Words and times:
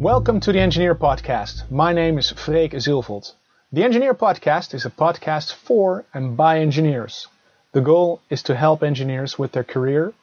Welcome 0.00 0.40
to 0.40 0.52
the 0.54 0.60
Engineer 0.60 0.94
Podcast. 0.94 1.70
My 1.70 1.92
name 1.92 2.16
is 2.16 2.30
Freek 2.30 2.72
Zilvold. 2.72 3.34
The 3.70 3.84
Engineer 3.84 4.14
Podcast 4.14 4.72
is 4.72 4.86
a 4.86 4.90
podcast 4.90 5.52
for 5.52 6.06
and 6.14 6.38
by 6.38 6.58
engineers. 6.58 7.26
The 7.72 7.82
goal 7.82 8.22
is 8.30 8.42
to 8.44 8.56
help 8.56 8.82
engineers 8.82 9.38
with 9.38 9.52
their 9.52 9.62
career, 9.62 10.14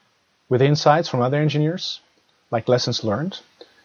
with 0.49 0.63
insights 0.63 1.07
from 1.07 1.21
other 1.21 1.39
engineers, 1.39 1.99
like 2.49 2.67
lessons 2.67 3.03
learned. 3.03 3.39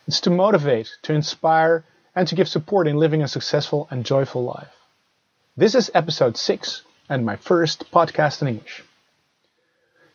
It's 0.08 0.22
to 0.22 0.30
motivate, 0.30 0.89
to 1.02 1.12
inspire, 1.12 1.84
and 2.16 2.27
to 2.27 2.34
give 2.34 2.48
support 2.48 2.88
in 2.88 2.96
living 2.96 3.22
a 3.22 3.29
successful 3.29 3.86
and 3.90 4.02
joyful 4.02 4.45
life. 4.45 4.72
This 5.59 5.74
is 5.74 5.90
episode 5.93 6.39
6 6.39 6.81
and 7.11 7.26
my 7.26 7.36
first 7.36 7.93
podcast 7.93 8.40
in 8.40 8.48
English. 8.48 8.82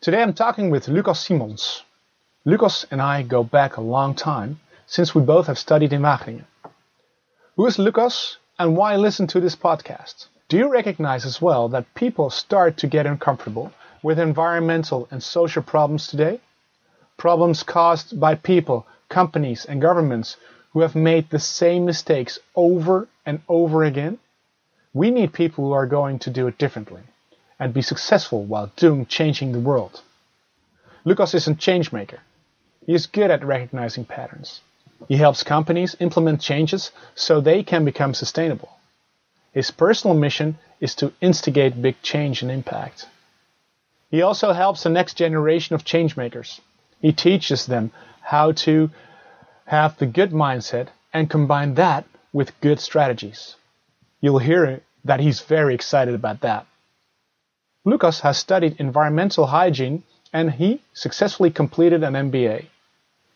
Today 0.00 0.22
I'm 0.22 0.34
talking 0.34 0.70
with 0.70 0.88
Lucas 0.88 1.20
Simons. 1.20 1.84
Lucas 2.44 2.84
and 2.90 3.00
I 3.00 3.22
go 3.22 3.44
back 3.44 3.76
a 3.76 3.80
long 3.80 4.16
time 4.16 4.58
since 4.90 5.14
we 5.14 5.20
both 5.20 5.48
have 5.48 5.58
studied 5.58 5.92
in 5.92 6.00
Wageningen. 6.00 6.46
Who 7.56 7.66
is 7.66 7.78
Lucas 7.78 8.38
and 8.58 8.74
why 8.74 8.96
listen 8.96 9.26
to 9.26 9.38
this 9.38 9.54
podcast? 9.54 10.28
Do 10.48 10.56
you 10.56 10.70
recognize 10.70 11.26
as 11.26 11.42
well 11.42 11.68
that 11.68 11.94
people 11.94 12.30
start 12.30 12.78
to 12.78 12.86
get 12.86 13.04
uncomfortable 13.04 13.70
with 14.02 14.18
environmental 14.18 15.06
and 15.10 15.22
social 15.22 15.62
problems 15.62 16.06
today? 16.06 16.40
Problems 17.18 17.62
caused 17.62 18.18
by 18.18 18.34
people, 18.34 18.86
companies, 19.10 19.66
and 19.66 19.82
governments 19.82 20.38
who 20.72 20.80
have 20.80 20.94
made 20.94 21.28
the 21.28 21.38
same 21.38 21.84
mistakes 21.84 22.38
over 22.56 23.08
and 23.26 23.42
over 23.46 23.84
again? 23.84 24.18
We 24.94 25.10
need 25.10 25.34
people 25.34 25.66
who 25.66 25.72
are 25.72 25.86
going 25.86 26.18
to 26.20 26.30
do 26.30 26.46
it 26.46 26.56
differently 26.56 27.02
and 27.58 27.74
be 27.74 27.82
successful 27.82 28.42
while 28.42 28.72
doing 28.76 29.04
changing 29.04 29.52
the 29.52 29.60
world. 29.60 30.00
Lucas 31.04 31.34
is 31.34 31.46
a 31.46 31.54
changemaker. 31.54 32.20
He 32.86 32.94
is 32.94 33.04
good 33.04 33.30
at 33.30 33.44
recognizing 33.44 34.06
patterns. 34.06 34.62
He 35.06 35.16
helps 35.16 35.42
companies 35.42 35.96
implement 36.00 36.40
changes 36.40 36.90
so 37.14 37.40
they 37.40 37.62
can 37.62 37.84
become 37.84 38.14
sustainable. 38.14 38.70
His 39.52 39.70
personal 39.70 40.16
mission 40.16 40.58
is 40.80 40.94
to 40.96 41.12
instigate 41.20 41.80
big 41.80 42.00
change 42.02 42.42
and 42.42 42.50
impact. 42.50 43.06
He 44.10 44.22
also 44.22 44.52
helps 44.52 44.82
the 44.82 44.90
next 44.90 45.14
generation 45.14 45.74
of 45.74 45.84
changemakers. 45.84 46.60
He 47.00 47.12
teaches 47.12 47.66
them 47.66 47.92
how 48.22 48.52
to 48.52 48.90
have 49.66 49.98
the 49.98 50.06
good 50.06 50.32
mindset 50.32 50.88
and 51.12 51.30
combine 51.30 51.74
that 51.74 52.04
with 52.32 52.60
good 52.60 52.80
strategies. 52.80 53.56
You'll 54.20 54.38
hear 54.38 54.80
that 55.04 55.20
he's 55.20 55.40
very 55.40 55.74
excited 55.74 56.14
about 56.14 56.40
that. 56.40 56.66
Lucas 57.84 58.20
has 58.20 58.36
studied 58.36 58.76
environmental 58.78 59.46
hygiene 59.46 60.02
and 60.32 60.52
he 60.52 60.82
successfully 60.92 61.50
completed 61.50 62.02
an 62.02 62.14
MBA. 62.14 62.66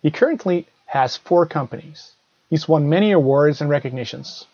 He 0.03 0.11
currently 0.11 0.67
has 0.93 1.17
four 1.17 1.47
companies. 1.47 2.13
He's 2.51 2.69
won 2.69 2.87
many 2.87 3.13
awards 3.13 3.63
and 3.63 3.71
recognitions. 3.71 4.45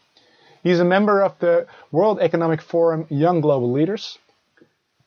He's 0.63 0.79
a 0.79 0.85
member 0.85 1.21
of 1.21 1.37
the 1.41 1.67
World 1.91 2.21
Economic 2.21 2.63
Forum 2.63 3.07
Young 3.11 3.41
Global 3.41 3.73
Leaders. 3.73 4.19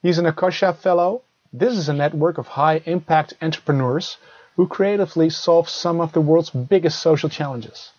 He's 0.01 0.17
an 0.17 0.25
Ashoka 0.25 0.75
Fellow. 0.75 1.21
This 1.53 1.77
is 1.77 1.87
a 1.87 1.93
network 1.93 2.37
of 2.37 2.47
high 2.47 2.81
impact 2.85 3.33
entrepreneurs 3.41 4.17
who 4.57 4.67
creatively 4.67 5.29
solve 5.29 5.69
some 5.69 6.01
of 6.01 6.11
the 6.11 6.19
world's 6.19 6.49
biggest 6.49 6.99
social 6.99 7.29
challenges. 7.29 7.91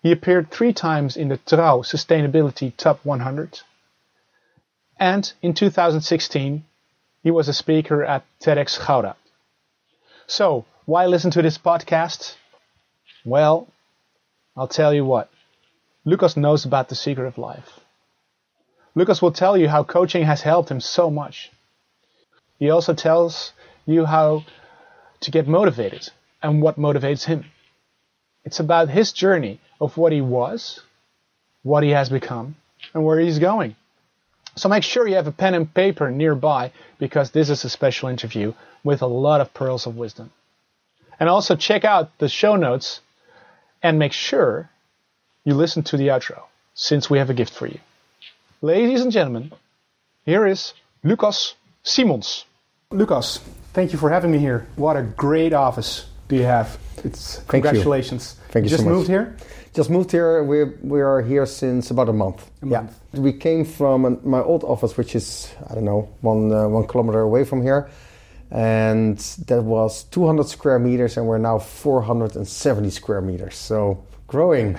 He 0.00 0.12
appeared 0.12 0.52
three 0.52 0.72
times 0.72 1.16
in 1.16 1.30
the 1.30 1.38
Trouw 1.38 1.82
Sustainability 1.82 2.72
Top 2.76 3.04
100. 3.04 3.58
And 5.00 5.32
in 5.42 5.54
2016, 5.54 6.64
he 7.24 7.30
was 7.32 7.48
a 7.48 7.52
speaker 7.52 8.04
at 8.04 8.24
TEDx 8.40 8.78
Gouda. 8.86 9.16
So, 10.28 10.64
why 10.84 11.06
listen 11.06 11.32
to 11.32 11.42
this 11.42 11.58
podcast? 11.58 12.36
Well, 13.24 13.68
I'll 14.56 14.68
tell 14.68 14.92
you 14.92 15.04
what. 15.04 15.30
Lucas 16.04 16.36
knows 16.36 16.64
about 16.64 16.88
the 16.88 16.94
secret 16.94 17.26
of 17.26 17.38
life. 17.38 17.80
Lucas 18.94 19.22
will 19.22 19.32
tell 19.32 19.56
you 19.56 19.68
how 19.68 19.84
coaching 19.84 20.24
has 20.24 20.42
helped 20.42 20.70
him 20.70 20.80
so 20.80 21.10
much. 21.10 21.50
He 22.58 22.70
also 22.70 22.94
tells 22.94 23.52
you 23.86 24.04
how 24.04 24.44
to 25.20 25.30
get 25.30 25.46
motivated 25.46 26.08
and 26.42 26.60
what 26.60 26.78
motivates 26.78 27.24
him. 27.24 27.44
It's 28.44 28.60
about 28.60 28.88
his 28.88 29.12
journey 29.12 29.60
of 29.80 29.96
what 29.96 30.12
he 30.12 30.20
was, 30.20 30.80
what 31.62 31.84
he 31.84 31.90
has 31.90 32.08
become, 32.08 32.56
and 32.92 33.04
where 33.04 33.20
he's 33.20 33.38
going. 33.38 33.76
So 34.56 34.68
make 34.68 34.82
sure 34.82 35.06
you 35.08 35.14
have 35.14 35.28
a 35.28 35.32
pen 35.32 35.54
and 35.54 35.72
paper 35.72 36.10
nearby 36.10 36.72
because 36.98 37.30
this 37.30 37.48
is 37.48 37.64
a 37.64 37.70
special 37.70 38.08
interview 38.08 38.52
with 38.84 39.00
a 39.00 39.06
lot 39.06 39.40
of 39.40 39.54
pearls 39.54 39.86
of 39.86 39.96
wisdom. 39.96 40.30
And 41.18 41.28
also 41.28 41.56
check 41.56 41.84
out 41.84 42.18
the 42.18 42.28
show 42.28 42.56
notes 42.56 43.00
and 43.82 43.98
make 43.98 44.12
sure 44.12 44.70
you 45.44 45.54
listen 45.54 45.82
to 45.82 45.96
the 45.96 46.08
outro 46.08 46.42
since 46.74 47.10
we 47.10 47.18
have 47.18 47.30
a 47.30 47.34
gift 47.34 47.52
for 47.52 47.66
you. 47.66 47.80
Ladies 48.60 49.02
and 49.02 49.10
gentlemen, 49.10 49.52
here 50.24 50.46
is 50.46 50.74
Lucas 51.02 51.54
Simons. 51.82 52.44
Lucas, 52.90 53.40
thank 53.72 53.92
you 53.92 53.98
for 53.98 54.10
having 54.10 54.30
me 54.30 54.38
here. 54.38 54.66
What 54.76 54.96
a 54.96 55.02
great 55.02 55.52
office 55.52 56.06
do 56.28 56.36
you 56.36 56.44
have. 56.44 56.78
It's 57.04 57.36
Thank 57.36 57.64
congratulations. 57.64 58.36
You. 58.38 58.52
Thank 58.52 58.64
you, 58.64 58.70
just 58.70 58.82
so 58.82 58.88
much. 58.88 58.94
moved 58.96 59.08
here? 59.08 59.36
Just 59.74 59.90
moved 59.90 60.12
here. 60.12 60.44
We 60.44 60.64
we 60.82 61.00
are 61.00 61.22
here 61.22 61.46
since 61.46 61.90
about 61.90 62.08
a 62.08 62.12
month. 62.12 62.48
A 62.62 62.66
month. 62.66 63.00
Yeah. 63.12 63.20
We 63.20 63.32
came 63.32 63.64
from 63.64 64.04
an, 64.04 64.20
my 64.22 64.40
old 64.40 64.62
office, 64.64 64.96
which 64.96 65.16
is 65.16 65.52
I 65.68 65.74
don't 65.74 65.84
know 65.84 66.08
one 66.20 66.52
uh, 66.52 66.68
one 66.68 66.86
kilometer 66.86 67.20
away 67.20 67.44
from 67.44 67.62
here, 67.62 67.90
and 68.52 69.18
that 69.46 69.62
was 69.62 70.04
200 70.04 70.46
square 70.46 70.78
meters, 70.78 71.16
and 71.16 71.26
we're 71.26 71.38
now 71.38 71.58
470 71.58 72.90
square 72.90 73.20
meters. 73.22 73.56
So 73.56 74.04
growing. 74.26 74.78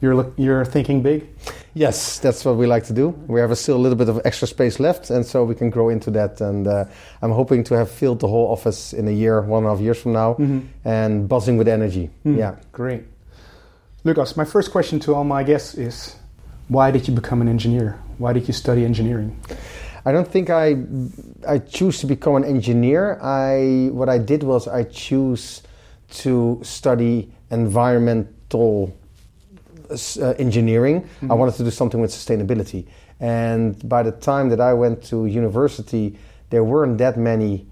You're 0.00 0.14
look, 0.14 0.34
you're 0.36 0.64
thinking 0.64 1.02
big. 1.02 1.26
Yes, 1.72 2.18
that's 2.18 2.44
what 2.44 2.56
we 2.56 2.66
like 2.66 2.84
to 2.84 2.92
do. 2.92 3.08
We 3.26 3.40
have 3.40 3.50
a 3.50 3.56
still 3.56 3.76
a 3.76 3.82
little 3.84 3.96
bit 3.96 4.08
of 4.08 4.20
extra 4.24 4.46
space 4.46 4.78
left, 4.78 5.10
and 5.10 5.24
so 5.24 5.42
we 5.44 5.54
can 5.54 5.70
grow 5.70 5.88
into 5.88 6.10
that. 6.12 6.40
And 6.40 6.66
uh, 6.66 6.84
I'm 7.22 7.32
hoping 7.32 7.64
to 7.64 7.74
have 7.74 7.90
filled 7.90 8.20
the 8.20 8.28
whole 8.28 8.52
office 8.52 8.92
in 8.92 9.08
a 9.08 9.10
year, 9.10 9.40
one 9.40 9.64
and 9.64 9.72
a 9.72 9.74
half 9.74 9.80
years 9.82 10.00
from 10.00 10.12
now, 10.12 10.36
and 10.84 11.28
buzzing 11.28 11.56
with 11.56 11.68
energy. 11.68 12.10
Yeah. 12.24 12.56
Great. 12.72 13.04
Lucas, 14.04 14.36
my 14.36 14.44
first 14.44 14.70
question 14.70 15.00
to 15.00 15.14
all 15.14 15.24
my 15.24 15.42
guests 15.42 15.74
is 15.74 16.16
why 16.68 16.90
did 16.90 17.08
you 17.08 17.14
become 17.14 17.40
an 17.40 17.48
engineer? 17.48 17.98
Why 18.18 18.32
did 18.32 18.46
you 18.46 18.52
study 18.54 18.84
engineering? 18.84 19.40
I 20.04 20.12
don't 20.12 20.28
think 20.28 20.50
I 20.50 20.76
I 21.48 21.58
choose 21.58 21.98
to 22.00 22.06
become 22.06 22.36
an 22.36 22.44
engineer. 22.44 23.18
I 23.22 23.88
what 23.92 24.08
I 24.08 24.18
did 24.18 24.42
was 24.42 24.68
I 24.68 24.84
choose 24.84 25.62
to 26.22 26.60
study 26.62 27.32
environmental 27.50 28.94
uh, 29.90 30.30
engineering. 30.38 31.08
I 31.30 31.34
wanted 31.34 31.54
to 31.56 31.64
do 31.64 31.70
something 31.70 32.00
with 32.00 32.10
sustainability. 32.10 32.86
And 33.20 33.88
by 33.88 34.02
the 34.02 34.12
time 34.12 34.48
that 34.50 34.60
I 34.60 34.74
went 34.74 35.02
to 35.04 35.26
university, 35.26 36.18
there 36.50 36.64
weren't 36.64 36.98
that 36.98 37.16
many 37.16 37.66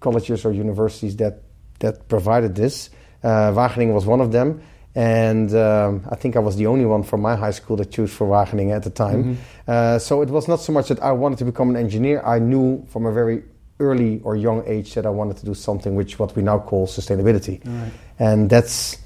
colleges 0.00 0.44
or 0.44 0.52
universities 0.52 1.16
that 1.16 1.42
that 1.80 2.08
provided 2.08 2.54
this. 2.54 2.90
Uh, 3.22 3.52
Wageningen 3.52 3.94
was 3.94 4.06
one 4.06 4.20
of 4.20 4.32
them. 4.32 4.62
And 4.94 5.54
um, 5.54 6.06
I 6.10 6.14
think 6.14 6.36
I 6.36 6.38
was 6.38 6.56
the 6.56 6.66
only 6.66 6.84
one 6.84 7.02
from 7.02 7.20
my 7.20 7.34
high 7.34 7.50
school 7.50 7.76
that 7.78 7.90
chose 7.90 8.12
for 8.12 8.28
Wageningen 8.28 8.74
at 8.74 8.84
the 8.84 8.90
time. 8.90 9.38
Uh, 9.66 9.98
so 9.98 10.22
it 10.22 10.28
was 10.28 10.46
not 10.46 10.60
so 10.60 10.72
much 10.72 10.88
that 10.88 11.02
I 11.02 11.12
wanted 11.12 11.38
to 11.38 11.44
become 11.44 11.70
an 11.70 11.76
engineer. 11.76 12.22
I 12.22 12.38
knew 12.38 12.84
from 12.88 13.06
a 13.06 13.12
very 13.12 13.42
early 13.80 14.20
or 14.22 14.36
young 14.36 14.62
age 14.66 14.94
that 14.94 15.04
I 15.04 15.10
wanted 15.10 15.36
to 15.38 15.46
do 15.46 15.54
something 15.54 15.96
which 15.96 16.18
what 16.18 16.36
we 16.36 16.42
now 16.42 16.58
call 16.60 16.86
sustainability. 16.86 17.60
Right. 17.64 17.92
And 18.18 18.48
that's 18.48 18.98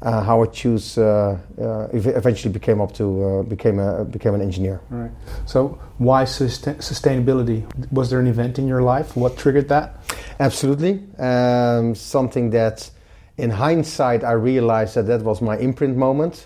uh, 0.00 0.22
how 0.22 0.42
I 0.42 0.46
choose. 0.46 0.98
Uh, 0.98 1.38
uh, 1.60 1.88
eventually 1.92 2.52
became 2.52 2.80
up 2.80 2.92
to 2.94 3.24
uh, 3.24 3.42
became 3.42 3.78
a 3.78 4.04
became 4.04 4.34
an 4.34 4.40
engineer. 4.40 4.80
Right. 4.90 5.10
So 5.46 5.78
why 5.98 6.24
sustain- 6.24 6.78
sustainability? 6.78 7.64
Was 7.92 8.10
there 8.10 8.20
an 8.20 8.26
event 8.26 8.58
in 8.58 8.68
your 8.68 8.82
life? 8.82 9.16
What 9.16 9.36
triggered 9.36 9.68
that? 9.68 9.96
Absolutely, 10.38 11.02
um, 11.18 11.94
something 11.94 12.50
that. 12.50 12.90
In 13.38 13.50
hindsight, 13.50 14.24
I 14.24 14.32
realized 14.32 14.94
that 14.94 15.06
that 15.06 15.22
was 15.22 15.40
my 15.40 15.56
imprint 15.56 15.96
moment, 15.96 16.44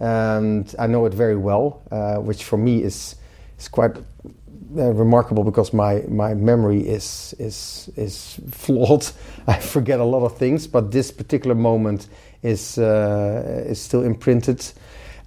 and 0.00 0.74
I 0.78 0.86
know 0.86 1.04
it 1.06 1.14
very 1.14 1.36
well, 1.36 1.82
uh, 1.90 2.16
which 2.16 2.44
for 2.44 2.56
me 2.56 2.82
is 2.82 3.16
is 3.58 3.68
quite 3.68 3.96
uh, 4.76 4.92
remarkable 4.92 5.44
because 5.44 5.72
my, 5.72 6.04
my 6.08 6.34
memory 6.34 6.80
is 6.80 7.34
is 7.38 7.90
is 7.96 8.38
flawed. 8.50 9.06
I 9.48 9.58
forget 9.58 9.98
a 9.98 10.04
lot 10.04 10.24
of 10.24 10.36
things, 10.36 10.66
but 10.66 10.90
this 10.92 11.10
particular 11.10 11.54
moment 11.54 12.08
is 12.42 12.78
uh, 12.78 13.64
is 13.66 13.80
still 13.80 14.04
imprinted. 14.04 14.64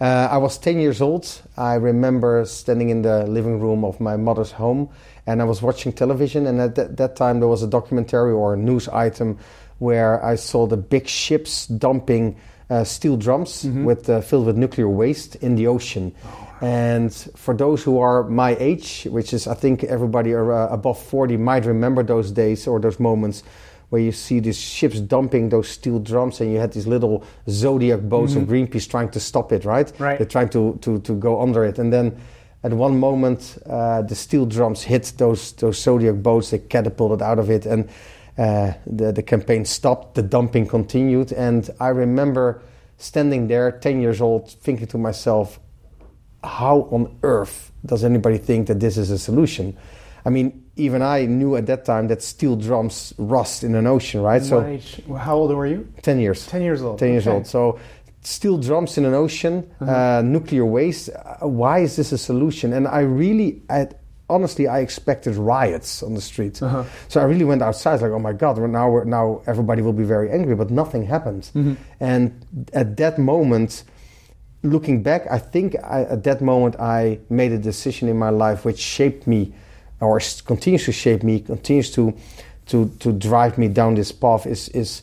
Uh, 0.01 0.27
I 0.31 0.37
was 0.37 0.57
10 0.57 0.79
years 0.79 0.99
old. 0.99 1.27
I 1.57 1.75
remember 1.75 2.43
standing 2.45 2.89
in 2.89 3.03
the 3.03 3.27
living 3.27 3.59
room 3.59 3.85
of 3.85 3.99
my 3.99 4.17
mother's 4.17 4.51
home 4.51 4.89
and 5.27 5.41
I 5.41 5.45
was 5.45 5.61
watching 5.61 5.93
television. 5.93 6.47
And 6.47 6.59
at 6.59 6.73
that, 6.73 6.97
that 6.97 7.15
time, 7.15 7.39
there 7.39 7.47
was 7.47 7.61
a 7.61 7.67
documentary 7.67 8.31
or 8.31 8.55
a 8.55 8.57
news 8.57 8.87
item 8.87 9.37
where 9.81 10.23
I 10.23 10.35
saw 10.35 10.67
the 10.67 10.77
big 10.77 11.07
ships 11.07 11.65
dumping 11.65 12.37
uh, 12.69 12.83
steel 12.83 13.17
drums 13.17 13.65
with, 13.65 14.07
uh, 14.07 14.21
filled 14.21 14.45
with 14.45 14.55
nuclear 14.55 14.87
waste 14.87 15.35
in 15.37 15.55
the 15.55 15.65
ocean. 15.65 16.13
And 16.61 17.11
for 17.35 17.55
those 17.55 17.81
who 17.81 17.99
are 17.99 18.23
my 18.23 18.55
age, 18.59 19.07
which 19.09 19.33
is 19.33 19.47
I 19.47 19.55
think 19.55 19.83
everybody 19.83 20.35
uh, 20.35 20.39
above 20.39 21.01
40 21.01 21.37
might 21.37 21.65
remember 21.65 22.03
those 22.03 22.31
days 22.31 22.67
or 22.67 22.79
those 22.79 22.99
moments 22.99 23.41
where 23.89 24.01
you 24.01 24.11
see 24.11 24.39
these 24.39 24.59
ships 24.59 24.99
dumping 25.01 25.49
those 25.49 25.67
steel 25.67 25.99
drums, 25.99 26.39
and 26.39 26.53
you 26.53 26.59
had 26.59 26.71
these 26.71 26.87
little 26.87 27.25
zodiac 27.49 28.01
boats 28.01 28.35
of 28.35 28.43
Greenpeace 28.43 28.89
trying 28.89 29.09
to 29.09 29.19
stop 29.19 29.51
it, 29.51 29.65
right? 29.65 29.91
Right. 29.99 30.17
They're 30.17 30.27
trying 30.27 30.49
to, 30.49 30.77
to, 30.81 30.99
to 31.01 31.13
go 31.13 31.41
under 31.41 31.65
it. 31.65 31.77
And 31.77 31.91
then 31.91 32.15
at 32.63 32.71
one 32.71 32.99
moment, 32.99 33.57
uh, 33.65 34.03
the 34.03 34.15
steel 34.15 34.45
drums 34.45 34.83
hit 34.83 35.11
those, 35.17 35.51
those 35.53 35.81
zodiac 35.81 36.15
boats, 36.21 36.51
they 36.51 36.59
catapulted 36.59 37.21
out 37.21 37.39
of 37.39 37.49
it, 37.49 37.65
and 37.65 37.89
uh, 38.41 38.73
the, 38.87 39.11
the 39.11 39.23
campaign 39.23 39.63
stopped, 39.65 40.15
the 40.15 40.23
dumping 40.23 40.65
continued. 40.67 41.31
And 41.31 41.69
I 41.79 41.89
remember 41.89 42.61
standing 42.97 43.47
there, 43.47 43.71
10 43.71 44.01
years 44.01 44.19
old, 44.21 44.49
thinking 44.49 44.87
to 44.87 44.97
myself, 44.97 45.59
how 46.43 46.87
on 46.91 47.03
earth 47.23 47.71
does 47.85 48.03
anybody 48.03 48.37
think 48.39 48.67
that 48.67 48.79
this 48.79 48.97
is 48.97 49.11
a 49.11 49.17
solution? 49.19 49.77
I 50.25 50.29
mean, 50.29 50.63
even 50.75 51.01
I 51.01 51.25
knew 51.25 51.55
at 51.55 51.65
that 51.67 51.85
time 51.85 52.07
that 52.07 52.21
steel 52.23 52.55
drums 52.55 53.13
rust 53.17 53.63
in 53.63 53.75
an 53.75 53.85
ocean, 53.87 54.21
right? 54.21 54.43
So, 54.43 54.59
Right. 54.61 54.83
How 55.19 55.35
old 55.37 55.51
were 55.51 55.67
you? 55.67 55.87
10 56.01 56.19
years. 56.19 56.47
10 56.47 56.61
years 56.61 56.81
old. 56.81 56.97
10 56.99 57.09
years 57.11 57.27
Okay. 57.27 57.35
old. 57.37 57.47
So, 57.47 57.79
steel 58.21 58.57
drums 58.57 58.97
in 58.97 59.05
an 59.05 59.13
ocean, 59.13 59.69
uh, 59.81 60.21
nuclear 60.25 60.65
waste. 60.65 61.09
Uh, 61.09 61.47
why 61.47 61.79
is 61.79 61.95
this 61.95 62.11
a 62.11 62.17
solution? 62.17 62.73
And 62.73 62.87
I 62.87 63.01
really, 63.01 63.61
I, 63.69 63.87
honestly, 64.31 64.67
I 64.67 64.79
expected 64.79 65.35
riots 65.35 66.01
on 66.01 66.13
the 66.15 66.21
street. 66.21 66.61
Uh-huh. 66.63 66.83
So 67.07 67.19
I 67.21 67.25
really 67.25 67.45
went 67.45 67.61
outside, 67.61 68.01
like, 68.01 68.11
oh 68.11 68.19
my 68.19 68.33
God, 68.33 68.57
now, 68.57 68.89
we're, 68.89 69.05
now 69.05 69.41
everybody 69.45 69.81
will 69.81 69.93
be 69.93 70.03
very 70.03 70.31
angry, 70.31 70.55
but 70.55 70.69
nothing 70.71 71.05
happened. 71.05 71.49
And 71.99 72.45
at 72.73 72.97
that 72.97 73.19
moment, 73.19 73.83
looking 74.63 75.03
back, 75.03 75.27
I 75.29 75.39
think 75.39 75.75
I, 75.83 76.03
at 76.03 76.23
that 76.23 76.41
moment 76.41 76.75
I 76.79 77.19
made 77.29 77.51
a 77.51 77.57
decision 77.57 78.09
in 78.09 78.17
my 78.17 78.29
life 78.29 78.65
which 78.65 78.79
shaped 78.79 79.27
me, 79.27 79.53
or 79.99 80.19
continues 80.45 80.85
to 80.85 80.91
shape 80.91 81.23
me, 81.23 81.39
continues 81.39 81.91
to 81.91 82.13
to 82.67 82.89
to 82.99 83.11
drive 83.11 83.57
me 83.57 83.67
down 83.67 83.95
this 83.95 84.11
path. 84.11 84.45
Is 84.45 84.69
is 84.69 85.01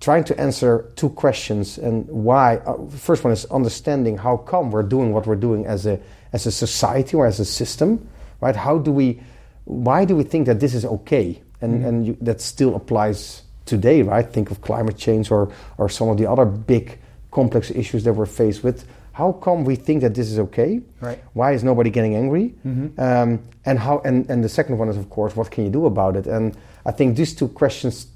trying 0.00 0.24
to 0.24 0.40
answer 0.40 0.92
two 0.96 1.08
questions 1.08 1.78
and 1.78 2.06
why. 2.08 2.56
Uh, 2.58 2.74
first 2.90 3.24
one 3.24 3.32
is 3.32 3.44
understanding 3.46 4.18
how 4.18 4.36
come 4.36 4.70
we're 4.70 4.88
doing 4.88 5.12
what 5.12 5.26
we're 5.26 5.40
doing 5.40 5.66
as 5.66 5.86
a 5.86 5.98
as 6.32 6.46
a 6.46 6.50
society 6.50 7.16
or 7.16 7.26
as 7.26 7.40
a 7.40 7.44
system, 7.44 8.06
right? 8.40 8.56
How 8.56 8.78
do 8.78 8.92
we? 8.92 9.20
Why 9.64 10.04
do 10.04 10.16
we 10.16 10.22
think 10.22 10.46
that 10.46 10.60
this 10.60 10.74
is 10.74 10.84
okay? 10.84 11.42
And 11.60 11.84
and 11.84 12.06
you, 12.06 12.16
that 12.20 12.40
still 12.40 12.74
applies 12.76 13.42
today, 13.64 14.02
right? 14.02 14.26
Think 14.32 14.50
of 14.50 14.60
climate 14.60 14.96
change 14.96 15.30
or 15.30 15.52
or 15.78 15.88
some 15.88 16.08
of 16.08 16.18
the 16.18 16.30
other 16.30 16.44
big 16.44 16.98
complex 17.30 17.70
issues 17.70 18.04
that 18.04 18.12
we're 18.12 18.26
faced 18.26 18.62
with. 18.64 18.86
How 19.12 19.32
come 19.32 19.64
we 19.64 19.76
think 19.76 20.02
that 20.02 20.14
this 20.14 20.30
is 20.30 20.38
okay? 20.38 20.82
Right. 21.00 21.18
Why 21.32 21.52
is 21.52 21.64
nobody 21.64 21.88
getting 21.88 22.14
angry? 22.14 22.54
Um, 22.98 23.40
and 23.64 23.78
how? 23.78 24.02
And, 24.04 24.28
and 24.28 24.44
the 24.44 24.48
second 24.48 24.76
one 24.76 24.90
is, 24.90 24.96
of 24.98 25.08
course, 25.08 25.34
what 25.34 25.50
can 25.50 25.64
you 25.64 25.70
do 25.70 25.86
about 25.86 26.16
it? 26.16 26.26
And 26.26 26.54
I 26.84 26.92
think 26.92 27.16
these 27.16 27.34
two 27.34 27.48
questions 27.48 28.08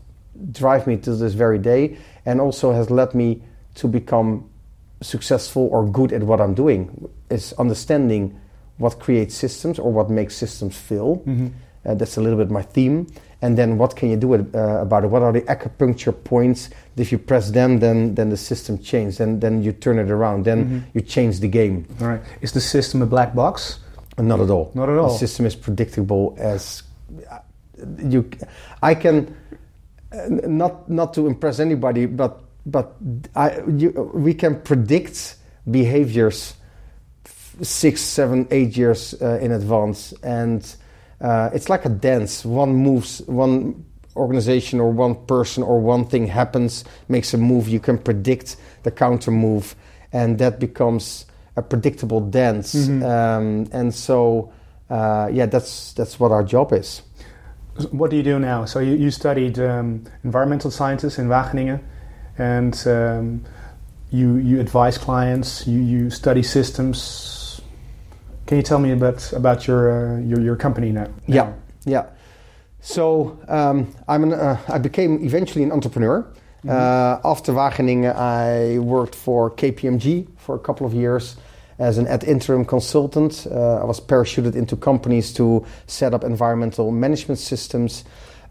drive 0.52 0.86
me 0.86 0.98
to 0.98 1.14
this 1.16 1.32
very 1.32 1.58
day, 1.58 1.96
and 2.26 2.40
also 2.40 2.72
has 2.72 2.90
led 2.90 3.14
me 3.14 3.42
to 3.76 3.88
become 3.88 4.48
successful 5.00 5.68
or 5.72 5.86
good 5.86 6.12
at 6.12 6.22
what 6.22 6.38
I'm 6.38 6.54
doing. 6.54 7.08
Is 7.30 7.54
understanding 7.54 8.38
what 8.80 8.98
creates 8.98 9.34
systems 9.34 9.78
or 9.78 9.92
what 9.92 10.10
makes 10.10 10.34
systems 10.34 10.76
fail. 10.76 11.22
Uh, 11.84 11.94
that's 11.94 12.16
a 12.16 12.20
little 12.20 12.38
bit 12.38 12.50
my 12.50 12.62
theme. 12.62 13.06
And 13.42 13.56
then 13.56 13.78
what 13.78 13.96
can 13.96 14.10
you 14.10 14.16
do 14.16 14.34
it, 14.34 14.54
uh, 14.54 14.82
about 14.82 15.04
it? 15.04 15.08
What 15.08 15.22
are 15.22 15.32
the 15.32 15.40
acupuncture 15.42 16.12
points? 16.12 16.68
If 16.96 17.10
you 17.10 17.16
press 17.18 17.50
them, 17.50 17.78
then 17.80 18.14
then 18.14 18.28
the 18.28 18.36
system 18.36 18.78
changes. 18.78 19.16
Then 19.16 19.40
then 19.40 19.62
you 19.62 19.72
turn 19.72 19.98
it 19.98 20.10
around. 20.10 20.44
Then 20.44 20.84
you 20.92 21.00
change 21.00 21.40
the 21.40 21.48
game. 21.48 21.86
All 22.00 22.08
right. 22.08 22.20
Is 22.42 22.52
the 22.52 22.60
system 22.60 23.00
a 23.00 23.06
black 23.06 23.34
box? 23.34 23.80
Not 24.18 24.40
at 24.40 24.50
all. 24.50 24.70
Not 24.74 24.90
at 24.90 24.98
all. 24.98 25.08
The 25.12 25.18
system 25.18 25.46
is 25.46 25.56
predictable 25.56 26.36
as 26.38 26.82
you. 28.04 28.28
I 28.82 28.94
can 28.94 29.34
uh, 30.12 30.28
not 30.28 30.90
not 30.90 31.14
to 31.14 31.26
impress 31.26 31.60
anybody, 31.60 32.04
but 32.04 32.44
but 32.66 32.92
I 33.34 33.62
you, 33.66 34.12
we 34.12 34.34
can 34.34 34.60
predict 34.60 35.36
behaviors 35.70 36.59
six, 37.62 38.00
seven, 38.00 38.46
eight 38.50 38.76
years 38.76 39.14
uh, 39.20 39.38
in 39.40 39.52
advance, 39.52 40.12
and 40.22 40.76
uh, 41.20 41.50
it's 41.52 41.68
like 41.68 41.84
a 41.84 41.88
dance. 41.88 42.44
One 42.44 42.74
moves, 42.74 43.22
one 43.26 43.84
organization 44.16 44.80
or 44.80 44.90
one 44.90 45.14
person 45.26 45.62
or 45.62 45.80
one 45.80 46.04
thing 46.04 46.26
happens, 46.26 46.84
makes 47.08 47.34
a 47.34 47.38
move. 47.38 47.68
You 47.68 47.80
can 47.80 47.98
predict 47.98 48.56
the 48.82 48.90
counter 48.90 49.30
move, 49.30 49.74
and 50.12 50.38
that 50.38 50.58
becomes 50.58 51.26
a 51.56 51.62
predictable 51.62 52.20
dance. 52.20 52.74
Um, 53.02 53.68
and 53.72 53.94
so, 53.94 54.52
uh, 54.88 55.28
yeah, 55.32 55.46
that's 55.46 55.92
that's 55.92 56.18
what 56.18 56.32
our 56.32 56.42
job 56.42 56.72
is. 56.72 57.02
What 57.90 58.10
do 58.10 58.16
you 58.16 58.22
do 58.22 58.38
now? 58.38 58.64
So 58.64 58.80
you, 58.80 58.94
you 58.94 59.10
studied 59.10 59.58
um, 59.58 60.04
environmental 60.24 60.70
sciences 60.70 61.18
in 61.18 61.28
Wageningen, 61.28 61.80
and 62.38 62.86
um, 62.86 63.44
you 64.10 64.36
you 64.36 64.60
advise 64.60 64.98
clients. 64.98 65.66
You 65.66 65.80
you 65.80 66.10
study 66.10 66.42
systems. 66.42 67.29
Can 68.50 68.56
you 68.56 68.64
tell 68.64 68.80
me 68.80 68.90
about 68.90 69.32
about 69.32 69.68
your 69.68 69.82
uh, 69.92 70.18
your 70.18 70.40
your 70.40 70.56
company 70.56 70.90
now? 70.90 71.06
Yeah, 71.28 71.52
yeah. 71.84 72.06
So 72.80 73.38
um, 73.46 73.94
I'm 74.08 74.24
an, 74.24 74.32
uh, 74.32 74.58
I 74.66 74.78
became 74.78 75.24
eventually 75.24 75.62
an 75.62 75.70
entrepreneur. 75.70 76.26
Uh, 76.68 77.20
after 77.24 77.52
Wageningen, 77.52 78.12
I 78.16 78.80
worked 78.80 79.14
for 79.14 79.52
KPMG 79.52 80.26
for 80.36 80.56
a 80.56 80.58
couple 80.58 80.84
of 80.84 80.92
years 80.92 81.36
as 81.78 81.96
an 81.96 82.08
ad 82.08 82.24
interim 82.24 82.64
consultant. 82.64 83.46
Uh, 83.48 83.82
I 83.82 83.84
was 83.84 84.00
parachuted 84.00 84.56
into 84.56 84.74
companies 84.76 85.32
to 85.34 85.64
set 85.86 86.12
up 86.12 86.24
environmental 86.24 86.90
management 86.90 87.38
systems. 87.38 88.02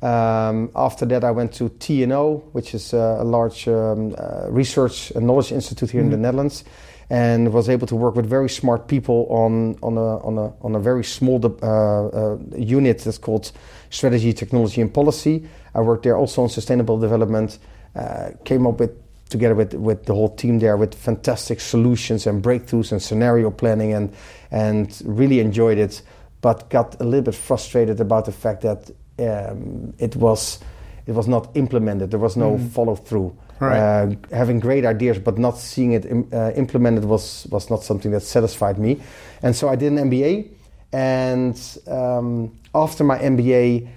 Um, 0.02 0.72
after 0.78 1.06
that, 1.08 1.26
I 1.26 1.32
went 1.32 1.52
to 1.56 1.70
TNO, 1.70 2.54
which 2.54 2.74
is 2.74 2.94
uh, 2.94 3.18
a 3.20 3.26
large 3.26 3.68
um, 3.68 4.16
uh, 4.18 4.50
research 4.50 5.12
and 5.12 5.28
knowledge 5.28 5.52
institute 5.52 5.92
here 5.92 6.00
in 6.00 6.10
the 6.10 6.16
Netherlands, 6.18 6.64
and 7.10 7.52
was 7.52 7.70
able 7.70 7.88
to 7.88 7.96
work 7.96 8.16
with 8.16 8.26
very 8.28 8.50
smart 8.50 8.88
people 8.88 9.26
on 9.30 9.78
on 9.82 9.98
a 9.98 10.18
on 10.20 10.38
a 10.38 10.54
on 10.62 10.76
a 10.76 10.80
very 10.80 11.04
small 11.04 11.44
uh, 11.44 12.08
uh, 12.08 12.38
unit 12.56 13.00
that's 13.00 13.18
called 13.18 13.52
Strategy, 13.90 14.34
Technology, 14.34 14.82
and 14.82 14.94
Policy. 14.94 15.48
I 15.74 15.82
worked 15.82 16.04
there 16.04 16.18
also 16.18 16.44
on 16.44 16.50
sustainable 16.50 17.00
development. 17.00 17.58
Uh, 17.96 18.30
came 18.46 18.68
up 18.68 18.80
with 18.80 18.92
together 19.30 19.56
with 19.56 19.74
with 19.74 20.06
the 20.06 20.14
whole 20.14 20.36
team 20.36 20.60
there 20.60 20.78
with 20.78 20.94
fantastic 20.94 21.60
solutions 21.60 22.28
and 22.28 22.44
breakthroughs 22.44 22.92
and 22.92 23.02
scenario 23.02 23.50
planning 23.50 23.94
and 23.94 24.14
and 24.52 25.02
really 25.06 25.40
enjoyed 25.40 25.80
it, 25.80 26.02
but 26.42 26.70
got 26.70 27.00
a 27.02 27.04
little 27.04 27.24
bit 27.24 27.36
frustrated 27.36 28.00
about 28.00 28.26
the 28.26 28.32
fact 28.32 28.62
that 28.62 28.90
um, 29.20 29.94
it 29.98 30.16
was 30.16 30.60
it 31.08 31.14
was 31.14 31.28
not 31.28 31.50
implemented. 31.56 32.12
There 32.12 32.20
was 32.20 32.38
no 32.38 32.60
follow 32.60 32.96
through. 32.96 33.36
Right. 33.60 33.78
Uh, 33.78 34.16
having 34.32 34.60
great 34.60 34.86
ideas 34.86 35.20
but 35.20 35.38
not 35.38 35.58
seeing 35.58 35.92
it 35.92 36.06
im- 36.06 36.30
uh, 36.32 36.52
implemented 36.56 37.04
was 37.06 37.46
was 37.52 37.70
not 37.70 37.84
something 37.84 38.12
that 38.12 38.22
satisfied 38.22 38.78
me, 38.78 39.02
and 39.42 39.56
so 39.56 39.68
I 39.70 39.76
did 39.76 39.92
an 39.92 40.10
MBA. 40.10 40.52
And 40.92 41.60
um, 41.88 42.58
after 42.74 43.04
my 43.04 43.20
MBA, 43.20 43.88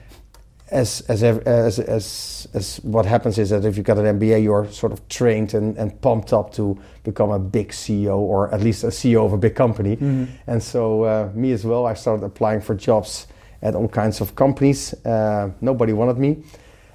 as 0.73 1.03
as, 1.03 1.23
as 1.23 1.79
as 1.79 2.49
as 2.55 2.77
what 2.83 3.07
happens 3.07 3.39
is 3.39 3.51
that 3.51 3.65
if 3.65 3.77
you 3.77 3.83
got 3.83 3.99
an 3.99 4.19
MBA, 4.19 4.43
you're 4.43 4.69
sort 4.71 4.93
of 4.93 5.07
trained 5.09 5.55
and, 5.55 5.77
and 5.77 6.01
pumped 6.01 6.33
up 6.33 6.53
to 6.55 6.77
become 7.05 7.31
a 7.31 7.39
big 7.39 7.69
CEO 7.71 8.17
or 8.17 8.53
at 8.55 8.61
least 8.61 8.85
a 8.85 8.89
CEO 8.89 9.25
of 9.25 9.33
a 9.33 9.39
big 9.39 9.55
company. 9.55 9.97
And 10.47 10.63
so 10.63 11.05
uh, 11.05 11.31
me 11.35 11.53
as 11.53 11.65
well, 11.65 11.87
I 11.87 11.95
started 11.95 12.25
applying 12.25 12.61
for 12.63 12.75
jobs 12.75 13.27
at 13.61 13.75
all 13.75 13.89
kinds 13.89 14.21
of 14.21 14.35
companies. 14.35 14.95
Uh, 15.05 15.51
nobody 15.61 15.93
wanted 15.93 16.19
me, 16.19 16.43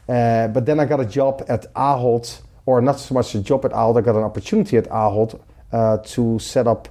uh, 0.09 0.47
but 0.49 0.65
then 0.65 0.79
I 0.79 0.85
got 0.85 0.99
a 0.99 1.05
job 1.05 1.43
at 1.47 1.71
Ahold, 1.75 2.41
or 2.67 2.81
not 2.81 2.99
so 2.99 3.15
much 3.15 3.33
a 3.33 3.39
job 3.39 3.65
at 3.65 3.71
Ahold. 3.71 3.97
I 3.97 4.01
got 4.01 4.15
an 4.15 4.23
opportunity 4.23 4.77
at 4.77 4.87
Ahold 4.89 5.39
uh, 5.71 5.97
to 5.97 6.37
set 6.37 6.67
up 6.67 6.89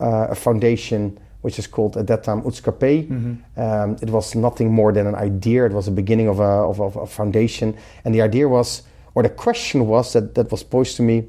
uh, 0.00 0.28
a 0.30 0.34
foundation 0.34 1.18
which 1.42 1.58
is 1.58 1.66
called 1.66 1.96
at 1.96 2.06
that 2.06 2.24
time 2.24 2.40
UTZ 2.42 2.62
Kapeh. 2.62 3.10
Um, 3.56 3.96
it 4.00 4.10
was 4.10 4.34
nothing 4.34 4.72
more 4.72 4.92
than 4.92 5.06
an 5.06 5.14
idea. 5.14 5.66
It 5.66 5.72
was 5.72 5.86
the 5.86 5.92
beginning 5.92 6.28
of 6.28 6.40
a, 6.40 6.52
of, 6.70 6.80
of 6.80 6.96
a 6.96 7.06
foundation, 7.06 7.76
and 8.04 8.14
the 8.14 8.22
idea 8.22 8.48
was, 8.48 8.82
or 9.14 9.22
the 9.22 9.28
question 9.28 9.86
was 9.86 10.12
that 10.14 10.34
that 10.34 10.50
was 10.50 10.62
posed 10.62 10.96
to 10.96 11.02
me, 11.02 11.28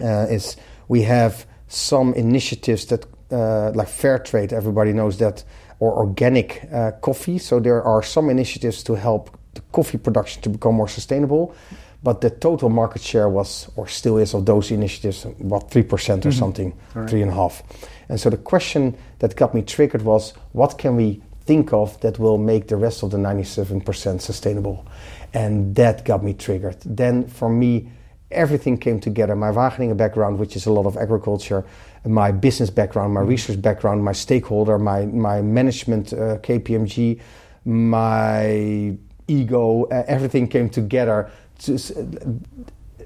uh, 0.00 0.26
is 0.30 0.56
we 0.88 1.02
have 1.02 1.46
some 1.66 2.14
initiatives 2.14 2.86
that 2.86 3.06
uh, 3.32 3.72
like 3.74 3.88
fair 3.88 4.18
trade. 4.18 4.52
Everybody 4.52 4.92
knows 4.92 5.16
that, 5.18 5.42
or 5.80 5.96
organic 5.96 6.68
uh, 6.70 6.92
coffee. 7.00 7.38
So 7.38 7.58
there 7.58 7.82
are 7.82 8.02
some 8.02 8.28
initiatives 8.30 8.82
to 8.84 8.94
help 8.94 9.36
the 9.54 9.62
coffee 9.72 9.98
production 9.98 10.42
to 10.42 10.50
become 10.50 10.74
more 10.74 10.88
sustainable. 10.88 11.54
But 12.02 12.20
the 12.20 12.30
total 12.30 12.68
market 12.68 13.02
share 13.02 13.28
was, 13.28 13.70
or 13.76 13.86
still 13.86 14.18
is, 14.18 14.34
of 14.34 14.44
those 14.44 14.70
initiatives, 14.72 15.24
about 15.24 15.70
three 15.70 15.84
percent 15.84 16.26
or 16.26 16.32
something, 16.32 16.72
three 17.08 17.22
and 17.22 17.30
a 17.30 17.34
half. 17.34 17.62
And 18.08 18.20
so 18.20 18.28
the 18.28 18.36
question 18.36 18.96
that 19.20 19.36
got 19.36 19.54
me 19.54 19.62
triggered 19.62 20.02
was, 20.02 20.34
what 20.52 20.78
can 20.78 20.96
we 20.96 21.22
think 21.44 21.72
of 21.72 21.98
that 22.00 22.18
will 22.18 22.38
make 22.38 22.68
the 22.68 22.76
rest 22.76 23.02
of 23.02 23.10
the 23.10 23.16
97% 23.16 24.20
sustainable? 24.20 24.84
And 25.32 25.74
that 25.76 26.04
got 26.04 26.22
me 26.22 26.34
triggered. 26.34 26.76
Then 26.84 27.26
for 27.26 27.48
me, 27.48 27.88
everything 28.30 28.78
came 28.78 29.00
together. 29.00 29.36
My 29.36 29.50
Wageningen 29.50 29.96
background, 29.96 30.38
which 30.38 30.56
is 30.56 30.66
a 30.66 30.72
lot 30.72 30.86
of 30.86 30.96
agriculture, 30.96 31.64
my 32.04 32.32
business 32.32 32.70
background, 32.70 33.14
my 33.14 33.20
research 33.20 33.62
background, 33.62 34.04
my 34.04 34.12
stakeholder, 34.12 34.78
my, 34.78 35.06
my 35.06 35.40
management, 35.40 36.12
uh, 36.12 36.38
KPMG, 36.38 37.20
my 37.64 38.96
ego, 39.28 39.84
uh, 39.84 40.04
everything 40.06 40.48
came 40.48 40.68
together. 40.68 41.30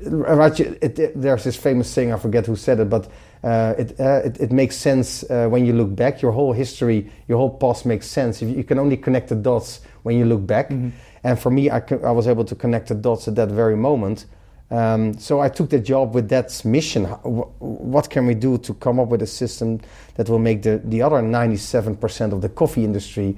It, 0.00 0.98
it, 0.98 1.20
there's 1.20 1.44
this 1.44 1.56
famous 1.56 1.90
saying, 1.90 2.12
I 2.12 2.18
forget 2.18 2.46
who 2.46 2.56
said 2.56 2.80
it, 2.80 2.90
but 2.90 3.10
uh, 3.42 3.74
it, 3.78 4.00
uh, 4.00 4.22
it, 4.24 4.40
it, 4.40 4.52
makes 4.52 4.76
sense 4.76 5.22
uh, 5.30 5.46
when 5.48 5.64
you 5.64 5.72
look 5.72 5.94
back. 5.94 6.20
Your 6.20 6.32
whole 6.32 6.52
history, 6.52 7.10
your 7.28 7.38
whole 7.38 7.50
past 7.50 7.86
makes 7.86 8.06
sense. 8.06 8.42
If 8.42 8.48
you, 8.48 8.56
you 8.56 8.64
can 8.64 8.78
only 8.78 8.96
connect 8.96 9.28
the 9.28 9.36
dots 9.36 9.80
when 10.02 10.18
you 10.18 10.24
look 10.24 10.46
back. 10.46 10.70
Mm-hmm. 10.70 10.90
And 11.24 11.38
for 11.38 11.50
me, 11.50 11.70
I, 11.70 11.78
I, 12.04 12.10
was 12.10 12.28
able 12.28 12.44
to 12.44 12.54
connect 12.54 12.88
the 12.88 12.94
dots 12.94 13.28
at 13.28 13.34
that 13.36 13.48
very 13.48 13.76
moment. 13.76 14.26
Um, 14.70 15.16
so 15.18 15.40
I 15.40 15.48
took 15.48 15.70
the 15.70 15.78
job 15.78 16.14
with 16.14 16.28
that 16.30 16.64
mission. 16.64 17.04
What 17.04 18.10
can 18.10 18.26
we 18.26 18.34
do 18.34 18.58
to 18.58 18.74
come 18.74 18.98
up 18.98 19.08
with 19.08 19.22
a 19.22 19.26
system 19.26 19.80
that 20.14 20.28
will 20.28 20.40
make 20.40 20.62
the, 20.62 20.80
the 20.84 21.02
other 21.02 21.16
97% 21.16 22.32
of 22.32 22.42
the 22.42 22.48
coffee 22.48 22.84
industry 22.84 23.36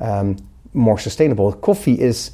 um, 0.00 0.36
more 0.72 0.98
sustainable? 0.98 1.52
Coffee 1.52 2.00
is, 2.00 2.30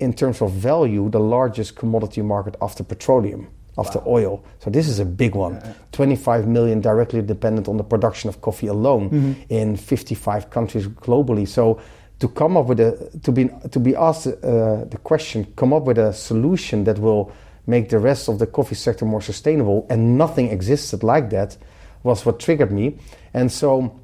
in 0.00 0.12
terms 0.12 0.40
of 0.40 0.52
value, 0.52 1.10
the 1.10 1.20
largest 1.20 1.76
commodity 1.76 2.22
market 2.22 2.56
after 2.60 2.84
petroleum 2.84 3.48
after 3.78 4.00
wow. 4.00 4.04
oil. 4.06 4.44
So 4.58 4.70
this 4.70 4.88
is 4.88 4.98
a 4.98 5.04
big 5.04 5.34
one. 5.34 5.54
Yeah. 5.54 5.72
25 5.92 6.48
million 6.48 6.80
directly 6.80 7.22
dependent 7.22 7.68
on 7.68 7.76
the 7.76 7.84
production 7.84 8.28
of 8.28 8.40
coffee 8.40 8.66
alone 8.66 9.10
mm-hmm. 9.10 9.32
in 9.48 9.76
55 9.76 10.50
countries 10.50 10.88
globally. 10.88 11.46
So 11.46 11.80
to 12.18 12.28
come 12.28 12.56
up 12.56 12.66
with 12.66 12.80
a 12.80 13.20
to 13.22 13.32
be 13.32 13.48
to 13.70 13.78
be 13.78 13.94
asked 13.94 14.26
uh, 14.26 14.84
the 14.84 14.98
question, 15.02 15.46
come 15.56 15.72
up 15.72 15.84
with 15.84 15.98
a 15.98 16.12
solution 16.12 16.84
that 16.84 16.98
will 16.98 17.32
make 17.66 17.88
the 17.90 17.98
rest 17.98 18.28
of 18.28 18.38
the 18.38 18.46
coffee 18.46 18.74
sector 18.74 19.04
more 19.04 19.22
sustainable, 19.22 19.86
and 19.88 20.18
nothing 20.18 20.48
existed 20.48 21.02
like 21.02 21.30
that, 21.30 21.56
was 22.02 22.24
what 22.24 22.40
triggered 22.40 22.72
me. 22.72 22.98
And 23.34 23.52
so 23.52 23.97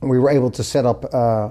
we 0.00 0.18
were 0.18 0.30
able 0.30 0.50
to 0.50 0.62
set 0.62 0.84
up 0.84 1.04
uh, 1.14 1.50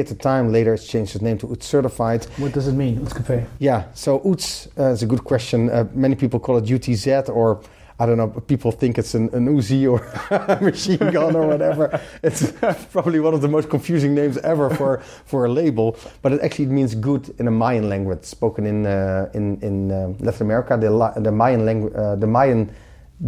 at 0.00 0.06
the 0.06 0.14
time. 0.14 0.52
Later, 0.52 0.74
it's 0.74 0.86
changed 0.86 1.14
its 1.14 1.22
name 1.22 1.38
to 1.38 1.46
UTZ 1.46 1.62
Certified. 1.62 2.24
What 2.36 2.52
does 2.52 2.68
it 2.68 2.72
mean, 2.72 3.00
UTZ 3.00 3.22
Kapeh? 3.22 3.46
Yeah, 3.58 3.84
so 3.94 4.20
UTZ 4.20 4.78
uh, 4.78 4.92
is 4.92 5.02
a 5.02 5.06
good 5.06 5.24
question. 5.24 5.70
Uh, 5.70 5.88
many 5.94 6.14
people 6.14 6.38
call 6.38 6.58
it 6.58 6.64
UTZ 6.64 7.28
or 7.28 7.60
I 8.00 8.06
don't 8.06 8.16
know, 8.16 8.28
people 8.28 8.70
think 8.70 8.96
it's 8.96 9.14
an, 9.14 9.28
an 9.32 9.48
Uzi 9.48 9.90
or 9.90 10.04
a 10.30 10.62
machine 10.62 10.98
gun 10.98 11.34
or 11.34 11.48
whatever. 11.48 12.00
it's 12.22 12.52
probably 12.92 13.18
one 13.18 13.34
of 13.34 13.40
the 13.40 13.48
most 13.48 13.68
confusing 13.68 14.14
names 14.14 14.38
ever 14.38 14.70
for, 14.70 14.98
for 15.24 15.46
a 15.46 15.48
label, 15.48 15.96
but 16.22 16.32
it 16.32 16.40
actually 16.40 16.66
means 16.66 16.94
good 16.94 17.34
in 17.40 17.48
a 17.48 17.50
Mayan 17.50 17.88
language 17.88 18.22
spoken 18.22 18.66
in, 18.66 18.86
uh, 18.86 19.28
in, 19.34 19.60
in 19.62 19.90
uh, 19.90 20.14
Latin 20.20 20.42
America. 20.42 20.76
The, 20.76 21.20
the, 21.20 21.32
Mayan 21.32 21.62
langu- 21.62 21.96
uh, 21.96 22.14
the 22.14 22.26
Mayan 22.28 22.72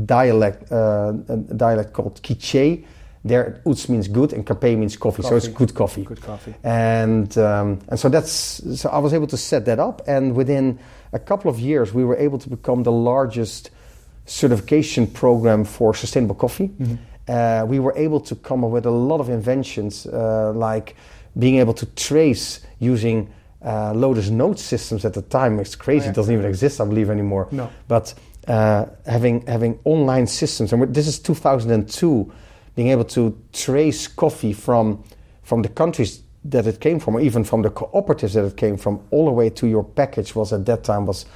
dialect, 0.04 0.70
uh, 0.70 1.12
dialect 1.56 1.92
called 1.92 2.22
Quiche 2.22 2.84
there 3.24 3.60
UTZ 3.66 3.88
means 3.90 4.08
good 4.08 4.32
and 4.32 4.46
Kapeh 4.46 4.78
means 4.78 4.96
coffee, 4.96 5.22
coffee, 5.22 5.28
so 5.28 5.36
it's 5.36 5.48
good 5.48 5.74
coffee. 5.74 6.04
Good 6.04 6.22
coffee. 6.22 6.54
And 6.64 7.36
um, 7.36 7.80
and 7.88 8.00
so 8.00 8.08
that's 8.08 8.30
so 8.80 8.88
I 8.88 8.98
was 8.98 9.12
able 9.12 9.26
to 9.26 9.36
set 9.36 9.66
that 9.66 9.78
up, 9.78 10.02
and 10.06 10.34
within 10.34 10.78
a 11.12 11.18
couple 11.18 11.50
of 11.50 11.60
years, 11.60 11.92
we 11.92 12.04
were 12.04 12.16
able 12.16 12.38
to 12.38 12.48
become 12.48 12.82
the 12.82 12.92
largest 12.92 13.70
certification 14.24 15.06
program 15.06 15.64
for 15.64 15.92
sustainable 15.94 16.34
coffee. 16.34 16.68
Mm-hmm. 16.68 16.94
Uh, 17.28 17.64
we 17.66 17.78
were 17.78 17.92
able 17.96 18.20
to 18.20 18.34
come 18.34 18.64
up 18.64 18.70
with 18.70 18.86
a 18.86 18.90
lot 18.90 19.20
of 19.20 19.28
inventions, 19.28 20.06
uh, 20.06 20.52
like 20.54 20.96
being 21.38 21.56
able 21.56 21.74
to 21.74 21.86
trace 21.86 22.60
using 22.78 23.28
uh, 23.62 23.92
Lotus 23.92 24.30
Note 24.30 24.58
systems 24.58 25.04
at 25.04 25.12
the 25.12 25.22
time. 25.22 25.60
It's 25.60 25.76
crazy; 25.76 26.04
oh, 26.04 26.06
yeah. 26.06 26.10
it 26.10 26.14
doesn't 26.14 26.32
even 26.32 26.46
exist, 26.46 26.80
I 26.80 26.86
believe, 26.86 27.10
anymore. 27.10 27.48
No, 27.50 27.70
but 27.86 28.14
uh, 28.48 28.86
having 29.04 29.46
having 29.46 29.78
online 29.84 30.26
systems, 30.26 30.72
and 30.72 30.94
this 30.94 31.06
is 31.06 31.18
2002 31.18 32.32
being 32.74 32.88
able 32.88 33.04
to 33.04 33.36
trace 33.52 34.06
coffee 34.06 34.52
from 34.52 35.02
from 35.42 35.62
the 35.62 35.68
countries 35.68 36.22
that 36.44 36.66
it 36.66 36.80
came 36.80 37.00
from, 37.00 37.16
or 37.16 37.20
even 37.20 37.44
from 37.44 37.62
the 37.62 37.70
cooperatives 37.70 38.34
that 38.34 38.44
it 38.44 38.56
came 38.56 38.76
from, 38.76 39.00
all 39.10 39.24
the 39.26 39.32
way 39.32 39.50
to 39.50 39.66
your 39.66 39.84
package 39.84 40.34
was 40.34 40.52
at 40.52 40.64
that 40.64 40.84
time 40.84 41.04
was 41.04 41.26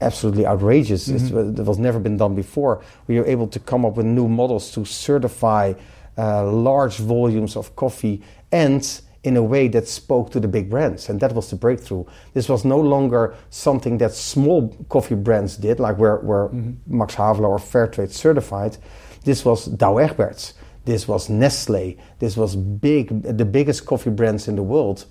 absolutely 0.00 0.46
outrageous. 0.46 1.08
Mm-hmm. 1.08 1.60
It 1.60 1.66
was 1.66 1.78
never 1.78 1.98
been 1.98 2.16
done 2.16 2.34
before. 2.34 2.82
We 3.08 3.18
were 3.18 3.26
able 3.26 3.48
to 3.48 3.58
come 3.58 3.84
up 3.84 3.96
with 3.96 4.06
new 4.06 4.28
models 4.28 4.70
to 4.72 4.84
certify 4.84 5.74
uh, 6.16 6.50
large 6.50 6.98
volumes 6.98 7.56
of 7.56 7.74
coffee 7.76 8.22
and 8.52 9.00
in 9.24 9.36
a 9.36 9.42
way 9.42 9.68
that 9.68 9.88
spoke 9.88 10.30
to 10.30 10.38
the 10.38 10.48
big 10.48 10.70
brands. 10.70 11.08
And 11.08 11.18
that 11.20 11.32
was 11.32 11.50
the 11.50 11.56
breakthrough. 11.56 12.04
This 12.34 12.48
was 12.48 12.64
no 12.64 12.78
longer 12.78 13.34
something 13.50 13.98
that 13.98 14.12
small 14.12 14.68
coffee 14.88 15.14
brands 15.14 15.56
did, 15.56 15.80
like 15.80 15.98
where, 15.98 16.18
where 16.18 16.48
mm-hmm. 16.48 16.98
Max 16.98 17.14
Havelaar 17.14 17.48
or 17.48 17.58
Fairtrade 17.58 18.10
certified. 18.10 18.76
This 19.24 19.44
was 19.44 19.68
Douwe 19.68 20.06
Egberts 20.06 20.52
this 20.84 21.08
was 21.08 21.28
Nestle. 21.28 21.96
This 22.18 22.36
was 22.36 22.56
big, 22.56 23.22
the 23.22 23.44
biggest 23.44 23.86
coffee 23.86 24.10
brands 24.10 24.48
in 24.48 24.56
the 24.56 24.62
world. 24.62 25.06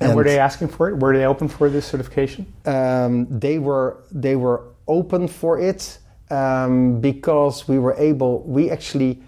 And, 0.00 0.10
and 0.10 0.16
were 0.16 0.24
they 0.24 0.38
asking 0.38 0.68
for 0.68 0.90
it? 0.90 0.96
Were 0.98 1.16
they 1.16 1.24
open 1.24 1.48
for 1.48 1.68
this 1.68 1.86
certification? 1.86 2.52
Um, 2.66 3.26
they 3.30 3.58
were. 3.58 4.02
They 4.12 4.36
were 4.36 4.62
open 4.86 5.28
for 5.28 5.58
it 5.58 5.98
um, 6.30 7.00
because 7.00 7.66
we 7.66 7.78
were 7.78 7.94
able. 7.94 8.42
We 8.42 8.70
actually 8.70 9.22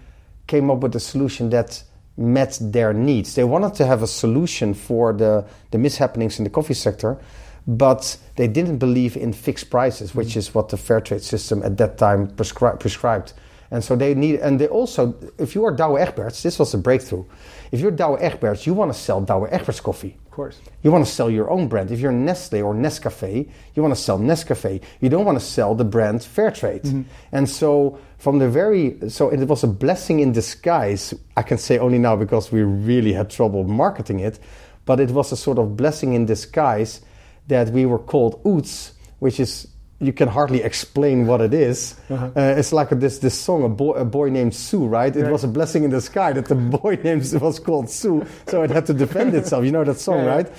came 0.47 0.69
up 0.69 0.79
with 0.79 0.95
a 0.95 0.99
solution 0.99 1.49
that 1.49 1.83
met 2.17 2.57
their 2.61 2.93
needs. 2.93 3.33
They 3.33 3.43
wanted 3.43 3.73
to 3.75 3.85
have 3.85 4.03
a 4.03 4.07
solution 4.07 4.73
for 4.73 5.13
the 5.13 5.45
the 5.71 5.77
mishappenings 5.77 6.37
in 6.37 6.43
the 6.43 6.51
coffee 6.51 6.75
sector, 6.75 7.17
but 7.65 8.17
they 8.35 8.47
didn't 8.47 8.77
believe 8.77 9.17
in 9.17 9.33
fixed 9.33 9.69
prices, 9.69 10.13
which 10.13 10.29
mm. 10.29 10.37
is 10.37 10.53
what 10.53 10.69
the 10.69 10.77
fair 10.77 11.01
trade 11.01 11.23
system 11.23 11.63
at 11.63 11.77
that 11.77 11.97
time 11.97 12.27
prescri- 12.27 12.79
prescribed. 12.79 13.33
And 13.73 13.83
so 13.83 13.95
they 13.95 14.13
need, 14.13 14.39
and 14.39 14.59
they 14.59 14.67
also, 14.67 15.15
if 15.39 15.55
you 15.55 15.65
are 15.65 15.75
Douwe 15.75 15.99
Egberts, 15.99 16.43
this 16.43 16.59
was 16.59 16.75
a 16.75 16.77
breakthrough. 16.77 17.25
If 17.71 17.79
you're 17.79 17.91
Douwe 17.91 18.21
Egberts, 18.21 18.67
you 18.67 18.75
want 18.75 18.93
to 18.93 18.97
sell 18.97 19.19
Douwe 19.19 19.51
Egberts 19.51 19.81
coffee. 19.81 20.15
Of 20.27 20.31
course. 20.31 20.61
You 20.83 20.91
want 20.91 21.03
to 21.07 21.11
sell 21.11 21.27
your 21.27 21.49
own 21.49 21.67
brand. 21.67 21.89
If 21.89 21.99
you're 21.99 22.11
Nestle 22.11 22.61
or 22.61 22.75
Nescafe, 22.75 23.49
you 23.73 23.81
want 23.81 23.95
to 23.95 23.99
sell 23.99 24.19
Nescafe. 24.19 24.79
You 25.01 25.09
don't 25.09 25.25
want 25.25 25.39
to 25.39 25.43
sell 25.43 25.73
the 25.73 25.83
brand 25.83 26.19
Fairtrade. 26.19 26.83
Mm-hmm. 26.83 27.01
And 27.31 27.49
so 27.49 27.97
from 28.19 28.37
the 28.37 28.47
very, 28.47 29.09
so 29.09 29.29
it 29.29 29.43
was 29.47 29.63
a 29.63 29.67
blessing 29.67 30.19
in 30.19 30.33
disguise. 30.33 31.15
I 31.35 31.41
can 31.41 31.57
say 31.57 31.79
only 31.79 31.97
now 31.97 32.15
because 32.15 32.51
we 32.51 32.61
really 32.61 33.13
had 33.13 33.31
trouble 33.31 33.63
marketing 33.63 34.19
it, 34.19 34.37
but 34.85 34.99
it 34.99 35.09
was 35.09 35.31
a 35.31 35.35
sort 35.35 35.57
of 35.57 35.75
blessing 35.75 36.13
in 36.13 36.27
disguise 36.27 37.01
that 37.47 37.69
we 37.69 37.87
were 37.87 37.97
called 37.97 38.43
UTZ, 38.43 38.91
which 39.17 39.39
is 39.39 39.67
you 40.03 40.13
can 40.13 40.27
hardly 40.27 40.61
explain 40.61 41.25
what 41.25 41.41
it 41.41 41.53
is. 41.53 41.95
Uh-huh. 42.09 42.25
Uh, 42.35 42.55
it's 42.57 42.73
like 42.73 42.89
this 42.89 43.19
this 43.19 43.37
song, 43.37 43.63
a 43.63 43.69
boy, 43.69 43.93
a 43.93 44.05
boy 44.05 44.29
named 44.29 44.53
Sue, 44.53 44.85
right? 44.85 45.15
It 45.15 45.31
was 45.31 45.43
a 45.43 45.47
blessing 45.47 45.83
in 45.83 45.89
the 45.89 46.01
sky 46.01 46.33
that 46.33 46.45
the 46.45 46.55
boy 46.79 46.99
named 47.03 47.31
was 47.41 47.59
called 47.59 47.89
Sue, 47.89 48.25
so 48.47 48.63
it 48.63 48.69
had 48.69 48.85
to 48.87 48.93
defend 48.93 49.33
itself. 49.39 49.65
You 49.65 49.71
know 49.71 49.83
that 49.83 49.99
song, 49.99 50.25
yeah. 50.25 50.35
right? 50.35 50.51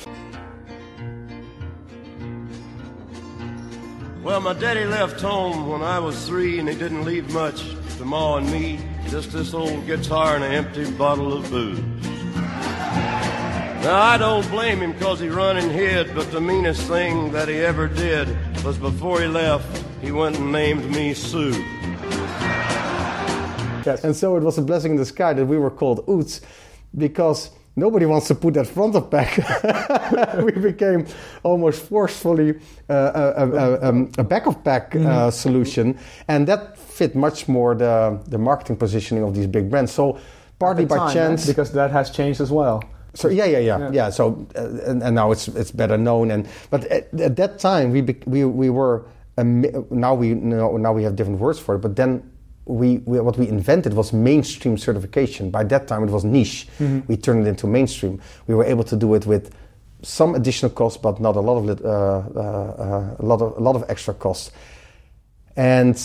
Well, 4.22 4.40
my 4.40 4.54
daddy 4.54 4.86
left 4.86 5.20
home 5.20 5.68
when 5.68 5.82
I 5.82 5.98
was 5.98 6.26
three, 6.26 6.58
and 6.58 6.66
he 6.66 6.74
didn't 6.74 7.04
leave 7.04 7.30
much 7.30 7.62
to 7.98 8.04
Ma 8.04 8.36
and 8.36 8.50
me. 8.50 8.80
Just 9.08 9.32
this 9.32 9.52
old 9.52 9.86
guitar 9.86 10.36
and 10.36 10.44
an 10.44 10.52
empty 10.52 10.90
bottle 10.92 11.34
of 11.34 11.50
booze. 11.50 11.78
Now, 13.84 14.00
I 14.00 14.16
don't 14.16 14.48
blame 14.50 14.80
him 14.80 14.92
because 14.92 15.20
he 15.20 15.28
run 15.28 15.58
and 15.58 15.70
hid, 15.70 16.14
but 16.14 16.32
the 16.32 16.40
meanest 16.40 16.88
thing 16.88 17.32
that 17.32 17.48
he 17.48 17.56
ever 17.56 17.86
did 17.86 18.34
was 18.64 18.78
before 18.78 19.20
he 19.20 19.26
left, 19.26 19.84
he 20.00 20.10
went 20.10 20.38
and 20.38 20.50
named 20.50 20.90
me 20.90 21.12
Sue. 21.12 21.52
Yes. 23.84 24.02
And 24.04 24.16
so 24.16 24.36
it 24.36 24.42
was 24.42 24.56
a 24.56 24.62
blessing 24.62 24.92
in 24.92 24.96
the 24.96 25.04
sky 25.04 25.34
that 25.34 25.44
we 25.44 25.58
were 25.58 25.70
called 25.70 26.06
UTZ 26.06 26.40
because 26.96 27.50
nobody 27.76 28.06
wants 28.06 28.28
to 28.28 28.34
put 28.34 28.54
that 28.54 28.66
front 28.66 28.94
of 28.94 29.10
pack. 29.10 29.36
we 30.42 30.52
became 30.52 31.06
almost 31.42 31.82
forcefully 31.82 32.58
uh, 32.88 32.94
a, 33.36 33.46
a, 33.46 33.92
a, 33.92 34.08
a, 34.18 34.24
back 34.24 34.46
of 34.46 34.64
pack 34.64 34.94
uh, 34.94 34.98
mm-hmm. 34.98 35.30
solution, 35.30 35.98
and 36.28 36.48
that 36.48 36.78
fit 36.78 37.14
much 37.14 37.46
more 37.46 37.74
the, 37.74 38.18
the 38.28 38.38
marketing 38.38 38.76
positioning 38.76 39.24
of 39.24 39.34
these 39.34 39.46
big 39.46 39.68
brands. 39.68 39.92
So 39.92 40.18
partly 40.58 40.86
by 40.86 40.96
time, 40.96 41.12
chance, 41.12 41.46
because 41.46 41.72
that 41.72 41.90
has 41.90 42.10
changed 42.10 42.40
as 42.40 42.50
well. 42.50 42.82
So 43.14 43.28
yeah, 43.28 43.44
yeah, 43.44 43.58
yeah, 43.58 43.78
yeah. 43.78 43.90
yeah 43.92 44.10
so 44.10 44.46
uh, 44.56 44.90
and, 44.90 45.02
and, 45.02 45.14
now 45.14 45.30
it's 45.30 45.48
it's 45.48 45.70
better 45.70 45.96
known. 45.96 46.30
And 46.30 46.48
but 46.70 46.84
at, 46.86 47.12
at 47.20 47.36
that 47.36 47.58
time 47.58 47.90
we 47.90 48.02
we 48.26 48.44
we 48.44 48.70
were 48.70 49.06
now 49.38 50.14
we 50.14 50.34
know 50.34 50.76
now 50.76 50.92
we 50.92 51.02
have 51.04 51.16
different 51.16 51.40
words 51.40 51.58
for 51.58 51.76
it. 51.76 51.78
But 51.78 51.96
then 51.96 52.30
we, 52.66 52.98
we, 52.98 53.20
what 53.20 53.36
we 53.36 53.48
invented 53.48 53.94
was 53.94 54.12
mainstream 54.12 54.78
certification. 54.78 55.50
By 55.50 55.64
that 55.64 55.86
time 55.86 56.04
it 56.04 56.10
was 56.10 56.24
niche. 56.24 56.66
Mm-hmm. 56.78 57.00
We 57.08 57.16
turned 57.16 57.46
it 57.46 57.50
into 57.50 57.66
mainstream. 57.66 58.20
We 58.46 58.54
were 58.54 58.64
able 58.64 58.84
to 58.84 58.96
do 58.96 59.14
it 59.14 59.26
with 59.26 59.54
some 60.02 60.34
additional 60.34 60.70
costs, 60.70 60.98
but 60.98 61.20
not 61.20 61.36
a 61.36 61.40
lot 61.40 61.58
of 61.58 61.84
uh, 61.84 61.88
uh, 61.88 62.40
uh, 62.40 63.16
a 63.18 63.24
lot 63.24 63.40
of 63.42 63.56
a 63.56 63.60
lot 63.60 63.76
of 63.76 63.84
extra 63.88 64.14
costs. 64.14 64.50
And 65.56 65.96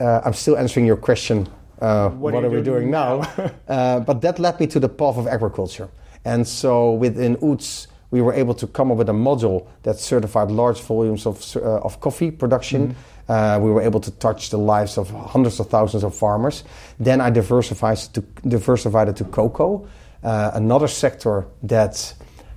uh, 0.00 0.20
I'm 0.24 0.34
still 0.34 0.56
answering 0.56 0.86
your 0.86 0.96
question. 0.96 1.48
Uh, 1.80 2.10
what, 2.10 2.34
what, 2.34 2.42
are, 2.42 2.46
are 2.46 2.50
we 2.50 2.56
doing, 2.56 2.64
doing 2.64 2.90
now? 2.90 3.20
now? 3.68 4.00
but 4.06 4.20
that 4.22 4.38
led 4.38 4.58
me 4.58 4.66
to 4.66 4.80
the 4.80 4.88
path 4.88 5.16
of 5.16 5.28
agriculture. 5.28 5.88
And 6.24 6.46
so 6.46 6.92
within 6.92 7.36
UTZ, 7.36 7.86
we 8.10 8.22
were 8.22 8.32
able 8.32 8.54
to 8.54 8.66
come 8.66 8.90
up 8.90 8.98
with 8.98 9.08
a 9.08 9.12
module 9.12 9.66
that 9.82 9.98
certified 9.98 10.50
large 10.50 10.80
volumes 10.80 11.26
of, 11.26 11.56
uh, 11.56 11.80
of 11.80 12.00
coffee 12.00 12.30
production. 12.30 12.88
Mm-hmm. 12.88 13.32
Uh, 13.32 13.58
we 13.58 13.70
were 13.70 13.82
able 13.82 14.00
to 14.00 14.10
touch 14.12 14.48
the 14.48 14.56
lives 14.56 14.96
of 14.96 15.10
hundreds 15.10 15.60
of 15.60 15.68
thousands 15.68 16.04
of 16.04 16.16
farmers. 16.16 16.64
Then 16.98 17.20
I 17.20 17.28
diversified 17.28 17.98
to, 18.14 18.22
diversified 18.46 19.08
it 19.08 19.16
to 19.16 19.24
cocoa, 19.24 19.86
uh, 20.22 20.52
another 20.54 20.88
sector 20.88 21.46
that 21.62 22.14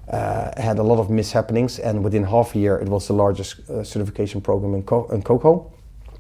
uh, 0.10 0.52
had 0.60 0.80
a 0.80 0.84
lot 0.84 1.00
of 1.00 1.08
mishappenings, 1.08 1.80
and 1.84 2.04
within 2.04 2.24
half 2.24 2.56
a 2.56 2.60
year, 2.60 2.78
it 2.78 2.88
was 2.88 3.08
the 3.08 3.14
largest 3.14 3.70
uh, 3.70 3.84
certification 3.84 4.42
program 4.42 4.74
in, 4.74 4.84
co- 4.84 5.08
in 5.10 5.22
cocoa. 5.22 5.72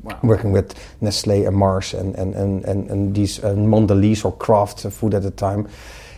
Wow. 0.03 0.19
Working 0.23 0.51
with 0.51 0.73
Nestle 0.99 1.45
and 1.45 1.55
Mars 1.55 1.93
and, 1.93 2.15
and, 2.15 2.33
and, 2.33 2.65
and, 2.65 2.89
and 2.89 3.15
these 3.15 3.43
uh, 3.43 3.53
Mondelez 3.53 4.25
or 4.25 4.35
Kraft 4.35 4.81
food 4.81 5.13
at 5.13 5.21
the 5.21 5.29
time. 5.29 5.67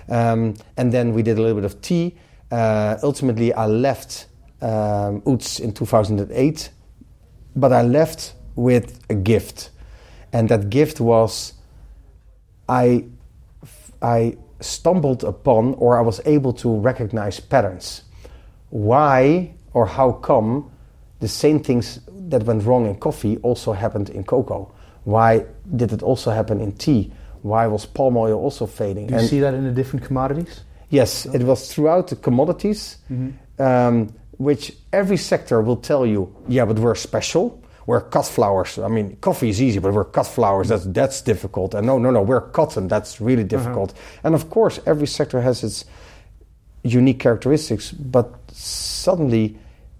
Um, 0.10 0.56
and 0.78 0.92
then 0.92 1.14
we 1.14 1.24
did 1.24 1.38
a 1.38 1.42
little 1.42 1.56
bit 1.56 1.66
of 1.66 1.82
tea. 1.82 2.16
Uh, 2.52 2.98
ultimately, 3.04 3.54
I 3.54 3.66
left 3.66 4.28
um, 4.62 5.22
UTZ 5.22 5.60
in 5.62 5.74
2008, 5.74 6.70
but 7.56 7.74
I 7.74 7.82
left 7.82 8.34
with 8.56 9.00
a 9.10 9.16
gift. 9.16 9.70
And 10.32 10.50
that 10.50 10.70
gift 10.70 11.00
was 11.00 11.54
I, 12.68 13.06
I 14.02 14.38
stumbled 14.62 15.24
upon 15.24 15.76
or 15.76 15.98
I 15.98 16.02
was 16.02 16.22
able 16.26 16.54
to 16.54 16.76
recognize 16.78 17.40
patterns. 17.40 18.04
Why 18.70 19.54
or 19.74 19.86
how 19.86 20.14
come 20.14 20.72
the 21.20 21.28
same 21.28 21.60
things 21.60 22.00
that 22.08 22.44
went 22.44 22.64
wrong 22.64 22.86
in 22.86 22.96
coffee 22.96 23.38
also 23.38 23.74
happened 23.74 24.10
in 24.10 24.24
cocoa? 24.24 24.72
Why 25.04 25.46
did 25.76 25.92
it 25.92 26.02
also 26.02 26.32
happen 26.32 26.62
in 26.62 26.72
tea? 26.74 27.12
Why 27.44 27.68
was 27.68 27.86
palm 27.86 28.16
oil 28.18 28.40
also 28.40 28.66
fading? 28.66 29.08
Do 29.08 29.14
you 29.14 29.20
And- 29.20 29.30
see 29.30 29.40
that 29.42 29.54
in 29.54 29.64
the 29.66 29.72
different 29.72 30.06
commodities? 30.06 30.62
Yes, 30.90 31.26
it 31.26 31.44
was 31.44 31.72
throughout 31.74 32.08
the 32.08 32.16
commodities, 32.16 32.98
um, 33.60 34.08
which 34.38 34.76
every 34.92 35.18
sector 35.18 35.62
will 35.62 35.78
tell 35.78 36.06
you, 36.06 36.30
yeah, 36.48 36.66
but 36.66 36.80
we're 36.80 36.96
special. 36.96 37.60
We're 37.86 38.02
cut 38.02 38.26
flowers. 38.26 38.78
I 38.80 38.88
mean, 38.88 39.18
coffee 39.20 39.50
is 39.50 39.62
easy, 39.62 39.80
but 39.80 39.92
we're 39.94 40.06
cut 40.12 40.28
flowers. 40.28 40.70
That's 40.70 40.86
that's 40.86 41.22
difficult. 41.22 41.74
And 41.74 41.86
no, 41.86 41.98
no, 41.98 42.12
no, 42.12 42.22
we're 42.22 42.42
cotton. 42.52 42.88
That's 42.88 43.20
really 43.20 43.44
difficult. 43.44 43.94
And 44.24 44.36
of 44.36 44.50
course, 44.50 44.80
every 44.86 45.08
sector 45.08 45.42
has 45.42 45.64
its 45.64 45.84
unique 46.84 47.20
characteristics. 47.20 47.92
But 47.92 48.28
suddenly, 48.52 49.58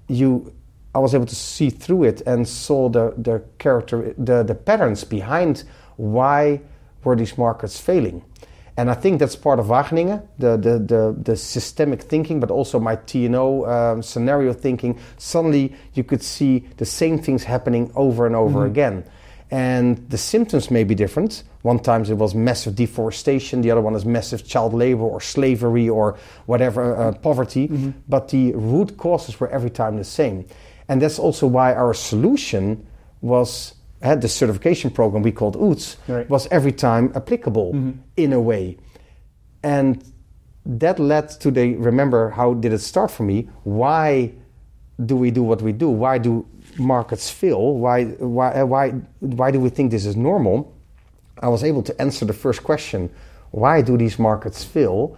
you, 0.08 0.54
I 0.96 1.00
was 1.00 1.14
able 1.14 1.26
to 1.26 1.36
see 1.36 1.70
through 1.70 2.04
it 2.06 2.22
and 2.26 2.48
saw 2.48 2.88
the 2.90 3.14
the 3.18 3.42
character, 3.58 4.14
the 4.18 4.44
the 4.44 4.56
patterns 4.56 5.04
behind 5.04 5.64
why 5.98 6.62
were 7.04 7.16
these 7.16 7.38
markets 7.38 7.80
failing. 7.80 8.24
And 8.76 8.90
I 8.90 8.96
think 8.96 9.20
that's 9.20 9.36
part 9.36 9.60
of 9.60 9.68
Wageningen, 9.68 10.28
the, 10.40 10.58
the, 10.58 10.80
the, 10.80 11.16
the 11.22 11.36
systemic 11.36 12.02
thinking, 12.02 12.40
but 12.40 12.50
also 12.50 12.80
my 12.80 12.96
TNO 12.96 13.68
um, 13.70 14.02
scenario 14.02 14.52
thinking. 14.52 15.00
Suddenly 15.18 15.76
you 15.94 16.04
could 16.04 16.24
see 16.24 16.66
the 16.78 16.86
same 16.86 17.20
things 17.20 17.44
happening 17.44 17.92
over 17.96 18.26
and 18.26 18.36
over 18.36 18.66
again. 18.66 19.04
And 19.52 20.10
the 20.10 20.18
symptoms 20.18 20.72
may 20.72 20.84
be 20.84 20.96
different. 20.96 21.44
One 21.62 21.78
time 21.78 22.04
it 22.06 22.18
was 22.18 22.34
massive 22.34 22.76
deforestation, 22.76 23.62
the 23.62 23.70
other 23.70 23.82
one 23.82 23.94
is 23.94 24.06
massive 24.06 24.48
child 24.48 24.74
labor 24.74 25.04
or 25.04 25.22
slavery 25.22 25.88
or 25.88 26.18
whatever, 26.48 26.96
uh, 26.96 27.12
poverty. 27.12 27.68
But 28.10 28.30
the 28.30 28.54
root 28.54 28.98
causes 28.98 29.40
were 29.40 29.50
every 29.50 29.70
time 29.70 29.98
the 29.98 30.04
same. 30.04 30.48
And 30.90 31.00
that's 31.00 31.20
also 31.20 31.46
why 31.46 31.76
our 31.76 31.94
solution 31.94 32.88
was 33.22 33.76
had 34.04 34.22
the 34.22 34.28
certification 34.28 34.92
program 34.92 35.24
we 35.24 35.32
called 35.32 35.56
UTZ 35.56 35.96
Right. 36.08 36.30
was 36.30 36.48
every 36.52 36.74
time 36.74 37.12
applicable 37.16 37.94
in 38.18 38.34
a 38.34 38.40
way. 38.42 38.78
And 39.64 40.04
that 40.66 41.00
led 41.00 41.30
to 41.42 41.52
the 41.52 41.76
remember 41.76 42.30
how 42.30 42.54
did 42.54 42.74
it 42.74 42.80
start 42.80 43.12
for 43.12 43.24
me? 43.24 43.50
Why 43.64 44.32
do 45.06 45.16
we 45.16 45.32
do 45.32 45.44
what 45.44 45.62
we 45.62 45.72
do? 45.72 45.90
Why 45.90 46.18
do 46.18 46.46
markets 46.78 47.30
fail? 47.30 47.76
Why 47.76 48.06
why 48.20 48.52
uh, 48.62 48.66
why 48.66 48.92
why 49.20 49.52
do 49.52 49.60
we 49.60 49.70
think 49.70 49.92
this 49.92 50.06
is 50.06 50.16
normal? 50.16 50.74
I 51.42 51.48
was 51.50 51.64
able 51.64 51.84
to 51.84 52.02
answer 52.02 52.26
the 52.26 52.34
first 52.34 52.64
question: 52.64 53.10
Why 53.52 53.82
do 53.82 53.98
these 53.98 54.20
markets 54.20 54.64
fail? 54.64 55.18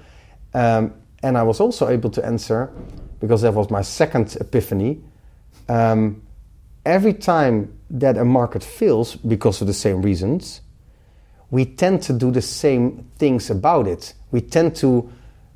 Um, 0.54 0.94
and 1.24 1.38
I 1.38 1.44
was 1.44 1.60
also 1.60 1.90
able 1.90 2.10
to 2.12 2.26
answer 2.26 2.72
because 3.20 3.42
that 3.42 3.54
was 3.54 3.70
my 3.70 3.82
second 3.84 4.38
epiphany. 4.40 5.02
Um, 5.70 6.22
every 6.86 7.14
time 7.14 7.78
that 7.90 8.18
a 8.18 8.26
market 8.26 8.64
fails 8.64 9.16
because 9.16 9.62
of 9.62 9.68
the 9.68 9.74
same 9.74 10.02
reasons, 10.02 10.62
we 11.52 11.66
tend 11.66 12.02
to 12.04 12.14
do 12.14 12.32
the 12.32 12.42
same 12.42 13.10
things 13.18 13.50
about 13.50 13.88
it. 13.88 14.14
We 14.32 14.42
tend 14.42 14.76
to 14.78 15.10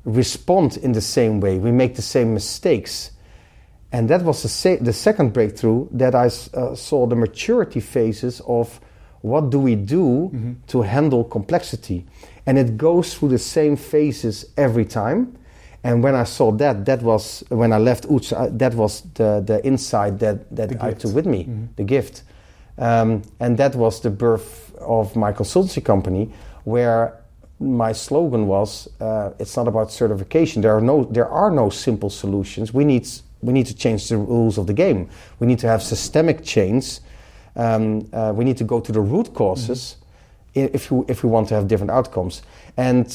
respond 0.04 0.76
in 0.78 0.92
the 0.92 1.00
same 1.00 1.40
way. 1.40 1.58
We 1.58 1.72
make 1.72 1.96
the 1.96 2.02
same 2.02 2.34
mistakes. 2.34 3.10
And 3.92 4.08
that 4.08 4.22
was 4.22 4.42
the, 4.42 4.48
se- 4.48 4.78
the 4.80 4.92
second 4.92 5.32
breakthrough 5.32 5.88
that 5.90 6.14
I 6.14 6.26
uh, 6.26 6.74
saw 6.74 7.06
the 7.06 7.16
maturity 7.16 7.80
phases 7.80 8.40
of 8.46 8.80
what 9.22 9.50
do 9.50 9.58
we 9.58 9.74
do 9.74 10.56
to 10.68 10.82
handle 10.82 11.24
complexity. 11.24 12.06
And 12.46 12.58
it 12.58 12.76
goes 12.76 13.14
through 13.14 13.30
the 13.30 13.38
same 13.38 13.76
phases 13.76 14.46
every 14.56 14.84
time. 14.84 15.36
And 15.82 16.02
when 16.02 16.14
I 16.14 16.24
saw 16.24 16.52
that, 16.52 16.84
that 16.84 17.02
was 17.02 17.42
when 17.48 17.72
I 17.72 17.78
left 17.78 18.06
UTZ, 18.08 18.32
uh, 18.32 18.48
that 18.58 18.74
was 18.74 19.02
the, 19.14 19.42
the 19.46 19.64
insight 19.64 20.18
that, 20.18 20.54
that 20.54 20.70
I 20.82 20.92
took 20.92 21.14
with 21.14 21.26
me, 21.26 21.48
the 21.76 21.84
gift. 21.84 22.22
Um, 22.78 23.22
and 23.40 23.56
that 23.58 23.74
was 23.74 24.00
the 24.00 24.10
birth 24.10 24.74
of 24.80 25.14
my 25.16 25.32
consultancy 25.32 25.82
company, 25.84 26.30
where 26.64 27.14
my 27.58 27.92
slogan 27.92 28.46
was, 28.46 28.88
uh, 29.00 29.30
"It's 29.38 29.56
not 29.56 29.68
about 29.68 29.90
certification. 29.90 30.62
There 30.62 30.74
are 30.74 30.80
no, 30.80 31.04
there 31.04 31.28
are 31.28 31.50
no 31.50 31.70
simple 31.70 32.08
solutions. 32.10 32.72
We 32.74 32.84
need, 32.84 33.06
we 33.42 33.52
need 33.52 33.66
to 33.66 33.74
change 33.74 34.08
the 34.08 34.16
rules 34.16 34.58
of 34.58 34.66
the 34.66 34.72
game. 34.74 35.08
We 35.40 35.46
need 35.46 35.58
to 35.60 35.66
have 35.66 35.82
systemic 35.82 36.42
change. 36.42 37.00
Um, 37.56 38.06
uh, 38.12 38.32
we 38.34 38.44
need 38.44 38.56
to 38.58 38.64
go 38.64 38.80
to 38.80 38.92
the 38.92 39.00
root 39.00 39.34
causes 39.34 39.96
i- 40.56 40.70
if 40.72 40.90
you, 40.90 41.04
if 41.08 41.22
we 41.22 41.28
want 41.30 41.48
to 41.48 41.54
have 41.54 41.66
different 41.68 41.90
outcomes." 41.90 42.42
And 42.76 43.06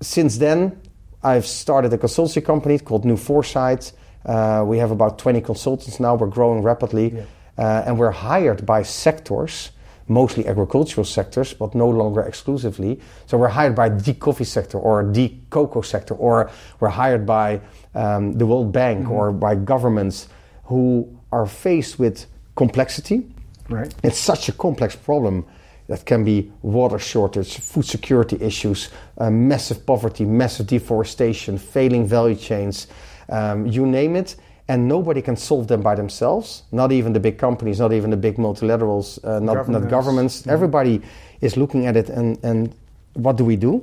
since 0.00 0.38
then, 0.38 0.78
I've 1.22 1.46
started 1.46 1.92
a 1.92 1.98
consultancy 1.98 2.44
company 2.44 2.78
called 2.78 3.04
New 3.04 3.16
Foresight. 3.16 3.92
Uh, 4.24 4.64
we 4.66 4.78
have 4.78 4.90
about 4.90 5.18
20 5.18 5.40
consultants 5.40 6.00
now. 6.00 6.14
We're 6.14 6.28
growing 6.28 6.62
rapidly. 6.62 7.12
Yeah. 7.14 7.24
Uh, 7.58 7.84
and 7.86 7.98
we're 7.98 8.10
hired 8.10 8.64
by 8.64 8.82
sectors, 8.82 9.70
mostly 10.08 10.46
agricultural 10.46 11.04
sectors, 11.04 11.52
but 11.52 11.74
no 11.74 11.88
longer 11.88 12.22
exclusively. 12.22 13.00
So 13.26 13.36
we're 13.36 13.48
hired 13.48 13.74
by 13.74 13.90
the 13.90 14.14
coffee 14.14 14.44
sector 14.44 14.78
or 14.78 15.10
the 15.12 15.34
cocoa 15.50 15.82
sector, 15.82 16.14
or 16.14 16.50
we're 16.80 16.88
hired 16.88 17.26
by 17.26 17.60
um, 17.94 18.32
the 18.32 18.46
World 18.46 18.72
Bank 18.72 19.10
or 19.10 19.30
by 19.30 19.56
governments 19.56 20.28
who 20.64 21.18
are 21.32 21.46
faced 21.46 21.98
with 21.98 22.26
complexity. 22.56 23.30
Right. 23.68 23.94
It's 24.02 24.18
such 24.18 24.48
a 24.48 24.52
complex 24.52 24.96
problem 24.96 25.44
that 25.90 26.04
can 26.06 26.22
be 26.22 26.52
water 26.62 27.00
shortage, 27.00 27.58
food 27.58 27.84
security 27.84 28.38
issues, 28.40 28.90
uh, 29.18 29.28
massive 29.28 29.84
poverty, 29.84 30.24
massive 30.24 30.68
deforestation, 30.68 31.58
failing 31.58 32.06
value 32.06 32.36
chains, 32.36 32.86
um, 33.28 33.66
you 33.66 33.84
name 33.84 34.14
it. 34.14 34.36
And 34.68 34.86
nobody 34.86 35.20
can 35.20 35.34
solve 35.34 35.66
them 35.66 35.82
by 35.82 35.96
themselves. 35.96 36.62
Not 36.70 36.92
even 36.92 37.12
the 37.12 37.18
big 37.18 37.38
companies, 37.38 37.80
not 37.80 37.92
even 37.92 38.10
the 38.10 38.16
big 38.16 38.36
multilaterals, 38.36 39.18
uh, 39.24 39.40
not, 39.40 39.40
not 39.40 39.56
Governments. 39.56 39.90
governments. 39.90 40.46
Everybody 40.46 41.02
is 41.40 41.56
looking 41.56 41.86
at 41.86 41.96
it 41.96 42.08
and, 42.08 42.38
and 42.44 42.72
what 43.14 43.36
do 43.36 43.44
we 43.44 43.56
do? 43.56 43.82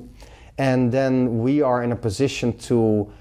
And 0.58 0.90
then 0.90 1.40
we 1.40 1.62
are 1.62 1.84
in 1.84 1.92
a 1.92 1.96
position 1.98 2.58
to 2.70 3.12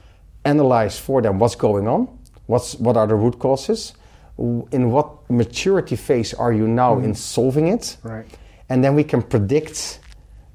analyze 0.44 0.96
for 0.96 1.20
them 1.20 1.40
what's 1.40 1.56
going 1.56 1.88
on, 1.88 2.06
what's, 2.46 2.76
what 2.76 2.96
are 2.96 3.08
the 3.08 3.16
root 3.16 3.40
causes, 3.40 3.94
in 4.38 4.92
what 4.92 5.28
maturity 5.28 5.96
phase 5.96 6.32
are 6.34 6.52
you 6.52 6.68
now 6.68 7.00
in 7.00 7.16
solving 7.16 7.66
it, 7.66 7.96
Right. 8.04 8.26
And 8.68 8.82
then 8.82 8.94
we 8.94 9.04
can 9.04 9.22
predict 9.22 10.00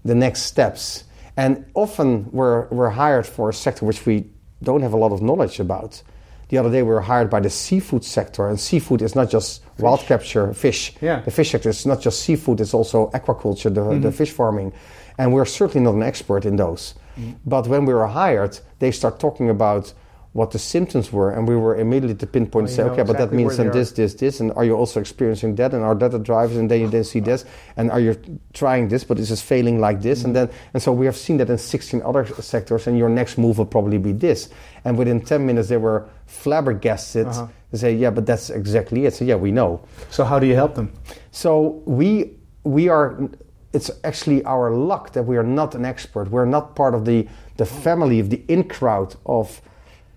the 0.04 0.16
next 0.16 0.44
steps. 0.44 1.06
And 1.38 1.66
often 1.74 2.30
we're, 2.32 2.68
we're 2.68 2.90
hired 2.90 3.26
for 3.26 3.50
a 3.50 3.54
sector 3.54 3.86
which 3.86 4.06
we 4.06 4.30
don't 4.62 4.82
have 4.82 4.94
a 4.94 4.98
lot 4.98 5.12
of 5.12 5.22
knowledge 5.22 5.60
about. 5.60 6.02
The 6.50 6.58
other 6.58 6.70
day 6.70 6.84
we 6.84 6.90
were 6.90 7.02
hired 7.02 7.30
by 7.30 7.40
the 7.40 7.50
seafood 7.50 8.04
sector, 8.04 8.50
and 8.50 8.60
seafood 8.60 9.02
is 9.02 9.16
not 9.16 9.30
just 9.30 9.64
wild 9.80 10.02
capture 10.02 10.54
fish. 10.54 10.94
Yeah. 11.00 11.22
The 11.22 11.32
fish 11.32 11.52
sector 11.52 11.70
is 11.70 11.86
not 11.86 12.02
just 12.02 12.20
seafood; 12.24 12.60
it's 12.60 12.74
also 12.74 13.10
aquaculture, 13.12 13.74
the, 13.74 13.82
the 13.82 13.82
mm-hmm. 13.82 14.10
fish 14.10 14.32
farming, 14.32 14.74
and 15.18 15.32
we're 15.32 15.46
certainly 15.46 15.86
not 15.86 15.96
an 15.96 16.04
expert 16.04 16.46
in 16.46 16.58
those. 16.58 16.94
Mm-hmm. 17.18 17.32
But 17.46 17.68
when 17.68 17.86
we 17.86 17.94
were 17.94 18.08
hired, 18.08 18.60
they 18.80 18.92
start 18.92 19.18
talking 19.18 19.50
about 19.50 19.94
what 20.34 20.52
the 20.52 20.60
symptoms 20.60 21.12
were, 21.12 21.32
and 21.32 21.46
we 21.46 21.58
were 21.58 21.76
immediately 21.76 22.16
to 22.16 22.26
pinpoint 22.26 22.70
and 22.70 22.74
Oh, 22.74 22.76
say, 22.76 22.84
okay, 22.92 23.04
but 23.04 23.18
that 23.18 23.34
means 23.34 23.58
then 23.58 23.70
this, 23.72 23.92
this, 23.92 24.14
this, 24.14 24.40
and 24.40 24.54
are 24.54 24.64
you 24.64 24.76
also 24.76 25.02
experiencing 25.02 25.56
that, 25.56 25.74
and 25.74 25.84
are 25.84 25.94
that 25.96 26.12
the 26.12 26.20
drivers, 26.20 26.56
and 26.56 26.72
then 26.72 26.80
you 26.80 26.88
then 26.88 27.04
see 27.04 27.20
this, 27.20 27.44
and 27.76 27.92
are 27.92 28.00
you 28.00 28.16
trying 28.54 28.88
this, 28.88 29.04
but 29.04 29.18
this 29.18 29.30
is 29.30 29.42
failing 29.42 29.82
like 29.82 30.02
this, 30.02 30.24
and 30.24 30.34
then, 30.34 30.50
and 30.74 30.82
so 30.82 30.94
we 30.94 31.06
have 31.06 31.18
seen 31.18 31.36
that 31.38 31.50
in 31.50 31.58
16 31.58 32.02
other 32.04 32.26
sectors, 32.42 32.88
and 32.88 32.98
your 32.98 33.10
next 33.10 33.38
move 33.38 33.58
will 33.58 33.66
probably 33.66 33.98
be 33.98 34.14
this, 34.14 34.50
and 34.86 34.98
within 34.98 35.20
10 35.20 35.46
minutes 35.46 35.68
they 35.68 35.78
were 35.78 36.08
flabbergasted. 36.28 37.28
Uh-huh. 37.28 37.48
They 37.72 37.78
say, 37.78 37.96
yeah, 37.96 38.10
but 38.10 38.26
that's 38.26 38.50
exactly 38.50 39.06
it. 39.06 39.14
So 39.14 39.26
yeah, 39.26 39.36
we 39.36 39.52
know. 39.52 39.86
So 40.10 40.24
how 40.24 40.40
do 40.40 40.48
you 40.48 40.56
help 40.56 40.76
them? 40.76 40.94
So 41.32 41.82
we 41.86 42.38
we 42.64 42.90
are. 42.90 43.30
It's 43.74 43.90
actually 44.04 44.44
our 44.44 44.72
luck 44.72 45.14
that 45.14 45.24
we 45.24 45.38
are 45.38 45.44
not 45.44 45.76
an 45.76 45.86
expert. 45.86 46.30
We're 46.30 46.46
not 46.46 46.76
part 46.76 46.94
of 46.94 47.06
the 47.06 47.28
the 47.56 47.66
family 47.66 48.20
of 48.20 48.30
the 48.30 48.44
in 48.50 48.66
crowd 48.66 49.16
of 49.26 49.62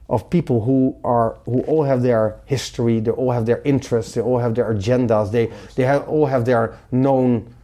of 0.09 0.29
people 0.31 0.63
who 0.65 0.97
are 1.05 1.37
who 1.47 1.61
all 1.63 1.85
have 1.85 2.03
their 2.03 2.37
history. 2.47 3.01
They 3.01 3.11
all 3.11 3.33
have 3.33 3.47
their 3.47 3.63
interests. 3.65 4.15
They 4.15 4.21
all 4.21 4.39
have 4.39 4.55
their 4.55 4.73
agendas. 4.75 5.31
They 5.31 5.51
they 5.77 5.85
have, 5.85 6.07
all 6.09 6.27
have 6.27 6.45
their 6.45 6.79
known 6.93 7.55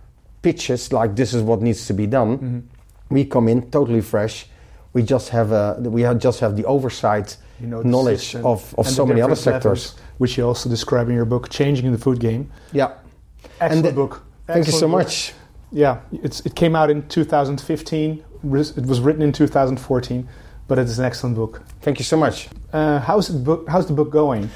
pitches. 0.43 0.93
Like 0.93 1.17
this 1.17 1.35
is 1.35 1.43
what 1.43 1.61
needs 1.63 1.87
to 1.87 1.93
be 1.95 2.07
done. 2.07 2.39
Mm-hmm. 2.39 3.15
We 3.15 3.25
come 3.25 3.49
in 3.49 3.71
totally 3.71 4.01
fresh. 4.01 4.47
we 4.93 5.03
just 5.03 5.29
have 5.31 5.53
a 5.53 5.77
we 5.81 6.03
have 6.03 6.19
just 6.19 6.41
have 6.41 6.57
the 6.57 6.65
oversight 6.65 7.37
You 7.61 7.67
know, 7.69 7.83
knowledge 7.83 8.21
system 8.21 8.47
of, 8.47 8.75
of 8.79 8.87
and 8.87 8.95
so 8.95 9.05
many 9.07 9.21
other 9.21 9.37
sectors. 9.37 9.65
levels, 9.65 9.95
which 10.19 10.37
you 10.39 10.47
also 10.47 10.69
describe 10.71 11.09
in 11.11 11.15
your 11.15 11.27
book, 11.27 11.49
Changing 11.51 11.93
the 11.93 11.99
Food 11.99 12.19
Game. 12.21 12.51
Yeah. 12.73 12.91
Excellent 13.61 13.85
the- 13.85 13.93
book. 13.93 14.23
Thank 14.47 14.67
you 14.67 14.73
so 14.73 14.89
book. 14.89 14.99
much. 15.05 15.33
Yeah, 15.73 16.01
it's, 16.11 16.41
it 16.47 16.55
came 16.57 16.75
out 16.75 16.91
in 16.91 17.07
2015. 17.09 18.25
It 18.43 18.87
was 18.87 19.01
written 19.01 19.23
in 19.23 19.33
2014, 19.33 20.29
but 20.71 20.79
it 20.79 20.87
is 20.87 21.01
an 21.01 21.05
excellent 21.05 21.35
book. 21.35 21.63
Thank 21.83 21.99
you 21.99 22.05
so 22.05 22.17
much. 22.17 22.49
Uh, 22.73 23.01
how's, 23.01 23.27
the 23.27 23.41
book, 23.41 23.69
how's 23.69 23.89
the 23.89 23.93
book 23.93 24.09
going? 24.09 24.49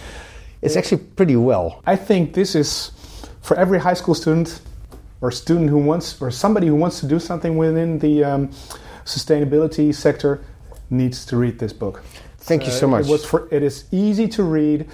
It's 0.63 0.77
actually 0.77 0.99
pretty 1.17 1.35
well. 1.35 1.83
I 1.87 1.97
think 1.97 2.35
this 2.35 2.55
is 2.55 2.93
for 3.43 3.57
every 3.57 3.81
high 3.81 3.95
school 3.95 4.15
student 4.15 4.61
or 5.21 5.33
student 5.33 5.71
who 5.71 5.79
wants, 5.79 6.23
or 6.23 6.31
somebody 6.31 6.69
who 6.69 6.77
wants 6.77 7.01
to 7.01 7.09
do 7.09 7.19
something 7.19 7.57
within 7.57 7.99
the 7.99 8.23
um, 8.23 8.49
sustainability 9.05 9.93
sector 9.93 10.41
needs 10.89 11.27
to 11.27 11.37
read 11.37 11.59
this 11.59 11.73
book. 11.73 12.05
Thank 12.39 12.63
you 12.63 12.69
Uh, 12.69 12.83
so 12.83 12.87
much. 12.87 13.07
It, 13.07 13.11
was 13.11 13.25
for, 13.25 13.49
it 13.51 13.65
is 13.65 13.87
easy 13.91 14.29
to 14.29 14.45
read. 14.45 14.87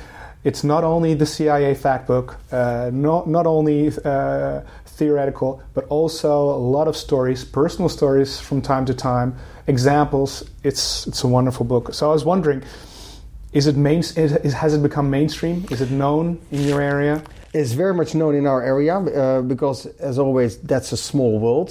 It's 0.43 0.65
not 0.65 0.85
only 0.85 1.13
the 1.13 1.27
CIA 1.27 1.75
fact 1.75 2.07
book, 2.07 2.39
uh, 2.51 2.91
not, 2.95 3.29
not 3.29 3.47
only 3.47 3.93
uh, 4.07 4.63
theoretical, 5.01 5.51
but 5.75 5.85
also 5.89 6.31
a 6.61 6.61
lot 6.77 6.87
of 6.87 6.95
stories, 6.97 7.41
personal 7.45 7.89
stories 7.89 8.39
from 8.39 8.61
time 8.61 8.85
to 8.85 8.95
time, 8.95 9.35
examples. 9.67 10.31
It's, 10.63 11.07
it's 11.09 11.25
a 11.25 11.29
wonderful 11.29 11.65
book. 11.67 11.95
So 11.95 12.03
I 12.11 12.13
was 12.13 12.25
wondering, 12.25 12.63
is 13.53 13.67
it 13.67 13.77
main, 13.77 14.01
is, 14.01 14.53
has 14.53 14.75
it 14.75 14.83
become 14.83 15.11
mainstream? 15.11 15.65
Is 15.71 15.81
it 15.81 15.91
known 15.91 16.39
in 16.53 16.61
your 16.69 16.81
area? 16.81 17.23
It's 17.53 17.73
very 17.73 17.95
much 17.95 18.15
known 18.15 18.35
in 18.37 18.47
our 18.47 18.63
area 18.63 18.95
uh, 18.95 19.43
because, 19.43 19.87
as 19.99 20.19
always, 20.19 20.59
that's 20.59 20.93
a 20.93 20.97
small 20.97 21.41
world, 21.41 21.71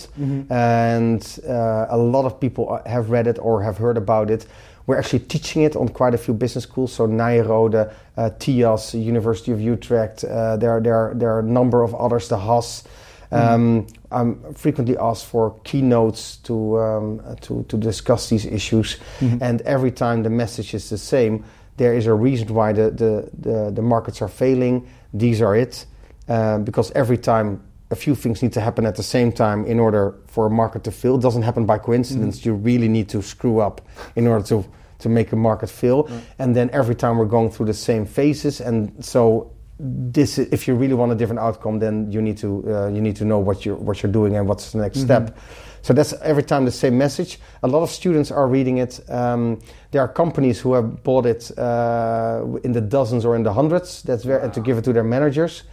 and 0.50 1.22
uh, 1.48 1.98
a 1.98 1.98
lot 1.98 2.26
of 2.26 2.34
people 2.44 2.82
have 2.86 3.12
read 3.12 3.28
it 3.28 3.38
or 3.40 3.64
have 3.64 3.78
heard 3.78 3.98
about 3.98 4.30
it. 4.30 4.46
We're 4.88 4.98
actually 4.98 5.24
teaching 5.34 5.62
it 5.62 5.76
on 5.76 5.88
quite 5.90 6.14
a 6.16 6.18
few 6.18 6.34
business 6.34 6.64
schools, 6.64 6.92
so 6.92 7.08
Nyenrode, 7.08 7.94
uh, 8.18 8.30
TIAS, 8.40 8.94
University 8.94 9.52
of 9.54 9.62
Utrecht. 9.62 10.26
Uh, 10.26 10.58
there, 10.58 10.82
there, 10.82 11.14
there 11.16 11.30
are 11.36 11.40
a 11.40 11.50
number 11.60 11.84
of 11.84 11.94
others, 11.96 12.28
the 12.28 12.38
Haas. 12.38 12.84
Um, 13.32 13.86
I'm 14.12 14.54
frequently 14.56 14.98
asked 14.98 15.26
for 15.26 15.60
keynotes 15.64 16.38
to 16.38 16.80
um, 16.80 17.22
to, 17.42 17.64
to 17.64 17.78
discuss 17.78 18.30
these 18.30 18.46
issues, 18.46 18.98
and 19.42 19.62
every 19.62 19.92
time 19.92 20.24
the 20.24 20.30
message 20.30 20.74
is 20.74 20.90
the 20.90 20.98
same. 20.98 21.44
There 21.78 21.94
is 21.96 22.08
a 22.08 22.14
reason 22.14 22.54
why 22.54 22.74
the, 22.74 22.92
the, 22.92 23.30
the, 23.40 23.72
the 23.72 23.82
markets 23.82 24.22
are 24.22 24.28
failing. 24.28 24.86
These 25.14 25.42
are 25.42 25.56
it, 25.56 25.86
um, 26.28 26.66
because 26.66 26.92
every 26.92 27.18
time 27.18 27.62
a 27.92 27.96
few 27.96 28.16
things 28.16 28.42
need 28.42 28.52
to 28.54 28.62
happen 28.62 28.86
at 28.86 28.96
the 28.96 29.04
same 29.04 29.32
time 29.32 29.66
in 29.66 29.80
order 29.80 30.14
for 30.28 30.46
a 30.48 30.50
market 30.50 30.84
to 30.84 30.92
fail. 30.92 31.16
It 31.16 31.22
doesn't 31.22 31.44
happen 31.44 31.66
by 31.66 31.78
coincidence. 31.78 32.46
You 32.46 32.54
really 32.54 32.90
need 32.90 33.08
to 33.10 33.22
screw 33.22 33.60
up 33.62 33.82
in 34.16 34.28
order 34.28 34.46
to 34.48 34.66
to 35.00 35.10
make 35.10 35.32
a 35.32 35.36
market 35.38 35.70
fail. 35.70 36.10
And 36.38 36.54
then 36.54 36.70
every 36.74 36.96
time 36.96 37.18
we're 37.18 37.26
going 37.26 37.50
through 37.50 37.68
the 37.68 37.74
same 37.74 38.06
phases, 38.06 38.60
and 38.60 38.92
so 39.04 39.54
this 39.80 40.38
if 40.38 40.68
you 40.68 40.76
really 40.76 40.94
want 40.94 41.12
a 41.12 41.16
different 41.16 41.40
outcome 41.40 41.80
then 41.80 42.12
you 42.12 42.22
need 42.22 42.38
to 42.38 42.64
uh, 42.68 42.88
you 42.88 43.02
need 43.02 43.16
to 43.16 43.24
know 43.24 43.40
what 43.40 43.66
you're 43.66 43.76
what 43.76 44.04
you're 44.04 44.12
doing 44.12 44.36
and 44.36 44.48
what's 44.48 44.72
the 44.72 44.78
next 44.78 45.00
step. 45.00 45.38
So 45.82 45.94
that's 45.94 46.12
every 46.22 46.44
time 46.44 46.66
the 46.66 46.72
same 46.72 46.98
message. 46.98 47.40
A 47.64 47.68
lot 47.68 47.84
of 47.84 47.90
students 47.90 48.32
are 48.32 48.48
reading 48.48 48.80
it 48.80 49.00
um, 49.10 49.62
there 49.92 50.02
are 50.02 50.08
companies 50.10 50.60
who 50.60 50.74
have 50.74 51.04
bought 51.04 51.26
it 51.26 51.58
uh, 51.58 52.44
in 52.64 52.74
the 52.74 52.82
dozens 52.82 53.24
or 53.26 53.36
in 53.36 53.44
the 53.44 53.54
hundreds. 53.54 54.04
That's 54.04 54.24
very 54.24 54.44
and 54.44 54.54
to 54.54 54.60
give 54.60 54.78
it 54.78 54.84
to 54.84 54.94
their 54.94 55.04
managers. 55.06 55.64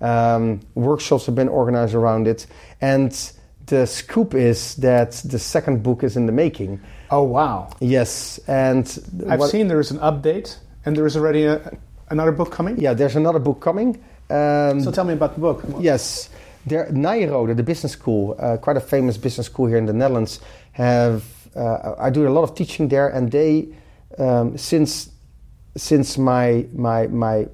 Um, 0.00 0.60
workshops 0.74 1.26
have 1.26 1.34
been 1.34 1.48
organized 1.48 1.94
around 1.94 2.26
it. 2.26 2.46
And 2.80 3.12
the 3.66 3.86
scoop 3.86 4.34
is 4.34 4.74
that 4.76 5.12
the 5.24 5.38
second 5.38 5.82
book 5.82 6.02
is 6.02 6.16
in 6.16 6.26
the 6.26 6.32
making. 6.32 6.80
Oh 7.10 7.22
wow! 7.22 7.70
yes 7.80 8.38
and 8.48 8.86
I've 9.28 9.40
what- 9.40 9.50
seen 9.50 9.68
there 9.68 9.80
is 9.80 9.90
an 9.90 9.98
update, 9.98 10.56
and 10.84 10.96
there 10.96 11.06
is 11.06 11.16
already 11.16 11.44
a, 11.44 11.60
another 12.10 12.32
book 12.32 12.50
coming. 12.50 12.78
yeah 12.78 12.92
there's 12.94 13.16
another 13.16 13.38
book 13.38 13.60
coming 13.60 13.98
um, 14.30 14.80
So 14.82 14.92
tell 14.92 15.04
me 15.04 15.14
about 15.14 15.34
the 15.34 15.40
book. 15.40 15.64
Yes, 15.80 16.30
there, 16.64 16.86
Nyenrode, 16.86 17.56
the 17.56 17.62
business 17.62 17.92
school, 17.92 18.36
uh, 18.38 18.56
quite 18.58 18.76
a 18.76 18.80
famous 18.80 19.16
business 19.18 19.46
school 19.46 19.66
here 19.66 19.78
in 19.78 19.86
the 19.86 19.92
Netherlands, 19.92 20.40
have 20.72 21.24
uh, 21.56 21.94
I 21.98 22.10
do 22.10 22.28
a 22.28 22.30
lot 22.30 22.44
of 22.44 22.54
teaching 22.54 22.88
there, 22.88 23.08
and 23.08 23.32
they 23.32 23.68
um, 24.18 24.56
since 24.56 25.10
since 25.76 26.16
my 26.16 26.66
my 26.72 27.08
my 27.08 27.48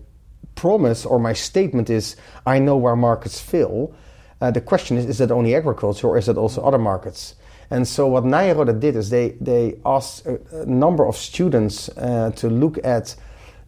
promise 0.55 1.07
or 1.07 1.19
my 1.19 1.33
statement 1.33 1.89
is 1.89 2.17
I 2.45 2.59
know 2.59 2.77
where 2.77 2.97
markets 2.97 3.41
fail. 3.41 3.95
Uh, 4.43 4.51
the 4.51 4.61
question 4.61 4.99
is: 4.99 5.07
Is 5.07 5.19
that 5.19 5.31
only 5.31 5.55
agriculture, 5.55 6.09
or 6.09 6.19
is 6.19 6.29
it 6.29 6.37
also 6.37 6.63
other 6.63 6.79
markets? 6.79 7.37
And 7.71 7.89
so 7.89 8.07
what 8.07 8.25
Nyenrode 8.25 8.79
did 8.81 8.97
is 8.97 9.09
they 9.09 9.31
they 9.41 9.79
asked 9.87 10.27
a, 10.27 10.39
a 10.53 10.67
number 10.67 11.07
of 11.07 11.17
students 11.17 11.89
uh, 11.97 12.33
to 12.37 12.51
look 12.51 12.79
at 12.85 13.17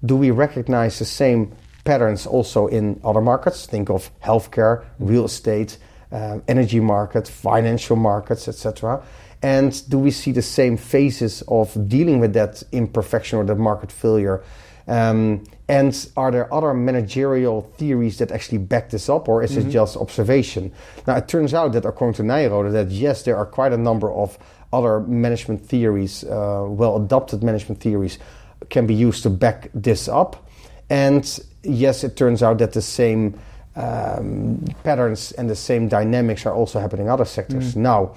do 0.04 0.16
we 0.16 0.30
recognize 0.30 0.98
the 0.98 1.04
same 1.04 1.52
patterns 1.84 2.26
also 2.26 2.66
in 2.66 3.00
other 3.04 3.20
markets? 3.20 3.66
Think 3.66 3.90
of 3.90 4.10
healthcare, 4.20 4.84
real 4.98 5.24
estate, 5.24 5.78
uh, 6.12 6.38
energy 6.48 6.80
market, 6.80 7.28
financial 7.28 7.96
markets, 7.96 8.48
etc. 8.48 9.02
And 9.42 9.88
do 9.88 9.98
we 9.98 10.10
see 10.10 10.32
the 10.32 10.42
same 10.42 10.76
phases 10.76 11.42
of 11.48 11.88
dealing 11.88 12.20
with 12.20 12.32
that 12.32 12.62
imperfection 12.72 13.38
or 13.38 13.44
that 13.44 13.56
market 13.56 13.92
failure? 13.92 14.42
Um, 14.88 15.44
and 15.68 16.08
are 16.16 16.30
there 16.30 16.52
other 16.52 16.72
managerial 16.72 17.60
theories 17.76 18.18
that 18.18 18.32
actually 18.32 18.58
back 18.58 18.88
this 18.88 19.10
up, 19.10 19.28
or 19.28 19.42
is 19.42 19.54
it 19.54 19.68
just 19.68 19.98
observation? 19.98 20.72
Now, 21.06 21.16
it 21.16 21.28
turns 21.28 21.52
out 21.52 21.72
that 21.72 21.84
according 21.84 22.14
to 22.14 22.22
Nyenrode, 22.22 22.72
that 22.72 22.90
yes, 22.90 23.22
there 23.22 23.36
are 23.36 23.44
quite 23.44 23.74
a 23.74 23.76
number 23.76 24.10
of 24.10 24.38
other 24.72 25.00
management 25.00 25.64
theories, 25.64 26.24
uh, 26.24 26.64
well 26.66 26.96
adopted 26.96 27.42
management 27.42 27.80
theories, 27.80 28.18
can 28.70 28.86
be 28.86 28.94
used 28.94 29.22
to 29.22 29.30
back 29.30 29.70
this 29.74 30.08
up. 30.08 30.48
And 30.90 31.24
yes, 31.62 32.04
it 32.04 32.16
turns 32.16 32.42
out 32.42 32.58
that 32.58 32.72
the 32.72 32.82
same 32.82 33.38
um, 33.76 34.64
patterns 34.82 35.32
and 35.32 35.48
the 35.48 35.56
same 35.56 35.88
dynamics 35.88 36.46
are 36.46 36.54
also 36.54 36.80
happening 36.80 37.06
in 37.06 37.12
other 37.12 37.24
sectors. 37.24 37.76
Now, 37.76 38.14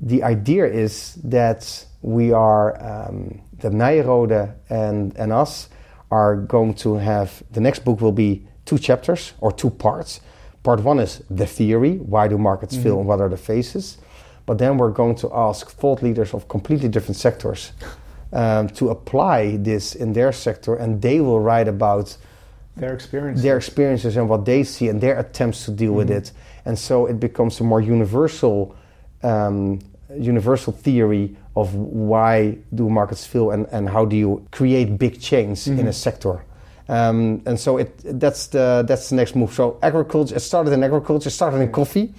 the 0.00 0.22
idea 0.22 0.66
is 0.66 1.14
that 1.24 1.84
we 2.02 2.32
are, 2.32 2.76
um, 2.80 3.40
that 3.58 3.72
Nyenrode 3.72 4.54
and, 4.70 5.16
and 5.16 5.32
us 5.32 5.68
are 6.10 6.36
going 6.36 6.74
to 6.74 6.94
have, 6.94 7.42
the 7.50 7.60
next 7.60 7.84
book 7.84 8.00
will 8.00 8.12
be 8.12 8.46
two 8.64 8.78
chapters 8.78 9.32
or 9.40 9.50
two 9.50 9.70
parts. 9.70 10.20
Part 10.62 10.82
one 10.82 11.00
is 11.00 11.22
the 11.28 11.46
theory, 11.46 11.96
why 11.96 12.28
do 12.28 12.38
markets 12.38 12.76
fail 12.76 12.98
and 12.98 13.08
what 13.08 13.20
are 13.20 13.28
the 13.28 13.36
phases? 13.36 13.98
But 14.46 14.58
then 14.58 14.78
we're 14.78 14.90
going 14.90 15.16
to 15.16 15.30
ask 15.32 15.70
thought 15.70 16.02
leaders 16.02 16.32
of 16.34 16.48
completely 16.48 16.88
different 16.88 17.16
sectors 17.16 17.72
um, 18.32 18.68
to 18.68 18.90
apply 18.90 19.56
this 19.56 19.94
in 19.94 20.12
their 20.12 20.32
sector, 20.32 20.74
and 20.74 21.00
they 21.02 21.20
will 21.20 21.40
write 21.40 21.68
about 21.68 22.16
Their 22.76 22.94
experience. 22.94 23.42
their 23.42 23.56
experiences 23.56 24.16
and 24.16 24.28
what 24.28 24.44
they 24.44 24.64
see 24.64 24.88
and 24.88 25.00
their 25.00 25.18
attempts 25.18 25.64
to 25.64 25.70
deal 25.70 25.92
with 25.92 26.10
it. 26.10 26.32
And 26.64 26.78
so 26.78 27.06
it 27.06 27.18
becomes 27.18 27.60
a 27.60 27.64
more 27.64 27.80
universal, 27.80 28.74
um, 29.22 29.80
universal 30.14 30.72
theory 30.72 31.36
of 31.56 31.74
why 31.74 32.58
do 32.74 32.88
markets 32.88 33.26
fail 33.26 33.50
and, 33.50 33.66
and 33.72 33.88
how 33.88 34.04
do 34.04 34.16
you 34.16 34.46
create 34.52 34.98
big 34.98 35.20
change 35.20 35.66
in 35.66 35.86
a 35.88 35.92
sector. 35.92 36.44
Um, 36.88 37.42
and 37.44 37.58
so 37.60 37.76
it 37.78 38.00
that's 38.18 38.46
the 38.46 38.82
that's 38.86 39.10
the 39.10 39.16
next 39.16 39.34
move. 39.36 39.52
So 39.52 39.78
agriculture 39.82 40.36
it 40.36 40.40
started 40.40 40.72
in 40.72 40.82
agriculture, 40.82 41.28
it 41.28 41.32
started 41.32 41.60
in 41.60 41.70
coffee, 41.70 42.14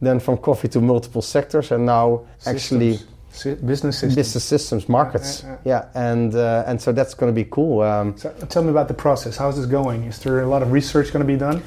then 0.00 0.20
from 0.20 0.38
coffee 0.38 0.68
to 0.68 0.80
multiple 0.80 1.20
sectors, 1.22 1.72
and 1.72 1.84
now 1.84 2.24
actually 2.46 2.92
Systems. 2.96 3.17
Si- 3.30 3.54
business 3.54 3.96
systems. 3.98 4.14
business 4.16 4.44
systems, 4.44 4.88
markets. 4.88 5.42
yeah, 5.44 5.56
Yeah, 5.64 5.84
and 5.94 6.34
uh, 6.34 6.64
and 6.66 6.80
so 6.80 6.92
that's 6.92 7.14
going 7.14 7.32
to 7.34 7.34
be 7.44 7.48
cool. 7.50 7.82
Um, 7.82 8.16
So 8.16 8.30
tell 8.48 8.62
me 8.62 8.70
about 8.70 8.88
the 8.88 8.94
process. 8.94 9.36
How's 9.36 9.56
this 9.56 9.66
going? 9.66 10.04
Is 10.04 10.18
there 10.18 10.40
a 10.40 10.46
lot 10.48 10.62
of 10.62 10.72
research 10.72 11.12
going 11.12 11.24
to 11.26 11.32
be 11.32 11.38
done 11.38 11.60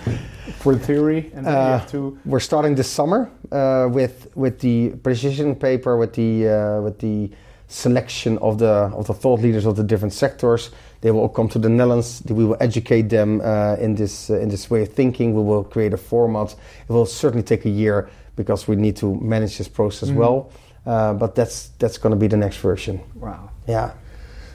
for 0.60 0.74
the 0.76 0.80
theory? 0.86 1.32
And 1.36 1.48
Uh, 1.48 1.80
to. 1.92 2.18
We're 2.26 2.40
starting 2.42 2.76
this 2.76 2.90
summer 2.90 3.30
uh, 3.52 3.88
with 3.94 4.28
with 4.36 4.60
the 4.60 4.90
precision 5.04 5.56
paper, 5.56 5.96
with 5.98 6.14
the 6.14 6.48
uh, 6.48 6.82
with 6.84 6.98
the 7.00 7.30
selection 7.68 8.38
of 8.40 8.58
the 8.58 8.92
of 8.98 9.06
the 9.06 9.14
thought 9.14 9.40
leaders 9.42 9.66
of 9.66 9.76
the 9.76 9.84
different 9.84 10.14
sectors. 10.14 10.72
They 11.02 11.12
will 11.12 11.22
all 11.22 11.30
come 11.30 11.48
to 11.50 11.60
the 11.60 11.70
Netherlands. 11.70 12.22
We 12.28 12.44
will 12.46 12.58
educate 12.60 13.10
them 13.10 13.40
uh, 13.42 13.76
in 13.80 13.96
this 13.96 14.30
uh, 14.30 14.40
in 14.42 14.50
this 14.50 14.70
way 14.70 14.82
of 14.82 14.90
thinking. 14.94 15.34
We 15.36 15.42
will 15.44 15.64
create 15.64 15.94
a 15.94 15.98
format. 15.98 16.56
It 16.90 16.94
will 16.94 17.06
certainly 17.06 17.44
take 17.44 17.66
a 17.66 17.72
year 17.72 18.10
because 18.36 18.68
we 18.68 18.76
need 18.76 18.96
to 18.98 19.16
manage 19.22 19.58
this 19.58 19.68
process 19.70 20.10
well. 20.12 20.50
Uh, 20.86 21.14
but 21.14 21.36
that's 21.36 21.70
that's 21.80 21.98
going 21.98 22.12
to 22.12 22.18
be 22.18 22.28
the 22.28 22.38
next 22.38 22.58
version. 22.58 23.02
Wow. 23.16 23.52
Yeah, 23.68 23.92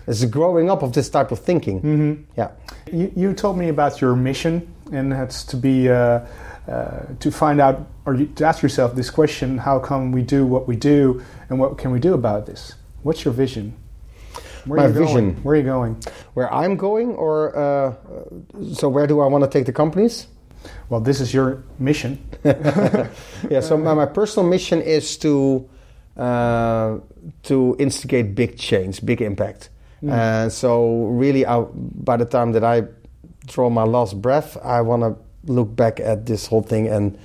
it's 0.07 0.23
a 0.23 0.27
growing 0.27 0.71
up 0.71 0.83
of 0.83 0.93
this 0.93 1.09
type 1.09 1.31
of 1.31 1.39
thinking. 1.39 2.27
Yeah. 2.37 2.51
You, 2.93 3.13
you 3.15 3.33
told 3.33 3.57
me 3.59 3.69
about 3.69 4.01
your 4.01 4.17
mission, 4.17 4.75
and 4.93 5.13
that's 5.13 5.45
to 5.45 5.57
be 5.57 5.89
uh, 5.89 6.21
uh, 6.69 7.07
to 7.21 7.31
find 7.31 7.61
out 7.61 7.87
or 8.07 8.15
you, 8.15 8.27
to 8.27 8.45
ask 8.45 8.63
yourself 8.63 8.95
this 8.97 9.11
question: 9.11 9.59
How 9.59 9.79
come 9.79 10.11
we 10.13 10.23
do 10.23 10.45
what 10.47 10.67
we 10.67 10.75
do, 10.77 11.23
and 11.49 11.61
what 11.61 11.79
can 11.79 11.93
we 11.93 12.01
do 12.01 12.15
about 12.15 12.47
this? 12.47 12.75
What's 13.03 13.25
your 13.25 13.35
vision? 13.35 13.75
Where 14.65 14.79
My 14.79 14.87
are 14.87 14.89
you 14.89 14.95
going? 14.95 15.07
vision? 15.07 15.43
Where 15.45 15.55
are 15.55 15.59
you 15.59 15.65
going? 15.65 16.03
Where 16.35 16.53
I'm 16.53 16.77
going, 16.77 17.15
or 17.15 17.57
uh, 17.57 17.95
so 18.75 18.89
where 18.89 19.07
do 19.07 19.21
I 19.21 19.27
want 19.29 19.45
to 19.45 19.51
take 19.51 19.67
the 19.67 19.73
companies? 19.73 20.27
Well, 20.89 21.01
this 21.01 21.21
is 21.21 21.33
your 21.33 21.63
mission. 21.79 22.19
Yeah, 22.45 23.61
so 23.61 23.77
my, 23.77 23.95
my 23.95 24.07
personal 24.07 24.49
mission 24.49 24.83
is 24.83 25.17
to 25.19 25.69
uh, 26.17 26.99
to 27.45 27.77
instigate 27.79 28.35
big 28.35 28.59
change, 28.59 29.05
big 29.05 29.21
impact. 29.21 29.71
And 30.03 30.53
so, 30.53 31.07
really, 31.07 31.47
I, 31.47 31.61
by 31.61 32.17
the 32.17 32.27
time 32.27 32.53
that 32.53 32.63
I 32.65 32.85
draw 33.47 33.71
my 33.71 33.85
last 33.85 34.21
breath, 34.21 34.57
I 34.63 34.83
want 34.83 35.03
to 35.03 35.17
look 35.53 35.75
back 35.75 36.01
at 36.01 36.27
this 36.27 36.47
whole 36.47 36.63
thing 36.63 36.89
and 36.89 37.19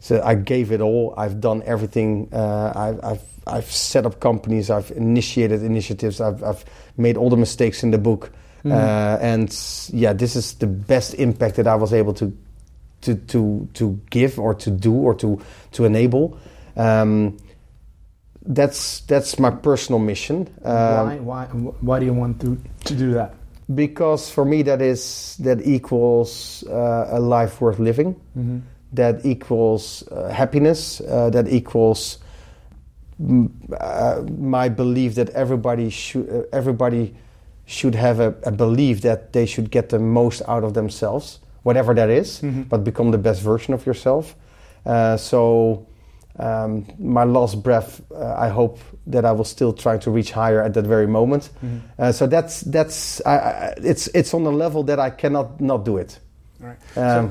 so 0.00 0.22
I 0.22 0.34
gave 0.34 0.72
it 0.72 0.80
all. 0.80 1.14
I've 1.16 1.40
done 1.40 1.62
everything. 1.66 2.28
Uh, 2.32 2.72
I've, 2.74 3.04
I've 3.04 3.22
I've 3.46 3.70
set 3.70 4.06
up 4.06 4.20
companies. 4.20 4.70
I've 4.70 4.90
initiated 4.92 5.62
initiatives. 5.62 6.20
I've 6.20 6.42
I've 6.42 6.64
made 6.96 7.16
all 7.16 7.30
the 7.30 7.36
mistakes 7.36 7.82
in 7.82 7.90
the 7.90 7.98
book. 7.98 8.30
Uh, 8.64 9.18
and 9.20 9.48
yeah, 9.92 10.12
this 10.12 10.36
is 10.36 10.54
the 10.54 10.66
best 10.66 11.14
impact 11.14 11.56
that 11.56 11.66
I 11.66 11.74
was 11.74 11.92
able 11.92 12.12
to 12.14 12.36
to 13.02 13.14
to 13.14 13.68
to 13.74 14.00
give 14.10 14.38
or 14.38 14.54
to 14.54 14.70
do 14.70 14.92
or 14.92 15.14
to 15.16 15.40
to 15.72 15.84
enable. 15.84 16.38
Um, 16.76 17.38
that's 18.48 19.00
that's 19.00 19.38
my 19.38 19.50
personal 19.50 20.00
mission. 20.00 20.48
Um, 20.64 20.74
why, 20.74 21.16
why, 21.18 21.44
why 21.46 21.98
do 22.00 22.06
you 22.06 22.14
want 22.14 22.40
to, 22.40 22.58
to 22.84 22.94
do 22.94 23.12
that? 23.12 23.34
because 23.74 24.30
for 24.30 24.46
me 24.46 24.62
that 24.62 24.80
is 24.80 25.36
that 25.40 25.60
equals 25.66 26.64
uh, 26.68 27.08
a 27.10 27.20
life 27.20 27.60
worth 27.60 27.78
living. 27.78 28.16
That 28.92 29.26
equals 29.26 30.02
uh, 30.08 30.30
happiness. 30.30 31.02
Uh, 31.02 31.28
that 31.30 31.46
equals 31.48 32.18
mm, 33.20 33.50
uh, 33.78 34.22
my 34.40 34.70
belief 34.70 35.14
that 35.16 35.28
everybody 35.30 35.90
should 35.90 36.28
uh, 36.30 36.56
everybody 36.56 37.14
should 37.66 37.94
have 37.94 38.18
a, 38.18 38.34
a 38.44 38.50
belief 38.50 39.02
that 39.02 39.34
they 39.34 39.44
should 39.44 39.70
get 39.70 39.90
the 39.90 39.98
most 39.98 40.40
out 40.48 40.64
of 40.64 40.72
themselves 40.72 41.40
whatever 41.64 41.92
that 41.92 42.08
is, 42.08 42.40
but 42.70 42.82
become 42.82 43.10
the 43.10 43.18
best 43.18 43.42
version 43.42 43.74
of 43.74 43.84
yourself. 43.84 44.34
Uh, 44.86 45.18
so 45.18 45.86
um, 46.38 46.86
my 46.98 47.24
last 47.24 47.62
breath, 47.62 48.00
uh, 48.12 48.34
I 48.36 48.48
hope 48.48 48.78
that 49.06 49.24
I 49.24 49.32
will 49.32 49.44
still 49.44 49.72
try 49.72 49.98
to 49.98 50.10
reach 50.10 50.30
higher 50.30 50.62
at 50.62 50.74
that 50.74 50.86
very 50.86 51.06
moment. 51.06 51.50
Uh, 51.98 52.12
so 52.12 52.26
that's 52.26 52.60
that's 52.60 53.20
I, 53.26 53.36
I, 53.36 53.74
it's 53.78 54.08
it's 54.14 54.34
on 54.34 54.46
a 54.46 54.50
level 54.50 54.82
that 54.84 54.98
I 54.98 55.10
cannot 55.10 55.60
not 55.60 55.84
do 55.84 55.96
it. 55.98 56.18
All 56.60 56.68
right. 56.68 56.96
Um, 56.96 57.30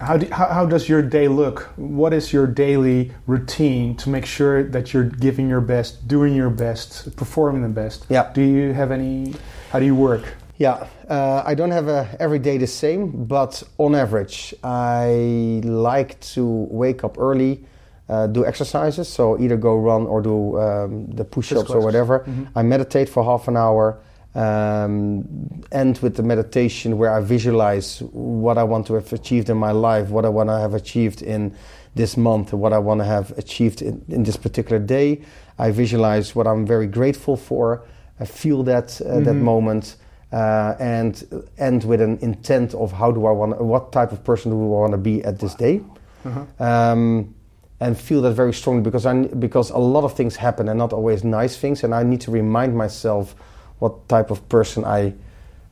How, 0.00 0.16
do, 0.16 0.26
how, 0.32 0.46
how 0.46 0.64
does 0.64 0.88
your 0.88 1.02
day 1.02 1.28
look? 1.28 1.68
What 1.76 2.14
is 2.14 2.32
your 2.32 2.46
daily 2.46 3.12
routine 3.26 3.96
to 3.96 4.08
make 4.08 4.24
sure 4.24 4.64
that 4.70 4.94
you're 4.94 5.10
giving 5.20 5.46
your 5.46 5.60
best, 5.60 6.08
doing 6.08 6.34
your 6.34 6.48
best, 6.48 7.14
performing 7.16 7.60
the 7.60 7.68
best? 7.68 8.06
Yeah. 8.08 8.32
Do 8.32 8.40
you 8.40 8.72
have 8.72 8.92
any? 8.92 9.34
How 9.70 9.78
do 9.78 9.84
you 9.84 9.94
work? 9.94 10.24
Yeah, 10.56 10.86
uh, 11.08 11.42
I 11.44 11.54
don't 11.54 11.70
have 11.70 11.88
a, 11.88 12.16
every 12.18 12.38
day 12.38 12.58
the 12.58 12.66
same, 12.66 13.26
but 13.26 13.62
on 13.76 13.94
average, 13.94 14.54
I 14.64 15.60
like 15.64 16.18
to 16.34 16.46
wake 16.70 17.04
up 17.04 17.18
early, 17.18 17.64
uh, 18.10 18.26
do 18.26 18.44
exercises, 18.44 19.08
so 19.08 19.38
either 19.42 19.56
go 19.56 19.72
run 19.90 20.02
or 20.06 20.20
do 20.20 20.58
um, 20.58 21.06
the 21.18 21.24
push-ups 21.24 21.70
or 21.70 21.80
whatever. 21.80 22.14
I 22.56 22.62
meditate 22.62 23.08
for 23.08 23.22
half 23.24 23.48
an 23.48 23.56
hour. 23.56 23.84
Um, 24.32 25.24
end 25.72 25.98
with 26.02 26.14
the 26.14 26.22
meditation 26.22 26.98
where 26.98 27.12
I 27.18 27.20
visualize 27.20 27.98
what 28.12 28.56
I 28.58 28.64
want 28.72 28.86
to 28.86 28.94
have 28.94 29.12
achieved 29.12 29.50
in 29.50 29.56
my 29.56 29.72
life, 29.72 30.06
what 30.10 30.24
I 30.24 30.28
want 30.28 30.48
to 30.50 30.58
have 30.58 30.74
achieved 30.74 31.20
in 31.22 31.52
this 31.96 32.16
month, 32.16 32.52
what 32.52 32.72
I 32.72 32.78
want 32.78 33.00
to 33.00 33.04
have 33.04 33.26
achieved 33.36 33.82
in, 33.82 34.04
in 34.08 34.22
this 34.22 34.36
particular 34.36 34.78
day. 34.78 35.22
I 35.58 35.72
visualize 35.72 36.34
what 36.36 36.46
I'm 36.46 36.64
very 36.64 36.86
grateful 36.86 37.36
for. 37.36 37.82
I 38.20 38.24
feel 38.24 38.62
that 38.64 39.00
uh, 39.00 39.18
that 39.24 39.34
moment, 39.34 39.96
uh, 40.32 40.74
and 40.78 41.44
end 41.58 41.84
with 41.84 42.00
an 42.00 42.18
intent 42.22 42.74
of 42.74 42.92
how 42.92 43.10
do 43.10 43.26
I 43.26 43.32
want, 43.32 43.60
what 43.60 43.90
type 43.90 44.12
of 44.12 44.22
person 44.22 44.52
do 44.52 44.56
I 44.56 44.80
want 44.80 44.92
to 44.92 44.98
be 44.98 45.24
at 45.24 45.38
this 45.40 45.54
day, 45.56 45.80
um, 46.60 47.34
and 47.80 47.96
feel 47.96 48.20
that 48.22 48.32
very 48.32 48.52
strongly 48.52 48.82
because 48.82 49.06
I 49.06 49.26
because 49.38 49.70
a 49.70 49.78
lot 49.78 50.04
of 50.04 50.14
things 50.14 50.36
happen 50.36 50.68
and 50.68 50.78
not 50.78 50.92
always 50.92 51.24
nice 51.24 51.56
things, 51.56 51.84
and 51.84 51.94
I 51.94 52.02
need 52.02 52.20
to 52.22 52.30
remind 52.30 52.76
myself 52.76 53.34
what 53.78 54.08
type 54.08 54.30
of 54.30 54.46
person 54.48 54.84
I 54.84 55.14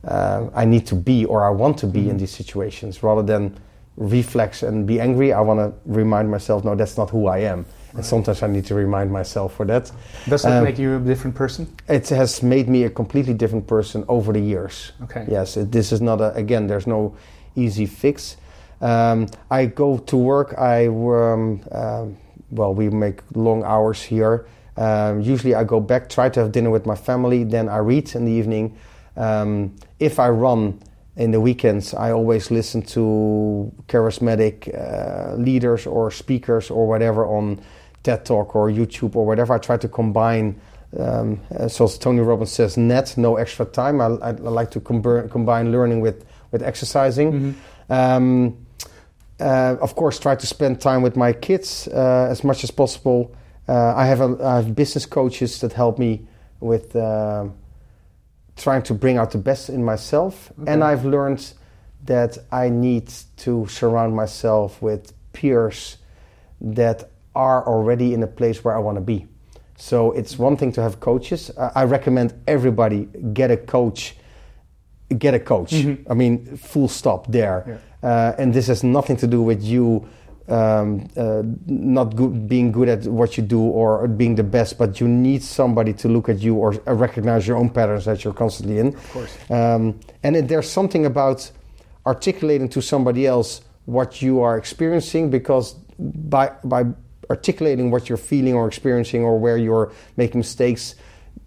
uh, 0.03 0.49
I 0.55 0.65
need 0.65 0.87
to 0.87 0.95
be 0.95 1.25
or 1.25 1.43
I 1.43 1.49
want 1.51 1.77
to 1.79 1.87
be 1.87 2.09
in 2.09 2.17
these 2.17 2.31
situations, 2.31 3.03
rather 3.03 3.21
than 3.23 3.53
reflex 3.97 4.63
and 4.63 4.87
be 4.87 4.99
angry. 4.99 5.33
I 5.33 5.41
want 5.41 5.59
to 5.59 5.73
remind 5.85 6.31
myself, 6.31 6.63
no, 6.63 6.75
that's 6.75 6.97
not 6.97 7.09
who 7.09 7.27
I 7.27 7.39
am. 7.39 7.65
And 7.93 8.05
sometimes 8.05 8.43
I 8.43 8.47
need 8.47 8.65
to 8.67 8.75
remind 8.75 9.11
myself 9.11 9.55
for 9.55 9.65
that. 9.65 9.91
Does 10.29 10.43
that 10.43 10.59
Um, 10.59 10.63
make 10.63 10.77
you 10.77 10.95
a 10.95 10.99
different 10.99 11.35
person? 11.35 11.67
It 11.87 12.07
has 12.09 12.41
made 12.41 12.69
me 12.69 12.85
a 12.85 12.89
completely 12.89 13.33
different 13.33 13.67
person 13.67 14.05
over 14.07 14.31
the 14.31 14.39
years. 14.39 14.93
Okay. 15.03 15.25
Yes, 15.27 15.57
it, 15.57 15.71
this 15.71 15.91
is 15.91 15.99
not 15.99 16.21
a, 16.21 16.33
again, 16.35 16.67
there's 16.67 16.85
no 16.87 17.13
easy 17.55 17.87
fix. 17.87 18.37
Um, 18.81 19.27
I 19.51 19.65
go 19.65 19.97
to 19.97 20.17
work, 20.17 20.55
I, 20.57 20.87
um, 20.87 21.61
um, 21.71 22.17
well, 22.49 22.73
we 22.73 22.89
make 22.89 23.21
long 23.35 23.63
hours 23.63 24.01
here. 24.01 24.47
Um, 24.77 25.21
usually 25.21 25.53
I 25.55 25.65
go 25.65 25.79
back, 25.79 26.07
try 26.07 26.29
to 26.29 26.39
have 26.39 26.51
dinner 26.51 26.69
with 26.69 26.85
my 26.85 26.95
family, 26.95 27.43
then 27.43 27.67
I 27.67 27.77
read 27.77 28.15
in 28.15 28.25
the 28.25 28.31
evening. 28.31 28.77
Um, 29.17 29.75
if 29.99 30.19
I 30.19 30.29
run 30.29 30.79
in 31.17 31.31
the 31.31 31.41
weekends, 31.41 31.93
I 31.93 32.11
always 32.11 32.49
listen 32.49 32.81
to 32.83 33.71
charismatic 33.87 34.73
uh, 34.73 35.35
leaders 35.35 35.85
or 35.85 36.11
speakers 36.11 36.71
or 36.71 36.87
whatever 36.87 37.25
on 37.25 37.59
TED 38.03 38.25
Talk 38.25 38.55
or 38.55 38.69
YouTube 38.69 39.17
or 39.17 39.25
whatever. 39.25 39.53
I 39.53 39.57
try 39.57 39.75
to 39.75 39.89
combine, 39.89 40.61
um, 40.97 41.41
uh, 41.53 41.67
so 41.67 41.83
as 41.83 41.97
Tony 41.97 42.21
Robbins 42.21 42.51
says, 42.53 42.77
net, 42.77 43.17
no 43.17 43.35
extra 43.35 43.65
time. 43.65 43.99
I, 43.99 44.05
I, 44.05 44.29
I 44.29 44.31
like 44.31 44.71
to 44.71 44.79
combi- 44.79 45.29
combine 45.29 45.73
learning 45.73 45.99
with, 45.99 46.23
with 46.51 46.63
exercising. 46.63 47.55
Um, 47.89 48.65
uh, 49.39 49.77
of 49.81 49.95
course, 49.95 50.19
try 50.19 50.35
to 50.35 50.47
spend 50.47 50.79
time 50.81 51.01
with 51.01 51.15
my 51.15 51.33
kids 51.33 51.87
uh, 51.87 52.27
as 52.29 52.43
much 52.43 52.63
as 52.63 52.71
possible. 52.71 53.33
Uh, 53.67 53.93
I 53.95 54.05
have 54.05 54.21
a, 54.21 54.37
I 54.43 54.55
have 54.55 54.75
business 54.75 55.05
coaches 55.05 55.59
that 55.61 55.73
help 55.73 55.97
me 55.99 56.27
with 56.59 56.95
um 56.95 57.53
trying 58.55 58.81
to 58.83 58.93
bring 58.93 59.17
out 59.17 59.31
the 59.31 59.37
best 59.37 59.69
in 59.69 59.83
myself, 59.85 60.51
and 60.67 60.83
I've 60.83 61.05
learned 61.05 61.53
that 62.05 62.37
I 62.51 62.69
need 62.69 63.09
to 63.37 63.65
surround 63.67 64.15
myself 64.15 64.81
with 64.81 65.13
peers 65.31 65.97
that 66.59 67.09
are 67.33 67.65
already 67.65 68.13
in 68.13 68.23
a 68.23 68.27
place 68.27 68.63
where 68.63 68.75
I 68.75 68.79
want 68.79 68.97
to 68.97 69.01
be. 69.01 69.27
So 69.77 70.11
it's 70.11 70.37
one 70.37 70.57
thing 70.57 70.73
to 70.73 70.81
have 70.81 70.99
coaches. 70.99 71.51
I 71.57 71.71
I 71.81 71.83
recommend 71.85 72.33
everybody 72.47 73.07
get 73.33 73.51
a 73.51 73.57
coach. 73.57 74.15
Get 75.17 75.33
a 75.33 75.39
coach. 75.39 75.73
I 76.09 76.13
mean, 76.13 76.57
full 76.57 76.87
stop 76.87 77.31
there. 77.31 77.81
Uh, 78.01 78.33
and 78.37 78.53
this 78.53 78.67
has 78.67 78.83
nothing 78.83 79.17
to 79.17 79.27
do 79.27 79.41
with 79.41 79.61
you 79.63 80.07
um, 80.49 81.07
uh, 81.15 81.43
not 81.67 82.15
good, 82.15 82.47
being 82.47 82.71
good 82.71 82.89
at 82.89 83.05
what 83.05 83.37
you 83.37 83.43
do 83.43 83.61
or 83.61 84.07
being 84.07 84.35
the 84.35 84.43
best, 84.43 84.77
but 84.77 84.99
you 84.99 85.07
need 85.07 85.43
somebody 85.43 85.93
to 85.93 86.07
look 86.07 86.27
at 86.27 86.39
you 86.39 86.55
or 86.55 86.71
recognize 86.87 87.47
your 87.47 87.57
own 87.57 87.69
patterns 87.69 88.05
that 88.05 88.23
you're 88.23 88.33
constantly 88.33 88.79
in. 88.79 88.87
Of 88.87 89.11
course. 89.11 89.37
Um, 89.51 89.99
and 90.23 90.35
it, 90.35 90.47
there's 90.47 90.69
something 90.69 91.05
about 91.05 91.51
articulating 92.05 92.69
to 92.69 92.81
somebody 92.81 93.27
else 93.27 93.61
what 93.85 94.21
you 94.21 94.41
are 94.41 94.57
experiencing 94.57 95.29
because 95.29 95.73
by 95.99 96.51
by 96.63 96.85
articulating 97.29 97.91
what 97.91 98.09
you're 98.09 98.17
feeling 98.17 98.53
or 98.53 98.67
experiencing 98.67 99.23
or 99.23 99.37
where 99.37 99.57
you're 99.57 99.91
making 100.17 100.39
mistakes 100.39 100.95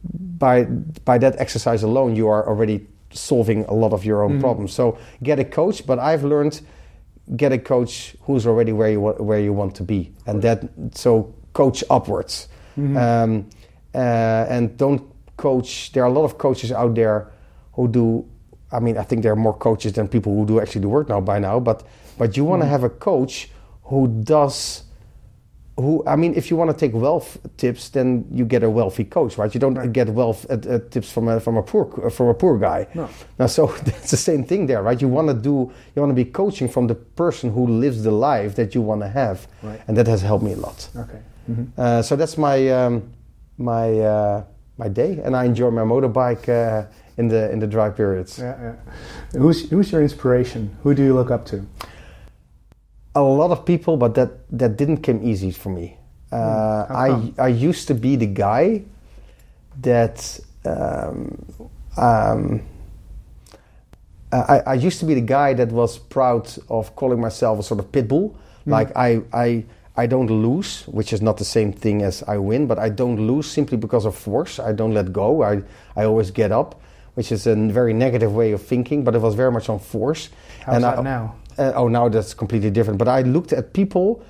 by 0.04 0.64
by 1.04 1.18
that 1.18 1.38
exercise 1.38 1.82
alone 1.82 2.14
you 2.14 2.28
are 2.28 2.46
already 2.46 2.86
solving 3.12 3.64
a 3.66 3.74
lot 3.74 3.92
of 3.92 4.04
your 4.04 4.22
own 4.22 4.40
problems. 4.40 4.72
So 4.72 4.98
get 5.22 5.38
a 5.38 5.44
coach 5.44 5.86
but 5.86 5.98
i've 5.98 6.24
learned 6.24 6.60
get 7.36 7.52
a 7.52 7.58
coach 7.58 8.16
who's 8.22 8.46
already 8.46 8.72
where 8.72 8.90
you 8.90 9.00
wa- 9.00 9.12
where 9.22 9.38
you 9.40 9.52
want 9.52 9.74
to 9.76 9.82
be. 9.84 10.10
And 10.26 10.42
that 10.42 10.64
so 10.94 11.32
coach 11.52 11.84
upwards. 11.90 12.48
Um, 12.76 13.46
uh, 13.94 14.46
and 14.48 14.76
don't 14.78 15.02
coach 15.36 15.92
there 15.92 16.02
are 16.04 16.08
a 16.08 16.12
lot 16.12 16.24
of 16.24 16.38
coaches 16.38 16.72
out 16.72 16.94
there 16.94 17.30
who 17.74 17.88
do 17.88 18.24
i 18.70 18.78
mean 18.80 18.96
i 18.96 19.02
think 19.02 19.22
there 19.22 19.32
are 19.32 19.36
more 19.48 19.56
coaches 19.58 19.92
than 19.92 20.06
people 20.08 20.32
who 20.34 20.46
do 20.46 20.60
actually 20.60 20.80
the 20.80 20.88
work 20.88 21.08
now 21.08 21.20
by 21.20 21.38
now 21.38 21.58
but 21.60 21.82
but 22.18 22.36
you 22.36 22.44
want 22.44 22.62
to 22.62 22.68
have 22.68 22.84
a 22.84 22.88
coach 22.90 23.48
who 23.84 24.08
does 24.22 24.84
who 25.76 26.02
I 26.06 26.16
mean, 26.16 26.34
if 26.34 26.50
you 26.50 26.56
want 26.58 26.70
to 26.70 26.76
take 26.76 26.92
wealth 26.94 27.38
tips, 27.56 27.88
then 27.90 28.24
you 28.30 28.44
get 28.44 28.62
a 28.62 28.68
wealthy 28.68 29.04
coach, 29.04 29.38
right? 29.38 29.54
You 29.54 29.60
don't 29.60 29.92
get 29.92 30.08
wealth 30.10 30.44
uh, 30.50 30.54
uh, 30.54 30.78
tips 30.90 31.10
from 31.10 31.28
a 31.28 31.40
from 31.40 31.56
a 31.56 31.62
poor 31.62 32.10
from 32.10 32.28
a 32.28 32.34
poor 32.34 32.58
guy. 32.58 32.86
No. 32.94 33.08
Now, 33.38 33.46
so 33.48 33.66
that's 33.84 34.10
the 34.10 34.16
same 34.16 34.44
thing 34.44 34.66
there, 34.66 34.82
right? 34.82 35.00
You 35.00 35.08
want 35.08 35.28
to 35.28 35.34
do 35.34 35.72
you 35.94 36.02
want 36.02 36.10
to 36.10 36.24
be 36.24 36.30
coaching 36.30 36.68
from 36.68 36.86
the 36.88 36.94
person 36.94 37.52
who 37.52 37.66
lives 37.66 38.02
the 38.02 38.10
life 38.10 38.54
that 38.56 38.74
you 38.74 38.82
want 38.82 39.00
to 39.02 39.08
have, 39.08 39.46
Right. 39.62 39.80
and 39.88 39.96
that 39.96 40.06
has 40.08 40.20
helped 40.22 40.44
me 40.44 40.52
a 40.52 40.56
lot. 40.56 40.88
Okay. 40.96 41.20
Uh, 41.78 42.02
so 42.02 42.16
that's 42.16 42.36
my 42.36 42.68
um, 42.70 43.02
my 43.58 43.98
uh, 44.00 44.44
my 44.78 44.88
day, 44.88 45.20
and 45.24 45.34
I 45.34 45.44
enjoy 45.46 45.70
my 45.70 45.82
motorbike 45.82 46.48
uh, 46.48 46.86
in 47.16 47.28
the 47.28 47.50
in 47.50 47.58
the 47.60 47.66
dry 47.66 47.90
periods. 47.90 48.38
Yeah, 48.38 48.56
yeah. 48.60 49.40
Who's 49.40 49.70
who's 49.70 49.90
your 49.90 50.02
inspiration? 50.02 50.76
Who 50.82 50.94
do 50.94 51.02
you 51.02 51.14
look 51.14 51.30
up 51.30 51.44
to? 51.46 51.64
A 53.14 53.22
lot 53.22 53.50
of 53.50 53.64
people, 53.64 53.96
but 53.96 54.14
that 54.14 54.30
that 54.58 54.76
didn't 54.76 55.02
come 55.02 55.20
easy 55.22 55.50
for 55.50 55.70
me. 55.70 55.96
Uh, 56.30 56.86
Hmm, 56.86 57.30
I? 57.38 57.44
I 57.44 57.48
used 57.48 57.88
to 57.88 57.94
be 57.94 58.16
the 58.16 58.26
guy 58.26 58.82
that 59.80 60.40
um, 60.64 61.44
um, 61.96 62.62
I, 64.32 64.62
I 64.66 64.74
used 64.74 64.98
to 65.00 65.04
be 65.04 65.14
the 65.14 65.20
guy 65.20 65.52
that 65.54 65.70
was 65.72 65.98
proud 65.98 66.48
of 66.68 66.96
calling 66.96 67.20
myself 67.20 67.58
a 67.58 67.62
sort 67.62 67.80
of 67.80 67.92
pit 67.92 68.08
bull. 68.08 68.36
Hmm. 68.64 68.70
Like 68.70 68.96
I 68.96 69.22
I 69.32 69.64
I 69.96 70.06
don't 70.06 70.28
lose, 70.28 70.84
which 70.86 71.12
is 71.12 71.20
not 71.20 71.36
the 71.36 71.44
same 71.44 71.72
thing 71.72 72.02
as 72.02 72.22
I 72.26 72.38
win, 72.38 72.66
but 72.66 72.78
I 72.78 72.88
don't 72.88 73.26
lose 73.26 73.46
simply 73.50 73.76
because 73.76 74.06
of 74.06 74.16
force. 74.16 74.58
I 74.58 74.72
don't 74.72 74.94
let 74.94 75.12
go. 75.12 75.42
I, 75.42 75.62
I 75.96 76.04
always 76.04 76.30
get 76.30 76.50
up, 76.50 76.80
which 77.14 77.30
is 77.30 77.46
a 77.46 77.54
very 77.54 77.92
negative 77.92 78.34
way 78.34 78.52
of 78.52 78.62
thinking, 78.62 79.04
but 79.04 79.14
it 79.14 79.20
was 79.20 79.34
very 79.34 79.52
much 79.52 79.68
on 79.68 79.78
force. 79.78 80.30
How's 80.64 80.76
and 80.76 80.84
that 80.84 80.98
I, 80.98 81.02
now? 81.02 81.36
Uh, 81.58 81.72
oh, 81.74 81.88
now 81.88 82.08
that's 82.08 82.34
completely 82.34 82.70
different. 82.70 82.98
But 82.98 83.08
I 83.08 83.22
looked 83.22 83.52
at 83.52 83.72
people 83.72 84.24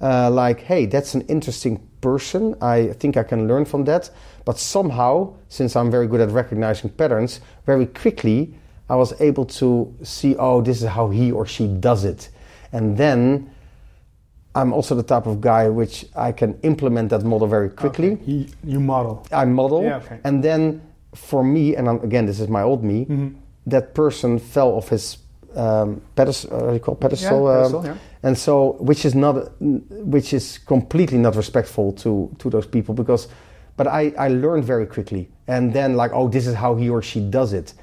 uh, 0.00 0.30
like, 0.30 0.60
hey, 0.60 0.86
that's 0.86 1.14
an 1.14 1.22
interesting 1.22 1.80
person. 2.00 2.54
I 2.60 2.92
think 2.94 3.16
I 3.16 3.22
can 3.22 3.48
learn 3.48 3.64
from 3.64 3.84
that. 3.84 4.10
But 4.44 4.58
somehow, 4.58 5.34
since 5.48 5.76
I'm 5.76 5.90
very 5.90 6.06
good 6.06 6.20
at 6.20 6.30
recognizing 6.30 6.90
patterns, 6.90 7.40
very 7.66 7.86
quickly 7.86 8.54
I 8.88 8.96
was 8.96 9.18
able 9.20 9.44
to 9.46 9.94
see, 10.02 10.36
oh, 10.36 10.62
this 10.62 10.82
is 10.82 10.88
how 10.88 11.10
he 11.10 11.32
or 11.32 11.46
she 11.46 11.66
does 11.66 12.04
it. 12.04 12.30
And 12.72 12.96
then 12.96 13.50
I'm 14.54 14.72
also 14.72 14.94
the 14.94 15.02
type 15.02 15.26
of 15.26 15.40
guy 15.40 15.68
which 15.68 16.06
I 16.16 16.32
can 16.32 16.58
implement 16.62 17.10
that 17.10 17.22
model 17.24 17.46
very 17.46 17.68
quickly. 17.70 18.12
Okay. 18.12 18.22
You, 18.24 18.46
you 18.64 18.80
model. 18.80 19.26
I 19.30 19.44
model, 19.44 19.82
Yeah, 19.84 19.96
okay. 19.98 20.18
and 20.24 20.42
then 20.42 20.82
for 21.14 21.44
me, 21.44 21.76
and 21.76 21.88
I'm, 21.88 22.00
again, 22.02 22.26
this 22.26 22.40
is 22.40 22.48
my 22.48 22.62
old 22.62 22.82
me. 22.82 23.04
Mm-hmm. 23.04 23.28
That 23.66 23.94
person 23.94 24.38
fell 24.38 24.70
off 24.70 24.88
his 24.88 25.18
um, 25.54 26.00
pedestal. 26.14 26.52
Uh, 26.52 26.58
what 26.60 26.68
do 26.68 26.74
you 26.74 26.80
call 26.80 26.94
pedestal? 26.94 27.44
Yeah, 27.44 27.78
um, 27.78 27.84
yeah. 27.84 27.96
And 28.22 28.36
so, 28.36 28.76
which 28.80 29.04
is 29.04 29.14
not, 29.14 29.50
which 29.60 30.32
is 30.32 30.58
completely 30.58 31.18
not 31.18 31.36
respectful 31.36 31.92
to 31.92 32.34
to 32.38 32.50
those 32.50 32.66
people 32.66 32.94
because. 32.94 33.28
But 33.76 33.86
I, 33.86 34.12
I 34.18 34.28
learned 34.28 34.64
very 34.64 34.86
quickly, 34.86 35.28
and 35.46 35.72
then 35.72 35.94
like, 35.94 36.10
oh, 36.12 36.28
this 36.28 36.48
is 36.48 36.54
how 36.56 36.74
he 36.74 36.90
or 36.90 37.00
she 37.00 37.20
does 37.20 37.52
it. 37.52 37.74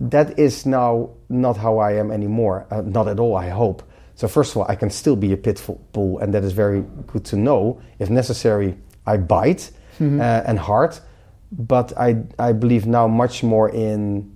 That 0.00 0.36
is 0.36 0.66
now 0.66 1.10
not 1.28 1.56
how 1.56 1.78
I 1.78 1.92
am 1.92 2.10
anymore. 2.10 2.66
Uh, 2.72 2.82
not 2.82 3.06
at 3.06 3.20
all. 3.20 3.36
I 3.36 3.48
hope. 3.50 3.84
So 4.16 4.26
first 4.26 4.50
of 4.50 4.56
all, 4.56 4.66
I 4.68 4.74
can 4.74 4.90
still 4.90 5.14
be 5.14 5.32
a 5.32 5.36
pitfall, 5.36 6.18
and 6.20 6.34
that 6.34 6.42
is 6.42 6.52
very 6.52 6.82
good 7.06 7.24
to 7.26 7.36
know. 7.36 7.80
If 8.00 8.10
necessary, 8.10 8.76
I 9.06 9.16
bite 9.18 9.70
Mm-hmm. 9.98 10.20
uh, 10.20 10.42
and 10.44 10.58
hard, 10.58 10.98
but 11.50 11.92
I 11.96 12.22
I 12.38 12.52
believe 12.52 12.86
now 12.86 13.08
much 13.08 13.42
more 13.42 13.70
in 13.70 14.35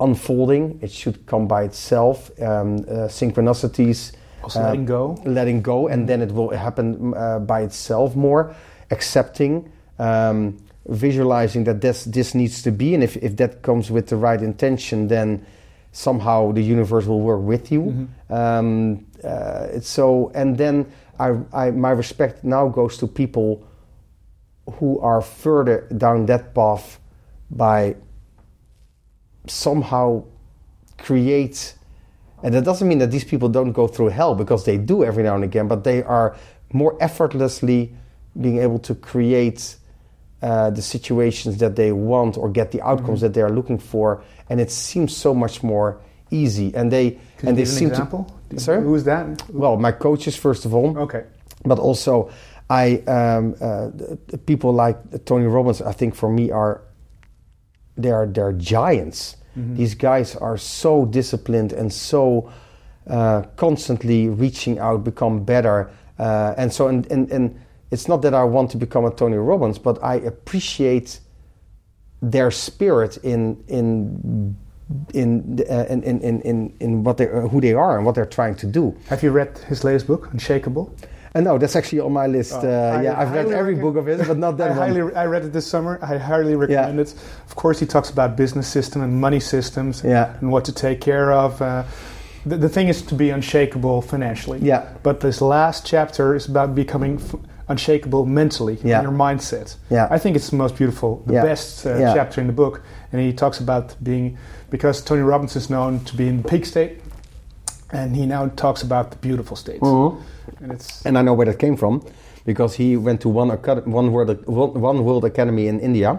unfolding. 0.00 0.78
It 0.82 0.90
should 0.90 1.26
come 1.26 1.46
by 1.46 1.64
itself. 1.64 2.30
Um, 2.40 2.78
uh, 2.78 3.08
synchronicities. 3.08 4.12
Also 4.42 4.60
uh, 4.60 4.64
letting 4.64 4.84
go. 4.84 5.22
letting 5.24 5.62
go, 5.62 5.88
and 5.88 6.08
then 6.08 6.20
it 6.20 6.32
will 6.32 6.50
happen 6.50 7.14
uh, 7.14 7.38
by 7.38 7.62
itself 7.62 8.14
more. 8.14 8.54
Accepting, 8.90 9.72
um, 9.98 10.58
visualizing 10.86 11.64
that 11.64 11.80
this 11.80 12.04
this 12.04 12.34
needs 12.34 12.62
to 12.62 12.70
be, 12.70 12.94
and 12.94 13.02
if 13.02 13.16
if 13.16 13.36
that 13.36 13.62
comes 13.62 13.90
with 13.90 14.08
the 14.08 14.16
right 14.16 14.42
intention, 14.42 15.08
then 15.08 15.46
somehow 15.92 16.52
the 16.52 16.60
universe 16.62 17.06
will 17.06 17.20
work 17.20 17.40
with 17.40 17.72
you. 17.72 17.82
Mm-hmm. 17.82 18.34
Um, 18.34 19.06
uh, 19.24 19.68
it's 19.72 19.88
so, 19.88 20.30
and 20.34 20.58
then 20.58 20.86
I, 21.18 21.38
I 21.52 21.70
my 21.70 21.90
respect 21.90 22.44
now 22.44 22.68
goes 22.68 22.98
to 22.98 23.06
people 23.06 23.66
who 24.78 24.98
are 25.00 25.22
further 25.22 25.86
down 25.96 26.26
that 26.26 26.54
path 26.54 26.98
by 27.50 27.96
somehow 29.46 30.22
create 30.98 31.74
and 32.42 32.54
that 32.54 32.64
doesn't 32.64 32.86
mean 32.88 32.98
that 32.98 33.10
these 33.10 33.24
people 33.24 33.48
don't 33.48 33.72
go 33.72 33.86
through 33.86 34.08
hell 34.08 34.34
because 34.34 34.64
they 34.64 34.76
do 34.76 35.02
every 35.04 35.22
now 35.22 35.34
and 35.34 35.44
again 35.44 35.68
but 35.68 35.84
they 35.84 36.02
are 36.02 36.36
more 36.72 36.96
effortlessly 37.00 37.94
being 38.40 38.58
able 38.58 38.78
to 38.78 38.94
create 38.94 39.76
uh, 40.42 40.70
the 40.70 40.82
situations 40.82 41.58
that 41.58 41.76
they 41.76 41.92
want 41.92 42.36
or 42.36 42.48
get 42.50 42.70
the 42.72 42.80
outcomes 42.82 43.20
that 43.20 43.32
they 43.34 43.40
are 43.42 43.50
looking 43.50 43.78
for 43.78 44.22
and 44.48 44.60
it 44.60 44.70
seems 44.70 45.16
so 45.16 45.34
much 45.34 45.62
more 45.62 45.98
easy 46.30 46.74
and 46.74 46.90
they 46.92 47.12
Can 47.38 47.50
and 47.50 47.58
they 47.58 47.64
seem 47.64 47.88
an 47.88 47.92
example? 47.92 48.34
to 48.50 48.60
sorry 48.60 48.82
Who's 48.82 49.04
that? 49.04 49.42
well 49.50 49.76
my 49.76 49.92
coaches 49.92 50.36
first 50.36 50.64
of 50.64 50.74
all 50.74 50.96
Okay. 50.98 51.24
but 51.64 51.78
also 51.78 52.30
I 52.70 52.96
um, 53.06 53.54
uh, 53.60 53.90
people 54.46 54.72
like 54.72 54.96
Tony 55.26 55.44
Robbins. 55.44 55.82
I 55.82 55.92
think 55.92 56.14
for 56.14 56.30
me 56.32 56.50
are 56.50 56.80
they 57.96 58.10
are 58.10 58.26
they're 58.26 58.52
giants. 58.52 59.36
These 59.56 59.94
guys 59.94 60.34
are 60.34 60.58
so 60.58 61.04
disciplined 61.04 61.72
and 61.72 61.92
so 61.92 62.50
uh, 63.06 63.42
constantly 63.56 64.28
reaching 64.28 64.80
out, 64.80 65.04
become 65.04 65.44
better, 65.44 65.90
uh, 66.18 66.54
and 66.56 66.72
so 66.72 66.88
and, 66.88 67.06
and 67.10 67.30
and 67.30 67.60
it's 67.90 68.08
not 68.08 68.22
that 68.22 68.34
I 68.34 68.42
want 68.42 68.70
to 68.72 68.76
become 68.76 69.04
a 69.04 69.10
Tony 69.12 69.36
Robbins, 69.36 69.78
but 69.78 70.02
I 70.02 70.16
appreciate 70.16 71.20
their 72.20 72.50
spirit 72.50 73.18
in 73.18 73.62
in. 73.68 74.56
In, 75.14 75.60
uh, 75.70 75.86
in, 75.88 76.02
in, 76.02 76.20
in, 76.42 76.76
in, 76.78 77.04
what 77.04 77.16
they 77.16 77.24
who 77.24 77.58
they 77.58 77.72
are 77.72 77.96
and 77.96 78.04
what 78.04 78.14
they're 78.14 78.26
trying 78.26 78.54
to 78.56 78.66
do, 78.66 78.94
Have 79.08 79.22
you 79.22 79.30
read 79.30 79.56
his 79.66 79.82
latest 79.82 80.06
book, 80.06 80.28
Unshakable? 80.30 80.94
And 81.34 81.44
no, 81.44 81.58
that's 81.58 81.74
actually 81.74 82.00
on 82.00 82.12
my 82.12 82.26
list. 82.28 82.52
Oh, 82.54 82.58
uh, 82.58 82.96
I 82.98 83.02
yeah, 83.02 83.20
I've 83.20 83.32
read 83.32 83.48
every 83.50 83.74
book 83.74 83.96
of 83.96 84.06
his, 84.06 84.26
but 84.26 84.38
not 84.38 84.56
that 84.58 84.70
I 84.70 84.78
one. 84.78 84.88
highly, 84.90 85.14
I 85.16 85.26
read 85.26 85.44
it 85.44 85.52
this 85.52 85.66
summer. 85.66 85.98
I 86.00 86.16
highly 86.16 86.54
recommend 86.54 87.00
it. 87.00 87.12
Of 87.46 87.56
course, 87.56 87.80
he 87.80 87.86
talks 87.86 88.08
about 88.10 88.36
business 88.36 88.68
system 88.68 89.02
and 89.02 89.20
money 89.20 89.40
systems 89.40 90.02
Yeah. 90.04 90.36
and 90.40 90.52
what 90.52 90.64
to 90.66 90.72
take 90.72 91.00
care 91.00 91.32
of. 91.32 91.60
Uh, 91.60 91.82
the, 92.46 92.56
the 92.56 92.68
thing 92.68 92.88
is 92.88 93.02
to 93.02 93.14
be 93.16 93.30
unshakable 93.30 94.02
financially. 94.02 94.60
Yeah. 94.62 94.84
But 95.02 95.20
this 95.20 95.40
last 95.40 95.84
chapter 95.86 96.34
is 96.36 96.46
about 96.46 96.74
becoming 96.74 97.16
f- 97.16 97.34
unshakable 97.68 98.26
mentally 98.26 98.78
Yeah. 98.84 98.98
in 98.98 99.02
your 99.04 99.12
mindset. 99.12 99.74
Yeah. 99.90 100.06
I 100.10 100.18
think 100.18 100.36
it's 100.36 100.50
the 100.50 100.56
most 100.56 100.76
beautiful, 100.76 101.22
the 101.26 101.34
Yeah. 101.34 101.42
best 101.42 101.84
uh, 101.86 101.96
Yeah. 101.96 102.14
chapter 102.14 102.40
in 102.40 102.46
the 102.46 102.52
book. 102.52 102.82
And 103.12 103.20
he 103.20 103.32
talks 103.32 103.58
about 103.60 103.96
being, 104.02 104.36
because 104.70 105.02
Tony 105.02 105.22
Robbins 105.22 105.56
is 105.56 105.68
known 105.70 106.00
to 106.00 106.16
be 106.16 106.28
in 106.28 106.42
the 106.42 106.48
peak 106.48 106.66
state, 106.66 107.00
and 107.92 108.16
he 108.16 108.26
now 108.26 108.48
talks 108.56 108.82
about 108.82 109.10
the 109.10 109.16
beautiful 109.16 109.56
state. 109.56 109.80
Mhm. 109.80 110.16
And 110.62 110.72
it's 110.72 111.04
And 111.06 111.16
I 111.18 111.22
know 111.22 111.34
where 111.34 111.46
that 111.46 111.58
came 111.58 111.76
from 111.76 112.02
because 112.46 112.74
he 112.76 112.96
went 112.96 113.20
to 113.20 113.28
one, 113.28 113.50
acad- 113.50 113.86
one, 113.86 114.10
world, 114.12 114.46
one 114.46 115.04
world 115.04 115.24
academy 115.24 115.66
in 115.68 115.80
India. 115.80 116.18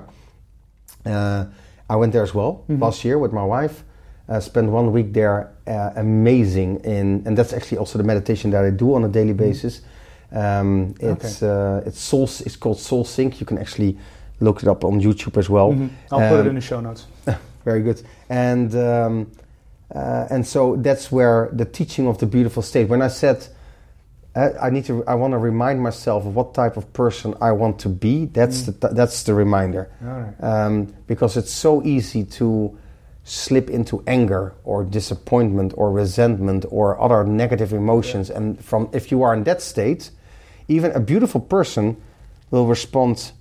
Uh, 1.06 1.46
I 1.90 1.96
went 1.96 2.14
there 2.14 2.24
as 2.24 2.34
well 2.34 2.64
Mm-hmm. 2.68 2.84
last 2.84 3.04
year 3.06 3.18
with 3.20 3.32
my 3.34 3.44
wife. 3.44 3.84
Uh, 4.28 4.40
spent 4.40 4.72
one 4.72 4.92
week 4.92 5.14
there, 5.14 5.52
uh, 5.68 5.92
amazing. 5.96 6.80
In 6.84 7.22
and 7.28 7.38
that's 7.38 7.54
actually 7.54 7.78
also 7.80 7.98
the 8.00 8.04
meditation 8.04 8.52
that 8.52 8.66
I 8.66 8.72
do 8.72 8.96
on 8.96 9.04
a 9.04 9.08
daily 9.08 9.34
basis. 9.34 9.82
Um, 10.32 10.96
it's 11.00 11.44
uh, 11.44 11.84
it's 11.86 12.00
soul. 12.00 12.24
It's 12.24 12.56
called 12.58 12.80
Soul 12.80 13.06
Sync. 13.06 13.40
You 13.40 13.46
can 13.46 13.58
actually 13.60 13.98
look 14.40 14.64
it 14.64 14.68
up 14.68 14.84
on 14.84 15.00
YouTube 15.00 15.38
as 15.38 15.48
well. 15.50 15.74
Mhm. 15.74 15.90
I'll 16.12 16.30
put 16.30 16.40
it 16.40 16.42
Um, 16.42 16.48
in 16.48 16.56
the 16.56 16.62
show 16.62 16.82
notes. 16.82 17.06
very 17.66 17.82
good. 17.84 18.02
And 18.30 18.74
um, 18.76 19.28
uh, 19.94 20.28
and 20.30 20.46
so 20.46 20.76
that's 20.78 21.12
where 21.12 21.50
the 21.54 21.66
teaching 21.66 22.08
of 22.08 22.18
the 22.18 22.26
beautiful 22.26 22.64
state. 22.64 22.88
When 22.88 23.02
I 23.02 23.08
said 23.08 23.48
uh, 24.36 24.52
I 24.62 24.70
need 24.70 24.86
to, 24.86 25.06
I 25.06 25.16
want 25.16 25.32
to 25.32 25.38
remind 25.38 25.82
myself 25.82 26.26
of 26.26 26.36
what 26.36 26.54
type 26.54 26.76
of 26.76 26.92
person 26.92 27.34
I 27.40 27.54
want 27.54 27.80
to 27.80 27.90
be. 27.90 28.26
That's 28.26 28.64
the 28.64 28.90
that's 28.90 29.24
the 29.24 29.34
reminder. 29.34 29.90
Right. 30.02 30.34
Um, 30.42 30.94
because 31.08 31.38
it's 31.38 31.52
so 31.52 31.82
easy 31.84 32.26
to 32.40 32.78
slip 33.24 33.70
into 33.70 34.04
anger 34.06 34.54
or 34.66 34.84
disappointment 34.84 35.74
or 35.78 35.92
resentment 35.92 36.66
or 36.70 37.00
other 37.02 37.24
negative 37.24 37.74
emotions. 37.74 38.30
And 38.30 38.64
from 38.64 38.90
if 38.92 39.10
you 39.10 39.24
are 39.24 39.34
in 39.34 39.46
that 39.46 39.62
state, 39.62 40.12
even 40.68 40.92
a 40.92 41.00
beautiful 41.00 41.40
person 41.40 41.96
will 42.52 42.68
respond 42.68 43.32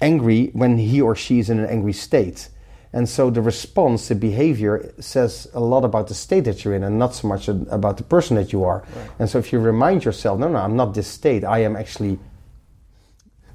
angry 0.00 0.50
when 0.52 0.78
he 0.78 1.00
or 1.00 1.16
she 1.16 1.38
is 1.38 1.48
in 1.48 1.58
an 1.58 1.66
angry 1.66 1.94
state. 1.94 2.50
And 2.92 3.08
so 3.08 3.30
the 3.30 3.42
response, 3.42 4.08
the 4.08 4.14
behavior 4.14 4.92
says 4.98 5.46
a 5.52 5.60
lot 5.60 5.84
about 5.84 6.08
the 6.08 6.14
state 6.14 6.44
that 6.44 6.64
you're 6.64 6.74
in 6.74 6.82
and 6.82 6.98
not 6.98 7.14
so 7.14 7.28
much 7.28 7.48
about 7.48 7.96
the 7.98 8.02
person 8.02 8.36
that 8.36 8.52
you 8.52 8.64
are. 8.64 8.82
And 9.18 9.28
so 9.28 9.38
if 9.38 9.52
you 9.52 9.58
remind 9.60 10.04
yourself, 10.04 10.38
no, 10.38 10.48
no, 10.48 10.58
I'm 10.58 10.76
not 10.76 10.94
this 10.94 11.06
state, 11.06 11.44
I 11.44 11.58
am 11.60 11.76
actually 11.76 12.18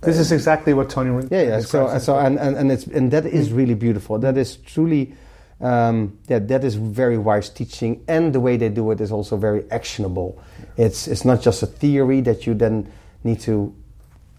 This 0.02 0.20
is 0.20 0.32
exactly 0.32 0.74
what 0.74 0.90
Tony. 0.90 1.28
yeah, 1.32 1.42
yeah. 1.44 1.60
So, 1.62 1.98
so 1.98 2.20
and, 2.20 2.38
and, 2.38 2.58
and 2.58 2.72
it's 2.72 2.86
and 2.88 3.10
that 3.12 3.26
is 3.26 3.52
really 3.52 3.74
beautiful. 3.74 4.20
That 4.20 4.38
is 4.38 4.58
truly, 4.58 5.16
um, 5.62 6.20
yeah, 6.28 6.40
that 6.40 6.64
is 6.64 6.76
very 6.76 7.18
wise 7.18 7.50
teaching, 7.50 8.04
and 8.08 8.34
the 8.34 8.40
way 8.40 8.58
they 8.58 8.70
do 8.70 8.92
it 8.92 9.00
is 9.00 9.12
also 9.12 9.38
very 9.38 9.64
actionable. 9.72 10.38
It's 10.76 11.08
it's 11.08 11.24
not 11.24 11.42
just 11.42 11.64
a 11.64 11.68
theory 11.68 12.22
that 12.22 12.46
you 12.46 12.54
then 12.54 12.92
need 13.24 13.40
to 13.48 13.74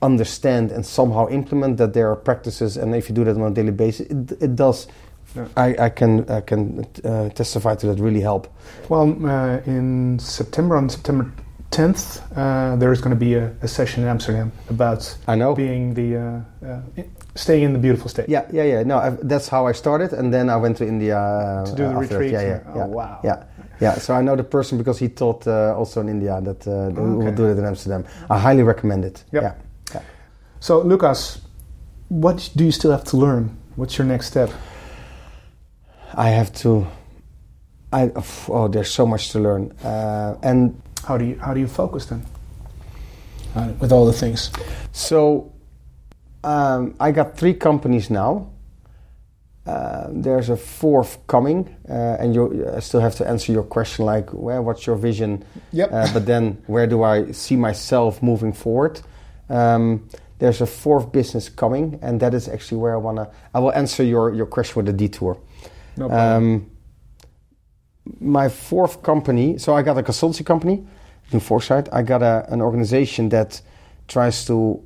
understand 0.05 0.73
and 0.73 0.85
somehow 0.85 1.29
implement. 1.29 1.77
That 1.79 1.93
there 1.95 2.11
are 2.11 2.17
practices, 2.17 2.77
and 2.77 2.95
if 2.95 3.09
you 3.09 3.15
do 3.15 3.25
that 3.25 3.37
on 3.37 3.43
a 3.43 3.55
daily 3.55 3.73
basis, 3.73 4.07
it, 4.07 4.43
it 4.43 4.57
does. 4.57 4.87
Yeah. 5.37 5.49
I, 5.57 5.87
I 5.87 5.89
can 5.91 6.31
I 6.31 6.41
can 6.43 6.87
uh, 7.05 7.29
testify 7.31 7.75
to 7.77 7.87
that. 7.89 7.99
Really 7.99 8.21
help. 8.21 8.47
Well, 8.89 9.09
uh, 9.27 9.59
in 9.67 10.19
September, 10.21 10.77
on 10.77 10.89
September 10.89 11.33
10th, 11.71 12.21
uh, 12.37 12.77
there 12.77 12.93
is 12.93 13.01
going 13.01 13.11
to 13.11 13.19
be 13.19 13.35
a, 13.35 13.53
a 13.63 13.67
session 13.69 14.03
in 14.05 14.09
Amsterdam 14.09 14.53
about 14.71 15.17
I 15.27 15.35
know. 15.35 15.55
being 15.55 15.95
the 15.95 16.17
uh, 16.17 16.67
uh, 16.67 17.03
staying 17.35 17.65
in 17.65 17.73
the 17.73 17.79
beautiful 17.81 18.09
state. 18.09 18.29
Yeah, 18.29 18.47
yeah, 18.53 18.63
yeah. 18.63 18.83
No, 18.85 18.99
i 18.99 19.11
that's 19.23 19.49
how 19.49 19.67
I 19.67 19.73
started, 19.73 20.13
and 20.13 20.33
then 20.33 20.49
I 20.51 20.57
went 20.57 20.77
to 20.79 20.87
India 20.87 21.19
uh, 21.19 21.65
To 21.67 21.75
do 21.75 21.89
the 21.89 21.97
retreat? 21.97 22.33
Yeah, 22.33 22.43
yeah, 22.43 22.61
Oh, 22.69 22.79
yeah. 22.79 22.87
wow. 22.87 23.21
Yeah, 23.25 23.45
yeah. 23.81 23.95
So 23.99 24.15
I 24.15 24.23
know 24.23 24.37
the 24.37 24.45
person 24.45 24.79
because 24.79 25.01
he 25.01 25.09
taught 25.09 25.47
uh, 25.49 25.75
also 25.77 26.01
in 26.01 26.09
India 26.09 26.41
that 26.43 26.67
uh, 26.69 26.91
who 26.95 27.19
will 27.19 27.33
do 27.33 27.47
it 27.47 27.59
in 27.59 27.65
Amsterdam. 27.65 28.05
I 28.31 28.39
highly 28.39 28.63
recommend 28.63 29.05
it. 29.05 29.25
Yep. 29.33 29.43
Yeah. 29.43 29.55
So, 30.65 30.81
Lucas, 30.81 31.43
what 32.09 32.49
do 32.57 32.65
you 32.65 32.73
still 32.73 32.91
have 32.91 33.05
to 33.13 33.19
learn? 33.19 33.55
What's 33.77 33.99
your 33.99 34.07
next 34.07 34.29
step? 34.29 34.49
I 36.15 36.31
have 36.31 36.55
to. 36.63 36.87
I 37.93 38.11
oh, 38.49 38.69
there's 38.69 38.91
so 38.91 39.07
much 39.07 39.29
to 39.33 39.41
learn, 39.41 39.73
uh, 39.85 40.39
and 40.43 40.81
how 41.07 41.19
do 41.19 41.27
you 41.27 41.39
how 41.39 41.53
do 41.53 41.61
you 41.61 41.69
focus 41.69 42.07
then 42.07 42.25
uh, 43.55 43.75
with 43.79 43.93
all 43.93 44.07
the 44.07 44.15
things? 44.15 44.51
So 44.93 45.53
um, 46.43 46.95
I 46.99 47.13
got 47.13 47.37
three 47.37 47.53
companies 47.53 48.09
now. 48.09 48.51
Uh, 49.67 50.07
there's 50.13 50.49
a 50.49 50.57
fourth 50.57 51.27
coming, 51.27 51.77
uh, 51.91 52.17
and 52.21 52.35
you 52.35 52.67
I 52.75 52.81
still 52.81 53.01
have 53.01 53.17
to 53.17 53.29
answer 53.29 53.53
your 53.53 53.65
question 53.65 54.07
like, 54.07 54.33
well, 54.33 54.65
what's 54.65 54.87
your 54.87 54.97
vision? 54.97 55.45
Yep. 55.73 55.93
Uh, 55.93 56.09
but 56.15 56.25
then, 56.25 56.63
where 56.69 56.87
do 56.87 57.03
I 57.03 57.33
see 57.33 57.57
myself 57.57 58.23
moving 58.23 58.55
forward? 58.55 59.03
Um, 59.51 60.09
there's 60.39 60.61
a 60.61 60.67
fourth 60.67 61.13
business 61.13 61.49
coming, 61.49 61.99
and 62.03 62.21
that 62.21 62.35
is 62.35 62.49
actually 62.49 62.79
where 62.79 62.95
I 62.95 62.99
wanna. 62.99 63.31
I 63.55 63.61
will 63.61 63.73
answer 63.73 64.03
your 64.03 64.35
your 64.35 64.47
question 64.47 64.77
with 64.77 64.89
a 64.89 64.97
detour. 64.97 65.39
No 65.97 66.09
problem. 66.09 66.45
Um, 66.45 66.71
my 68.21 68.49
fourth 68.49 69.03
company, 69.03 69.59
so 69.59 69.75
I 69.75 69.83
got 69.83 69.97
a 69.97 70.03
consultancy 70.03 70.45
company, 70.45 70.87
New 71.33 71.41
Foresight. 71.41 71.89
I 71.93 72.03
got 72.03 72.23
a, 72.23 72.47
an 72.51 72.61
organization 72.61 73.31
that 73.31 73.63
tries 74.09 74.45
to 74.47 74.83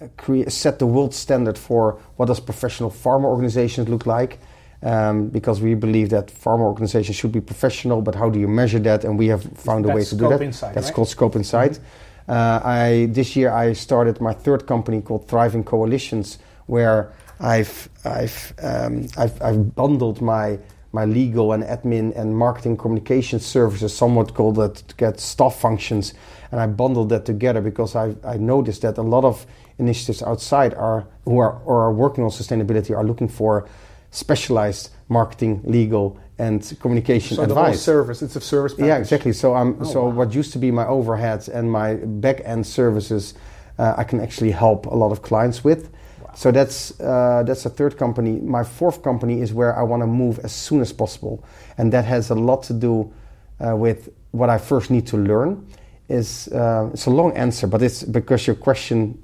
uh, 0.00 0.08
create, 0.16 0.50
set 0.50 0.78
the 0.78 0.86
world 0.86 1.14
standard 1.14 1.56
for 1.56 2.00
what 2.16 2.26
does 2.26 2.40
professional 2.40 2.90
farmer 2.90 3.28
organizations 3.28 3.88
look 3.88 4.06
like. 4.06 4.38
Um, 4.80 5.26
because 5.28 5.60
we 5.60 5.74
believe 5.74 6.10
that 6.10 6.30
farmer 6.30 6.64
organizations 6.64 7.16
should 7.16 7.32
be 7.32 7.40
professional, 7.40 8.00
but 8.00 8.14
how 8.14 8.30
do 8.30 8.38
you 8.38 8.46
measure 8.46 8.78
that? 8.78 9.04
And 9.04 9.18
we 9.18 9.26
have 9.26 9.42
found 9.58 9.84
a 9.86 9.88
way 9.88 10.04
to 10.04 10.14
do 10.14 10.28
that. 10.28 10.40
Insight, 10.40 10.72
That's 10.72 10.86
right? 10.86 10.94
called 10.94 11.08
Scope 11.08 11.34
Insight. 11.34 11.80
Uh, 12.28 12.60
I 12.62 13.08
this 13.10 13.36
year 13.36 13.50
I 13.50 13.72
started 13.72 14.20
my 14.20 14.34
third 14.34 14.66
company 14.66 15.00
called 15.00 15.26
Thriving 15.28 15.64
Coalitions, 15.64 16.38
where 16.66 17.12
I've 17.40 17.88
I've 18.04 18.52
um, 18.62 19.06
I've, 19.16 19.40
I've 19.40 19.74
bundled 19.74 20.20
my 20.20 20.58
my 20.92 21.04
legal 21.04 21.52
and 21.52 21.64
admin 21.64 22.16
and 22.16 22.36
marketing 22.36 22.76
communication 22.76 23.40
services, 23.40 23.96
somewhat 23.96 24.34
called 24.34 24.56
that 24.56 24.76
to 24.76 24.94
get 24.96 25.20
staff 25.20 25.58
functions, 25.58 26.12
and 26.52 26.60
I 26.60 26.66
bundled 26.66 27.08
that 27.10 27.24
together 27.24 27.62
because 27.62 27.96
I 27.96 28.14
I 28.24 28.36
noticed 28.36 28.82
that 28.82 28.98
a 28.98 29.02
lot 29.02 29.24
of 29.24 29.46
initiatives 29.78 30.22
outside 30.22 30.74
are 30.74 31.06
who 31.24 31.38
are 31.38 31.62
or 31.64 31.82
are 31.84 31.92
working 31.92 32.24
on 32.24 32.30
sustainability 32.30 32.94
are 32.94 33.04
looking 33.04 33.28
for 33.28 33.66
specialized 34.10 34.90
marketing, 35.08 35.62
legal, 35.64 36.18
and 36.38 36.76
communication 36.80 37.36
so 37.36 37.46
the 37.46 37.54
whole 37.54 37.64
advice. 37.64 37.82
service, 37.82 38.22
it's 38.22 38.36
a 38.36 38.40
service. 38.40 38.72
Package. 38.74 38.86
Yeah, 38.86 38.98
exactly. 38.98 39.32
So 39.32 39.54
I'm 39.54 39.76
Oh, 39.80 39.84
so 39.84 40.04
wow. 40.04 40.10
what 40.14 40.34
used 40.34 40.52
to 40.52 40.58
be 40.58 40.70
my 40.70 40.84
overheads 40.84 41.48
and 41.48 41.70
my 41.70 41.94
back 41.94 42.40
end 42.44 42.66
services, 42.66 43.34
uh, 43.78 43.94
I 43.96 44.04
can 44.04 44.20
actually 44.20 44.52
help 44.52 44.86
a 44.86 44.94
lot 44.94 45.10
of 45.12 45.20
clients 45.22 45.64
with. 45.64 45.90
So 46.34 46.52
that's 46.52 46.92
uh, 47.00 47.42
that's 47.44 47.66
a 47.66 47.70
third 47.70 47.96
company. 47.96 48.38
My 48.40 48.62
fourth 48.64 49.02
company 49.02 49.40
is 49.40 49.52
where 49.52 49.76
I 49.76 49.82
want 49.82 50.02
to 50.02 50.06
move 50.06 50.38
as 50.44 50.52
soon 50.52 50.80
as 50.80 50.92
possible, 50.92 51.42
and 51.78 51.92
that 51.92 52.04
has 52.04 52.30
a 52.30 52.34
lot 52.34 52.62
to 52.64 52.72
do 52.74 53.12
uh, 53.60 53.74
with 53.76 54.08
what 54.30 54.48
I 54.48 54.58
first 54.58 54.90
need 54.90 55.06
to 55.08 55.16
learn. 55.16 55.66
Is 56.08 56.48
uh, 56.48 56.90
it's 56.92 57.06
a 57.06 57.10
long 57.10 57.36
answer, 57.36 57.66
but 57.66 57.82
it's 57.82 58.04
because 58.04 58.46
your 58.46 58.56
question 58.56 59.18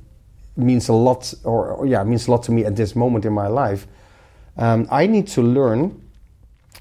means 0.57 0.89
a 0.89 0.93
lot, 0.93 1.33
or, 1.45 1.69
or 1.69 1.87
yeah, 1.87 2.05
means 2.05 2.27
a 2.29 2.31
lot 2.31 2.43
to 2.45 2.53
me 2.53 2.65
at 2.65 2.75
this 2.75 2.95
moment 2.97 3.25
in 3.25 3.33
my 3.33 3.47
life. 3.47 3.87
Um, 4.57 4.87
I 4.91 5.07
need 5.07 5.27
to 5.29 5.43
learn 5.43 6.01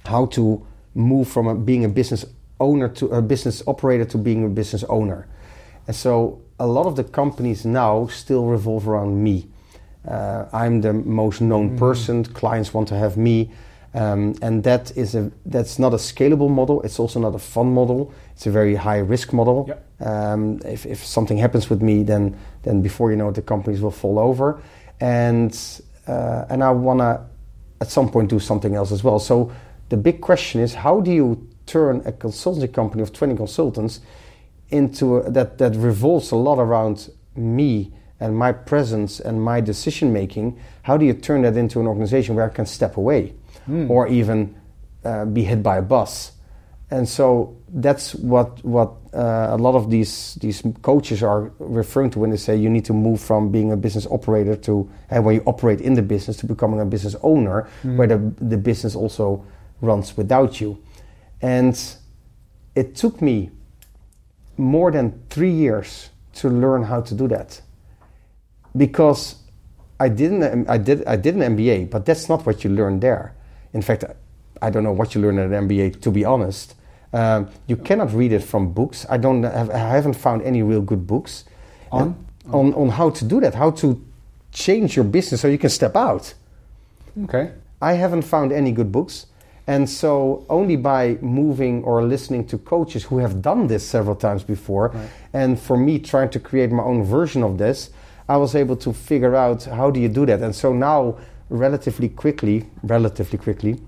how 0.05 0.25
to 0.27 0.65
move 0.95 1.27
from 1.27 1.47
a, 1.47 1.55
being 1.55 1.85
a 1.85 1.89
business 1.89 2.25
owner 2.59 2.87
to 2.87 3.07
a 3.07 3.21
business 3.21 3.63
operator 3.67 4.05
to 4.05 4.17
being 4.17 4.45
a 4.45 4.49
business 4.49 4.83
owner. 4.85 5.27
And 5.87 5.95
so 5.95 6.41
a 6.59 6.67
lot 6.67 6.85
of 6.85 6.95
the 6.95 7.03
companies 7.03 7.65
now 7.65 8.07
still 8.07 8.45
revolve 8.45 8.87
around 8.87 9.21
me. 9.23 9.47
Uh, 10.07 10.45
I'm 10.53 10.81
the 10.81 10.93
most 10.93 11.41
known 11.41 11.77
person. 11.77 12.23
Clients 12.25 12.73
want 12.73 12.87
to 12.89 12.95
have 12.95 13.15
me, 13.15 13.51
um, 13.93 14.35
and 14.41 14.63
that 14.63 14.95
is 14.97 15.15
a 15.15 15.31
that's 15.45 15.79
not 15.79 15.93
a 15.93 15.97
scalable 15.97 16.49
model. 16.49 16.81
It's 16.81 16.99
also 16.99 17.19
not 17.19 17.35
a 17.35 17.39
fun 17.39 17.73
model. 17.73 18.13
It's 18.33 18.45
a 18.45 18.51
very 18.51 18.75
high 18.75 18.97
risk 18.97 19.31
model. 19.31 19.65
Yep. 19.67 20.07
Um, 20.07 20.59
if, 20.65 20.85
if 20.85 21.05
something 21.05 21.37
happens 21.37 21.69
with 21.69 21.81
me, 21.81 22.03
then 22.03 22.37
then 22.63 22.81
before 22.81 23.11
you 23.11 23.17
know 23.17 23.29
it, 23.29 23.35
the 23.35 23.41
companies 23.41 23.79
will 23.79 23.91
fall 23.91 24.19
over, 24.19 24.61
and 24.99 25.57
uh, 26.07 26.45
and 26.49 26.63
I 26.63 26.71
wanna 26.71 27.25
at 27.79 27.89
some 27.89 28.09
point 28.09 28.29
do 28.29 28.39
something 28.39 28.75
else 28.75 28.91
as 28.91 29.05
well. 29.05 29.19
So 29.19 29.53
the 29.89 29.97
big 29.97 30.21
question 30.21 30.61
is, 30.61 30.73
how 30.73 31.01
do 31.01 31.11
you 31.11 31.47
turn 31.65 32.01
a 32.05 32.11
consultancy 32.11 32.71
company 32.71 33.01
of 33.01 33.13
20 33.13 33.35
consultants 33.35 34.01
into 34.69 35.17
a, 35.17 35.31
that 35.31 35.57
that 35.57 35.75
revolves 35.75 36.31
a 36.31 36.35
lot 36.35 36.59
around 36.59 37.09
me 37.35 37.91
and 38.19 38.37
my 38.37 38.51
presence 38.51 39.19
and 39.19 39.41
my 39.41 39.61
decision 39.61 40.11
making? 40.13 40.59
How 40.83 40.97
do 40.97 41.05
you 41.05 41.13
turn 41.13 41.41
that 41.43 41.57
into 41.57 41.79
an 41.79 41.87
organization 41.87 42.35
where 42.35 42.45
I 42.45 42.49
can 42.49 42.65
step 42.65 42.97
away, 42.97 43.33
or 43.89 44.07
even 44.07 44.55
uh, 45.03 45.25
be 45.25 45.43
hit 45.43 45.61
by 45.63 45.77
a 45.77 45.81
bus? 45.81 46.31
And 46.91 47.09
so 47.09 47.57
that's 47.69 48.13
what 48.15 48.63
what 48.63 48.91
uh, 49.13 49.47
a 49.49 49.57
lot 49.57 49.75
of 49.75 49.89
these 49.89 50.35
these 50.35 50.61
coaches 50.83 51.23
are 51.23 51.51
referring 51.57 52.11
to 52.11 52.19
when 52.19 52.29
they 52.29 52.37
say 52.37 52.55
you 52.55 52.69
need 52.69 52.85
to 52.85 52.93
move 52.93 53.19
from 53.19 53.51
being 53.51 53.71
a 53.71 53.77
business 53.77 54.05
operator 54.07 54.55
to 54.55 54.87
uh, 55.09 55.19
where 55.21 55.33
you 55.33 55.43
operate 55.45 55.81
in 55.81 55.95
the 55.95 56.01
business 56.01 56.37
to 56.37 56.45
becoming 56.45 56.79
a 56.79 56.85
business 56.85 57.15
owner, 57.23 57.67
where 57.81 58.07
the 58.07 58.19
the 58.41 58.57
business 58.57 58.95
also 58.95 59.43
runs 59.83 60.17
without 60.17 60.59
you. 60.61 60.81
And 61.41 61.79
it 62.73 62.95
took 62.95 63.21
me 63.21 63.51
more 64.57 64.91
than 64.91 65.21
three 65.29 65.51
years 65.51 66.09
to 66.35 66.49
learn 66.49 66.83
how 66.83 67.01
to 67.01 67.13
do 67.13 67.27
that 67.27 67.61
because 68.75 69.35
I 69.99 70.09
didn't 70.09 70.69
I 70.69 70.77
did 70.77 71.05
I 71.05 71.15
did 71.15 71.35
an 71.35 71.55
MBA, 71.55 71.89
but 71.89 72.05
that's 72.05 72.29
not 72.29 72.45
what 72.45 72.63
you 72.63 72.69
learn 72.69 72.99
there. 72.99 73.35
In 73.73 73.81
fact, 73.81 74.03
I 74.61 74.69
don't 74.69 74.83
know 74.83 74.91
what 74.91 75.13
you 75.13 75.21
learn 75.21 75.37
at 75.39 75.51
an 75.51 75.67
MBA. 75.67 76.01
To 76.01 76.11
be 76.11 76.25
honest, 76.25 76.75
um, 77.11 77.49
you 77.67 77.75
cannot 77.75 78.13
read 78.13 78.31
it 78.31 78.43
from 78.43 78.73
books. 78.73 79.05
I 79.09 79.17
don't 79.17 79.43
have, 79.43 79.69
I 79.69 79.77
haven't 79.77 80.15
found 80.15 80.41
any 80.41 80.63
real 80.63 80.81
good 80.81 81.05
books 81.05 81.45
On? 81.91 82.01
And 82.01 82.53
on 82.53 82.73
on 82.73 82.89
how 82.89 83.09
to 83.11 83.25
do 83.25 83.39
that, 83.41 83.55
how 83.55 83.71
to 83.71 84.03
change 84.51 84.95
your 84.95 85.05
business 85.05 85.41
so 85.41 85.47
you 85.47 85.57
can 85.57 85.69
step 85.69 85.95
out. 85.95 86.33
Okay. 87.23 87.51
I 87.81 87.93
haven't 87.93 88.23
found 88.23 88.51
any 88.51 88.71
good 88.71 88.91
books. 88.91 89.27
And 89.65 89.89
so, 89.89 90.45
only 90.49 90.75
by 90.75 91.17
moving 91.21 91.83
or 91.83 92.03
listening 92.03 92.45
to 92.47 92.57
coaches 92.57 93.03
who 93.05 93.19
have 93.19 93.41
done 93.41 93.67
this 93.67 93.87
several 93.87 94.15
times 94.15 94.43
before, 94.43 94.93
and 95.31 95.57
for 95.57 95.77
me 95.77 95.99
trying 95.99 96.29
to 96.31 96.39
create 96.39 96.69
my 96.71 96.83
own 96.83 97.03
version 97.03 97.43
of 97.43 97.57
this, 97.57 97.89
I 98.27 98.37
was 98.37 98.55
able 98.55 98.75
to 98.77 98.93
figure 98.93 99.35
out 99.35 99.63
how 99.63 99.89
do 99.89 99.99
you 99.99 100.09
do 100.09 100.25
that. 100.25 100.41
And 100.41 100.53
so 100.53 100.73
now, 100.73 101.17
relatively 101.49 102.09
quickly, 102.09 102.65
relatively 102.83 103.37
quickly, 103.37 103.79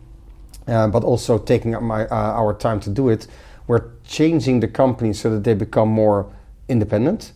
uh, 0.68 0.88
but 0.88 1.04
also 1.04 1.38
taking 1.38 1.76
up 1.76 1.82
my 1.82 2.06
uh, 2.08 2.42
our 2.42 2.54
time 2.54 2.80
to 2.82 2.90
do 2.90 3.10
it, 3.10 3.28
we're 3.68 3.92
changing 4.06 4.62
the 4.62 4.68
company 4.68 5.14
so 5.14 5.30
that 5.30 5.44
they 5.44 5.54
become 5.54 5.90
more 5.90 6.32
independent. 6.70 7.34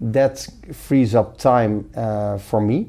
That 0.00 0.46
frees 0.72 1.14
up 1.14 1.38
time 1.38 1.90
uh, 1.94 2.38
for 2.38 2.60
me, 2.60 2.88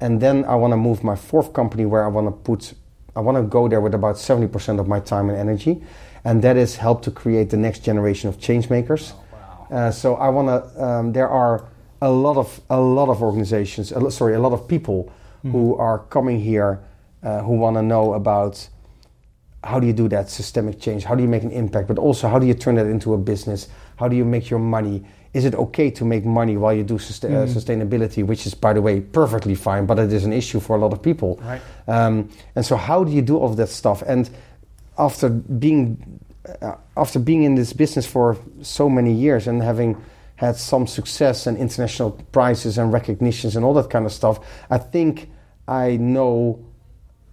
and 0.00 0.20
then 0.20 0.44
I 0.44 0.54
want 0.54 0.72
to 0.72 0.76
move 0.76 1.02
my 1.02 1.16
fourth 1.16 1.52
company 1.52 1.84
where 1.84 2.04
I 2.04 2.08
want 2.08 2.26
to 2.26 2.32
put, 2.32 2.74
I 3.16 3.20
want 3.20 3.36
to 3.36 3.42
go 3.42 3.68
there 3.68 3.80
with 3.80 3.94
about 3.94 4.18
seventy 4.18 4.48
percent 4.48 4.80
of 4.80 4.88
my 4.88 5.00
time 5.00 5.30
and 5.30 5.38
energy, 5.38 5.82
and 6.24 6.42
that 6.42 6.56
is 6.56 6.76
help 6.76 7.02
to 7.02 7.10
create 7.10 7.50
the 7.50 7.56
next 7.56 7.84
generation 7.84 8.28
of 8.28 8.40
change 8.40 8.70
makers. 8.70 9.14
Uh, 9.70 9.90
so 9.90 10.14
I 10.16 10.28
want 10.28 10.48
to. 10.48 10.84
Um, 10.84 11.12
there 11.12 11.28
are 11.28 11.68
a 12.00 12.10
lot 12.10 12.36
of 12.36 12.60
a 12.68 12.80
lot 12.80 13.08
of 13.08 13.22
organizations. 13.22 13.92
A 13.92 14.10
sorry, 14.10 14.34
a 14.34 14.40
lot 14.40 14.52
of 14.52 14.66
people 14.68 15.12
who 15.42 15.76
are 15.76 15.98
coming 15.98 16.40
here 16.40 16.80
uh, 17.22 17.42
who 17.42 17.52
want 17.52 17.76
to 17.76 17.82
know 17.82 18.14
about 18.14 18.66
how 19.62 19.78
do 19.78 19.86
you 19.86 19.92
do 19.92 20.08
that 20.08 20.30
systemic 20.30 20.80
change? 20.80 21.04
How 21.04 21.14
do 21.14 21.22
you 21.22 21.28
make 21.28 21.42
an 21.42 21.50
impact? 21.50 21.88
But 21.88 21.98
also, 21.98 22.28
how 22.28 22.38
do 22.38 22.46
you 22.46 22.54
turn 22.54 22.76
that 22.76 22.86
into 22.86 23.14
a 23.14 23.18
business? 23.18 23.68
How 23.96 24.08
do 24.08 24.16
you 24.16 24.24
make 24.24 24.50
your 24.50 24.58
money? 24.58 25.04
Is 25.34 25.44
it 25.44 25.54
okay 25.56 25.90
to 25.90 26.04
make 26.04 26.24
money 26.24 26.56
while 26.56 26.72
you 26.72 26.84
do 26.84 26.94
susta- 26.94 27.28
uh, 27.28 27.46
sustainability, 27.46 28.24
which 28.24 28.46
is, 28.46 28.54
by 28.54 28.72
the 28.72 28.80
way, 28.80 29.00
perfectly 29.00 29.56
fine, 29.56 29.84
but 29.84 29.98
it 29.98 30.12
is 30.12 30.24
an 30.24 30.32
issue 30.32 30.60
for 30.60 30.76
a 30.76 30.78
lot 30.78 30.92
of 30.92 31.02
people. 31.02 31.40
Right. 31.42 31.60
Um, 31.88 32.30
and 32.54 32.64
so, 32.64 32.76
how 32.76 33.02
do 33.02 33.10
you 33.10 33.20
do 33.20 33.36
all 33.36 33.50
of 33.50 33.56
that 33.56 33.68
stuff? 33.68 34.02
And 34.06 34.30
after 34.96 35.28
being 35.28 36.20
uh, 36.62 36.76
after 36.96 37.18
being 37.18 37.42
in 37.42 37.56
this 37.56 37.72
business 37.72 38.06
for 38.06 38.36
so 38.62 38.88
many 38.88 39.12
years 39.12 39.48
and 39.48 39.62
having 39.62 40.00
had 40.36 40.56
some 40.56 40.86
success 40.86 41.46
and 41.46 41.58
international 41.58 42.12
prizes 42.32 42.78
and 42.78 42.92
recognitions 42.92 43.56
and 43.56 43.64
all 43.64 43.74
that 43.74 43.90
kind 43.90 44.06
of 44.06 44.12
stuff, 44.12 44.38
I 44.70 44.78
think 44.78 45.30
I 45.66 45.96
know 45.96 46.64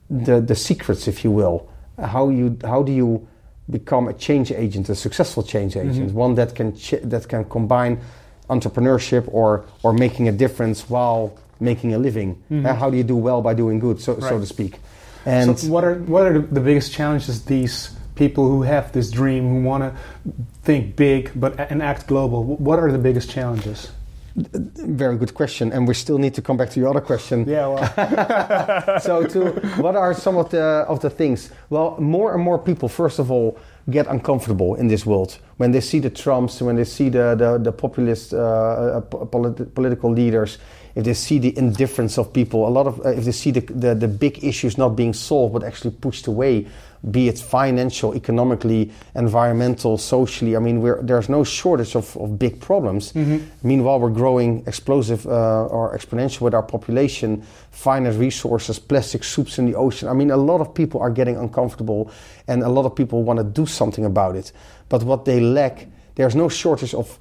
the 0.10 0.42
the 0.42 0.56
secrets, 0.56 1.08
if 1.08 1.24
you 1.24 1.32
will. 1.32 1.70
How 2.00 2.30
you 2.30 2.58
how 2.64 2.82
do 2.82 2.92
you 2.92 3.28
become 3.72 4.08
a 4.08 4.14
change 4.14 4.52
agent, 4.52 4.90
a 4.90 4.96
successful 4.96 5.44
change 5.44 5.78
agent, 5.78 6.14
one 6.14 6.36
that 6.36 6.54
can 6.56 6.76
ch- 6.76 7.02
that 7.04 7.28
can 7.28 7.46
combine 7.46 8.00
entrepreneurship 8.50 9.24
or 9.32 9.66
or 9.84 9.94
making 9.94 10.28
a 10.28 10.32
difference 10.32 10.90
while 10.90 11.34
making 11.60 11.94
a 11.94 11.98
living. 11.98 12.36
Uh, 12.52 12.74
how 12.74 12.90
do 12.90 12.98
you 12.98 13.04
do 13.04 13.16
well 13.16 13.42
by 13.42 13.54
doing 13.54 13.80
good, 13.80 14.00
so 14.02 14.20
so 14.20 14.40
to 14.40 14.46
speak? 14.46 14.80
And 15.26 15.58
so 15.58 15.68
what 15.70 15.84
are 15.84 15.96
what 15.96 16.26
are 16.28 16.34
the, 16.40 16.48
the 16.48 16.62
biggest 16.62 16.92
challenges 16.92 17.46
these 17.46 17.92
people 18.16 18.48
who 18.50 18.64
have 18.64 18.92
this 18.92 19.10
dream 19.10 19.44
who 19.50 19.64
want 19.64 19.84
to 19.84 19.92
think 20.64 20.96
big 20.96 21.32
but 21.36 21.60
and 21.72 21.82
act 21.82 22.08
global? 22.08 22.44
What 22.44 22.80
are 22.80 22.92
the 22.92 22.98
biggest 22.98 23.30
challenges? 23.30 23.92
Very 24.36 25.18
good 25.18 25.34
question, 25.34 25.74
and 25.74 25.88
we 25.88 25.94
still 25.94 26.18
need 26.18 26.34
to 26.36 26.42
come 26.42 26.56
back 26.56 26.70
to 26.72 26.80
your 26.80 26.90
other 26.90 27.02
question. 27.02 27.46
Yeah, 27.48 27.68
well, 27.68 29.00
so, 29.00 29.28
to 29.28 29.52
what 29.82 29.96
are 29.96 30.14
some 30.14 30.38
of 30.38 30.50
the 30.52 30.86
of 30.88 31.02
the 31.02 31.10
things? 31.10 31.52
Well, 31.70 32.00
more 32.00 32.34
and 32.34 32.42
more 32.42 32.58
people, 32.58 32.88
first 32.88 33.20
of 33.20 33.30
all, 33.30 33.58
get 33.90 34.08
uncomfortable 34.08 34.76
in 34.76 34.88
this 34.88 35.06
world 35.06 35.38
when 35.58 35.72
they 35.72 35.82
see 35.82 36.00
the 36.00 36.10
Trumps, 36.10 36.62
when 36.62 36.78
they 36.78 36.86
see 36.86 37.10
the 37.10 37.36
the, 37.36 37.58
the 37.58 37.72
populist 37.74 38.34
uh, 38.34 38.38
uh, 38.38 39.02
polit- 39.02 39.76
political 39.76 40.10
leaders, 40.10 40.60
if 40.96 41.04
they 41.04 41.14
see 41.14 41.38
the 41.40 41.58
indifference 41.58 42.18
of 42.18 42.32
people, 42.32 42.66
a 42.66 42.70
lot 42.70 42.88
of 42.88 43.06
uh, 43.06 43.10
if 43.10 43.26
they 43.26 43.34
see 43.34 43.52
the, 43.52 43.62
the 43.62 43.96
the 43.96 44.08
big 44.08 44.44
issues 44.44 44.78
not 44.78 44.96
being 44.96 45.14
solved 45.14 45.54
but 45.54 45.64
actually 45.64 45.92
pushed 45.92 46.28
away 46.28 46.68
be 47.10 47.28
it 47.28 47.40
financial, 47.40 48.14
economically, 48.16 48.92
environmental, 49.16 49.98
socially. 49.98 50.56
I 50.56 50.60
mean, 50.60 50.82
there's 51.06 51.30
no 51.30 51.44
shortage 51.44 51.96
of, 51.96 52.16
of 52.18 52.38
big 52.38 52.60
problems. 52.62 53.12
Mm-hmm. 53.14 53.44
Meanwhile, 53.64 54.00
we're 54.00 54.12
growing 54.12 54.64
explosive 54.68 55.26
uh, 55.26 55.66
or 55.66 55.98
exponential 55.98 56.42
with 56.42 56.54
our 56.54 56.62
population, 56.62 57.42
finite 57.72 58.16
resources, 58.16 58.78
plastic 58.78 59.24
soups 59.24 59.58
in 59.58 59.66
the 59.66 59.76
ocean. 59.76 60.10
I 60.10 60.14
mean, 60.14 60.30
a 60.30 60.38
lot 60.38 60.62
of 60.62 60.76
people 60.76 61.02
are 61.02 61.10
getting 61.10 61.38
uncomfortable 61.38 62.12
and 62.48 62.62
a 62.62 62.70
lot 62.70 62.86
of 62.86 62.96
people 62.96 63.24
want 63.24 63.38
to 63.38 63.44
do 63.44 63.66
something 63.66 64.06
about 64.06 64.36
it. 64.36 64.52
But 64.88 65.02
what 65.04 65.26
they 65.26 65.40
lack, 65.40 65.88
there's 66.16 66.36
no 66.36 66.50
shortage 66.50 66.94
of 66.94 67.18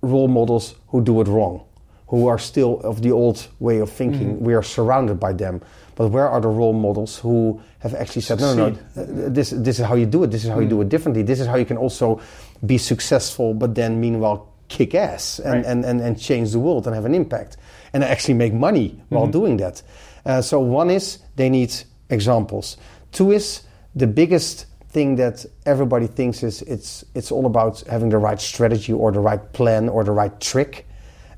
role 0.00 0.28
models 0.28 0.74
who 0.88 1.02
do 1.02 1.20
it 1.20 1.28
wrong, 1.28 1.66
who 2.06 2.28
are 2.28 2.38
still 2.38 2.80
of 2.80 3.02
the 3.02 3.12
old 3.12 3.46
way 3.58 3.80
of 3.80 3.90
thinking. 3.90 4.36
Mm-hmm. 4.36 4.44
We 4.44 4.54
are 4.54 4.62
surrounded 4.62 5.20
by 5.20 5.34
them. 5.34 5.60
But 5.98 6.12
where 6.12 6.28
are 6.28 6.40
the 6.40 6.46
role 6.46 6.74
models 6.74 7.18
who 7.18 7.60
have 7.80 7.92
actually 7.92 8.22
said, 8.22 8.38
no, 8.38 8.54
no, 8.54 8.68
no, 8.68 8.78
this, 8.94 9.50
this 9.50 9.80
is 9.80 9.84
how 9.84 9.96
you 9.96 10.06
do 10.06 10.22
it, 10.22 10.28
this 10.28 10.44
is 10.44 10.50
how 10.50 10.60
you 10.60 10.68
do 10.68 10.80
it 10.80 10.88
differently, 10.88 11.22
this 11.22 11.40
is 11.40 11.48
how 11.48 11.56
you 11.56 11.64
can 11.64 11.76
also 11.76 12.20
be 12.64 12.78
successful, 12.78 13.52
but 13.52 13.74
then 13.74 14.00
meanwhile 14.00 14.48
kick 14.68 14.94
ass 14.94 15.40
and, 15.40 15.54
right. 15.54 15.66
and, 15.66 15.84
and, 15.84 16.00
and 16.00 16.20
change 16.20 16.52
the 16.52 16.60
world 16.60 16.86
and 16.86 16.94
have 16.94 17.04
an 17.04 17.16
impact 17.16 17.56
and 17.92 18.04
actually 18.04 18.34
make 18.34 18.54
money 18.54 18.90
mm-hmm. 18.90 19.14
while 19.16 19.26
doing 19.26 19.56
that. 19.56 19.82
Uh, 20.24 20.40
so, 20.40 20.60
one 20.60 20.88
is 20.88 21.18
they 21.34 21.50
need 21.50 21.74
examples. 22.10 22.76
Two 23.10 23.32
is 23.32 23.62
the 23.96 24.06
biggest 24.06 24.66
thing 24.90 25.16
that 25.16 25.44
everybody 25.66 26.06
thinks 26.06 26.44
is 26.44 26.62
it's, 26.62 27.04
it's 27.16 27.32
all 27.32 27.44
about 27.44 27.80
having 27.88 28.10
the 28.10 28.18
right 28.18 28.40
strategy 28.40 28.92
or 28.92 29.10
the 29.10 29.18
right 29.18 29.52
plan 29.52 29.88
or 29.88 30.04
the 30.04 30.12
right 30.12 30.38
trick. 30.40 30.86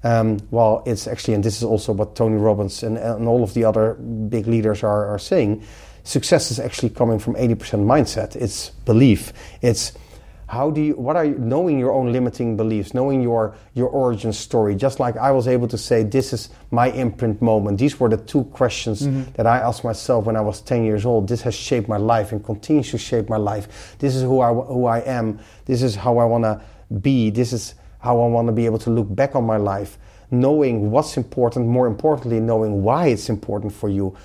Um, 0.02 0.38
well, 0.50 0.82
it's 0.86 1.06
actually, 1.06 1.34
and 1.34 1.44
this 1.44 1.56
is 1.58 1.64
also 1.64 1.92
what 1.92 2.16
Tony 2.16 2.36
Robbins 2.36 2.82
and, 2.82 2.96
and 2.96 3.28
all 3.28 3.42
of 3.42 3.54
the 3.54 3.64
other 3.64 3.94
big 3.94 4.46
leaders 4.46 4.82
are, 4.82 5.06
are 5.06 5.18
saying, 5.18 5.62
success 6.04 6.50
is 6.50 6.58
actually 6.58 6.90
coming 6.90 7.18
from 7.18 7.34
80% 7.34 7.84
mindset. 7.84 8.34
It's 8.36 8.70
belief. 8.70 9.32
It's 9.60 9.92
how 10.50 10.68
do 10.68 10.80
you, 10.80 10.94
what 10.94 11.14
are 11.14 11.24
you, 11.24 11.38
knowing 11.38 11.78
your 11.78 11.92
own 11.92 12.12
limiting 12.12 12.56
beliefs, 12.56 12.92
knowing 12.92 13.22
your, 13.22 13.54
your 13.74 13.88
origin 13.88 14.32
story, 14.32 14.74
just 14.74 14.98
like 14.98 15.16
I 15.16 15.30
was 15.30 15.46
able 15.46 15.68
to 15.68 15.78
say, 15.78 16.02
this 16.02 16.32
is 16.32 16.48
my 16.72 16.90
imprint 16.90 17.40
moment. 17.40 17.78
These 17.78 18.00
were 18.00 18.08
the 18.08 18.16
two 18.16 18.42
questions 18.44 19.02
mm-hmm. 19.02 19.30
that 19.34 19.46
I 19.46 19.58
asked 19.58 19.84
myself 19.84 20.24
when 20.24 20.34
I 20.34 20.40
was 20.40 20.60
10 20.60 20.82
years 20.82 21.06
old. 21.06 21.28
This 21.28 21.42
has 21.42 21.54
shaped 21.54 21.88
my 21.88 21.98
life 21.98 22.32
and 22.32 22.44
continues 22.44 22.90
to 22.90 22.98
shape 22.98 23.28
my 23.28 23.36
life. 23.36 23.94
This 24.00 24.16
is 24.16 24.22
who 24.22 24.40
I, 24.40 24.52
who 24.52 24.86
I 24.86 24.98
am. 25.00 25.38
This 25.66 25.82
is 25.82 25.94
how 25.94 26.18
I 26.18 26.24
want 26.24 26.42
to 26.42 26.60
be. 27.00 27.30
This 27.30 27.52
is 27.52 27.74
how 28.00 28.20
I 28.20 28.26
want 28.28 28.48
to 28.48 28.52
be 28.52 28.66
able 28.66 28.78
to 28.80 28.90
look 28.90 29.14
back 29.14 29.36
on 29.36 29.44
my 29.44 29.56
life, 29.56 29.98
knowing 30.30 30.90
what's 30.90 31.16
important, 31.16 31.66
more 31.66 31.86
importantly, 31.86 32.40
knowing 32.40 32.82
why 32.82 33.08
it's 33.08 33.28
important 33.28 33.72
for 33.72 33.88
you, 33.88 34.16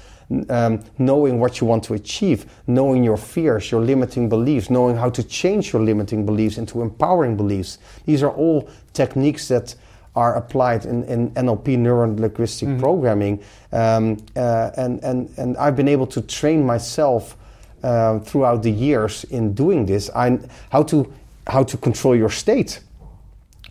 um, 0.49 0.83
knowing 0.97 1.39
what 1.39 1.61
you 1.61 1.67
want 1.67 1.83
to 1.85 1.93
achieve, 1.93 2.45
knowing 2.67 3.03
your 3.03 3.17
fears, 3.17 3.71
your 3.71 3.81
limiting 3.81 4.29
beliefs, 4.29 4.69
knowing 4.69 4.95
how 4.95 5.09
to 5.09 5.23
change 5.23 5.73
your 5.73 5.81
limiting 5.81 6.25
beliefs 6.25 6.57
into 6.57 6.81
empowering 6.81 7.37
beliefs. 7.37 7.77
These 8.05 8.23
are 8.23 8.31
all 8.31 8.69
techniques 8.93 9.47
that 9.49 9.75
are 10.15 10.35
applied 10.35 10.85
in, 10.85 11.03
in 11.03 11.31
NLP, 11.31 11.77
neuro 11.77 12.07
linguistic 12.07 12.69
mm-hmm. 12.69 12.79
programming. 12.79 13.43
Um, 13.71 14.17
uh, 14.35 14.71
and, 14.77 15.03
and, 15.03 15.29
and 15.37 15.57
I've 15.57 15.75
been 15.75 15.89
able 15.89 16.07
to 16.07 16.21
train 16.21 16.65
myself 16.65 17.35
uh, 17.83 18.19
throughout 18.19 18.63
the 18.63 18.71
years 18.71 19.25
in 19.25 19.53
doing 19.53 19.85
this. 19.85 20.09
I, 20.15 20.39
how, 20.69 20.83
to, 20.83 21.11
how 21.47 21.63
to 21.63 21.77
control 21.77 22.15
your 22.15 22.29
state 22.29 22.79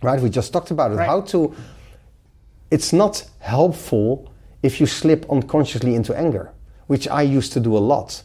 right? 0.05 0.21
We 0.21 0.31
just 0.31 0.53
talked 0.53 0.71
about 0.71 0.93
it. 0.93 0.97
Right. 0.97 1.07
How 1.07 1.21
to. 1.33 1.55
It's 2.71 2.93
not 2.93 3.25
helpful 3.39 4.33
if 4.63 4.81
you 4.81 4.87
slip 4.87 5.27
unconsciously 5.31 5.95
into 5.95 6.17
anger, 6.17 6.51
which 6.87 7.07
I 7.09 7.23
used 7.23 7.53
to 7.53 7.61
do 7.61 7.77
a 7.77 7.83
lot. 7.93 8.23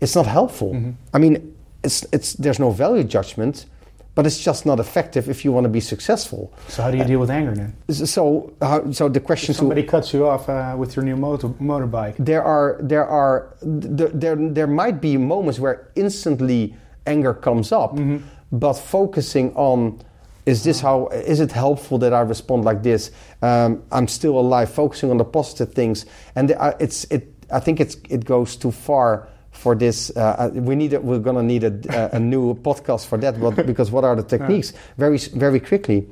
It's 0.00 0.14
not 0.14 0.26
helpful. 0.26 0.72
Mm-hmm. 0.72 0.90
I 1.14 1.18
mean, 1.18 1.54
it's 1.84 2.04
it's 2.12 2.34
there's 2.34 2.58
no 2.58 2.70
value 2.70 3.04
judgment, 3.04 3.66
but 4.14 4.26
it's 4.26 4.38
just 4.38 4.66
not 4.66 4.78
effective 4.80 5.30
if 5.30 5.44
you 5.44 5.52
want 5.52 5.64
to 5.64 5.70
be 5.70 5.80
successful. 5.80 6.52
So 6.68 6.82
how 6.82 6.90
do 6.90 6.96
you 6.96 7.04
uh, 7.04 7.06
deal 7.06 7.20
with 7.20 7.30
anger 7.30 7.54
then? 7.54 7.74
So 7.94 8.52
how, 8.60 8.90
so 8.90 9.08
the 9.08 9.20
question 9.20 9.52
if 9.52 9.56
somebody 9.56 9.82
to, 9.82 9.88
cuts 9.88 10.12
you 10.12 10.26
off 10.26 10.48
uh, 10.48 10.74
with 10.76 10.96
your 10.96 11.04
new 11.04 11.16
motor, 11.16 11.48
motorbike. 11.48 12.16
There 12.18 12.42
are 12.42 12.78
there 12.80 13.06
are 13.06 13.54
there, 13.62 14.08
there 14.08 14.36
there 14.36 14.66
might 14.66 15.00
be 15.00 15.16
moments 15.16 15.58
where 15.58 15.88
instantly 15.94 16.74
anger 17.06 17.34
comes 17.34 17.72
up, 17.72 17.92
mm-hmm. 17.92 18.18
but 18.50 18.74
focusing 18.74 19.54
on 19.54 20.00
is 20.46 20.64
this 20.64 20.80
how 20.80 21.06
is 21.08 21.40
it 21.40 21.52
helpful 21.52 21.98
that 21.98 22.12
i 22.12 22.20
respond 22.20 22.64
like 22.64 22.82
this? 22.82 23.10
Um, 23.42 23.82
i'm 23.92 24.08
still 24.08 24.38
alive 24.38 24.72
focusing 24.72 25.10
on 25.10 25.18
the 25.18 25.24
positive 25.24 25.74
things. 25.74 26.06
And 26.34 26.50
the, 26.50 26.60
uh, 26.60 26.76
it's 26.80 27.04
it 27.04 27.28
i 27.52 27.60
think 27.60 27.80
it's 27.80 27.96
it 28.08 28.24
goes 28.24 28.56
too 28.56 28.72
far 28.72 29.28
for 29.50 29.74
this 29.74 30.10
uh, 30.16 30.36
uh 30.38 30.50
we 30.54 30.74
need 30.74 30.94
a, 30.94 31.00
we're 31.00 31.18
going 31.18 31.36
to 31.36 31.42
need 31.42 31.64
a, 31.64 32.16
a, 32.16 32.18
new 32.18 32.54
podcast 32.54 33.06
for 33.06 33.18
that 33.18 33.38
but, 33.38 33.66
because 33.66 33.90
what 33.90 34.04
are 34.04 34.16
the 34.16 34.22
techniques? 34.22 34.72
Very 34.96 35.18
very 35.18 35.60
quickly 35.60 36.08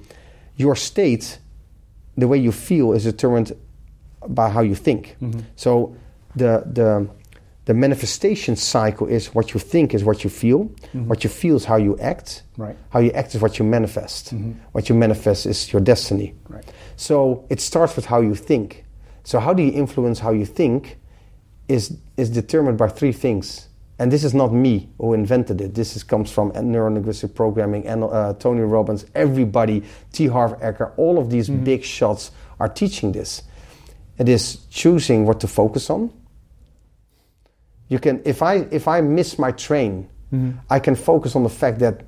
your 0.57 0.77
state 0.77 1.39
the 2.17 2.29
way 2.29 2.39
you 2.39 2.53
feel 2.53 2.93
is 2.93 3.05
determined 3.05 3.53
by 4.29 4.51
how 4.51 4.61
you 4.61 4.75
think. 4.75 5.17
Mm-hmm. 5.23 5.41
so 5.57 5.97
the 6.37 6.63
the 6.67 7.09
the 7.71 7.75
manifestation 7.75 8.57
cycle 8.57 9.07
is 9.07 9.33
what 9.33 9.55
you 9.55 9.61
think 9.61 9.95
is 9.95 10.03
what 10.03 10.25
you 10.25 10.29
feel. 10.29 10.65
Mm-hmm. 10.65 11.07
What 11.07 11.23
you 11.23 11.31
feel 11.31 11.55
is 11.55 11.65
how 11.65 11.77
you 11.77 11.97
act. 12.01 12.43
Right. 12.57 12.77
How 12.89 12.99
you 12.99 13.13
act 13.13 13.37
is 13.37 13.41
what 13.41 13.61
you 13.61 13.65
manifest. 13.65 14.35
Mm-hmm. 14.35 14.55
What 14.73 14.89
you 14.89 14.97
manifest 14.97 15.47
is 15.47 15.73
your 15.73 15.81
destiny. 15.81 16.35
Right. 16.49 16.65
So 16.97 17.47
it 17.49 17.61
starts 17.61 17.95
with 17.95 18.07
how 18.07 18.23
you 18.23 18.35
think. 18.35 18.85
So 19.23 19.39
how 19.39 19.55
do 19.55 19.63
you 19.63 19.71
influence 19.71 20.19
how 20.19 20.33
you 20.33 20.45
think 20.45 20.99
is 21.69 21.97
is 22.17 22.29
determined 22.29 22.77
by 22.77 22.89
three 22.89 23.13
things. 23.13 23.69
And 24.01 24.11
this 24.11 24.25
is 24.25 24.35
not 24.35 24.53
me 24.53 24.89
who 24.99 25.15
invented 25.15 25.61
it. 25.61 25.77
This 25.77 25.95
is, 25.95 26.03
comes 26.03 26.33
from 26.33 26.51
neurolinguistic 26.51 27.37
programming 27.37 27.87
and 27.87 28.03
uh, 28.03 28.35
Tony 28.35 28.63
Robbins, 28.63 29.07
everybody, 29.15 29.85
T. 30.13 30.27
Harv 30.27 30.59
Eker, 30.59 30.91
all 30.97 31.19
of 31.19 31.31
these 31.31 31.49
mm-hmm. 31.49 31.63
big 31.63 31.85
shots 31.85 32.33
are 32.59 32.69
teaching 32.69 33.13
this. 33.13 33.45
It 34.19 34.29
is 34.29 34.57
choosing 34.71 35.25
what 35.25 35.39
to 35.41 35.47
focus 35.47 35.89
on 35.89 36.11
you 37.91 37.99
can 37.99 38.23
if 38.25 38.41
I 38.41 38.55
if 38.71 38.89
I 38.89 39.03
miss 39.03 39.39
my 39.39 39.53
train, 39.53 40.09
mm-hmm. 40.33 40.59
I 40.71 40.79
can 40.79 40.95
focus 40.95 41.37
on 41.37 41.43
the 41.43 41.51
fact 41.51 41.81
that 41.81 42.05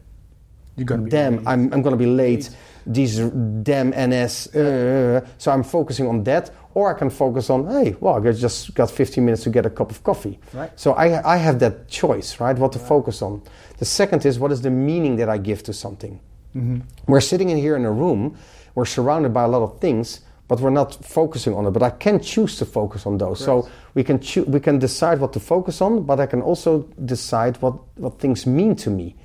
you're 0.76 0.86
gonna 0.86 1.10
damn 1.10 1.36
late. 1.36 1.46
I'm 1.46 1.72
I'm 1.74 1.82
gonna 1.82 1.96
be 1.96 2.06
late. 2.06 2.48
These 2.86 3.18
damn 3.62 3.90
NS. 3.90 4.54
Uh, 4.56 5.20
so 5.38 5.52
I'm 5.52 5.62
focusing 5.62 6.08
on 6.08 6.24
that, 6.24 6.50
or 6.74 6.92
I 6.94 6.98
can 6.98 7.10
focus 7.10 7.50
on 7.50 7.66
hey, 7.66 7.96
well, 8.00 8.14
I 8.26 8.32
just 8.32 8.74
got 8.74 8.90
15 8.90 9.24
minutes 9.24 9.42
to 9.44 9.50
get 9.50 9.66
a 9.66 9.70
cup 9.70 9.90
of 9.90 10.02
coffee. 10.02 10.38
Right. 10.52 10.70
So 10.76 10.92
I 10.92 11.34
I 11.34 11.36
have 11.36 11.58
that 11.58 11.88
choice, 11.88 12.40
right? 12.40 12.56
What 12.56 12.72
to 12.72 12.78
right. 12.78 12.88
focus 12.88 13.20
on. 13.20 13.42
The 13.78 13.84
second 13.84 14.24
is 14.24 14.38
what 14.38 14.52
is 14.52 14.62
the 14.62 14.70
meaning 14.70 15.16
that 15.16 15.28
I 15.28 15.38
give 15.38 15.62
to 15.64 15.72
something. 15.72 16.20
Mm-hmm. 16.56 16.80
We're 17.08 17.20
sitting 17.20 17.50
in 17.50 17.58
here 17.58 17.76
in 17.76 17.84
a 17.84 17.92
room. 17.92 18.36
We're 18.74 18.86
surrounded 18.86 19.34
by 19.34 19.42
a 19.42 19.48
lot 19.48 19.62
of 19.62 19.80
things 19.80 20.20
but 20.49 20.61
we're 20.61 20.70
not 20.70 21.05
focusing 21.05 21.55
on 21.55 21.66
it. 21.66 21.70
But 21.70 21.82
I 21.82 21.90
can 21.90 22.20
choose 22.20 22.57
to 22.57 22.66
focus 22.66 23.07
on 23.07 23.18
those. 23.18 23.43
So 23.43 23.68
we 23.95 24.05
can 24.05 24.20
choo- 24.20 24.45
we 24.45 24.61
can 24.61 24.78
decide 24.78 25.20
what 25.20 25.32
to 25.32 25.40
focus 25.40 25.80
on, 25.80 26.03
but 26.03 26.20
I 26.20 26.26
can 26.26 26.43
also 26.43 26.88
decide 27.05 27.57
what, 27.62 27.74
what 27.97 28.18
things 28.18 28.47
mean 28.47 28.76
to 28.76 28.90
me. 28.90 29.16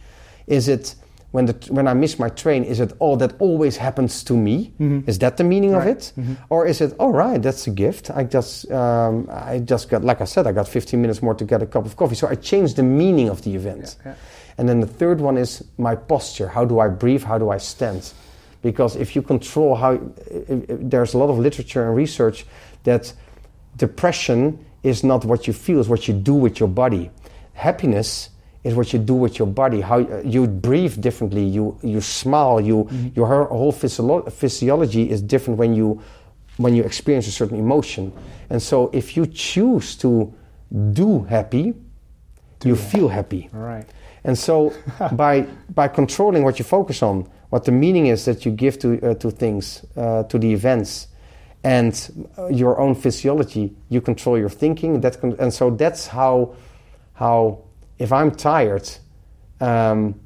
Is 0.48 0.68
it 0.68 0.96
when 1.32 1.46
the 1.46 1.54
when 1.70 1.88
I 1.88 1.94
miss 1.94 2.18
my 2.18 2.30
train? 2.30 2.64
Is 2.64 2.80
it 2.80 2.94
oh 3.02 3.16
that 3.18 3.34
always 3.40 3.78
happens 3.78 4.24
to 4.24 4.34
me? 4.34 4.74
Mm-hmm. 4.80 5.10
Is 5.10 5.20
that 5.20 5.38
the 5.38 5.44
meaning 5.44 5.74
right. 5.74 5.82
of 5.82 5.98
it, 5.98 6.14
mm-hmm. 6.18 6.34
or 6.50 6.66
is 6.66 6.82
it 6.82 6.94
all 7.00 7.10
oh, 7.10 7.14
right? 7.14 7.42
That's 7.42 7.68
a 7.68 7.72
gift. 7.72 8.10
I 8.12 8.24
just 8.24 8.72
um, 8.72 9.28
I 9.30 9.60
just 9.60 9.90
got 9.90 10.04
like 10.04 10.22
I 10.22 10.26
said 10.26 10.48
I 10.48 10.52
got 10.54 10.68
15 10.68 11.02
minutes 11.02 11.22
more 11.22 11.36
to 11.36 11.46
get 11.46 11.62
a 11.62 11.66
cup 11.66 11.86
of 11.86 11.96
coffee. 11.96 12.16
So 12.16 12.28
I 12.28 12.36
changed 12.36 12.78
the 12.78 12.84
meaning 12.84 13.30
of 13.30 13.42
the 13.42 13.54
event. 13.56 13.98
Yeah, 14.06 14.12
yeah. 14.12 14.16
And 14.58 14.68
then 14.68 14.80
the 14.80 14.88
third 14.88 15.22
one 15.22 15.38
is 15.38 15.64
my 15.78 15.96
posture. 15.96 16.48
How 16.48 16.66
do 16.66 16.80
I 16.80 16.88
breathe? 16.88 17.24
How 17.24 17.38
do 17.38 17.50
I 17.50 17.58
stand? 17.58 18.14
Because 18.62 18.96
if 18.96 19.16
you 19.16 19.22
control 19.22 19.76
how 19.76 20.00
there's 20.68 21.14
a 21.14 21.18
lot 21.18 21.30
of 21.30 21.38
literature 21.38 21.86
and 21.86 21.96
research 21.96 22.46
that 22.84 23.14
depression 23.76 24.64
is 24.84 25.04
not 25.04 25.26
what 25.26 25.48
you 25.48 25.54
feel 25.54 25.80
it's 25.80 25.90
what 25.90 26.08
you 26.08 26.14
do 26.14 26.34
with 26.34 26.60
your 26.60 26.70
body 26.70 27.10
happiness 27.54 28.30
is 28.64 28.76
what 28.76 28.92
you 28.94 29.00
do 29.00 29.14
with 29.14 29.40
your 29.40 29.48
body 29.48 29.82
how 29.82 29.98
you 30.24 30.48
breathe 30.48 31.00
differently 31.02 31.44
you 31.44 31.78
you 31.84 32.02
smile 32.02 32.60
you 32.60 32.84
mm-hmm. 32.84 33.08
your 33.16 33.46
whole 33.46 33.72
physio- 33.72 34.30
physiology 34.30 35.10
is 35.10 35.22
different 35.22 35.58
when 35.58 35.74
you 35.74 36.02
when 36.58 36.76
you 36.76 36.84
experience 36.84 37.28
a 37.28 37.32
certain 37.32 37.58
emotion 37.58 38.12
and 38.50 38.62
so 38.62 38.90
if 38.94 39.16
you 39.16 39.26
choose 39.26 39.96
to 39.96 40.34
do 40.94 41.24
happy 41.24 41.74
do 42.60 42.70
you 42.70 42.76
happy. 42.76 42.92
feel 42.92 43.08
happy 43.08 43.50
all 43.54 43.62
right 43.62 43.88
and 44.24 44.38
so 44.38 44.74
by 45.14 45.42
by 45.74 45.88
controlling 45.88 46.44
what 46.44 46.60
you 46.60 46.66
focus 46.66 47.04
on 47.04 47.30
what 47.50 47.66
the 47.66 47.72
meaning 47.72 48.08
is 48.08 48.26
that 48.26 48.46
you 48.46 48.52
give 48.52 48.80
to 48.80 49.12
uh, 49.12 49.14
to 49.16 49.32
things, 49.32 49.86
uh, 49.96 50.24
to 50.24 50.38
the 50.38 50.54
events, 50.54 51.08
and 51.64 52.28
uh, 52.38 52.48
your 52.48 52.80
own 52.80 52.96
physiology. 52.96 53.76
You 53.90 54.02
control 54.02 54.38
your 54.38 54.50
thinking. 54.50 55.02
That 55.02 55.20
con- 55.22 55.36
and 55.40 55.54
so 55.54 55.70
that's 55.70 56.08
how 56.08 56.56
how 57.14 57.64
if 57.98 58.12
I'm 58.12 58.32
tired. 58.32 58.90
Um, 59.60 60.20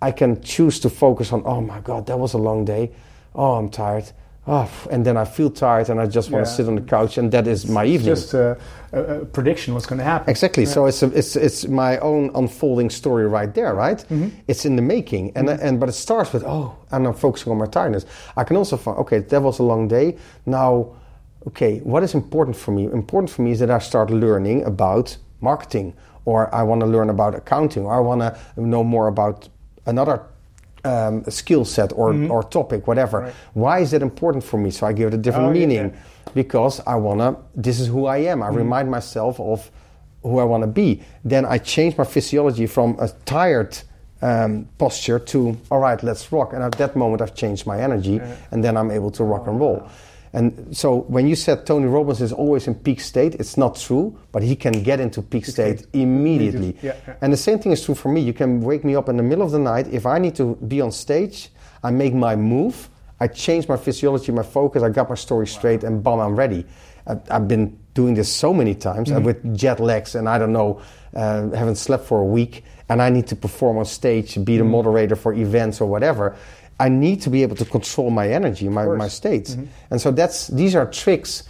I 0.00 0.12
can 0.12 0.40
choose 0.42 0.78
to 0.80 0.90
focus 0.90 1.32
on, 1.32 1.42
oh 1.44 1.60
my 1.60 1.80
God, 1.80 2.06
that 2.06 2.18
was 2.18 2.32
a 2.32 2.38
long 2.38 2.64
day. 2.64 2.92
Oh, 3.34 3.54
I'm 3.54 3.68
tired. 3.68 4.10
Oh, 4.50 4.68
and 4.90 5.04
then 5.04 5.16
I 5.18 5.24
feel 5.26 5.50
tired 5.50 5.90
and 5.90 6.00
I 6.00 6.06
just 6.06 6.30
want 6.30 6.46
Yeah. 6.46 6.50
to 6.50 6.56
sit 6.56 6.68
on 6.68 6.74
the 6.76 6.80
couch 6.80 7.18
and 7.18 7.30
that 7.32 7.46
is 7.46 7.66
my 7.66 7.84
evening. 7.84 8.14
Just 8.14 8.34
uh, 8.34 8.54
a, 8.92 9.00
a 9.20 9.24
prediction 9.26 9.74
what's 9.74 9.86
going 9.86 9.98
to 9.98 10.04
happen. 10.04 10.30
Exactly. 10.30 10.64
So 10.66 10.86
it's, 10.86 11.02
a, 11.02 11.06
it's 11.18 11.36
it's 11.36 11.68
my 11.68 11.98
own 11.98 12.30
unfolding 12.34 12.90
story 12.90 13.26
right 13.26 13.52
there, 13.54 13.74
right? 13.74 13.98
Mm-hmm. 13.98 14.28
It's 14.48 14.64
in 14.64 14.76
the 14.76 14.82
making, 14.82 15.32
and 15.36 15.48
and 15.50 15.78
but 15.78 15.88
it 15.88 15.92
starts 15.92 16.32
with 16.32 16.44
oh, 16.44 16.74
and 16.90 17.06
I'm 17.06 17.14
focusing 17.14 17.52
on 17.52 17.58
my 17.58 17.66
tiredness. 17.66 18.06
I 18.36 18.44
can 18.44 18.56
also 18.56 18.76
find 18.76 18.96
okay, 18.98 19.18
that 19.20 19.42
was 19.42 19.58
a 19.60 19.64
long 19.64 19.88
day. 19.88 20.16
Now, 20.46 20.96
okay, 21.46 21.80
what 21.80 22.02
is 22.02 22.14
important 22.14 22.56
for 22.56 22.72
me? 22.72 22.84
Important 22.84 23.30
for 23.30 23.42
me 23.42 23.50
is 23.50 23.58
that 23.58 23.70
I 23.70 23.80
start 23.80 24.10
learning 24.10 24.64
about 24.64 25.18
marketing, 25.40 25.92
or 26.24 26.48
I 26.54 26.62
want 26.62 26.80
to 26.80 26.86
learn 26.86 27.10
about 27.10 27.34
accounting, 27.34 27.84
or 27.84 27.94
I 27.94 28.00
want 28.00 28.20
to 28.22 28.36
know 28.56 28.82
more 28.84 29.08
about 29.08 29.48
another 29.86 30.22
um, 30.88 31.24
skill 31.30 31.64
set 31.64 31.92
or 31.92 32.08
or 32.34 32.42
topic, 32.42 32.86
whatever. 32.86 33.18
Right. 33.20 33.34
Why 33.54 33.76
is 33.84 33.92
it 33.92 34.02
important 34.02 34.44
for 34.44 34.58
me? 34.58 34.70
So 34.70 34.86
I 34.86 34.92
give 34.92 35.08
it 35.08 35.14
a 35.14 35.22
different 35.26 35.48
Oh, 35.48 35.58
meaning 35.60 35.86
yeah. 35.90 36.32
because 36.34 36.74
I 36.86 36.96
wanna. 37.06 37.36
This 37.62 37.80
is 37.80 37.86
who 37.88 38.06
I 38.06 38.18
am. 38.32 38.42
I 38.42 38.48
remind 38.48 38.90
myself 38.90 39.38
of 39.40 39.70
who 40.22 40.38
I 40.40 40.44
want 40.44 40.62
to 40.62 40.72
be. 40.82 41.02
Then 41.24 41.44
I 41.54 41.58
change 41.58 41.96
my 41.98 42.04
physiology 42.04 42.66
from 42.66 42.96
a 43.00 43.08
tired 43.24 43.72
um, 44.22 44.68
posture 44.78 45.18
to 45.32 45.38
all 45.70 45.80
right, 45.80 46.02
let's 46.02 46.32
rock. 46.32 46.52
And 46.54 46.62
at 46.62 46.72
that 46.72 46.96
moment, 46.96 47.22
I've 47.22 47.34
changed 47.34 47.66
my 47.66 47.78
energy, 47.80 48.20
and 48.50 48.62
then 48.64 48.76
I'm 48.76 48.90
able 48.90 49.10
to 49.12 49.24
rock 49.24 49.46
and 49.46 49.60
roll. 49.60 49.82
And 50.32 50.76
so 50.76 51.00
when 51.08 51.26
you 51.26 51.34
said 51.36 51.66
Tony 51.66 51.86
Robbins 51.86 52.20
is 52.20 52.32
always 52.32 52.66
in 52.66 52.74
peak 52.74 53.00
state, 53.00 53.34
it's 53.36 53.56
not 53.56 53.76
true, 53.76 54.18
but 54.32 54.42
he 54.42 54.54
can 54.56 54.82
get 54.82 55.00
into 55.00 55.22
peak 55.22 55.46
state 55.46 55.86
immediately. 55.92 56.76
Yeah, 56.82 56.96
yeah. 57.06 57.14
And 57.22 57.32
the 57.32 57.36
same 57.36 57.58
thing 57.58 57.72
is 57.72 57.82
true 57.84 57.94
for 57.94 58.10
me. 58.10 58.20
You 58.20 58.32
can 58.34 58.60
wake 58.60 58.84
me 58.84 58.94
up 58.94 59.08
in 59.08 59.16
the 59.16 59.22
middle 59.22 59.44
of 59.44 59.52
the 59.52 59.58
night. 59.58 59.88
If 59.88 60.04
I 60.06 60.18
need 60.18 60.34
to 60.36 60.56
be 60.56 60.80
on 60.80 60.92
stage, 60.92 61.50
I 61.82 61.90
make 61.90 62.12
my 62.14 62.36
move, 62.36 62.90
I 63.20 63.28
change 63.28 63.68
my 63.68 63.76
physiology, 63.76 64.30
my 64.32 64.42
focus, 64.42 64.82
I 64.82 64.90
got 64.90 65.08
my 65.08 65.14
story 65.16 65.46
straight, 65.46 65.82
and 65.84 66.02
bam, 66.02 66.20
I'm 66.20 66.36
ready. 66.36 66.66
I've, 67.06 67.20
I've 67.30 67.48
been 67.48 67.78
doing 67.94 68.14
this 68.14 68.30
so 68.32 68.52
many 68.52 68.74
times 68.74 69.08
Mm-hmm. 69.10 69.24
with 69.24 69.56
jet 69.56 69.80
lags, 69.80 70.14
and 70.14 70.28
I 70.28 70.38
don't 70.38 70.52
know, 70.52 70.80
uh, 71.14 71.48
haven't 71.50 71.76
slept 71.76 72.04
for 72.04 72.20
a 72.20 72.24
week, 72.24 72.64
and 72.88 73.00
I 73.02 73.10
need 73.10 73.26
to 73.28 73.36
perform 73.36 73.78
on 73.78 73.86
stage, 73.86 74.34
be 74.34 74.40
Mm-hmm. 74.40 74.58
the 74.58 74.64
moderator 74.64 75.16
for 75.16 75.32
events 75.32 75.80
or 75.80 75.88
whatever. 75.88 76.36
I 76.80 76.88
need 76.88 77.22
to 77.22 77.30
be 77.30 77.42
able 77.42 77.56
to 77.56 77.64
control 77.64 78.10
my 78.10 78.28
energy, 78.28 78.68
my, 78.68 78.86
my 78.86 79.08
states. 79.08 79.54
Mm-hmm. 79.54 79.64
And 79.90 80.00
so 80.00 80.10
that's 80.10 80.48
these 80.48 80.74
are 80.74 80.86
tricks. 80.86 81.42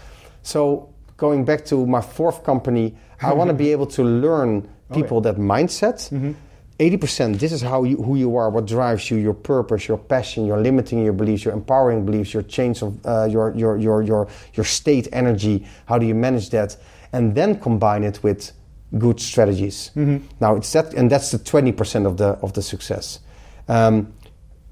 So 0.43 0.89
going 1.17 1.45
back 1.45 1.65
to 1.67 1.87
my 1.87 2.01
fourth 2.01 2.45
company, 2.45 2.97
I 3.21 3.33
want 3.35 3.49
to 3.49 3.55
be 3.55 3.73
able 3.73 3.87
to 3.89 4.03
learn 4.05 4.69
Oh, 4.91 4.95
people 4.95 5.21
that 5.23 5.37
mindset. 5.37 6.11
Mm-hmm. 6.11 6.33
80% 6.79 7.41
this 7.41 7.51
is 7.51 7.61
how 7.61 7.83
you, 7.83 7.97
who 7.97 8.15
you 8.15 8.37
are 8.37 8.51
what 8.51 8.65
drives 8.65 9.11
you 9.11 9.17
your 9.17 9.35
purpose 9.35 9.89
your 9.89 9.99
passion 9.99 10.47
your 10.47 10.61
limiting 10.61 11.05
your 11.05 11.13
beliefs 11.13 11.45
your 11.45 11.53
empowering 11.53 12.07
beliefs 12.07 12.33
your 12.33 12.45
change 12.45 12.83
of 12.83 13.05
uh, 13.05 13.25
your, 13.25 13.53
your, 13.57 13.77
your, 13.79 14.01
your, 14.01 14.29
your 14.55 14.65
state 14.65 15.09
energy 15.13 15.67
how 15.87 15.99
do 15.99 16.07
you 16.07 16.15
manage 16.15 16.51
that 16.51 16.77
and 17.13 17.35
then 17.35 17.59
combine 17.59 18.05
it 18.05 18.23
with 18.23 18.53
good 18.97 19.19
strategies 19.19 19.91
now 20.41 20.55
it's 20.55 20.73
that 20.73 20.95
and 20.95 21.11
that's 21.11 21.33
the 21.33 21.39
20% 21.39 22.07
of 22.07 22.17
the 22.17 22.29
of 22.43 22.53
the 22.53 22.63
success 22.63 23.19
um, 23.67 24.13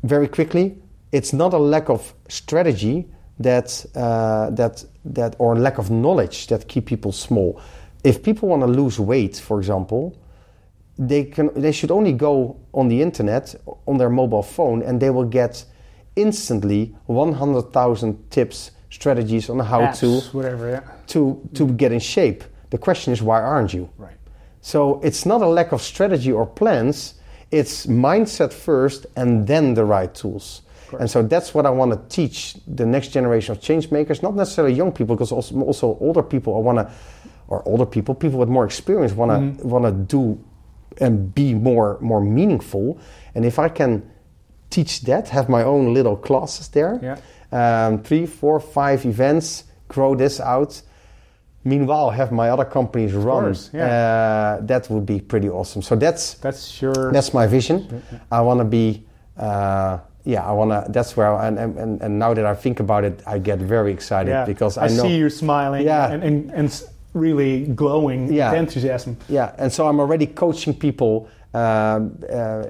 very 0.02 0.28
quickly 0.28 0.76
it's 1.12 1.32
not 1.32 1.52
a 1.54 1.58
lack 1.58 1.88
of 1.88 2.14
strategy 2.28 3.06
that 3.38 3.84
uh, 3.94 4.50
that 4.50 4.84
that 5.04 5.36
or 5.38 5.56
lack 5.56 5.78
of 5.78 5.90
knowledge 5.90 6.46
that 6.48 6.68
keep 6.68 6.86
people 6.86 7.12
small 7.12 7.60
if 8.04 8.22
people 8.22 8.48
want 8.48 8.62
to 8.62 8.66
lose 8.68 8.98
weight 9.00 9.36
for 9.36 9.58
example 9.58 10.16
they 10.98 11.24
can 11.24 11.50
they 11.54 11.72
should 11.72 11.90
only 11.90 12.12
go 12.12 12.56
on 12.72 12.88
the 12.88 13.02
internet 13.02 13.54
on 13.86 13.98
their 13.98 14.08
mobile 14.10 14.42
phone 14.42 14.82
and 14.82 15.00
they 15.00 15.10
will 15.10 15.24
get 15.28 15.64
instantly 16.16 16.94
100,000 17.06 18.30
tips 18.30 18.70
strategies 18.90 19.50
on 19.50 19.58
how 19.58 19.80
Apps, 19.82 20.00
to 20.00 20.20
whatever. 20.36 20.70
Yeah. 20.70 20.80
to 21.08 21.40
to 21.54 21.66
get 21.72 21.92
in 21.92 21.98
shape 22.00 22.42
the 22.70 22.78
question 22.78 23.12
is 23.12 23.20
why 23.22 23.40
aren't 23.42 23.74
you 23.74 23.88
Right. 23.98 24.16
so 24.62 25.00
it's 25.02 25.26
not 25.26 25.42
a 25.42 25.46
lack 25.46 25.72
of 25.72 25.82
strategy 25.82 26.32
or 26.32 26.46
plans 26.46 27.14
it's 27.50 27.86
mindset 27.86 28.52
first 28.52 29.06
and 29.16 29.46
then 29.46 29.74
the 29.74 29.84
right 29.84 30.14
tools 30.14 30.62
and 31.00 31.10
so 31.10 31.20
that's 31.22 31.52
what 31.52 31.66
I 31.66 31.70
want 31.70 31.90
to 31.92 31.98
teach 32.16 32.54
the 32.66 32.86
next 32.86 33.08
generation 33.08 33.50
of 33.56 33.60
change 33.60 33.90
makers, 33.90 34.22
not 34.22 34.36
necessarily 34.36 34.72
young 34.72 34.92
people, 34.92 35.16
because 35.16 35.32
also, 35.32 35.60
also 35.60 35.98
older 36.00 36.22
people 36.22 36.54
I 36.56 36.60
want 36.60 36.78
to, 36.78 36.90
or 37.48 37.66
older 37.66 37.84
people, 37.84 38.14
people 38.14 38.38
with 38.38 38.48
more 38.48 38.64
experience 38.64 39.12
want 39.12 39.32
to 39.32 39.36
Mm-hmm. 39.38 39.68
want 39.68 39.84
to 39.84 39.90
do 39.92 40.38
and 41.00 41.34
be 41.34 41.54
more 41.54 41.98
more 42.00 42.20
meaningful. 42.20 42.98
And 43.34 43.44
if 43.44 43.58
I 43.58 43.68
can 43.68 44.08
teach 44.70 45.00
that, 45.02 45.28
have 45.30 45.48
my 45.48 45.64
own 45.64 45.92
little 45.92 46.16
classes 46.16 46.68
there, 46.68 47.00
Yeah. 47.02 47.16
um, 47.86 48.02
three, 48.04 48.24
four, 48.26 48.60
five 48.60 49.04
events, 49.04 49.64
grow 49.88 50.14
this 50.14 50.40
out. 50.40 50.82
Meanwhile, 51.66 52.10
have 52.10 52.30
my 52.30 52.48
other 52.50 52.64
companies 52.64 53.12
run. 53.12 53.44
course, 53.44 53.74
uh, 53.74 54.60
that 54.62 54.88
would 54.88 55.04
be 55.04 55.20
pretty 55.20 55.50
awesome. 55.50 55.82
So 55.82 55.96
that's 55.96 56.34
That's 56.34 56.80
your. 56.80 57.12
that's 57.12 57.34
my 57.34 57.46
vision. 57.48 58.02
I 58.30 58.40
want 58.40 58.60
to 58.60 58.64
be, 58.64 59.02
uh, 59.36 59.98
yeah, 60.24 60.46
I 60.50 60.52
want 60.52 60.70
to. 60.70 60.92
That's 60.92 61.16
where, 61.16 61.34
I, 61.34 61.48
and, 61.48 61.58
and 61.58 62.02
and 62.02 62.18
now 62.18 62.34
that 62.34 62.46
I 62.46 62.54
think 62.54 62.78
about 62.80 63.04
it, 63.04 63.20
I 63.26 63.40
get 63.40 63.58
very 63.58 63.92
excited 63.92 64.30
yeah. 64.30 64.44
because 64.46 64.78
I, 64.78 64.86
know. 64.86 65.02
see 65.02 65.16
you 65.16 65.28
smiling 65.28 65.84
Yeah. 65.84 66.12
and, 66.12 66.22
and, 66.22 66.50
and 66.52 66.82
really 67.14 67.64
glowing 67.74 68.32
Yeah. 68.32 68.50
with 68.52 68.60
enthusiasm. 68.60 69.16
Yeah, 69.28 69.52
and 69.58 69.72
so 69.72 69.88
I'm 69.88 69.98
already 70.00 70.26
coaching 70.26 70.74
people 70.74 71.28
um, 71.54 72.12
uh, 72.30 72.64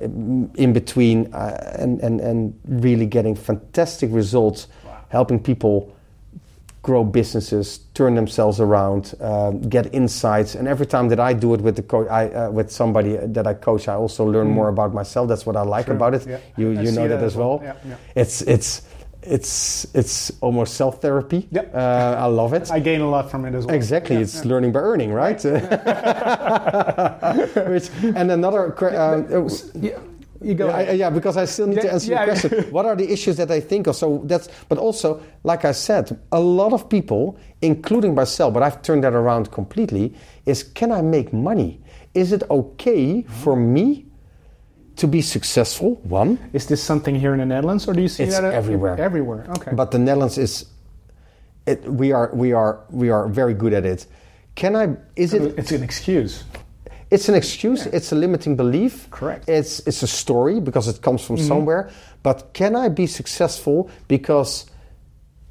in 0.56 0.72
between 0.72 1.34
uh, 1.34 1.74
and, 1.78 2.00
and, 2.00 2.20
and 2.20 2.54
really 2.86 3.06
getting 3.06 3.34
fantastic 3.36 4.10
results, 4.12 4.68
helping 5.08 5.38
people 5.42 5.92
grow 6.86 7.02
businesses, 7.04 7.80
turn 7.94 8.14
themselves 8.14 8.60
around, 8.60 9.12
um, 9.20 9.60
get 9.68 9.92
insights. 9.92 10.54
And 10.54 10.68
every 10.68 10.86
time 10.86 11.08
that 11.08 11.18
I 11.18 11.32
do 11.34 11.52
it 11.54 11.60
with 11.60 11.74
the 11.74 11.82
co- 11.82 12.06
I, 12.06 12.22
uh, 12.30 12.50
with 12.58 12.70
somebody 12.70 13.16
that 13.36 13.44
I 13.46 13.54
coach, 13.54 13.88
I 13.88 13.94
also 13.94 14.24
learn 14.24 14.48
more 14.58 14.68
about 14.68 14.94
myself. 14.94 15.26
That's 15.28 15.44
what 15.44 15.56
I 15.56 15.62
like 15.76 15.88
about 15.88 16.14
it. 16.14 16.24
yeah. 16.26 16.38
You 16.56 16.68
I 16.78 16.82
you 16.84 16.92
know 16.92 17.08
that 17.08 17.22
as 17.24 17.34
well. 17.34 17.58
well. 17.58 17.66
Yeah, 17.66 17.74
yeah. 17.90 17.96
It's 18.22 18.40
it's 18.42 18.82
it's 19.22 19.84
it's 20.00 20.30
almost 20.40 20.74
self 20.74 21.00
therapy. 21.02 21.48
Yep. 21.50 21.74
Uh, 21.74 22.24
I 22.24 22.26
love 22.26 22.52
it. 22.54 22.70
I 22.70 22.78
gain 22.78 23.00
a 23.00 23.10
lot 23.10 23.28
from 23.30 23.44
it 23.46 23.54
as 23.58 23.66
well. 23.66 23.74
Exactly, 23.74 24.16
it's 24.22 24.44
learning 24.44 24.70
by 24.72 24.80
earning, 24.80 25.12
right? 25.12 25.42
Which, 27.72 27.90
and 28.14 28.30
another, 28.30 28.70
que- 28.78 28.94
uh, 28.94 29.48
Yeah, 29.74 29.98
you 30.42 30.54
go. 30.54 30.68
yeah, 30.68 30.76
I- 30.76 30.90
yeah, 30.92 31.10
because 31.10 31.36
I 31.36 31.44
still 31.44 31.66
need 31.66 31.80
to 31.80 31.92
answer 31.92 32.12
yeah. 32.12 32.24
the 32.26 32.32
question. 32.32 32.64
what 32.72 32.86
are 32.86 32.96
the 32.96 33.10
issues 33.10 33.36
that 33.36 33.50
I 33.50 33.60
think 33.60 33.86
of? 33.86 33.96
So 33.96 34.22
that's, 34.24 34.48
but 34.68 34.78
also, 34.78 35.22
like 35.44 35.64
I 35.64 35.72
said, 35.72 36.18
a 36.32 36.40
lot 36.40 36.72
of 36.72 36.88
people, 36.88 37.38
including 37.62 38.14
myself, 38.14 38.54
but 38.54 38.62
I've 38.62 38.82
turned 38.82 39.04
that 39.04 39.14
around 39.14 39.52
completely. 39.52 40.14
Is 40.46 40.62
can 40.62 40.92
I 40.92 41.02
make 41.02 41.32
money? 41.32 41.80
Is 42.14 42.32
it 42.32 42.42
okay 42.50 43.22
for 43.22 43.56
me 43.56 44.06
to 44.96 45.06
be 45.06 45.20
successful? 45.20 45.96
One, 46.04 46.38
Is 46.52 46.66
this 46.66 46.82
something 46.82 47.14
here 47.14 47.32
in 47.32 47.40
the 47.40 47.46
Netherlands, 47.46 47.86
or 47.86 47.92
do 47.92 48.00
you 48.00 48.08
see 48.08 48.24
It's 48.24 48.38
that 48.38 48.54
everywhere. 48.54 48.98
Everywhere. 48.98 49.46
Okay. 49.50 49.72
but 49.74 49.90
the 49.90 49.98
Netherlands 49.98 50.38
is. 50.38 50.66
It, 51.66 51.82
we 51.82 52.12
are 52.12 52.30
we 52.32 52.52
are 52.52 52.84
we 52.90 53.10
are 53.10 53.26
very 53.28 53.52
good 53.52 53.72
at 53.72 53.84
it. 53.84 54.06
Can 54.54 54.76
I? 54.76 54.96
Is 55.16 55.34
it 55.34 55.58
it's 55.58 55.72
an 55.72 55.82
excuse. 55.82 56.44
It's 57.10 57.28
an 57.28 57.34
excuse. 57.34 57.86
It's 57.86 58.12
a 58.12 58.16
limiting 58.16 58.56
belief. 58.56 59.08
Correct. 59.10 59.48
It's 59.48 59.80
it's 59.86 60.02
a 60.02 60.06
story 60.06 60.60
because 60.60 60.88
it 60.88 61.02
comes 61.02 61.24
from 61.24 61.36
mm-hmm. 61.36 61.46
somewhere. 61.46 61.90
But 62.22 62.52
can 62.52 62.74
I 62.74 62.88
be 62.88 63.06
successful 63.06 63.90
because 64.08 64.66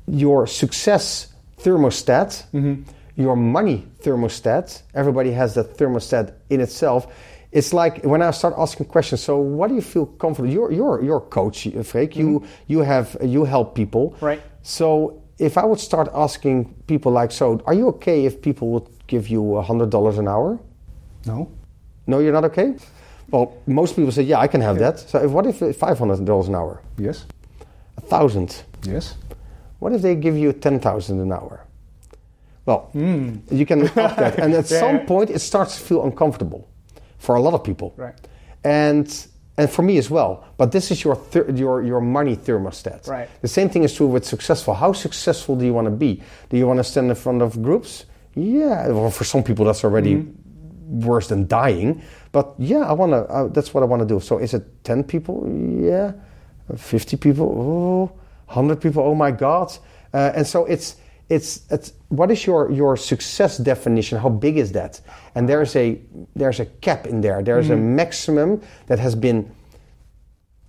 your 0.08 0.48
success 0.48 1.34
thermostat, 1.60 2.44
mm-hmm. 2.52 2.84
your 3.16 3.36
money 3.36 3.88
thermostat, 4.04 4.82
everybody 4.94 5.32
has 5.32 5.56
that 5.56 5.78
thermostat 5.78 6.34
in 6.50 6.60
itself. 6.62 7.08
It's 7.52 7.72
like 7.74 8.04
when 8.04 8.22
I 8.22 8.32
start 8.32 8.54
asking 8.58 8.88
questions. 8.88 9.22
So, 9.22 9.38
what 9.38 9.70
do 9.70 9.76
you 9.76 9.82
feel 9.82 10.06
comfortable? 10.06 10.50
You're 10.50 10.72
you're 10.74 11.02
you're 11.02 11.18
a 11.18 11.22
coach, 11.22 11.68
Freek. 11.84 12.18
You 12.18 12.42
mm-hmm. 12.42 12.46
you 12.68 12.80
have 12.82 13.16
you 13.24 13.46
help 13.46 13.76
people. 13.76 14.18
Right. 14.20 14.42
So, 14.62 15.24
if 15.40 15.58
I 15.58 15.64
would 15.64 15.80
start 15.80 16.10
asking 16.14 16.74
people 16.88 17.14
like, 17.14 17.32
so, 17.32 17.62
are 17.66 17.74
you 17.74 17.88
okay 17.96 18.26
if 18.26 18.42
people 18.42 18.70
would 18.72 18.90
give 19.08 19.30
you 19.30 19.56
a 19.56 19.62
hundred 19.62 19.90
dollars 19.90 20.18
an 20.18 20.28
hour? 20.28 20.60
No. 21.26 21.50
No, 22.08 22.20
you're 22.20 22.34
not 22.34 22.46
okay? 22.46 22.76
Well, 23.32 23.58
most 23.66 23.96
people 23.96 24.12
say, 24.12 24.22
yeah, 24.24 24.40
I 24.40 24.48
can 24.48 24.62
have 24.62 24.78
that. 24.80 25.00
So 25.00 25.24
if, 25.24 25.32
what 25.32 25.46
if 25.48 25.60
$500 25.60 26.48
an 26.48 26.56
hour? 26.56 26.82
Yes. 26.98 27.26
A 27.98 28.02
thousand? 28.02 28.64
Yes. 28.84 29.16
What 29.80 29.94
if 29.94 30.02
they 30.02 30.16
give 30.16 30.38
you 30.38 30.54
10,000 30.54 31.20
an 31.20 31.32
hour? 31.32 31.66
Well, 32.66 32.90
you 32.94 33.66
can 33.66 33.88
up 33.88 33.94
that. 33.96 34.40
And 34.44 34.54
at. 34.54 34.70
Yeah. 34.70 34.80
some 34.80 35.06
point, 35.06 35.30
it 35.30 35.40
starts 35.40 35.78
to 35.78 35.84
feel 35.84 36.04
uncomfortable 36.04 36.68
for 37.20 37.36
a 37.36 37.42
lot 37.42 37.54
of 37.54 37.64
people. 37.64 37.94
Right. 37.98 38.16
And 38.64 39.28
and 39.58 39.70
for 39.70 39.84
me 39.84 39.98
as 39.98 40.10
well. 40.10 40.44
But 40.58 40.72
this 40.72 40.90
is 40.92 41.04
your 41.04 41.20
your 41.54 41.84
your 41.84 42.02
money 42.02 42.36
thermostat. 42.36 43.08
Right. 43.08 43.30
The 43.42 43.48
same 43.48 43.70
thing 43.70 43.84
is 43.84 43.94
true 43.94 44.08
with 44.08 44.26
successful. 44.26 44.74
How 44.74 44.94
successful 44.94 45.56
do 45.56 45.64
you 45.66 45.74
want 45.74 45.86
to 45.86 45.92
be? 45.92 46.22
Do 46.50 46.58
you 46.58 46.66
want 46.68 46.80
to 46.80 46.84
stand 46.84 47.10
in 47.10 47.16
front 47.16 47.42
of 47.44 47.62
groups? 47.62 48.06
Yeah. 48.34 48.88
Well, 48.88 49.12
for 49.12 49.24
some 49.26 49.44
people, 49.44 49.66
that's 49.66 49.84
already 49.84 50.16
Mm-hmm. 50.16 50.32
Worse 50.86 51.28
than 51.28 51.48
dying. 51.48 52.02
But 52.32 52.54
yeah, 52.58 52.80
I 52.80 52.94
want 52.94 53.12
to. 53.12 53.18
Uh, 53.18 53.48
that's 53.48 53.74
what 53.74 53.84
I 53.84 53.86
want 53.86 54.02
to 54.02 54.08
do. 54.08 54.20
So 54.20 54.38
is 54.38 54.54
it 54.54 54.84
ten 54.84 55.04
people? 55.04 55.46
Yeah. 55.80 56.14
Fifty 56.76 57.18
people? 57.18 58.12
Oh. 58.12 58.20
Hundred 58.48 58.82
people? 58.82 59.04
Oh 59.04 59.16
my 59.16 59.32
God! 59.32 59.76
Uh, 60.14 60.32
and 60.36 60.46
so 60.46 60.66
it's 60.66 60.98
it's 61.30 61.62
it's 61.72 61.94
what 62.10 62.30
is 62.30 62.46
your 62.46 62.72
your 62.72 62.96
success 62.96 63.58
definition? 63.58 64.20
How 64.20 64.30
big 64.30 64.58
is 64.58 64.72
that? 64.74 65.02
And 65.34 65.50
there's 65.50 65.76
a 65.76 66.00
there's 66.36 66.60
a 66.60 66.66
cap 66.66 67.08
in 67.08 67.22
there. 67.22 67.42
There's 67.42 67.70
a 67.70 67.76
maximum 67.76 68.62
that 68.86 69.00
has 69.00 69.16
been 69.16 69.52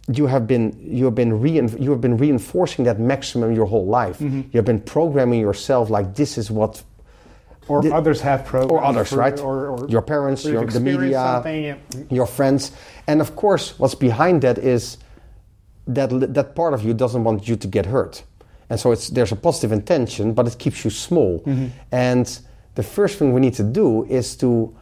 you 0.09 0.27
have 0.27 0.47
been 0.47 0.75
you 0.81 1.05
have 1.05 1.14
been 1.14 1.39
rein, 1.39 1.69
you 1.79 1.91
have 1.91 2.01
been 2.01 2.17
reinforcing 2.17 2.87
that 2.87 2.99
maximum 2.99 3.53
your 3.53 3.67
whole 3.67 3.87
life. 3.87 4.21
You 4.53 4.57
have 4.59 4.64
been 4.64 4.81
programming 4.81 5.41
yourself 5.41 5.91
like 5.91 6.14
this 6.14 6.39
is 6.39 6.51
what 6.51 6.83
Or 7.69 7.83
The- 7.83 7.93
others 7.95 8.21
have 8.21 8.45
programs. 8.45 8.73
or 8.73 8.85
others, 8.85 9.09
for- 9.09 9.17
right? 9.19 9.39
Or, 9.41 9.69
or 9.71 9.89
your 9.89 10.03
parents, 10.03 10.47
or 10.47 10.53
your, 10.53 10.67
the 10.67 10.81
media, 10.81 11.43
yeah. 11.45 11.75
your 12.11 12.27
friends, 12.27 12.73
and 13.07 13.21
of 13.21 13.35
course, 13.35 13.75
what's 13.79 13.95
behind 13.97 14.43
that 14.43 14.59
is 14.59 14.99
that 15.89 16.09
that 16.35 16.55
part 16.55 16.75
of 16.75 16.85
you 16.85 16.95
doesn't 16.95 17.25
want 17.25 17.49
you 17.49 17.57
to 17.57 17.69
get 17.69 17.87
hurt, 17.87 18.23
and 18.71 18.79
so 18.79 18.93
it's 18.93 19.09
there's 19.09 19.33
a 19.33 19.37
positive 19.37 19.73
intention, 19.73 20.33
but 20.33 20.47
it 20.47 20.59
keeps 20.59 20.85
you 20.85 20.91
small. 20.91 21.41
Mm-hmm. 21.41 21.67
And 21.93 22.39
the 22.75 22.83
first 22.83 23.19
thing 23.19 23.33
we 23.33 23.41
need 23.41 23.55
to 23.55 23.62
do 23.64 24.05
is 24.05 24.37
to 24.37 24.75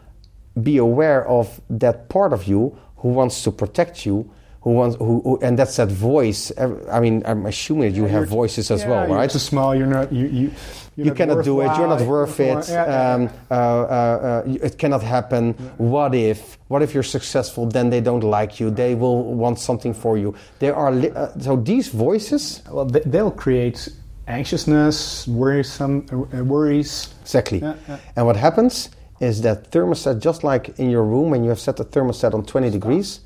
be 0.63 0.77
aware 0.79 1.27
of 1.29 1.61
that 1.71 2.09
part 2.09 2.33
of 2.33 2.45
you 2.47 2.77
who 2.97 3.09
wants 3.09 3.43
to 3.45 3.51
protect 3.51 4.05
you. 4.07 4.31
Who 4.65 4.71
wants, 4.71 4.97
who, 4.97 5.21
who, 5.21 5.39
and 5.43 5.59
that's 5.59 5.77
that 5.77 5.91
voice. 5.91 6.51
I 6.91 6.99
mean, 6.99 7.23
I'm 7.27 7.45
assuming 7.45 7.95
you 7.95 8.07
have 8.07 8.29
voices 8.29 8.71
as 8.71 8.81
yeah, 8.81 8.89
well, 8.89 9.15
right? 9.15 9.31
too 9.31 9.39
small. 9.39 9.75
You're 9.75 9.87
not. 9.87 10.11
You. 10.11 10.27
You, 10.27 10.51
you 10.97 11.05
not 11.07 11.17
cannot 11.17 11.45
do 11.45 11.61
it. 11.61 11.77
You're 11.77 11.89
not 11.89 12.01
worth 12.03 12.41
it. 12.41 12.69
Yeah, 12.69 12.87
yeah, 12.87 13.15
Um, 13.15 13.31
uh, 13.51 13.55
uh, 13.55 14.43
uh, 14.47 14.67
it 14.69 14.79
cannot 14.79 15.03
happen. 15.03 15.53
What 15.77 16.15
if? 16.15 16.57
What 16.69 16.83
if 16.83 16.95
you're 16.95 17.03
successful? 17.19 17.67
Then 17.67 17.91
they 17.91 18.01
don't 18.01 18.25
like 18.25 18.59
you. 18.59 18.71
They 18.71 18.95
will 18.95 19.35
want 19.35 19.59
something 19.59 19.93
for 19.93 20.17
you. 20.17 20.35
There 20.61 20.75
are 20.75 20.93
li- 20.93 21.11
uh, 21.11 21.29
so 21.41 21.57
these 21.57 21.89
voices 21.89 22.63
Well, 22.71 22.87
they, 22.87 23.01
they'll 23.01 23.33
create 23.33 23.89
anxiousness, 24.29 25.27
worrisome, 25.29 26.07
uh, 26.11 26.43
worries. 26.45 27.13
exactly. 27.23 27.59
Yeah, 27.59 27.75
yeah. 27.89 27.99
And 28.17 28.27
what 28.27 28.37
happens 28.37 28.89
is 29.21 29.43
that 29.43 29.71
thermostat, 29.71 30.21
just 30.21 30.43
like 30.45 30.79
in 30.79 30.91
your 30.91 31.05
room 31.05 31.31
when 31.31 31.43
you 31.45 31.51
have 31.51 31.61
set 31.61 31.77
the 31.77 31.85
thermostat 31.85 32.35
on 32.35 32.45
20 32.45 32.71
degrees, 32.71 33.21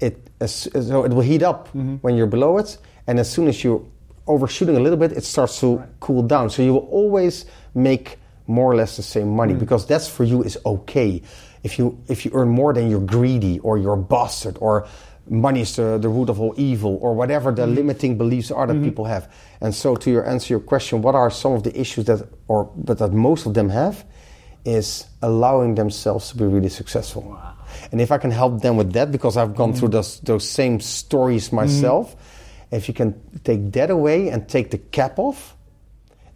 it 0.00 0.28
so 0.46 1.04
it 1.04 1.12
will 1.12 1.22
heat 1.22 1.42
up 1.42 1.68
Mm-hmm. 1.68 1.96
when 2.02 2.16
you're 2.16 2.26
below 2.30 2.58
it, 2.58 2.78
and 3.06 3.18
as 3.18 3.30
soon 3.30 3.48
as 3.48 3.62
you're 3.64 3.82
overshooting 4.26 4.76
a 4.76 4.80
little 4.80 4.98
bit, 4.98 5.12
it 5.12 5.24
starts 5.24 5.60
to 5.60 5.82
cool 6.00 6.22
down. 6.22 6.50
So 6.50 6.62
you 6.62 6.72
will 6.74 6.88
always 6.90 7.46
make 7.74 8.18
more 8.46 8.70
or 8.72 8.76
less 8.76 8.96
the 8.96 9.02
same 9.02 9.28
money 9.28 9.54
Mm. 9.54 9.58
because 9.60 9.86
that's 9.86 10.08
for 10.08 10.24
you 10.24 10.42
is 10.42 10.58
okay. 10.64 11.22
If 11.62 11.78
you 11.78 11.98
if 12.08 12.24
you 12.24 12.30
earn 12.34 12.48
more, 12.48 12.72
then 12.74 12.90
you're 12.90 13.00
greedy 13.06 13.58
or 13.60 13.78
you're 13.78 13.94
a 13.94 14.02
bastard 14.02 14.56
or 14.60 14.86
money 15.28 15.60
is 15.62 15.74
the, 15.74 15.98
the 15.98 16.08
root 16.08 16.28
of 16.28 16.40
all 16.40 16.54
evil 16.56 16.98
or 17.02 17.12
whatever 17.14 17.50
Mm-hmm. 17.50 17.60
the 17.60 17.66
limiting 17.82 18.18
beliefs 18.18 18.50
are 18.50 18.66
that 18.66 18.80
people 18.82 19.04
have. 19.06 19.28
And 19.60 19.74
so 19.74 19.96
to 19.96 20.10
your 20.10 20.24
answer 20.26 20.52
your 20.54 20.60
question, 20.60 21.02
what 21.02 21.14
are 21.14 21.30
some 21.30 21.52
of 21.52 21.62
the 21.62 21.72
issues 21.80 22.04
that 22.06 22.28
or 22.48 22.70
but 22.76 22.98
that 22.98 23.12
most 23.12 23.46
of 23.46 23.54
them 23.54 23.70
have 23.70 24.04
is 24.64 25.06
allowing 25.22 25.74
themselves 25.76 26.30
to 26.30 26.36
be 26.36 26.44
really 26.44 26.68
successful. 26.68 27.22
And 27.92 28.00
if 28.00 28.10
I 28.10 28.18
can 28.18 28.30
help 28.30 28.62
them 28.62 28.76
with 28.76 28.92
that, 28.92 29.10
because 29.10 29.36
I've 29.36 29.54
gone 29.54 29.72
through 29.72 29.88
those 29.88 30.20
those 30.20 30.48
same 30.48 30.80
stories 30.80 31.52
myself, 31.52 32.16
if 32.70 32.88
you 32.88 32.94
can 32.94 33.14
take 33.44 33.72
that 33.72 33.90
away 33.90 34.28
and 34.28 34.48
take 34.48 34.70
the 34.70 34.78
cap 34.78 35.18
off, 35.18 35.56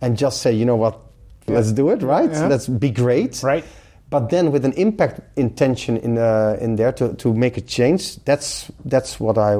and 0.00 0.16
just 0.16 0.40
say, 0.40 0.52
you 0.52 0.64
know 0.64 0.76
what, 0.76 0.98
let's 1.46 1.72
do 1.72 1.90
it, 1.90 2.02
right? 2.02 2.30
Yeah. 2.30 2.46
Let's 2.46 2.68
be 2.68 2.90
great, 2.90 3.42
Right. 3.42 3.64
But 4.10 4.28
then 4.28 4.50
with 4.50 4.64
an 4.64 4.72
impact 4.72 5.20
intention 5.36 5.96
in 5.96 6.18
uh, 6.18 6.58
in 6.60 6.74
there 6.74 6.90
to, 6.92 7.14
to 7.14 7.32
make 7.32 7.56
a 7.56 7.60
change, 7.60 8.16
that's 8.24 8.70
that's 8.84 9.20
what 9.20 9.38
I. 9.38 9.54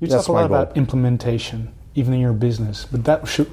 You 0.00 0.08
talk 0.08 0.28
a 0.28 0.32
lot 0.32 0.48
goal. 0.48 0.56
about 0.58 0.76
implementation, 0.78 1.68
even 1.94 2.14
in 2.14 2.20
your 2.20 2.32
business, 2.32 2.86
but 2.90 3.04
that 3.04 3.28
should, 3.28 3.50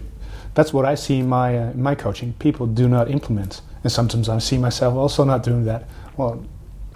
that's 0.55 0.73
what 0.73 0.85
I 0.85 0.95
see 0.95 1.19
in 1.19 1.27
my 1.27 1.57
uh, 1.57 1.71
in 1.71 1.83
my 1.83 1.93
coaching. 1.93 2.33
People 2.39 2.67
do 2.67 2.87
not 2.87 3.11
implement, 3.11 3.59
and 3.83 3.91
sometimes 3.91 4.29
I 4.29 4.39
see 4.39 4.57
myself 4.57 4.95
also 4.95 5.25
not 5.25 5.43
doing 5.43 5.65
that. 5.65 5.89
Well, 6.15 6.45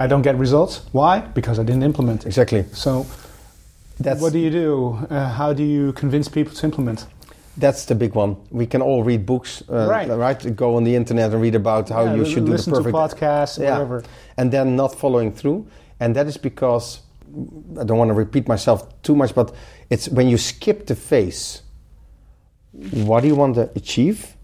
I 0.04 0.08
don't 0.08 0.22
get 0.22 0.36
results. 0.38 0.82
Why? 0.92 1.20
Because 1.20 1.60
I 1.60 1.64
didn't 1.64 1.84
implement. 1.84 2.26
Exactly. 2.26 2.66
So, 2.74 3.06
That's 4.00 4.22
what 4.22 4.34
do 4.34 4.40
you 4.40 4.50
do? 4.50 4.98
Uh, 5.10 5.30
how 5.30 5.54
do 5.54 5.64
you 5.64 5.94
convince 5.94 6.28
people 6.28 6.54
to 6.56 6.66
implement? 6.66 7.08
That's 7.56 7.86
the 7.86 7.96
big 7.96 8.14
one. 8.16 8.36
We 8.52 8.66
can 8.66 8.82
all 8.82 9.04
read 9.04 9.26
books, 9.26 9.64
uh, 9.70 9.88
Right. 9.88 10.56
Go 10.56 10.76
on 10.76 10.84
the 10.84 10.96
internet 10.96 11.32
and 11.32 11.42
read 11.42 11.56
about 11.56 11.90
how 11.90 12.04
Yeah, 12.04 12.16
you 12.16 12.26
should 12.26 12.46
do 12.46 12.52
the 12.52 12.58
listen 12.58 12.74
to 12.74 12.90
podcasts, 12.92 13.58
Yeah. 13.60 13.72
whatever. 13.72 14.04
and 14.38 14.52
then 14.52 14.76
not 14.76 14.94
following 14.96 15.32
through. 15.32 15.66
And 16.00 16.16
that 16.16 16.28
is 16.28 16.38
because 16.38 17.00
I 17.80 17.84
don't 17.86 17.98
want 17.98 18.10
to 18.10 18.16
repeat 18.16 18.48
myself 18.48 18.80
too 19.04 19.16
much, 19.16 19.34
but 19.34 19.54
it's 19.90 20.10
when 20.10 20.28
you 20.28 20.38
skip 20.38 20.86
the 20.88 20.96
phase. 20.96 21.62
What 23.08 23.22
do 23.22 23.28
you 23.28 23.36
want 23.36 23.56
to 23.56 23.70
achieve, 23.76 24.36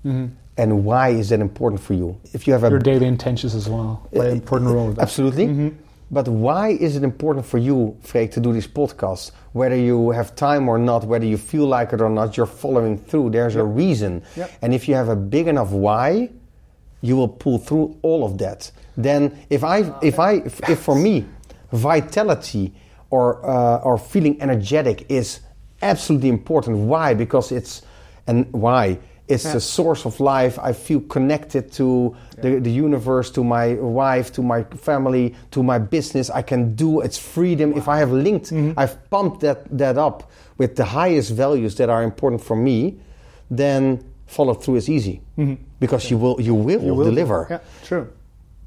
and 0.59 0.83
why 0.83 1.09
is 1.09 1.29
that 1.29 1.39
important 1.39 1.81
for 1.81 1.93
you? 1.93 2.19
If 2.33 2.45
you 2.45 2.53
have 2.53 2.63
a 2.63 2.67
Mm-hmm. 2.67 2.73
Your 2.73 2.93
daily 2.93 3.07
intentions 3.07 3.55
as 3.55 3.67
well 3.69 4.07
play 4.13 4.27
an 4.27 4.33
important 4.33 4.71
role. 4.71 4.93
Absolutely. 4.99 5.73
But 6.11 6.27
why 6.27 6.69
is 6.69 6.95
it 6.97 7.03
important 7.03 7.45
for 7.45 7.59
you, 7.59 7.95
Freek, 8.01 8.31
to 8.31 8.39
do 8.39 8.51
these 8.51 8.67
podcasts? 8.67 9.31
Whether 9.53 9.77
you 9.77 10.09
have 10.11 10.35
time 10.35 10.67
or 10.67 10.77
not, 10.77 11.05
whether 11.05 11.25
you 11.25 11.37
feel 11.37 11.65
like 11.65 11.93
it 11.93 12.01
or 12.01 12.09
not, 12.09 12.35
you're 12.35 12.53
following 12.63 12.97
through. 12.97 13.29
There's 13.29 13.55
a 13.55 13.63
reason. 13.63 14.23
Yep. 14.35 14.51
And 14.61 14.73
if 14.73 14.87
you 14.87 14.95
have 14.95 15.09
a 15.09 15.15
big 15.15 15.47
enough 15.47 15.71
why, 15.71 16.29
you 17.01 17.15
will 17.15 17.27
pull 17.27 17.57
through 17.59 17.97
all 18.01 18.25
of 18.25 18.37
that. 18.39 18.71
Then, 18.97 19.21
if 19.49 19.63
I, 19.63 19.93
if 20.01 20.19
I, 20.19 20.31
if, 20.49 20.67
if 20.67 20.79
for 20.79 20.95
me, 20.95 21.25
vitality 21.71 22.73
or 23.11 23.45
uh, 23.45 23.77
or 23.87 23.97
feeling 23.97 24.41
energetic 24.41 25.05
is 25.09 25.39
absolutely 25.81 26.29
important. 26.29 26.77
Why? 26.77 27.13
Because 27.13 27.51
it's 27.51 27.83
and 28.27 28.51
why 28.51 28.99
it's 29.29 29.43
the 29.53 29.59
source 29.61 30.05
of 30.05 30.19
life. 30.19 30.57
I 30.69 30.73
feel 30.73 31.01
connected 31.01 31.71
to 31.73 32.15
the, 32.41 32.59
the 32.59 32.71
universe, 32.71 33.31
to 33.31 33.43
my 33.43 33.75
wife, 33.75 34.31
to 34.33 34.41
my 34.41 34.63
family, 34.63 35.35
to 35.51 35.61
my 35.63 35.77
business. 35.79 36.29
I 36.29 36.41
can 36.41 36.75
do 36.75 37.01
it's 37.01 37.17
freedom. 37.19 37.73
If 37.77 37.87
I 37.87 37.97
have 37.99 38.11
linked, 38.11 38.51
I've 38.77 38.95
pumped 39.09 39.39
that 39.41 39.59
that 39.77 39.97
up 39.97 40.23
with 40.57 40.75
the 40.75 40.85
highest 40.85 41.31
values 41.31 41.75
that 41.75 41.89
are 41.89 42.03
important 42.03 42.41
for 42.43 42.55
me, 42.57 42.99
then 43.49 44.03
follow 44.27 44.53
through 44.53 44.77
is 44.77 44.89
easy 44.89 45.21
because 45.79 46.09
you 46.11 46.17
will 46.19 46.41
you 46.41 46.53
will, 46.55 46.81
You 46.83 46.93
will 46.95 47.05
deliver. 47.05 47.47
Yeah, 47.49 47.59
true. 47.87 48.07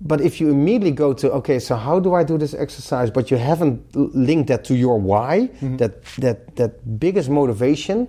But 0.04 0.20
if 0.20 0.40
you 0.40 0.50
immediately 0.50 0.90
go 0.90 1.12
to 1.14 1.30
okay, 1.38 1.58
so 1.60 1.76
how 1.76 2.00
do 2.00 2.14
I 2.14 2.24
do 2.24 2.36
this 2.38 2.54
exercise? 2.54 3.10
But 3.10 3.30
you 3.30 3.36
haven't 3.38 3.78
linked 4.14 4.48
that 4.48 4.64
to 4.64 4.74
your 4.74 4.98
why, 4.98 5.48
Mm-hmm. 5.60 5.76
that 5.76 5.92
that 6.18 6.56
that 6.56 6.72
biggest 6.98 7.28
motivation, 7.30 8.06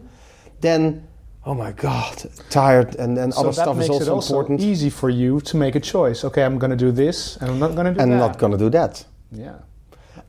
then 0.61 1.03
oh 1.45 1.53
my 1.53 1.71
god, 1.71 2.23
tired 2.49 2.95
and 2.95 3.17
and 3.17 3.33
So 3.33 3.41
other 3.41 3.53
stuff 3.53 3.79
is 3.79 3.89
also, 3.89 4.03
it 4.03 4.09
also 4.09 4.33
important. 4.33 4.61
easy 4.61 4.89
for 4.89 5.09
you 5.09 5.41
to 5.41 5.57
make 5.57 5.75
a 5.75 5.79
choice. 5.79 6.23
Okay, 6.23 6.43
I'm 6.43 6.57
going 6.57 6.71
to 6.71 6.77
do 6.85 6.91
this, 6.91 7.37
and 7.37 7.49
I'm 7.51 7.59
not 7.59 7.75
going 7.75 7.87
to 7.87 7.93
do 7.93 7.99
and 7.99 8.11
that. 8.11 8.17
not 8.17 8.37
gonna 8.39 8.57
do 8.57 8.69
that. 8.69 9.05
Yeah. 9.31 9.59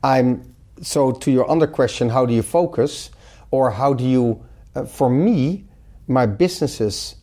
I'm 0.03 0.55
so 0.81 1.11
to 1.11 1.31
your 1.31 1.49
other 1.49 1.67
question, 1.67 2.09
how 2.09 2.25
do 2.25 2.33
you 2.33 2.43
focus, 2.43 3.11
or 3.51 3.71
how 3.71 3.93
do 3.93 4.03
you? 4.03 4.43
Uh, 4.75 4.85
for 4.85 5.09
me, 5.09 5.65
my 6.07 6.25
businesses, 6.25 7.15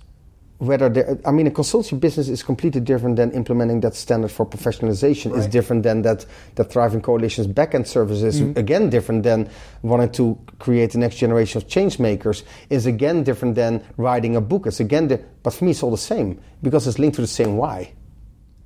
whether 0.59 0.89
they 0.89 1.05
I 1.25 1.33
mean, 1.33 1.47
a 1.49 1.51
consulting 1.51 1.99
business 1.99 2.29
is 2.29 2.43
completely 2.43 2.81
different 2.81 3.17
than 3.17 3.33
implementing 3.33 3.81
that 3.81 3.95
standard 3.97 4.31
for 4.31 4.47
professionalization. 4.47 5.37
Is 5.37 5.47
different 5.49 5.83
than 5.83 6.03
that 6.03 6.25
that 6.55 6.71
Thriving 6.73 7.01
Coalition's 7.03 7.49
backend 7.49 7.87
services 7.87 8.41
Mm-hmm. 8.41 8.59
again 8.59 8.89
different 8.91 9.23
than 9.25 9.49
wanting 9.83 10.11
to 10.13 10.39
create 10.61 10.93
the 10.93 10.99
next 10.99 11.17
generation 11.17 11.61
of 11.61 11.69
change 11.69 11.99
makers. 11.99 12.45
Is 12.71 12.87
again 12.87 13.25
different 13.25 13.57
than 13.57 13.83
writing 13.97 14.37
a 14.37 14.41
book. 14.41 14.67
It's 14.67 14.79
again, 14.81 15.09
di- 15.09 15.19
but 15.43 15.53
for 15.53 15.65
me, 15.65 15.73
it's 15.73 15.83
all 15.83 15.91
the 15.91 15.97
same 15.99 16.41
because 16.63 16.87
it's 16.87 16.99
linked 16.99 17.17
to 17.17 17.23
the 17.23 17.27
same 17.27 17.57
why 17.57 17.93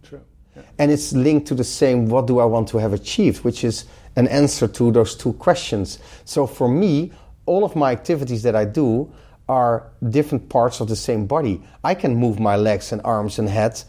True. 0.02 0.20
Yeah. 0.54 0.62
and 0.78 0.90
it's 0.90 1.12
linked 1.14 1.46
to 1.48 1.54
the 1.54 1.64
same 1.64 2.06
what 2.10 2.26
do 2.26 2.38
i 2.40 2.44
want 2.44 2.68
to 2.68 2.76
have 2.78 2.92
achieved 2.92 3.42
which 3.44 3.64
is 3.64 3.86
an 4.16 4.28
answer 4.28 4.68
to 4.68 4.90
those 4.92 5.14
two 5.16 5.32
questions 5.34 5.98
so 6.26 6.46
for 6.46 6.68
me 6.68 7.10
all 7.46 7.64
of 7.64 7.74
my 7.74 7.90
activities 7.92 8.42
that 8.42 8.54
i 8.54 8.64
do 8.66 9.10
are 9.48 9.86
different 10.10 10.48
parts 10.48 10.80
of 10.80 10.88
the 10.88 10.96
same 10.96 11.26
body. 11.26 11.62
I 11.84 11.94
can 11.94 12.16
move 12.16 12.40
my 12.40 12.56
legs 12.56 12.92
and 12.92 13.00
arms 13.04 13.38
and 13.38 13.48
head 13.48 13.82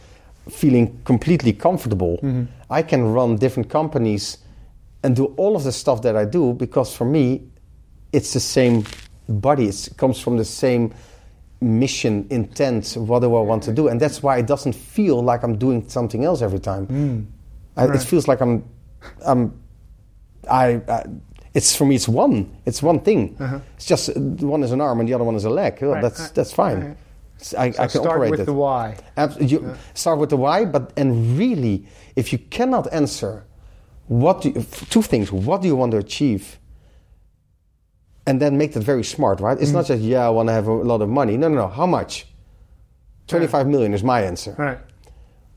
feeling 0.50 1.02
completely 1.04 1.54
comfortable. 1.54 2.18
Mm-hmm. 2.18 2.46
I 2.70 2.84
can 2.84 3.12
run 3.14 3.38
different 3.38 3.70
companies 3.70 4.38
and 5.04 5.16
do 5.16 5.26
all 5.38 5.56
of 5.56 5.64
the 5.64 5.72
stuff 5.72 6.02
that 6.02 6.16
i 6.16 6.26
do 6.26 6.54
because 6.54 6.96
for 6.96 7.06
me 7.06 7.44
it's 8.14 8.34
the 8.34 8.40
same 8.40 8.84
body. 9.30 9.68
It's, 9.68 9.88
it 9.88 9.98
comes 9.98 10.20
from 10.20 10.38
the 10.38 10.46
same 10.46 10.94
mission 11.60 12.28
intent 12.30 12.94
what 12.98 13.20
do 13.22 13.36
i 13.36 13.42
want 13.42 13.64
to 13.64 13.74
do? 13.74 13.88
And 13.88 14.00
that's 14.00 14.22
why 14.22 14.38
it 14.38 14.48
doesn't 14.48 14.74
feel 14.74 15.22
like 15.22 15.44
i'm 15.44 15.58
doing 15.58 15.88
something 15.90 16.24
else 16.24 16.42
every 16.42 16.60
time. 16.60 16.88
Mm. 16.88 17.26
I, 17.76 17.94
it 17.94 18.04
feels 18.04 18.28
like 18.28 18.42
i'm 18.42 18.64
i'm 19.26 19.60
I, 20.50 20.82
I 20.88 21.04
it's 21.58 21.70
for 21.78 21.86
me 21.90 21.96
it's 22.00 22.08
one 22.24 22.36
it's 22.70 22.82
one 22.92 23.00
thing 23.08 23.22
it's 23.78 23.88
just 23.94 24.04
one 24.56 24.62
is 24.68 24.72
an 24.72 24.82
arm 24.88 24.98
and 25.00 25.08
the 25.10 25.14
other 25.16 25.26
one 25.30 25.36
is 25.42 25.46
a 25.46 25.50
leg 25.62 25.74
Well, 25.82 25.92
Right, 25.92 26.02
that's 26.06 26.24
that's 26.38 26.54
fine 26.64 26.80
right. 26.82 26.98
I, 26.98 27.44
So 27.44 27.58
I 27.58 27.70
can 27.72 27.90
start 27.90 28.08
operate 28.08 28.32
with 28.32 28.42
it 28.42 28.46
the 28.52 28.60
why. 28.66 28.86
Abs- 29.16 29.52
you 29.52 29.60
start 29.94 30.18
with 30.22 30.30
the 30.30 30.38
why, 30.46 30.58
but 30.76 30.84
and 31.02 31.10
really, 31.44 31.76
if 32.16 32.26
you 32.34 32.40
cannot 32.58 32.86
answer 33.02 33.32
what 34.24 34.36
do 34.42 34.48
you, 34.50 34.62
two 34.94 35.04
things, 35.12 35.28
what 35.48 35.58
do 35.62 35.68
you 35.72 35.78
want 35.82 35.92
to 35.92 36.00
achieve, 36.08 36.44
and 38.26 38.42
then 38.42 38.58
make 38.58 38.72
that 38.74 38.84
very 38.84 39.04
smart, 39.04 39.40
right? 39.40 39.58
It's 39.62 39.72
not 39.72 39.86
Mm. 39.86 39.88
just 39.94 40.02
yeah, 40.04 40.26
I 40.30 40.32
want 40.38 40.48
to 40.50 40.54
have 40.54 40.68
a 40.68 40.74
lot 40.92 41.02
of 41.02 41.10
money. 41.10 41.38
No, 41.38 41.48
no, 41.50 41.56
no. 41.56 41.68
How 41.68 41.86
much? 41.98 42.26
Twenty-five 43.28 43.68
million 43.68 43.94
is 43.94 44.04
my 44.04 44.20
answer, 44.32 44.54
Right. 44.58 44.80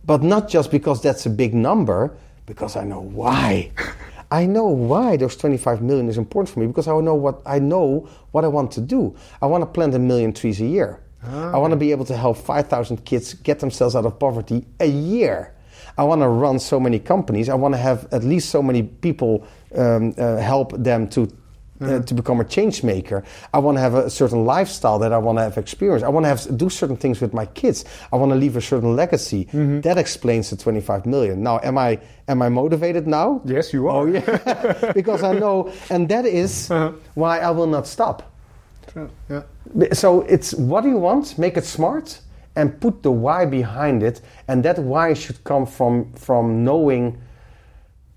but 0.05 0.23
not 0.23 0.53
just 0.55 0.71
because 0.71 1.01
that's 1.01 1.25
a 1.27 1.31
big 1.31 1.53
number, 1.55 1.99
because 2.47 2.77
I 2.77 2.85
know 2.85 3.01
why. 3.01 3.71
I 4.31 4.47
know 4.47 4.67
why 4.67 5.17
those 5.17 5.37
25 5.37 5.83
million 5.83 6.09
is 6.09 6.17
important 6.17 6.53
for 6.53 6.61
me 6.61 6.67
because 6.67 6.87
I 6.87 6.99
know 7.01 7.15
what 7.15 7.43
I 7.45 7.59
know 7.59 8.09
what 8.31 8.45
I 8.45 8.49
want 8.49 8.71
to 8.73 8.81
do. 8.81 9.17
I 9.43 9.47
want 9.47 9.63
to 9.63 9.67
plant 9.67 9.95
a 9.95 9.99
million 9.99 10.33
trees 10.33 10.61
a 10.61 10.67
year. 10.67 11.01
I 11.23 11.59
want 11.59 11.73
to 11.73 11.77
be 11.77 11.91
able 11.91 12.07
to 12.07 12.17
help 12.17 12.39
5,000 12.39 13.05
kids 13.05 13.35
get 13.35 13.59
themselves 13.59 13.95
out 13.95 14.07
of 14.07 14.19
poverty 14.19 14.65
a 14.81 14.87
year. 14.87 15.55
I 15.99 16.05
want 16.05 16.23
to 16.23 16.29
run 16.29 16.59
so 16.59 16.81
many 16.81 16.99
companies. 16.99 17.49
I 17.49 17.55
want 17.55 17.75
to 17.75 17.79
have 17.79 18.09
at 18.13 18.25
least 18.25 18.49
so 18.49 18.63
many 18.63 18.83
people 18.83 19.47
um, 19.77 20.15
uh, 20.17 20.39
help 20.39 20.73
them 20.73 21.09
to 21.09 21.27
uh, 21.81 22.01
to 22.01 22.15
become 22.15 22.41
a 22.41 22.45
change 22.45 22.83
maker. 22.83 23.23
I 23.55 23.59
want 23.59 23.77
to 23.77 23.81
have 23.81 23.95
a 23.95 24.11
certain 24.11 24.45
lifestyle 24.45 24.99
that 24.99 25.13
I 25.13 25.19
want 25.19 25.39
to 25.39 25.43
have 25.43 25.57
experience. 25.59 26.03
I 26.03 26.09
want 26.09 26.25
to 26.25 26.29
have 26.29 26.57
do 26.57 26.69
certain 26.69 26.97
things 26.97 27.21
with 27.21 27.33
my 27.33 27.47
kids. 27.47 27.85
I 28.13 28.17
want 28.17 28.33
to 28.33 28.37
leave 28.37 28.57
a 28.57 28.61
certain 28.61 28.95
legacy. 28.97 29.45
That 29.83 29.99
explains 29.99 30.51
the 30.51 30.57
25 30.57 31.07
million. 31.07 31.43
Now, 31.43 31.61
am 31.63 31.79
I 31.79 31.99
am 32.29 32.43
I 32.43 32.49
motivated 32.49 33.07
now? 33.07 33.41
Yes, 33.45 33.73
you 33.73 33.89
are. 33.89 34.03
Oh 34.03 34.07
yeah, 34.07 34.93
because 34.95 35.23
I 35.23 35.33
know, 35.39 35.73
and 35.91 36.09
that 36.09 36.25
is 36.27 36.71
Uh-huh. 36.71 36.93
why 37.15 37.39
I 37.41 37.51
will 37.51 37.67
not 37.69 37.87
stop. 37.87 38.23
True. 38.93 39.09
Yeah. 39.29 39.43
So 39.93 40.23
it's 40.23 40.55
what 40.55 40.83
do 40.83 40.89
you 40.91 40.99
want? 40.99 41.39
Make 41.39 41.57
it 41.57 41.65
smart 41.65 42.21
and 42.57 42.79
put 42.81 43.03
the 43.03 43.11
why 43.13 43.47
behind 43.47 44.03
it, 44.03 44.21
and 44.49 44.63
that 44.65 44.79
why 44.79 45.15
should 45.15 45.43
come 45.45 45.67
from 45.67 46.13
from 46.15 46.65
knowing 46.65 47.17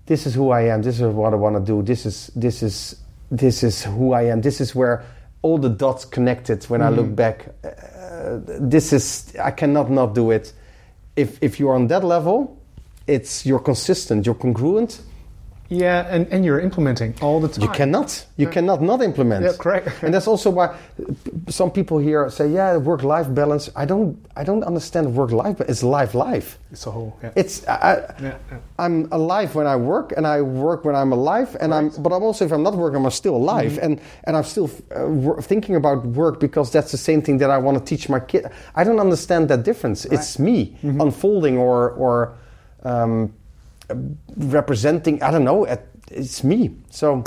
this 0.06 0.26
is 0.26 0.34
who 0.34 0.50
I 0.50 0.62
am. 0.74 0.82
This 0.82 0.96
is 1.00 1.02
what 1.14 1.32
I 1.32 1.36
want 1.36 1.56
to 1.56 1.62
do. 1.72 1.82
This 1.82 2.04
is 2.06 2.30
this 2.36 2.62
is 2.62 2.96
this 3.30 3.62
is 3.62 3.84
who 3.84 4.12
I 4.12 4.22
am. 4.22 4.40
This 4.40 4.60
is 4.60 4.74
where 4.74 5.04
all 5.42 5.58
the 5.58 5.68
dots 5.68 6.04
connected. 6.04 6.64
When 6.64 6.80
I 6.80 6.88
look 6.88 7.14
back, 7.14 7.48
uh, 7.64 8.40
this 8.60 8.92
is 8.92 9.34
I 9.42 9.50
cannot 9.50 9.90
not 9.90 10.14
do 10.14 10.30
it. 10.30 10.52
If 11.16 11.38
if 11.42 11.60
you're 11.60 11.74
on 11.74 11.88
that 11.88 12.04
level, 12.04 12.56
it's 13.06 13.44
you're 13.44 13.60
consistent. 13.62 14.26
You're 14.26 14.34
congruent. 14.34 15.00
Yeah, 15.74 16.06
and, 16.14 16.26
and 16.32 16.44
you're 16.44 16.60
implementing 16.60 17.14
all 17.20 17.40
the 17.40 17.48
time. 17.48 17.62
You 17.62 17.68
cannot. 17.68 18.26
You 18.36 18.48
cannot 18.48 18.80
not 18.82 19.02
implement. 19.02 19.44
Yeah, 19.44 19.52
correct. 19.58 19.88
and 20.02 20.12
that's 20.14 20.28
also 20.28 20.50
why 20.50 20.66
some 21.48 21.70
people 21.70 21.98
here 21.98 22.30
say, 22.30 22.46
"Yeah, 22.48 22.76
work-life 22.78 23.28
balance." 23.34 23.70
I 23.76 23.84
don't. 23.84 24.16
I 24.36 24.44
don't 24.44 24.64
understand 24.64 25.14
work-life. 25.14 25.56
But 25.58 25.68
it's 25.68 25.82
life-life. 25.82 26.58
It's 26.72 26.86
a 26.86 26.90
whole. 26.90 27.12
Yeah. 27.22 27.32
It's. 27.36 27.66
I, 27.68 27.96
Yeah, 28.22 28.36
yeah. 28.50 28.58
I'm 28.78 29.08
alive 29.12 29.54
when 29.54 29.66
I 29.66 29.76
work, 29.76 30.12
and 30.16 30.26
I 30.26 30.42
work 30.42 30.84
when 30.84 30.94
I'm 30.94 31.12
alive, 31.12 31.56
and 31.60 31.72
I'm. 31.74 31.88
But 32.02 32.12
I'm 32.12 32.22
also, 32.22 32.44
if 32.44 32.52
I'm 32.52 32.62
not 32.62 32.74
working, 32.76 33.04
I'm 33.04 33.10
still 33.10 33.36
alive, 33.36 33.72
Mm-hmm. 33.72 33.84
and 33.84 34.00
and 34.26 34.36
I'm 34.36 34.44
still 34.44 34.68
uh, 34.94 35.40
thinking 35.42 35.76
about 35.76 36.06
work 36.06 36.38
because 36.40 36.70
that's 36.70 36.90
the 36.90 36.98
same 36.98 37.20
thing 37.22 37.38
that 37.38 37.50
I 37.50 37.58
want 37.58 37.78
to 37.78 37.84
teach 37.84 38.08
my 38.08 38.20
kid. 38.20 38.46
I 38.76 38.84
don't 38.84 39.00
understand 39.00 39.48
that 39.48 39.64
difference. 39.64 40.04
It's 40.04 40.38
me 40.38 40.76
Mm-hmm. 40.82 41.00
unfolding 41.00 41.58
or 41.58 41.90
or. 41.98 42.32
Um, 42.84 43.32
representing 44.36 45.22
i 45.22 45.30
don't 45.30 45.44
know 45.44 45.64
it's 46.10 46.44
me 46.44 46.70
so 46.90 47.22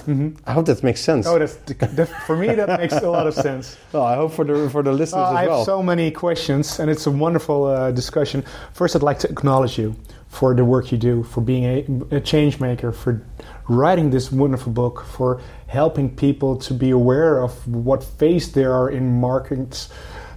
i 0.45 0.51
hope 0.53 0.65
that 0.65 0.83
makes 0.83 1.01
sense 1.01 1.25
Oh, 1.27 1.39
that's, 1.39 1.55
that, 1.97 2.07
for 2.25 2.35
me 2.37 2.47
that 2.55 2.79
makes 2.79 2.93
a 2.93 3.09
lot 3.09 3.27
of 3.27 3.33
sense. 3.33 3.75
well 3.93 4.03
i 4.03 4.15
hope 4.15 4.31
for 4.33 4.45
the 4.45 4.69
for 4.69 4.83
the 4.83 4.91
listeners 4.91 5.27
Uh, 5.27 5.31
I 5.41 5.43
as 5.43 5.49
have 5.49 5.65
so 5.65 5.81
many 5.83 6.11
questions, 6.11 6.79
and 6.79 6.89
it's 6.89 7.07
a 7.07 7.11
wonderful 7.11 7.65
uh, 7.65 7.91
discussion. 7.91 8.43
First, 8.73 8.95
I'd 8.95 9.03
like 9.03 9.19
to 9.19 9.29
acknowledge 9.29 9.77
you 9.81 9.95
for 10.29 10.53
the 10.55 10.63
work 10.63 10.91
you 10.91 10.97
do, 10.97 11.23
for 11.23 11.41
being 11.41 11.63
a, 12.11 12.15
a 12.17 12.19
change 12.21 12.59
maker, 12.59 12.91
for 12.91 13.21
writing 13.67 14.11
this 14.11 14.31
wonderful 14.31 14.71
book, 14.71 15.05
for 15.17 15.41
helping 15.67 16.09
people 16.15 16.55
to 16.67 16.73
be 16.73 16.91
aware 16.91 17.41
of 17.43 17.51
what 17.67 18.03
phase 18.03 18.51
they 18.51 18.65
are 18.65 18.89
in 18.91 19.19
market 19.19 19.87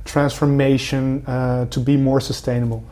transformation 0.05 1.25
uh, 1.27 1.67
to 1.67 1.81
be 1.81 1.97
more 1.97 2.21
sustainable. 2.21 2.83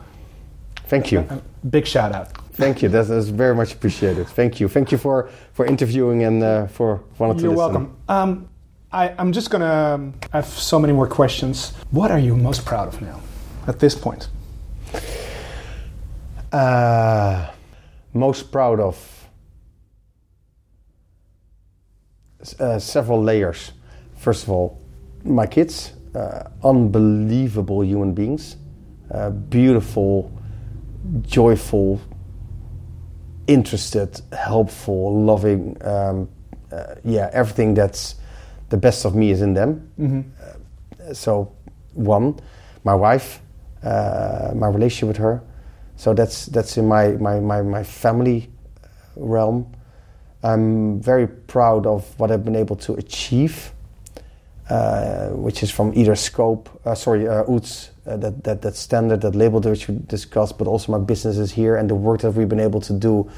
thank 0.89 1.11
you 1.11 1.19
Uh, 1.19 1.37
big 1.69 1.85
shout 1.87 2.11
out. 2.13 2.27
Thank 2.59 2.81
you 2.81 2.89
that's, 2.89 3.09
that's 3.09 3.27
very 3.27 3.55
much 3.55 3.73
appreciated 3.73 4.27
thank 4.27 4.59
you 4.59 4.67
thank 4.67 4.91
you 4.91 4.97
for 4.97 5.29
for 5.53 5.65
interviewing 5.65 6.23
and 6.23 6.43
uh, 6.43 6.67
for 6.67 7.01
wanting 7.17 7.37
to 7.37 7.43
You're 7.43 7.55
listen. 7.55 7.73
welcome. 7.73 7.97
Um, 8.07 8.49
I, 8.91 9.13
I'm 9.19 9.31
just 9.31 9.51
gonna. 9.51 9.71
Um, 9.95 10.13
I 10.33 10.37
have 10.37 10.47
so 10.47 10.79
many 10.79 10.93
more 10.93 11.07
questions. 11.07 11.73
What 11.91 12.09
are 12.11 12.17
you 12.17 12.35
most 12.35 12.65
proud 12.65 12.87
of 12.87 13.01
now, 13.01 13.21
at 13.67 13.79
this 13.79 13.93
point? 13.93 14.29
Uh, 16.51 17.51
most 18.13 18.51
proud 18.51 18.79
of 18.79 19.29
uh, 22.59 22.79
several 22.79 23.21
layers. 23.21 23.73
First 24.17 24.43
of 24.43 24.49
all, 24.49 24.81
my 25.23 25.45
kids, 25.45 25.93
uh, 26.15 26.49
unbelievable 26.63 27.83
human 27.83 28.13
beings, 28.13 28.57
uh, 29.11 29.29
beautiful, 29.29 30.31
joyful, 31.21 32.01
interested, 33.49 34.21
helpful, 34.31 35.23
loving. 35.23 35.75
Um, 35.81 36.29
uh, 36.71 36.95
yeah, 37.03 37.29
everything 37.33 37.73
that's 37.73 38.15
the 38.69 38.77
best 38.77 39.05
of 39.05 39.15
me 39.15 39.31
is 39.31 39.41
in 39.41 39.53
them. 39.53 39.91
Uh, 40.39 41.13
so, 41.13 41.51
one, 41.93 42.39
my 42.83 42.93
wife, 42.93 43.41
uh, 43.83 44.51
my 44.55 44.67
relationship 44.67 45.07
with 45.07 45.17
her. 45.17 45.41
So 45.95 46.13
that's 46.13 46.45
that's 46.45 46.77
in 46.77 46.87
my 46.87 47.09
my 47.13 47.39
my, 47.39 47.61
my 47.61 47.83
family 47.83 48.49
realm. 49.15 49.65
I'm 50.43 51.01
very 51.01 51.27
proud 51.27 51.85
of 51.85 52.17
what 52.17 52.31
I've 52.31 52.45
been 52.45 52.55
able 52.55 52.77
to 52.77 52.93
achieve, 52.93 53.73
uh, 54.69 55.29
which 55.29 55.63
is 55.63 55.71
from 55.71 55.91
either 55.95 56.15
scope, 56.15 56.69
uh, 56.85 56.95
sorry, 56.95 57.27
uh, 57.27 57.43
UTZ, 57.43 57.89
uh, 58.09 58.17
that, 58.17 58.43
that 58.43 58.61
that 58.61 58.75
standard, 58.75 59.21
that 59.21 59.35
label 59.35 59.59
that 59.59 59.87
we 59.87 59.99
discussed, 60.07 60.57
but 60.57 60.67
also 60.67 60.91
my 60.91 60.97
businesses 60.97 61.51
here 61.51 61.75
and 61.75 61.89
the 61.89 61.95
work 61.95 62.21
that 62.21 62.31
we've 62.31 62.49
been 62.49 62.59
able 62.59 62.81
to 62.81 62.93
do 62.93 63.29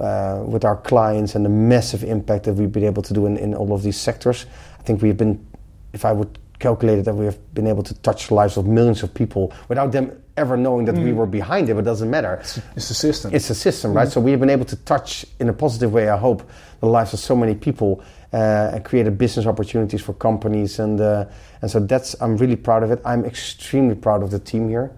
uh, 0.00 0.42
with 0.46 0.64
our 0.64 0.76
clients 0.76 1.34
and 1.34 1.44
the 1.44 1.50
massive 1.50 2.04
impact 2.04 2.44
that 2.44 2.54
we've 2.54 2.72
been 2.72 2.84
able 2.84 3.02
to 3.02 3.14
do 3.14 3.26
in, 3.26 3.36
in 3.36 3.54
all 3.54 3.72
of 3.72 3.82
these 3.82 3.96
sectors. 3.96 4.46
I 4.78 4.82
think 4.82 5.02
we've 5.02 5.16
been, 5.16 5.44
if 5.92 6.04
I 6.04 6.12
would 6.12 6.38
calculate 6.58 6.98
it, 6.98 7.04
that 7.04 7.14
we 7.14 7.24
have 7.24 7.38
been 7.54 7.66
able 7.66 7.82
to 7.82 7.94
touch 8.00 8.28
the 8.28 8.34
lives 8.34 8.56
of 8.56 8.66
millions 8.66 9.02
of 9.02 9.12
people 9.14 9.52
without 9.68 9.92
them 9.92 10.22
ever 10.36 10.56
knowing 10.56 10.84
that 10.86 10.94
we 10.94 11.12
were 11.12 11.26
behind 11.26 11.68
it, 11.68 11.74
but 11.74 11.80
it 11.80 11.84
doesn't 11.84 12.10
matter. 12.10 12.38
It's 12.76 12.88
the 12.88 12.94
system. 12.94 13.34
It's 13.34 13.50
a 13.50 13.54
system, 13.54 13.92
right? 13.92 14.08
So 14.08 14.20
we 14.20 14.30
have 14.30 14.40
been 14.40 14.50
able 14.50 14.66
to 14.66 14.76
touch 14.76 15.26
in 15.40 15.48
a 15.48 15.52
positive 15.52 15.92
way, 15.92 16.08
I 16.08 16.16
hope, 16.16 16.48
the 16.80 16.86
lives 16.86 17.12
of 17.12 17.18
so 17.18 17.34
many 17.34 17.54
people 17.54 18.02
uh, 18.32 18.70
and 18.72 18.84
created 18.84 19.18
business 19.18 19.46
opportunities 19.46 20.00
for 20.00 20.12
companies. 20.14 20.78
And, 20.78 21.00
uh, 21.00 21.24
and 21.60 21.70
so 21.70 21.80
that's, 21.80 22.14
I'm 22.20 22.36
really 22.36 22.56
proud 22.56 22.84
of 22.84 22.92
it. 22.92 23.00
I'm 23.04 23.24
extremely 23.24 23.96
proud 23.96 24.22
of 24.22 24.30
the 24.30 24.38
team 24.38 24.68
here. 24.68 24.92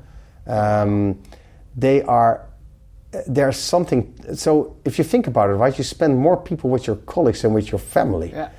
Um, 0.47 1.23
they 1.75 2.03
are, 2.03 2.47
there's 3.27 3.57
something, 3.57 4.15
so 4.35 4.77
if 4.85 4.99
you 4.99 5.05
think 5.05 5.27
about 5.27 5.49
it, 5.49 5.55
right, 5.55 5.77
you 5.77 5.85
spend 5.85 6.19
more 6.19 6.37
people 6.37 6.69
with 6.69 6.87
your 6.87 6.97
colleagues 6.97 7.43
than 7.43 7.55
with 7.55 7.71
your 7.73 7.79
family. 7.79 8.31
Yeah. 8.31 8.51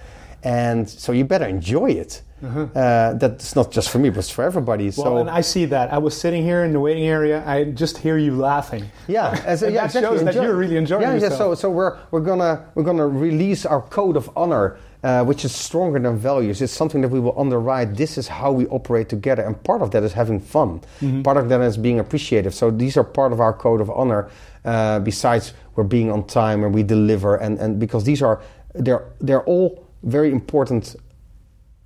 And 0.44 0.90
so 0.90 1.12
you 1.12 1.26
better 1.26 1.46
enjoy 1.46 1.92
it. 1.92 2.22
Uh, 2.44 3.14
that's 3.14 3.56
not 3.56 3.72
just 3.72 3.90
for 3.90 4.00
me, 4.00 4.10
but 4.10 4.20
it's 4.20 4.30
for 4.30 4.44
everybody. 4.44 4.86
well, 4.86 4.94
so 4.94 5.18
and 5.18 5.30
I 5.30 5.42
see 5.42 5.66
that. 5.66 5.94
I 5.94 6.00
was 6.00 6.20
sitting 6.20 6.44
here 6.44 6.64
in 6.64 6.74
the 6.74 6.80
waiting 6.80 7.08
area. 7.08 7.44
I 7.46 7.66
just 7.66 8.00
hear 8.00 8.18
you 8.18 8.36
laughing. 8.36 8.90
Yeah, 9.08 9.40
as, 9.46 9.62
And 9.62 9.74
yeah, 9.76 9.82
that 9.82 9.96
exactly. 9.96 10.18
shows 10.18 10.26
that 10.26 10.36
you're 10.36 10.56
really 10.56 10.78
enjoying 10.78 11.04
yeah, 11.04 11.14
yourself. 11.14 11.32
Yeah, 11.34 11.38
so 11.38 11.56
so 11.56 11.70
we're 11.70 12.00
we're 12.10 12.22
gonna 12.22 12.66
we're 12.74 12.84
gonna 12.84 13.08
release 13.08 13.66
our 13.66 13.82
code 13.82 14.18
of 14.18 14.30
honor, 14.36 14.80
uh, 15.04 15.24
which 15.24 15.46
is 15.46 15.54
stronger 15.54 16.00
than 16.00 16.18
values. 16.18 16.62
It's 16.64 16.74
something 16.74 17.02
that 17.02 17.10
we 17.10 17.20
will 17.20 17.40
underwrite. 17.40 17.96
This 17.96 18.18
is 18.18 18.28
how 18.28 18.52
we 18.52 18.66
operate 18.68 19.08
together, 19.08 19.44
and 19.44 19.62
part 19.64 19.84
of 19.84 19.92
that 19.92 20.02
is 20.02 20.14
having 20.14 20.40
fun. 20.40 20.82
Mm-hmm. 21.02 21.22
Part 21.22 21.38
of 21.38 21.48
that 21.50 21.62
is 21.62 21.78
being 21.78 22.00
appreciative. 22.00 22.56
So 22.56 22.72
these 22.72 22.98
are 22.98 23.04
part 23.04 23.34
of 23.34 23.40
our 23.40 23.54
code 23.54 23.82
of 23.82 23.92
honor. 23.92 24.32
Uh, 24.66 25.00
besides, 25.00 25.54
we're 25.76 25.84
being 25.84 26.12
on 26.12 26.26
time 26.26 26.64
and 26.64 26.74
we 26.74 26.82
deliver, 26.82 27.36
and 27.36 27.60
and 27.60 27.80
because 27.80 28.04
these 28.04 28.24
are 28.24 28.42
they're 28.74 29.06
they're 29.20 29.44
all 29.44 29.91
very 30.04 30.32
important 30.32 30.96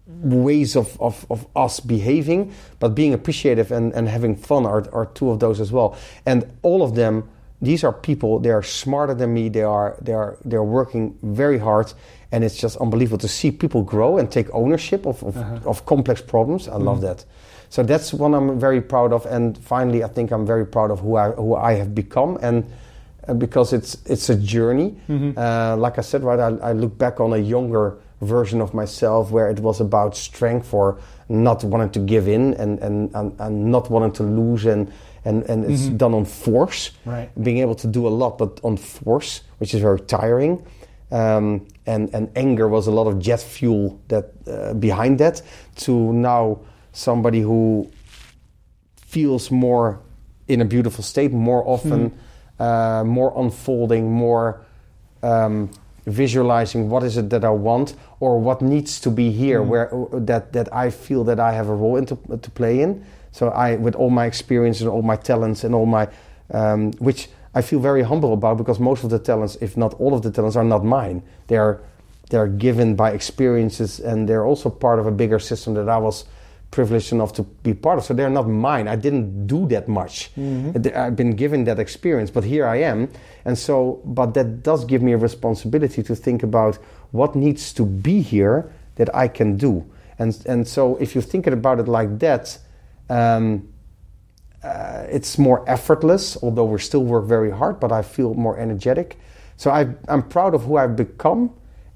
ways 0.07 0.76
of, 0.76 0.99
of, 1.01 1.26
of 1.30 1.47
us 1.55 1.80
behaving, 1.80 2.53
but 2.80 2.89
being 2.89 3.13
appreciative 3.13 3.72
and, 3.72 3.91
and 3.93 4.07
having 4.07 4.36
fun 4.36 4.66
are, 4.66 4.88
are 4.93 5.07
two 5.07 5.32
of 5.32 5.39
those 5.39 5.59
as 5.59 5.72
well. 5.72 5.97
And 6.26 6.45
all 6.61 6.84
of 6.84 6.95
them, 6.95 7.28
these 7.61 7.84
are 7.84 7.91
people, 7.91 8.39
they 8.39 8.51
are 8.51 8.61
smarter 8.61 9.13
than 9.16 9.34
me, 9.34 9.49
they 9.49 9.63
are, 9.63 9.97
they 10.01 10.13
are, 10.13 10.38
they're 10.45 10.63
working 10.63 11.18
very 11.24 11.57
hard, 11.57 11.91
and 12.32 12.43
it's 12.43 12.57
just 12.57 12.78
unbelievable 12.78 13.18
to 13.20 13.28
see 13.28 13.51
people 13.51 13.82
grow 13.82 14.18
and 14.18 14.32
take 14.32 14.47
ownership 14.53 15.05
of, 15.07 15.24
of, 15.24 15.36
of 15.66 15.86
complex 15.86 16.22
problems. 16.22 16.68
I 16.68 16.76
love 16.76 17.01
that. 17.01 17.26
So 17.70 17.82
that's 17.82 18.13
one 18.13 18.34
I'm 18.34 18.59
very 18.59 18.82
proud 18.82 19.11
of. 19.11 19.26
And 19.26 19.57
finally, 19.57 20.03
I 20.03 20.07
think 20.07 20.32
I'm 20.32 20.45
very 20.45 20.66
proud 20.66 20.91
of 20.91 20.99
who 20.99 21.16
I, 21.16 21.32
who 21.32 21.55
I 21.55 21.74
have 21.74 21.95
become 21.95 22.38
and 22.41 22.63
uh, 23.28 23.34
because 23.34 23.74
it's 23.74 23.97
it's 24.05 24.30
a 24.30 24.36
journey. 24.36 24.95
Uh, 25.36 25.76
like 25.78 25.97
I 25.97 26.01
said, 26.01 26.24
right, 26.24 26.39
I, 26.39 26.70
I 26.70 26.74
look 26.74 26.95
back 26.97 27.20
on 27.20 27.34
a 27.34 27.38
younger 27.38 27.97
version 28.22 28.61
of 28.61 28.74
myself 28.74 29.32
where 29.32 29.49
it 29.49 29.59
was 29.59 29.82
about 29.82 30.16
strength 30.16 30.74
or 30.74 30.99
not 31.28 31.63
wanting 31.63 31.89
to 31.91 31.99
give 31.99 32.28
in 32.28 32.53
and 32.55 32.80
and, 32.80 33.13
and, 33.16 33.39
and 33.39 33.66
not 33.72 33.89
wanting 33.89 34.11
to 34.13 34.24
lose 34.24 34.66
and 34.66 34.91
and, 35.26 35.43
and 35.49 35.66
it's 35.66 35.88
done 35.88 36.13
on 36.13 36.24
force. 36.26 36.91
Right. 37.03 37.30
being 37.43 37.57
able 37.57 37.76
to 37.76 37.88
do 37.88 38.07
a 38.07 38.09
lot 38.09 38.38
but 38.38 38.59
on 38.63 38.78
force 38.78 39.41
which 39.57 39.74
is 39.74 39.82
very 39.82 39.99
tiring. 40.01 40.66
Um, 41.11 41.68
and 41.86 42.13
and 42.13 42.32
anger 42.36 42.68
was 42.68 42.88
a 42.88 42.91
lot 42.91 43.07
of 43.07 43.20
jet 43.20 43.41
fuel 43.41 43.99
that 44.07 44.32
uh, 44.47 44.74
behind 44.74 45.20
that 45.20 45.41
to 45.78 46.13
now 46.13 46.59
somebody 46.93 47.41
who 47.41 47.91
feels 48.95 49.51
more 49.51 49.99
in 50.47 50.61
a 50.61 50.66
beautiful 50.66 51.03
state 51.03 51.32
more 51.32 51.63
often, 51.68 52.18
uh, 52.59 53.03
more 53.05 53.34
unfolding, 53.36 54.11
more 54.11 54.61
um, 55.24 55.70
visualizing 56.06 56.89
what 56.89 57.03
is 57.03 57.18
it 57.18 57.30
that 57.30 57.43
I 57.43 57.49
want 57.49 57.95
or 58.20 58.39
what 58.39 58.62
needs 58.62 58.99
to 59.01 59.10
be 59.10 59.32
here, 59.32 59.62
hmm. 59.62 59.70
where 59.70 59.93
uh, 59.93 60.20
that 60.20 60.53
that 60.53 60.74
I 60.74 60.89
feel 60.89 61.24
that 61.26 61.39
I 61.39 61.53
have 61.53 61.70
a 61.70 61.76
role 61.76 61.97
into, 61.97 62.18
uh, 62.32 62.38
to 62.38 62.51
play 62.51 62.82
in. 62.82 63.06
So 63.32 63.49
I, 63.49 63.76
with 63.76 63.95
all 63.95 64.10
my 64.10 64.26
experience 64.26 64.80
and 64.80 64.89
all 64.89 65.01
my 65.01 65.18
talents 65.18 65.66
and 65.66 65.76
all 65.76 65.86
my, 65.86 66.08
um, 66.51 66.93
which 66.93 67.28
I 67.53 67.62
feel 67.62 67.80
very 67.80 68.01
humble 68.01 68.32
about 68.32 68.58
because 68.58 68.80
most 68.80 69.03
of 69.03 69.10
the 69.10 69.20
talents, 69.20 69.58
if 69.60 69.76
not 69.76 69.93
all 69.95 70.14
of 70.14 70.22
the 70.22 70.32
talents, 70.32 70.56
are 70.56 70.64
not 70.64 70.86
mine. 70.86 71.22
They're 71.47 71.82
they're 72.30 72.47
given 72.47 72.95
by 72.95 73.12
experiences 73.12 73.99
and 73.99 74.28
they're 74.28 74.45
also 74.45 74.70
part 74.70 74.99
of 74.99 75.06
a 75.06 75.12
bigger 75.12 75.39
system 75.39 75.76
that 75.76 75.88
I 75.88 75.97
was 75.97 76.26
privileged 76.76 77.13
enough 77.13 77.32
to 77.32 77.43
be 77.63 77.73
part 77.73 77.97
of. 77.99 78.03
So 78.03 78.13
they're 78.13 78.30
not 78.30 78.49
mine. 78.49 78.89
I 78.89 78.97
didn't 78.97 79.47
do 79.47 79.65
that 79.67 79.88
much. 79.88 80.30
I've 80.93 81.15
been 81.15 81.36
given 81.36 81.63
that 81.63 81.80
experience, 81.80 82.30
but 82.30 82.43
here 82.43 82.67
I 82.67 82.82
am. 82.82 83.07
And 83.45 83.57
so, 83.57 84.01
but 84.03 84.34
that 84.34 84.61
does 84.61 84.84
give 84.84 85.01
me 85.01 85.13
a 85.13 85.17
responsibility 85.17 86.03
to 86.03 86.15
think 86.15 86.43
about 86.43 86.76
what 87.11 87.34
needs 87.34 87.71
to 87.73 87.86
be 87.86 88.21
here 88.21 88.73
that 88.95 89.09
I 89.15 89.30
can 89.30 89.55
do. 89.55 89.86
And 90.19 90.38
and 90.45 90.67
so, 90.67 90.97
if 90.97 91.15
you 91.15 91.21
think 91.21 91.47
about 91.47 91.80
it 91.80 91.88
like 91.88 92.19
that, 92.19 92.59
um, 93.09 93.67
uh, 94.61 95.05
it's 95.09 95.38
more 95.38 95.63
effortless. 95.67 96.38
Although 96.43 96.65
we 96.65 96.80
still 96.80 97.03
work 97.03 97.26
very 97.26 97.51
hard, 97.51 97.80
but 97.80 97.91
I 97.91 98.01
feel 98.01 98.34
more 98.34 98.59
energetic. 98.59 99.17
So 99.57 99.71
I, 99.71 99.88
I'm 100.09 100.23
proud 100.23 100.53
of 100.53 100.63
who 100.63 100.76
I've 100.76 100.95
become, 100.95 101.49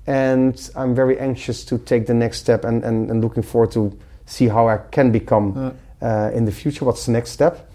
and 0.08 0.56
I'm 0.76 0.96
very 0.96 1.20
anxious 1.20 1.66
to 1.66 1.78
take 1.78 2.06
the 2.06 2.14
next 2.14 2.40
step 2.40 2.64
and, 2.64 2.84
and, 2.86 3.12
and 3.12 3.22
looking 3.22 3.44
forward 3.44 3.72
to 3.72 3.92
see 4.30 4.48
how 4.48 4.68
I 4.70 4.78
can 4.92 5.12
become 5.12 5.74
uh, 6.02 6.32
in 6.34 6.46
the 6.46 6.52
future. 6.52 6.86
What's 6.86 7.06
the 7.06 7.12
next 7.12 7.32
step? 7.32 7.70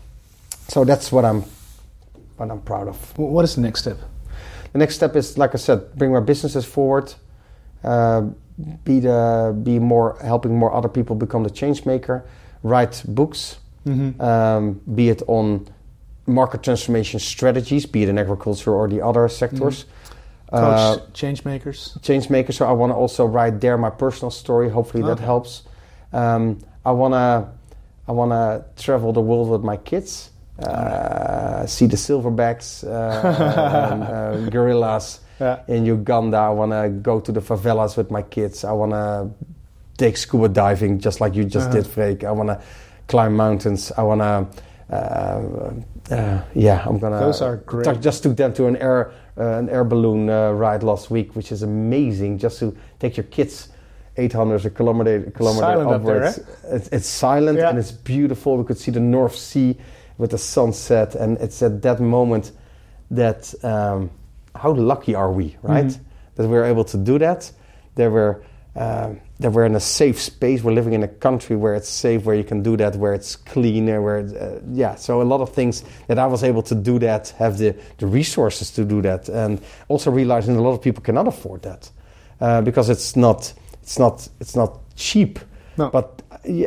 So 0.68 0.84
that's 0.84 1.12
what 1.12 1.24
I'm 1.24 1.42
what 2.38 2.50
I'm 2.50 2.60
proud 2.62 2.88
of. 2.88 3.18
What 3.18 3.44
is 3.44 3.54
the 3.54 3.60
next 3.60 3.80
step? 3.80 3.98
The 4.72 4.78
next 4.78 4.94
step 4.94 5.14
is, 5.16 5.36
like 5.38 5.54
I 5.54 5.58
said, 5.58 5.94
bring 5.94 6.12
my 6.12 6.20
businesses 6.20 6.64
forward, 6.64 7.14
uh, 7.84 8.22
be 8.84 9.00
the 9.00 9.54
be 9.62 9.78
more 9.78 10.16
helping 10.22 10.56
more 10.58 10.72
other 10.72 10.88
people 10.88 11.16
become 11.16 11.44
the 11.44 11.50
change 11.50 11.84
maker, 11.86 12.24
write 12.62 13.02
books, 13.06 13.58
um, 14.20 14.80
be 14.94 15.10
it 15.10 15.22
on 15.26 15.66
market 16.26 16.62
transformation 16.62 17.20
strategies, 17.20 17.86
be 17.86 18.02
it 18.02 18.08
in 18.08 18.18
agriculture 18.18 18.72
or 18.72 18.88
the 18.88 19.00
other 19.04 19.28
sectors. 19.28 19.84
Coach 20.50 20.78
Uh, 20.78 20.96
change 21.12 21.44
makers. 21.44 21.98
change 22.02 22.30
makers. 22.30 22.56
So 22.56 22.66
I 22.66 22.72
want 22.72 22.90
to 22.92 22.96
also 22.96 23.24
write 23.26 23.60
there 23.60 23.76
my 23.76 23.90
personal 23.90 24.30
story. 24.30 24.68
Hopefully 24.70 25.02
that 25.02 25.18
Okay. 25.18 25.24
helps. 25.24 25.62
Um, 26.14 26.58
I 26.86 26.92
wanna 26.92 27.50
I 28.08 28.12
wanna 28.12 28.64
travel 28.76 29.12
the 29.12 29.20
world 29.20 29.48
with 29.50 29.62
my 29.62 29.76
kids. 29.76 30.30
Uh, 30.58 31.66
see 31.66 31.86
the 31.86 31.96
silverbacks, 31.96 32.84
uh, 32.84 33.90
and, 33.92 34.02
uh, 34.04 34.50
gorillas 34.50 35.20
Yeah. 35.40 35.58
in 35.66 35.84
Uganda. 35.84 36.36
I 36.36 36.50
wanna 36.50 36.88
go 36.88 37.18
to 37.20 37.32
the 37.32 37.40
favelas 37.40 37.96
with 37.96 38.10
my 38.10 38.22
kids. 38.22 38.64
I 38.64 38.70
wanna 38.72 39.30
take 39.98 40.16
scuba 40.16 40.48
diving 40.48 41.00
just 41.00 41.20
like 41.20 41.34
you 41.34 41.44
just 41.44 41.66
Uh-huh. 41.68 41.76
did, 41.82 41.86
Freek. 41.86 42.22
I 42.24 42.30
wanna 42.30 42.60
climb 43.08 43.34
mountains. 43.36 43.90
I 43.98 44.02
wanna. 44.04 44.46
Uh, 44.92 45.40
uh, 46.12 46.38
yeah, 46.54 46.84
I'm 46.86 46.98
gonna. 46.98 47.18
Those 47.18 47.42
are 47.42 47.56
great. 47.56 47.84
Took- 47.84 48.00
just 48.04 48.22
took 48.22 48.36
them 48.36 48.52
to 48.52 48.66
an 48.66 48.76
air 48.76 49.10
uh, 49.36 49.58
an 49.58 49.68
air 49.70 49.82
balloon 49.82 50.30
uh, 50.30 50.52
ride 50.52 50.84
last 50.84 51.10
week, 51.10 51.34
which 51.34 51.50
is 51.50 51.62
amazing. 51.64 52.38
Just 52.38 52.60
to 52.60 52.72
take 53.00 53.16
your 53.16 53.24
kids 53.30 53.68
800 54.16 54.64
a 54.66 54.70
kilometer 54.70 55.30
kilometer 55.30 55.60
Silent 55.66 55.90
up 55.90 56.04
there, 56.04 56.24
upwards. 56.26 56.38
it's, 56.64 56.88
it's 56.88 57.08
silent 57.08 57.58
Yeah. 57.58 57.70
and 57.70 57.78
it's 57.78 57.92
beautiful. 57.92 58.56
We 58.56 58.64
could 58.64 58.78
see 58.78 58.90
the 58.92 59.00
North 59.00 59.36
Sea 59.36 59.76
with 60.18 60.30
the 60.30 60.38
sunset, 60.38 61.14
and 61.16 61.36
it's 61.38 61.62
at 61.62 61.82
that 61.82 62.00
moment 62.00 62.52
that 63.10 63.52
um, 63.64 64.10
how 64.54 64.72
lucky 64.72 65.14
are 65.14 65.32
we, 65.32 65.56
right? 65.62 65.86
Mm-hmm. 65.86 66.02
That 66.36 66.48
we're 66.48 66.64
able 66.64 66.84
to 66.84 66.96
do 66.96 67.18
that. 67.18 67.50
That 67.96 68.10
we're 68.12 68.42
um, 68.76 69.20
that 69.40 69.50
we're 69.52 69.66
in 69.66 69.74
a 69.74 69.80
safe 69.80 70.20
space. 70.20 70.62
We're 70.62 70.72
living 70.74 70.92
in 70.94 71.02
a 71.02 71.08
country 71.08 71.56
where 71.56 71.74
it's 71.74 71.88
safe, 71.88 72.24
where 72.24 72.36
you 72.36 72.44
can 72.44 72.62
do 72.62 72.76
that, 72.76 72.96
where 72.96 73.14
it's 73.14 73.36
clean, 73.36 73.86
where 73.86 74.18
it's, 74.18 74.32
uh, 74.32 74.60
yeah. 74.72 74.94
So 74.96 75.22
a 75.22 75.24
lot 75.24 75.40
of 75.40 75.52
things 75.52 75.84
that 76.06 76.18
I 76.18 76.26
was 76.26 76.42
able 76.44 76.62
to 76.62 76.74
do 76.74 76.98
that, 77.00 77.34
have 77.38 77.58
the 77.58 77.74
the 77.98 78.06
resources 78.06 78.70
to 78.72 78.84
do 78.84 79.02
that, 79.02 79.28
and 79.28 79.60
also 79.88 80.10
realizing 80.10 80.56
a 80.56 80.62
lot 80.62 80.72
of 80.72 80.80
people 80.82 81.02
cannot 81.02 81.26
afford 81.26 81.62
that 81.62 81.90
uh, 82.40 82.62
because 82.62 82.88
it's 82.90 83.16
not 83.16 83.52
it's 83.84 83.98
not 83.98 84.28
it's 84.40 84.56
not 84.56 84.78
cheap. 84.96 85.38
No. 85.76 85.90
But 85.90 86.22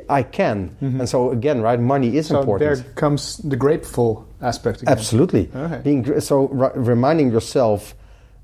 I 0.10 0.24
can, 0.24 0.76
and 0.82 1.08
so 1.08 1.32
again, 1.32 1.62
right? 1.62 1.80
Money 1.80 2.18
is 2.18 2.28
So 2.28 2.40
important. 2.40 2.60
there 2.84 2.94
comes 2.96 3.38
the 3.38 3.56
grateful 3.56 4.26
aspect 4.42 4.82
again. 4.82 4.92
Absolutely. 4.98 5.50
Okay. 5.56 5.82
Being 5.84 6.02
gr- 6.04 6.20
so 6.20 6.48
reminding 6.76 7.32
yourself 7.32 7.96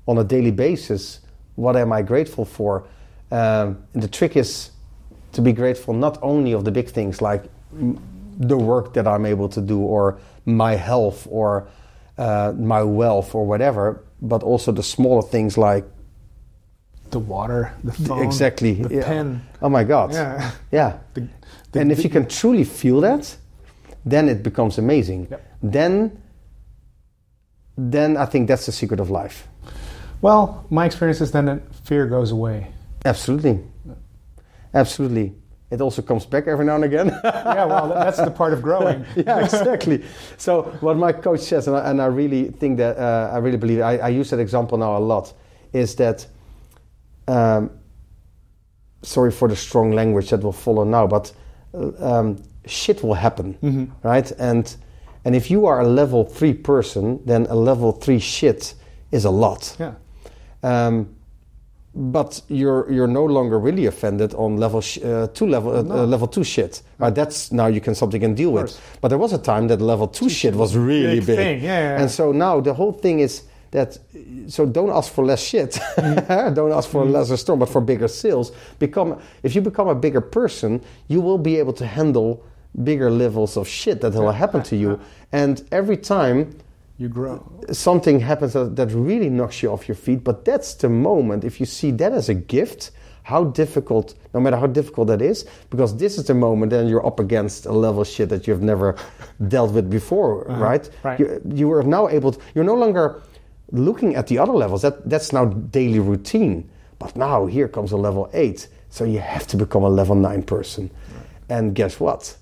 on 0.06 0.18
a 0.18 0.24
daily 0.24 0.50
basis, 0.52 1.20
what 1.56 1.76
am 1.76 1.92
I 1.92 2.02
grateful 2.02 2.44
for? 2.44 2.82
Um, 3.30 3.76
and 3.94 4.02
the 4.02 4.08
trick 4.08 4.36
is 4.36 4.70
to 5.32 5.42
be 5.42 5.52
grateful 5.52 5.92
not 5.94 6.18
only 6.22 6.52
of 6.54 6.64
the 6.64 6.70
big 6.70 6.88
things 6.88 7.20
like 7.20 7.42
the 8.38 8.56
work 8.56 8.94
that 8.94 9.06
I'm 9.06 9.26
able 9.26 9.48
to 9.50 9.60
do, 9.60 9.78
or 9.80 10.18
my 10.46 10.76
health, 10.76 11.26
or 11.30 11.66
uh, 12.16 12.52
my 12.56 12.82
wealth, 12.82 13.34
or 13.34 13.44
whatever, 13.46 14.02
but 14.22 14.42
also 14.42 14.72
the 14.72 14.82
smaller 14.82 15.22
things 15.22 15.58
like 15.58 15.84
The 17.14 17.20
water, 17.20 17.72
the 17.84 17.92
phone, 17.92 18.24
exactly 18.24 18.74
the 18.74 18.96
yeah. 18.96 19.04
pen. 19.06 19.40
Oh 19.62 19.68
my 19.68 19.84
God! 19.84 20.12
Yeah. 20.12 20.50
Yeah. 20.72 20.98
The- 21.14 21.28
the- 21.70 21.80
and 21.80 21.92
if 21.92 22.02
you 22.02 22.10
can 22.10 22.26
truly 22.26 22.64
feel 22.64 23.00
that, 23.02 23.36
then 24.04 24.28
it 24.28 24.42
becomes 24.42 24.78
amazing. 24.78 25.28
Yep. 25.30 25.40
Then, 25.62 26.22
then 27.78 28.16
I 28.16 28.26
think 28.26 28.48
that's 28.48 28.66
the 28.66 28.72
secret 28.72 28.98
of 28.98 29.10
life. 29.10 29.46
Well, 30.22 30.64
my 30.70 30.86
experience 30.86 31.20
is 31.20 31.30
then 31.30 31.46
that 31.46 31.60
fear 31.84 32.06
goes 32.08 32.32
away. 32.32 32.72
Absolutely, 33.04 33.60
absolutely. 34.72 35.34
It 35.70 35.80
also 35.80 36.02
comes 36.02 36.26
back 36.26 36.48
every 36.48 36.64
now 36.64 36.74
and 36.74 36.84
again. 36.84 37.08
yeah, 37.24 37.64
well, 37.64 37.88
that's 37.90 38.18
the 38.18 38.30
part 38.32 38.52
of 38.52 38.60
growing. 38.60 39.04
yeah, 39.16 39.44
exactly. 39.44 40.02
So 40.36 40.62
what 40.80 40.96
my 40.96 41.12
coach 41.12 41.40
says, 41.40 41.68
and 41.68 41.76
I, 41.76 41.90
and 41.90 42.02
I 42.02 42.06
really 42.06 42.50
think 42.50 42.78
that 42.78 42.96
uh, 42.98 43.30
I 43.32 43.38
really 43.38 43.58
believe 43.58 43.82
I, 43.82 43.98
I 43.98 44.08
use 44.08 44.30
that 44.30 44.40
example 44.40 44.78
now 44.78 44.96
a 44.96 44.98
lot, 44.98 45.32
is 45.72 45.94
that. 45.96 46.26
Um, 47.26 47.70
sorry 49.02 49.30
for 49.30 49.48
the 49.48 49.56
strong 49.56 49.92
language 49.92 50.30
that 50.30 50.42
will 50.42 50.52
follow 50.52 50.84
now, 50.84 51.06
but 51.06 51.32
uh, 51.74 51.90
um, 51.98 52.42
shit 52.66 53.02
will 53.02 53.14
happen, 53.14 53.92
right? 54.02 54.30
And 54.38 54.74
and 55.24 55.34
if 55.34 55.50
you 55.50 55.66
are 55.66 55.80
a 55.80 55.86
level 55.88 56.24
three 56.24 56.52
person, 56.54 57.20
then 57.24 57.46
a 57.48 57.54
level 57.54 57.92
three 57.92 58.18
shit 58.18 58.74
is 59.10 59.24
a 59.24 59.30
lot. 59.30 59.76
Yeah. 59.78 59.94
Um, 60.62 61.16
but 61.96 62.42
you're 62.48 62.90
you're 62.90 63.06
no 63.06 63.24
longer 63.24 63.58
really 63.58 63.86
offended 63.86 64.34
on 64.34 64.56
level 64.56 64.80
sh- 64.80 64.98
uh, 64.98 65.28
two 65.28 65.46
level 65.46 65.70
uh, 65.72 66.02
uh, 66.02 66.06
level 66.06 66.26
two 66.26 66.42
shit. 66.44 66.82
Right? 66.98 67.14
That's 67.14 67.52
now 67.52 67.66
you 67.68 67.80
can 67.80 67.94
something 67.94 68.20
can 68.20 68.34
deal 68.34 68.50
with. 68.50 68.80
But 69.00 69.08
there 69.08 69.18
was 69.18 69.32
a 69.32 69.38
time 69.38 69.68
that 69.68 69.80
level 69.80 70.08
two 70.08 70.28
shit 70.28 70.54
was 70.54 70.76
really 70.76 71.20
Big 71.20 71.26
big. 71.26 71.38
yeah, 71.38 71.50
yeah, 71.66 71.80
yeah. 71.94 72.00
And 72.00 72.10
so 72.10 72.32
now 72.32 72.60
the 72.60 72.74
whole 72.74 72.92
thing 72.92 73.20
is 73.20 73.44
that 73.74 73.98
so 74.46 74.64
don't 74.64 74.90
ask 74.90 75.12
for 75.12 75.24
less 75.24 75.42
shit. 75.42 75.72
Mm-hmm. 75.72 76.54
don't 76.58 76.72
ask 76.72 76.88
for 76.88 77.02
a 77.02 77.04
mm-hmm. 77.04 77.14
lesser 77.14 77.36
storm, 77.36 77.58
but 77.58 77.68
for 77.68 77.80
bigger 77.80 78.08
sails. 78.08 78.52
Become 78.78 79.20
if 79.42 79.54
you 79.54 79.60
become 79.60 79.88
a 79.88 79.94
bigger 79.94 80.20
person, 80.20 80.80
you 81.08 81.20
will 81.20 81.38
be 81.38 81.58
able 81.58 81.72
to 81.74 81.86
handle 81.86 82.44
bigger 82.84 83.10
levels 83.10 83.56
of 83.56 83.66
shit 83.68 84.00
that 84.00 84.14
will 84.14 84.30
happen 84.30 84.62
to 84.62 84.76
you. 84.76 85.00
And 85.32 85.66
every 85.72 85.96
time 85.96 86.56
You 86.98 87.08
grow. 87.08 87.42
something 87.72 88.20
happens 88.20 88.52
that, 88.52 88.76
that 88.76 88.92
really 88.92 89.28
knocks 89.28 89.62
you 89.62 89.72
off 89.72 89.88
your 89.88 89.96
feet, 89.96 90.22
but 90.22 90.44
that's 90.44 90.74
the 90.74 90.88
moment. 90.88 91.44
If 91.44 91.58
you 91.58 91.66
see 91.66 91.90
that 91.92 92.12
as 92.12 92.28
a 92.28 92.34
gift, 92.34 92.92
how 93.24 93.44
difficult, 93.44 94.14
no 94.34 94.40
matter 94.40 94.56
how 94.56 94.66
difficult 94.66 95.08
that 95.08 95.22
is, 95.22 95.46
because 95.70 95.96
this 95.96 96.18
is 96.18 96.26
the 96.26 96.34
moment 96.34 96.70
then 96.70 96.86
you're 96.88 97.04
up 97.04 97.18
against 97.18 97.66
a 97.66 97.72
level 97.72 98.02
of 98.02 98.08
shit 98.08 98.28
that 98.28 98.46
you've 98.46 98.62
never 98.62 98.96
dealt 99.48 99.72
with 99.72 99.90
before, 99.90 100.48
uh-huh. 100.48 100.60
right? 100.60 100.90
right. 101.02 101.18
You, 101.18 101.40
you 101.52 101.72
are 101.72 101.82
now 101.82 102.08
able 102.08 102.32
to, 102.32 102.40
you're 102.54 102.64
no 102.64 102.74
longer 102.74 103.22
looking 103.74 104.14
at 104.14 104.28
the 104.28 104.38
other 104.38 104.52
levels. 104.52 104.82
That, 104.82 105.08
that's 105.08 105.32
now 105.32 105.46
daily 105.46 105.98
routine. 105.98 106.70
But 106.98 107.16
now 107.16 107.46
here 107.46 107.68
comes 107.68 107.92
a 107.92 107.96
level 107.96 108.30
eight. 108.32 108.68
So 108.88 109.04
you 109.04 109.18
have 109.18 109.46
to 109.48 109.56
become 109.56 109.82
a 109.82 109.88
level 109.88 110.14
nine 110.14 110.42
person. 110.42 110.90
And 111.48 111.74
guess 111.74 111.98
what? 111.98 112.36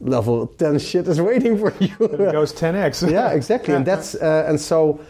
Level 0.00 0.46
10 0.46 0.78
shit 0.78 1.06
is 1.06 1.20
waiting 1.20 1.58
for 1.58 1.74
you. 1.78 1.94
It 2.00 2.32
goes 2.32 2.54
10x. 2.54 3.10
yeah, 3.12 3.30
exactly. 3.30 3.74
And 3.74 3.84
that's 3.84 4.14
uh, 4.22 4.46
and 4.48 4.58
so 4.58 5.00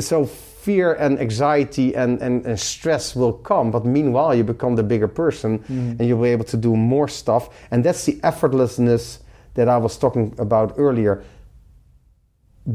so 0.00 0.26
fear 0.26 0.94
and 0.94 1.20
anxiety 1.20 1.94
and, 1.94 2.20
and, 2.20 2.44
and 2.44 2.58
stress 2.58 3.14
will 3.14 3.32
come, 3.32 3.70
but 3.70 3.84
meanwhile 3.84 4.34
you 4.34 4.42
become 4.42 4.74
the 4.74 4.82
bigger 4.82 5.06
person 5.06 5.62
and 5.68 6.00
you'll 6.00 6.20
be 6.20 6.30
able 6.30 6.44
to 6.44 6.56
do 6.56 6.74
more 6.74 7.06
stuff. 7.06 7.48
And 7.70 7.84
that's 7.84 8.04
the 8.04 8.14
effortlessness 8.24 9.20
that 9.54 9.68
I 9.68 9.76
was 9.76 9.96
talking 9.96 10.34
about 10.38 10.74
earlier. 10.76 11.22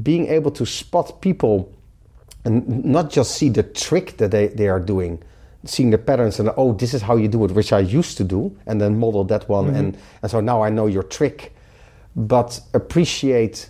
Being 0.02 0.28
able 0.28 0.52
to 0.52 0.66
spot 0.66 1.22
people 1.22 1.74
and 2.44 2.86
not 2.86 3.10
just 3.10 3.36
see 3.36 3.50
the 3.50 3.64
trick 3.64 4.18
that 4.18 4.32
they, 4.32 4.48
they 4.48 4.68
are 4.68 4.80
doing, 4.80 5.22
seeing 5.66 5.92
the 5.92 5.98
patterns 5.98 6.40
and 6.40 6.50
oh, 6.58 6.74
this 6.74 6.94
is 6.94 7.02
how 7.02 7.16
you 7.16 7.28
do 7.28 7.44
it, 7.46 7.52
which 7.52 7.72
I 7.72 7.80
used 7.80 8.18
to 8.18 8.24
do, 8.24 8.58
and 8.66 8.82
then 8.82 8.98
model 8.98 9.24
that 9.26 9.48
one. 9.48 9.68
Mm-hmm. 9.68 9.76
And, 9.76 9.98
and 10.22 10.32
so 10.32 10.42
now 10.42 10.64
I 10.64 10.70
know 10.70 10.88
your 10.88 11.04
trick, 11.04 11.56
but 12.16 12.60
appreciate 12.74 13.70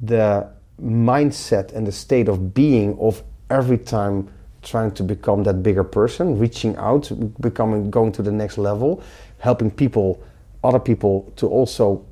the 0.00 0.48
mindset 0.82 1.72
and 1.72 1.86
the 1.86 1.92
state 1.92 2.28
of 2.28 2.54
being 2.54 2.98
of 2.98 3.22
every 3.50 3.78
time 3.78 4.28
trying 4.62 4.90
to 4.92 5.02
become 5.02 5.44
that 5.44 5.62
bigger 5.62 5.84
person, 5.84 6.38
reaching 6.38 6.76
out, 6.76 7.10
becoming 7.40 7.90
going 7.90 8.12
to 8.12 8.22
the 8.22 8.32
next 8.32 8.58
level, 8.58 9.02
helping 9.38 9.70
people, 9.70 10.22
other 10.64 10.80
people 10.80 11.32
to 11.36 11.48
also 11.48 12.04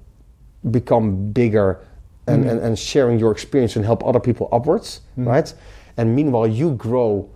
become 0.70 1.32
bigger 1.32 1.84
and, 2.26 2.42
mm-hmm. 2.42 2.51
and, 2.51 2.61
and 2.61 2.78
sharing 2.78 3.18
your 3.18 3.32
experience 3.32 3.76
and 3.76 3.84
help 3.84 4.05
other 4.05 4.20
people 4.20 4.49
upwards, 4.53 5.01
mm-hmm. 5.12 5.28
right? 5.28 5.55
And 5.97 6.14
meanwhile 6.14 6.47
you 6.47 6.72
grow 6.74 7.30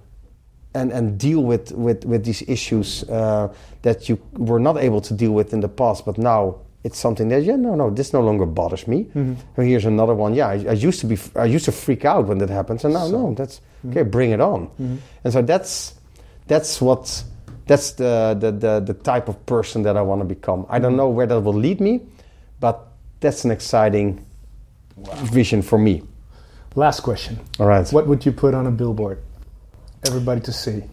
and, 0.74 0.92
and 0.92 1.18
deal 1.18 1.42
with, 1.42 1.72
with, 1.72 2.04
with 2.04 2.24
these 2.24 2.42
issues 2.42 3.02
uh, 3.04 3.52
that 3.82 4.08
you 4.08 4.20
were 4.32 4.60
not 4.60 4.76
able 4.78 5.00
to 5.00 5.14
deal 5.14 5.32
with 5.32 5.52
in 5.52 5.60
the 5.60 5.68
past, 5.68 6.04
but 6.04 6.18
now 6.18 6.56
it's 6.82 6.98
something 6.98 7.28
that 7.28 7.42
yeah 7.42 7.56
no 7.56 7.74
no 7.74 7.90
this 7.90 8.12
no 8.12 8.20
longer 8.22 8.46
bothers 8.46 8.88
me. 8.88 9.06
And 9.56 9.68
here's 9.68 9.84
another 9.84 10.14
one. 10.14 10.34
Yeah, 10.34 10.48
I, 10.48 10.64
I 10.68 10.72
used 10.72 11.00
to 11.00 11.06
be 11.06 11.18
I 11.36 11.44
used 11.44 11.66
to 11.66 11.72
freak 11.72 12.04
out 12.04 12.26
when 12.26 12.38
that 12.38 12.48
happens, 12.48 12.84
and 12.84 12.94
now 12.94 13.06
no, 13.08 13.34
that's 13.34 13.60
mm-hmm. 13.60 13.90
okay. 13.90 14.02
Bring 14.02 14.30
it 14.30 14.40
on. 14.40 14.66
Mm-hmm. 14.66 14.96
And 15.24 15.32
so 15.32 15.42
that's 15.42 15.94
that's 16.46 16.80
what 16.80 17.22
that's 17.66 17.92
the, 17.92 18.36
the 18.38 18.50
the 18.50 18.80
the 18.80 18.94
type 18.94 19.28
of 19.28 19.44
person 19.46 19.82
that 19.82 19.96
I 19.96 20.02
want 20.02 20.22
to 20.22 20.24
become. 20.24 20.64
I 20.68 20.78
don't 20.78 20.96
know 20.96 21.08
where 21.08 21.26
that 21.26 21.40
will 21.40 21.54
lead 21.54 21.80
me, 21.80 22.00
but 22.60 22.86
that's 23.20 23.44
an 23.44 23.50
exciting 23.50 24.24
vision 24.96 25.62
for 25.62 25.78
me. 25.78 26.02
Last 26.76 27.00
question. 27.00 27.40
All 27.58 27.66
right. 27.66 27.88
What 27.92 28.06
would 28.06 28.24
you 28.24 28.32
put 28.32 28.54
on 28.54 28.66
a 28.66 28.70
billboard? 28.70 29.22
Everybody 30.06 30.40
to 30.42 30.52
see. 30.52 30.84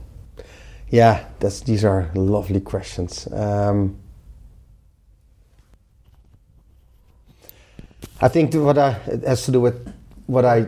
Yeah, 0.89 1.25
that's 1.39 1.61
these 1.61 1.83
are 1.85 2.09
lovely 2.15 2.61
questions. 2.61 3.27
Um, 3.31 3.97
I 8.19 8.27
think 8.29 8.53
what 8.53 8.77
I, 8.77 8.93
it 9.07 9.23
has 9.23 9.45
to 9.45 9.51
do 9.51 9.61
with 9.61 9.93
what 10.25 10.45
I 10.45 10.61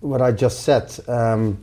what 0.00 0.22
I 0.22 0.32
just 0.32 0.60
said. 0.60 0.96
Um, 1.08 1.58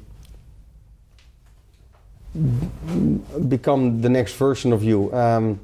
become 3.48 4.02
the 4.02 4.10
next 4.10 4.36
version 4.36 4.72
of 4.74 4.84
you. 4.84 5.14
Um, 5.14 5.60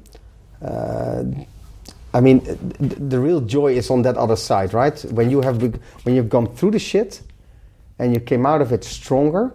uh, 0.62 1.24
I 2.12 2.20
mean, 2.20 2.40
th- 2.40 2.56
the 2.98 3.20
real 3.20 3.40
joy 3.40 3.74
is 3.74 3.90
on 3.90 4.02
that 4.02 4.16
other 4.16 4.36
side, 4.36 4.74
right? 4.74 4.98
When 5.10 5.30
you 5.30 5.40
have 5.42 5.62
when 6.02 6.14
you've 6.14 6.28
gone 6.28 6.54
through 6.56 6.72
the 6.72 6.78
shit, 6.78 7.22
and 7.98 8.14
you 8.14 8.20
came 8.20 8.46
out 8.46 8.60
of 8.60 8.72
it 8.72 8.84
stronger, 8.84 9.54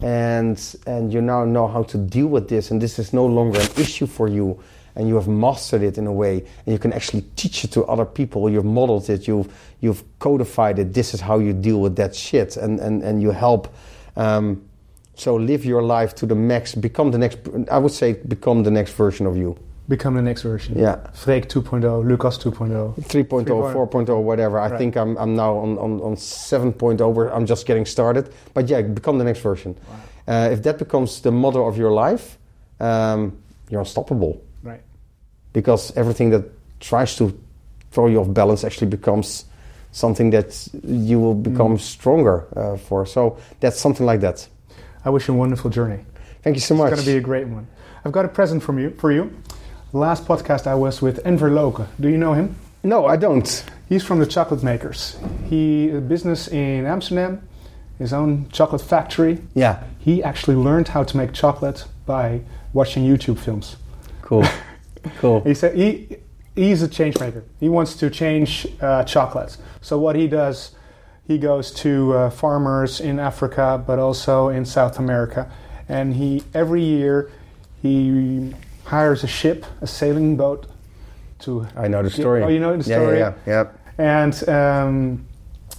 and 0.00 0.76
and 0.86 1.12
you 1.12 1.20
now 1.20 1.44
know 1.44 1.66
how 1.68 1.82
to 1.84 1.98
deal 1.98 2.26
with 2.26 2.48
this, 2.48 2.70
and 2.70 2.80
this 2.80 2.98
is 2.98 3.12
no 3.12 3.26
longer 3.26 3.60
an 3.60 3.70
issue 3.76 4.06
for 4.06 4.28
you, 4.28 4.60
and 4.96 5.08
you 5.08 5.14
have 5.14 5.28
mastered 5.28 5.82
it 5.82 5.98
in 5.98 6.06
a 6.06 6.12
way, 6.12 6.44
and 6.66 6.72
you 6.72 6.78
can 6.78 6.92
actually 6.92 7.22
teach 7.36 7.64
it 7.64 7.72
to 7.72 7.84
other 7.84 8.04
people. 8.04 8.50
You've 8.50 8.64
modeled 8.64 9.08
it, 9.10 9.26
you've 9.26 9.52
you've 9.80 10.02
codified 10.18 10.78
it. 10.78 10.92
This 10.92 11.14
is 11.14 11.20
how 11.20 11.38
you 11.38 11.52
deal 11.52 11.80
with 11.80 11.96
that 11.96 12.14
shit, 12.14 12.56
and 12.56 12.80
and 12.80 13.02
and 13.02 13.22
you 13.22 13.30
help. 13.30 13.74
Um, 14.16 14.62
so 15.16 15.36
live 15.36 15.64
your 15.64 15.82
life 15.82 16.14
to 16.16 16.26
the 16.26 16.34
max. 16.34 16.74
Become 16.74 17.12
the 17.12 17.18
next. 17.18 17.38
I 17.70 17.78
would 17.78 17.92
say 17.92 18.14
become 18.14 18.64
the 18.64 18.70
next 18.70 18.92
version 18.92 19.26
of 19.26 19.36
you. 19.36 19.56
Become 19.86 20.14
the 20.14 20.22
next 20.22 20.42
version. 20.42 20.78
Yeah. 20.78 20.96
Freek 21.12 21.46
2.0, 21.48 22.06
Lucas 22.06 22.38
2.0. 22.38 22.94
3.0, 22.96 23.44
4.0, 23.46 24.22
whatever. 24.22 24.58
I 24.58 24.68
Right. 24.70 24.78
think 24.78 24.96
I'm, 24.96 25.16
I'm 25.18 25.36
now 25.36 25.56
on, 25.58 25.76
on, 25.78 26.00
on 26.00 26.16
7.0 26.16 27.12
where 27.12 27.28
I'm 27.34 27.44
just 27.44 27.66
getting 27.66 27.84
started. 27.84 28.32
But 28.54 28.68
yeah, 28.68 28.80
become 28.80 29.18
the 29.18 29.24
next 29.24 29.40
version. 29.40 29.76
Uh, 30.26 30.48
if 30.50 30.62
that 30.62 30.78
becomes 30.78 31.20
the 31.20 31.30
motto 31.30 31.66
of 31.66 31.76
your 31.76 31.92
life, 31.92 32.38
um, 32.80 33.36
you're 33.68 33.80
unstoppable. 33.80 34.40
Right. 34.62 34.80
Because 35.52 35.94
everything 35.96 36.30
that 36.30 36.44
tries 36.80 37.14
to 37.16 37.38
throw 37.90 38.06
you 38.06 38.20
off 38.20 38.32
balance 38.32 38.64
actually 38.64 38.86
becomes 38.88 39.44
something 39.92 40.30
that 40.30 40.66
you 40.82 41.20
will 41.20 41.34
become 41.34 41.78
stronger 41.78 42.46
uh, 42.56 42.78
for. 42.78 43.04
So 43.04 43.36
that's 43.60 43.78
something 43.78 44.06
like 44.06 44.20
that. 44.20 44.48
I 45.04 45.10
wish 45.10 45.28
you 45.28 45.34
a 45.34 45.36
wonderful 45.36 45.70
journey. 45.70 46.00
Thank 46.42 46.56
you 46.56 46.60
so 46.62 46.74
much. 46.74 46.90
It's 46.92 47.02
going 47.02 47.06
to 47.06 47.12
be 47.12 47.18
a 47.18 47.20
great 47.20 47.46
one. 47.46 47.66
I've 48.04 48.12
got 48.12 48.24
a 48.24 48.28
present 48.28 48.62
from 48.62 48.78
you 48.78 48.90
for 48.98 49.12
you. 49.12 49.30
Last 49.94 50.24
podcast 50.26 50.66
I 50.66 50.74
was 50.74 51.00
with 51.00 51.24
Enver 51.24 51.50
Loke. 51.50 51.86
Do 52.00 52.08
you 52.08 52.18
know 52.18 52.32
him? 52.32 52.56
no, 52.82 53.06
I 53.06 53.14
don't. 53.16 53.64
He's 53.88 54.02
from 54.04 54.18
the 54.18 54.26
chocolate 54.26 54.62
makers. 54.64 55.16
He 55.48 55.88
a 55.90 56.00
business 56.00 56.48
in 56.48 56.84
Amsterdam, 56.84 57.46
his 57.96 58.12
own 58.12 58.48
chocolate 58.50 58.82
factory. 58.82 59.38
Yeah, 59.54 59.84
He 60.00 60.20
actually 60.20 60.56
learned 60.56 60.88
how 60.88 61.04
to 61.04 61.16
make 61.16 61.32
chocolate 61.32 61.84
by 62.06 62.40
watching 62.72 63.04
YouTube 63.04 63.38
films. 63.38 63.76
cool. 64.22 64.44
cool. 65.20 65.42
He 65.42 65.54
said 65.54 65.76
he 65.76 66.16
he's 66.56 66.82
a 66.82 66.88
change 66.88 67.20
maker. 67.20 67.44
He 67.60 67.68
wants 67.68 67.94
to 67.96 68.10
change 68.10 68.66
uh, 68.80 69.04
chocolates. 69.04 69.58
So 69.80 69.96
what 69.96 70.16
he 70.16 70.26
does, 70.26 70.72
he 71.28 71.38
goes 71.38 71.70
to 71.84 72.14
uh, 72.14 72.30
farmers 72.30 73.00
in 73.00 73.20
Africa, 73.20 73.80
but 73.86 74.00
also 74.00 74.48
in 74.48 74.64
South 74.64 74.98
America, 74.98 75.48
and 75.88 76.14
he 76.14 76.42
every 76.52 76.82
year 76.82 77.30
he 77.80 78.52
hires 78.84 79.24
a 79.24 79.26
ship, 79.26 79.64
a 79.80 79.86
sailing 79.86 80.36
boat, 80.36 80.66
to 81.40 81.66
I 81.76 81.88
know 81.88 82.02
the 82.02 82.10
story. 82.10 82.42
Oh, 82.42 82.48
you 82.48 82.60
know 82.60 82.76
the 82.76 82.84
story. 82.84 83.18
Yeah, 83.18 83.34
yeah, 83.46 83.64
yeah. 83.98 84.22
and 84.22 84.48
um, 84.48 85.26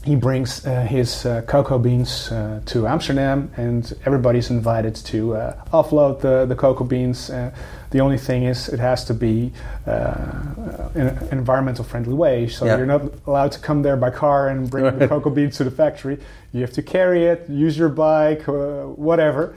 he 0.04 0.16
brings 0.16 0.66
uh, 0.68 0.82
his 0.82 1.26
uh, 1.26 1.42
cocoa 1.48 1.80
beans 1.80 2.32
uh, 2.32 2.62
to 2.68 2.88
Amsterdam, 2.88 3.52
and 3.58 3.92
everybody's 4.06 4.52
invited 4.52 4.96
to 4.96 5.36
uh, 5.36 5.66
offload 5.74 6.22
the, 6.22 6.46
the 6.46 6.56
cocoa 6.56 6.84
beans. 6.84 7.30
Uh, 7.32 7.52
the 7.90 8.00
only 8.02 8.18
thing 8.18 8.44
is, 8.44 8.70
it 8.70 8.80
has 8.80 9.06
to 9.06 9.14
be 9.14 9.52
uh, 9.88 10.92
in 10.94 11.08
an 11.08 11.28
environmental 11.32 11.84
friendly 11.84 12.14
way. 12.14 12.48
So 12.48 12.66
Yeah. 12.66 12.78
you're 12.78 12.86
not 12.86 13.02
allowed 13.26 13.52
to 13.54 13.60
come 13.60 13.82
there 13.82 13.98
by 13.98 14.12
car 14.12 14.50
and 14.50 14.70
bring 14.70 15.00
the 15.00 15.08
cocoa 15.08 15.30
beans 15.32 15.58
to 15.58 15.64
the 15.64 15.72
factory. 15.72 16.20
You 16.52 16.62
have 16.62 16.74
to 16.74 16.84
carry 16.84 17.26
it, 17.26 17.50
use 17.50 17.76
your 17.78 17.90
bike, 17.90 18.48
uh, 18.48 18.84
whatever. 18.84 19.56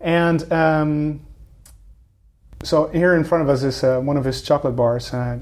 And 0.00 0.52
um, 0.52 1.20
so 2.64 2.88
here 2.88 3.14
in 3.14 3.24
front 3.24 3.42
of 3.42 3.48
us 3.48 3.62
is 3.62 3.84
uh, 3.84 4.00
one 4.00 4.16
of 4.16 4.24
his 4.24 4.42
chocolate 4.42 4.74
bars, 4.74 5.12
and 5.12 5.22
I 5.22 5.38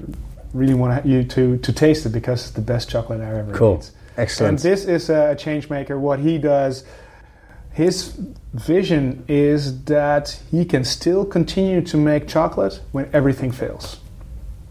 really 0.53 0.73
want 0.73 1.05
you 1.05 1.23
to 1.23 1.57
to 1.57 1.73
taste 1.73 2.05
it 2.05 2.09
because 2.09 2.41
it's 2.41 2.51
the 2.51 2.61
best 2.61 2.89
chocolate 2.89 3.21
I've 3.21 3.35
ever 3.35 3.53
Cool. 3.53 3.83
Excellent. 4.17 4.49
And 4.49 4.59
this 4.59 4.85
is 4.85 5.09
a 5.09 5.35
change 5.35 5.69
maker. 5.69 5.97
What 5.97 6.19
he 6.19 6.37
does, 6.37 6.83
his 7.71 8.15
vision 8.53 9.25
is 9.27 9.83
that 9.85 10.39
he 10.51 10.65
can 10.65 10.83
still 10.83 11.25
continue 11.25 11.81
to 11.81 11.97
make 11.97 12.27
chocolate 12.27 12.79
when 12.91 13.09
everything 13.11 13.51
fails. 13.51 13.99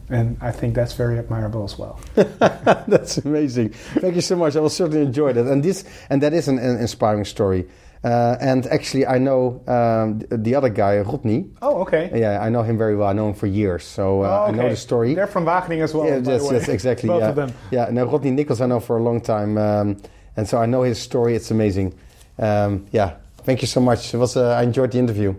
And 0.09 0.37
I 0.41 0.53
think 0.53 0.75
that's 0.75 0.93
very 0.93 1.19
admirable 1.19 1.65
as 1.65 1.79
well. 1.79 1.99
That's 2.15 3.17
amazing. 3.17 3.71
Thank 3.71 4.15
you 4.15 4.21
so 4.21 4.37
much. 4.37 4.57
I 4.57 4.61
will 4.61 4.69
certainly 4.69 5.01
enjoy 5.01 5.33
that. 5.33 5.47
And 5.47 5.63
this 5.63 5.85
and 6.11 6.23
that 6.23 6.35
is 6.35 6.49
an, 6.49 6.59
an 6.59 6.79
inspiring 6.79 7.25
story. 7.25 7.67
Uh, 8.05 8.37
and 8.41 8.67
actually, 8.67 9.07
I 9.07 9.19
know 9.19 9.63
um, 9.69 10.19
the, 10.19 10.37
the 10.37 10.55
other 10.57 10.69
guy, 10.69 10.99
Rodney. 10.99 11.51
Oh, 11.63 11.83
okay. 11.83 12.11
Yeah, 12.13 12.43
I 12.43 12.49
know 12.49 12.63
him 12.63 12.77
very 12.77 12.97
well. 12.97 13.09
I 13.09 13.13
know 13.13 13.29
him 13.29 13.35
for 13.35 13.47
years, 13.47 13.85
so 13.85 14.23
uh, 14.23 14.27
Oh, 14.27 14.45
I 14.49 14.51
know 14.51 14.69
the 14.69 14.77
story. 14.77 15.15
They're 15.15 15.29
from 15.29 15.45
Wageningen 15.45 15.83
as 15.85 15.95
well. 15.95 16.07
yeah, 16.07 16.19
by 16.19 16.33
yes, 16.33 16.43
the 16.43 16.49
way. 16.49 16.55
yes, 16.55 16.69
exactly. 16.69 17.09
Both 17.09 17.23
yeah. 17.23 17.29
of 17.29 17.37
them. 17.37 17.53
Yeah, 17.71 17.89
no, 17.93 18.05
Rodney 18.07 18.33
Nikkels 18.33 18.61
I 18.61 18.67
know 18.67 18.81
for 18.81 18.99
a 18.99 19.03
long 19.03 19.21
time, 19.21 19.57
um, 19.57 20.03
and 20.37 20.49
so 20.49 20.59
I 20.59 20.67
know 20.67 20.83
his 20.83 20.99
story. 20.99 21.37
It's 21.37 21.53
amazing. 21.53 21.95
Um, 22.39 22.87
yeah, 22.91 23.17
thank 23.45 23.63
you 23.63 23.69
so 23.69 23.81
much. 23.81 24.13
It 24.13 24.19
was. 24.19 24.37
Uh, 24.37 24.51
I 24.51 24.63
enjoyed 24.65 24.91
the 24.91 24.99
interview. 24.99 25.37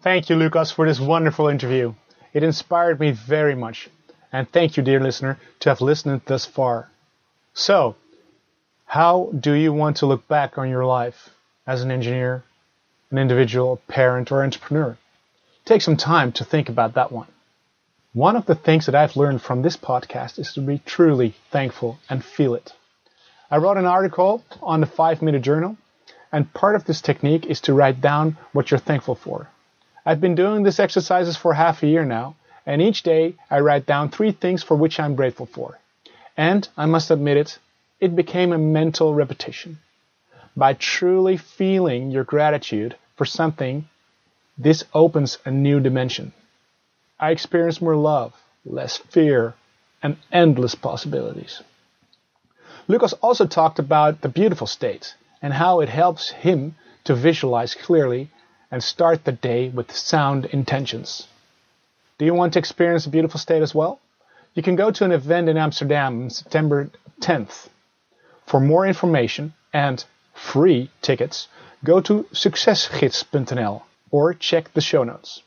Thank 0.00 0.30
you, 0.30 0.36
Lucas, 0.36 0.70
for 0.70 0.86
this 0.86 1.00
wonderful 1.00 1.48
interview. 1.48 1.92
It 2.32 2.42
inspired 2.42 3.00
me 3.00 3.10
very 3.10 3.54
much. 3.54 3.90
And 4.32 4.50
thank 4.50 4.76
you, 4.76 4.82
dear 4.82 5.00
listener, 5.00 5.38
to 5.60 5.70
have 5.70 5.80
listened 5.80 6.22
thus 6.26 6.46
far. 6.46 6.90
So, 7.52 7.96
how 8.86 9.30
do 9.38 9.52
you 9.52 9.72
want 9.72 9.98
to 9.98 10.06
look 10.06 10.26
back 10.28 10.56
on 10.56 10.68
your 10.70 10.84
life 10.86 11.30
as 11.68 11.82
an 11.82 11.90
engineer, 11.90 12.42
an 13.10 13.18
individual, 13.18 13.74
a 13.74 13.92
parent, 13.92 14.32
or 14.32 14.42
entrepreneur? 14.42 14.96
Take 15.66 15.82
some 15.82 15.98
time 15.98 16.32
to 16.32 16.44
think 16.44 16.70
about 16.70 16.94
that 16.94 17.12
one. 17.12 17.28
One 18.14 18.36
of 18.36 18.46
the 18.46 18.54
things 18.54 18.86
that 18.86 18.94
I've 18.94 19.16
learned 19.16 19.42
from 19.42 19.60
this 19.60 19.76
podcast 19.76 20.38
is 20.38 20.54
to 20.54 20.62
be 20.62 20.78
truly 20.78 21.34
thankful 21.50 21.98
and 22.08 22.24
feel 22.24 22.54
it. 22.54 22.72
I 23.50 23.58
wrote 23.58 23.76
an 23.76 23.84
article 23.84 24.42
on 24.62 24.80
the 24.80 24.86
5 24.86 25.20
Minute 25.20 25.42
Journal, 25.42 25.76
and 26.32 26.52
part 26.54 26.74
of 26.74 26.86
this 26.86 27.02
technique 27.02 27.44
is 27.44 27.60
to 27.62 27.74
write 27.74 28.00
down 28.00 28.38
what 28.52 28.70
you're 28.70 28.80
thankful 28.80 29.14
for. 29.14 29.48
I've 30.06 30.22
been 30.22 30.34
doing 30.34 30.62
these 30.62 30.80
exercises 30.80 31.36
for 31.36 31.52
half 31.52 31.82
a 31.82 31.86
year 31.86 32.06
now, 32.06 32.36
and 32.64 32.80
each 32.80 33.02
day 33.02 33.34
I 33.50 33.60
write 33.60 33.84
down 33.84 34.08
three 34.08 34.32
things 34.32 34.62
for 34.62 34.74
which 34.74 34.98
I'm 34.98 35.16
grateful 35.16 35.44
for. 35.44 35.78
And 36.34 36.66
I 36.78 36.86
must 36.86 37.10
admit 37.10 37.36
it, 37.36 37.58
it 38.00 38.16
became 38.16 38.52
a 38.52 38.58
mental 38.58 39.12
repetition. 39.12 39.78
By 40.58 40.74
truly 40.74 41.36
feeling 41.36 42.10
your 42.10 42.24
gratitude 42.24 42.96
for 43.16 43.24
something, 43.24 43.88
this 44.58 44.84
opens 44.92 45.38
a 45.44 45.50
new 45.52 45.78
dimension. 45.78 46.32
I 47.20 47.30
experience 47.30 47.80
more 47.80 47.94
love, 47.94 48.34
less 48.64 48.96
fear, 48.96 49.54
and 50.02 50.16
endless 50.32 50.74
possibilities. 50.74 51.62
Lucas 52.88 53.12
also 53.14 53.46
talked 53.46 53.78
about 53.78 54.20
the 54.20 54.28
beautiful 54.28 54.66
state 54.66 55.14
and 55.40 55.52
how 55.52 55.80
it 55.80 55.88
helps 55.88 56.30
him 56.30 56.74
to 57.04 57.14
visualize 57.14 57.76
clearly 57.76 58.28
and 58.70 58.82
start 58.82 59.24
the 59.24 59.32
day 59.32 59.68
with 59.68 59.94
sound 59.94 60.44
intentions. 60.46 61.28
Do 62.18 62.24
you 62.24 62.34
want 62.34 62.54
to 62.54 62.58
experience 62.58 63.06
a 63.06 63.10
beautiful 63.10 63.38
state 63.38 63.62
as 63.62 63.74
well? 63.74 64.00
You 64.54 64.62
can 64.64 64.74
go 64.74 64.90
to 64.90 65.04
an 65.04 65.12
event 65.12 65.48
in 65.48 65.56
Amsterdam 65.56 66.22
on 66.22 66.30
September 66.30 66.90
10th. 67.20 67.68
For 68.46 68.58
more 68.58 68.86
information 68.86 69.54
and 69.72 70.04
free 70.38 70.90
tickets, 71.02 71.48
go 71.84 72.00
to 72.00 72.24
succesgids.nl 72.32 73.82
or 74.10 74.34
check 74.34 74.72
the 74.72 74.80
show 74.80 75.04
notes. 75.04 75.42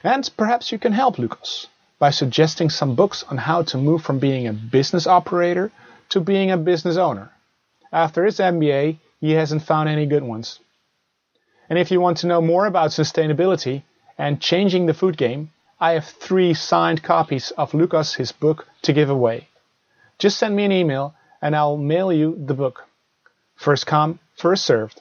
And 0.05 0.31
perhaps 0.37 0.73
you 0.73 0.79
can 0.79 0.93
help 0.93 1.19
Lucas 1.19 1.69
by 1.99 2.11
suggesting 2.11 2.71
some 2.71 2.95
books 2.95 3.25
on 3.25 3.39
how 3.39 3.63
to 3.63 3.79
move 3.79 4.03
from 4.03 4.19
being 4.19 4.47
a 4.47 4.53
business 4.53 5.07
operator 5.07 5.71
to 6.11 6.21
being 6.21 6.51
a 6.51 6.57
business 6.57 6.97
owner. 6.97 7.31
After 7.93 8.25
his 8.25 8.39
MBA, 8.39 8.99
he 9.21 9.33
hasn't 9.33 9.63
found 9.63 9.89
any 9.89 10.07
good 10.07 10.23
ones. 10.23 10.61
And 11.69 11.79
if 11.79 11.91
you 11.91 12.01
want 12.01 12.19
to 12.19 12.27
know 12.27 12.41
more 12.41 12.67
about 12.67 12.91
sustainability 12.91 13.83
and 14.19 14.41
changing 14.41 14.87
the 14.87 14.95
food 14.95 15.17
game, 15.17 15.51
I 15.81 15.93
have 15.93 16.07
three 16.07 16.55
signed 16.55 17.03
copies 17.03 17.51
of 17.53 17.75
Lucas 17.75 18.15
his 18.15 18.33
book 18.33 18.67
to 18.83 18.93
give 18.93 19.11
away. 19.11 19.49
Just 20.19 20.39
send 20.39 20.57
me 20.57 20.65
an 20.65 20.73
email 20.73 21.15
and 21.43 21.55
I'll 21.55 21.77
mail 21.77 22.13
you 22.13 22.37
the 22.39 22.55
book. 22.55 22.85
First 23.57 23.87
come, 23.87 24.19
first 24.37 24.65
served. 24.65 25.01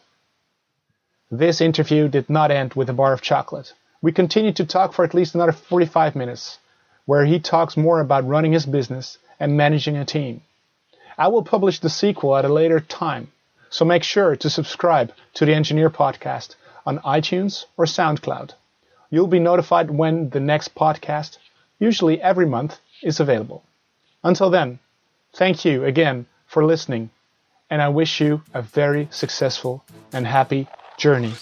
This 1.31 1.61
interview 1.61 2.07
did 2.07 2.30
not 2.30 2.51
end 2.51 2.73
with 2.73 2.89
a 2.89 2.93
bar 2.93 3.13
of 3.13 3.22
chocolate. 3.22 3.73
We 4.01 4.11
continued 4.11 4.57
to 4.57 4.65
talk 4.65 4.93
for 4.93 5.03
at 5.03 5.13
least 5.13 5.35
another 5.35 5.51
45 5.51 6.15
minutes, 6.15 6.59
where 7.06 7.26
he 7.26 7.40
talks 7.40 7.77
more 7.77 7.99
about 7.99 8.27
running 8.27 8.52
his 8.52 8.65
business 8.65 9.18
and 9.40 9.57
managing 9.57 9.95
a 9.98 10.06
team. 10.06 10.41
I 11.18 11.27
will 11.27 11.44
publish 11.44 11.80
the 11.80 11.90
sequel 11.90 12.36
at 12.36 12.45
a 12.45 12.53
later 12.53 12.80
time, 12.80 13.32
so 13.69 13.86
make 13.86 14.03
sure 14.03 14.36
to 14.36 14.49
subscribe 14.49 15.14
to 15.36 15.45
the 15.45 15.53
Engineer 15.53 15.90
Podcast 15.90 16.56
on 16.86 16.99
iTunes 16.99 17.65
or 17.77 17.86
SoundCloud. 17.86 18.52
You'll 19.10 19.27
be 19.27 19.40
notified 19.40 19.90
when 19.91 20.30
the 20.30 20.40
next 20.40 20.76
podcast, 20.76 21.38
usually 21.80 22.22
every 22.22 22.45
month, 22.45 22.80
is 23.02 23.19
available. 23.19 23.64
Until 24.23 24.49
then, 24.49 24.80
thank 25.36 25.64
you 25.64 25.86
again 25.86 26.26
for 26.48 26.65
listening, 26.65 27.11
and 27.69 27.82
I 27.82 27.90
wish 27.90 28.19
you 28.19 28.41
a 28.53 28.61
very 28.61 29.07
successful 29.11 29.84
and 30.11 30.26
happy 30.26 30.68
journey 30.98 31.34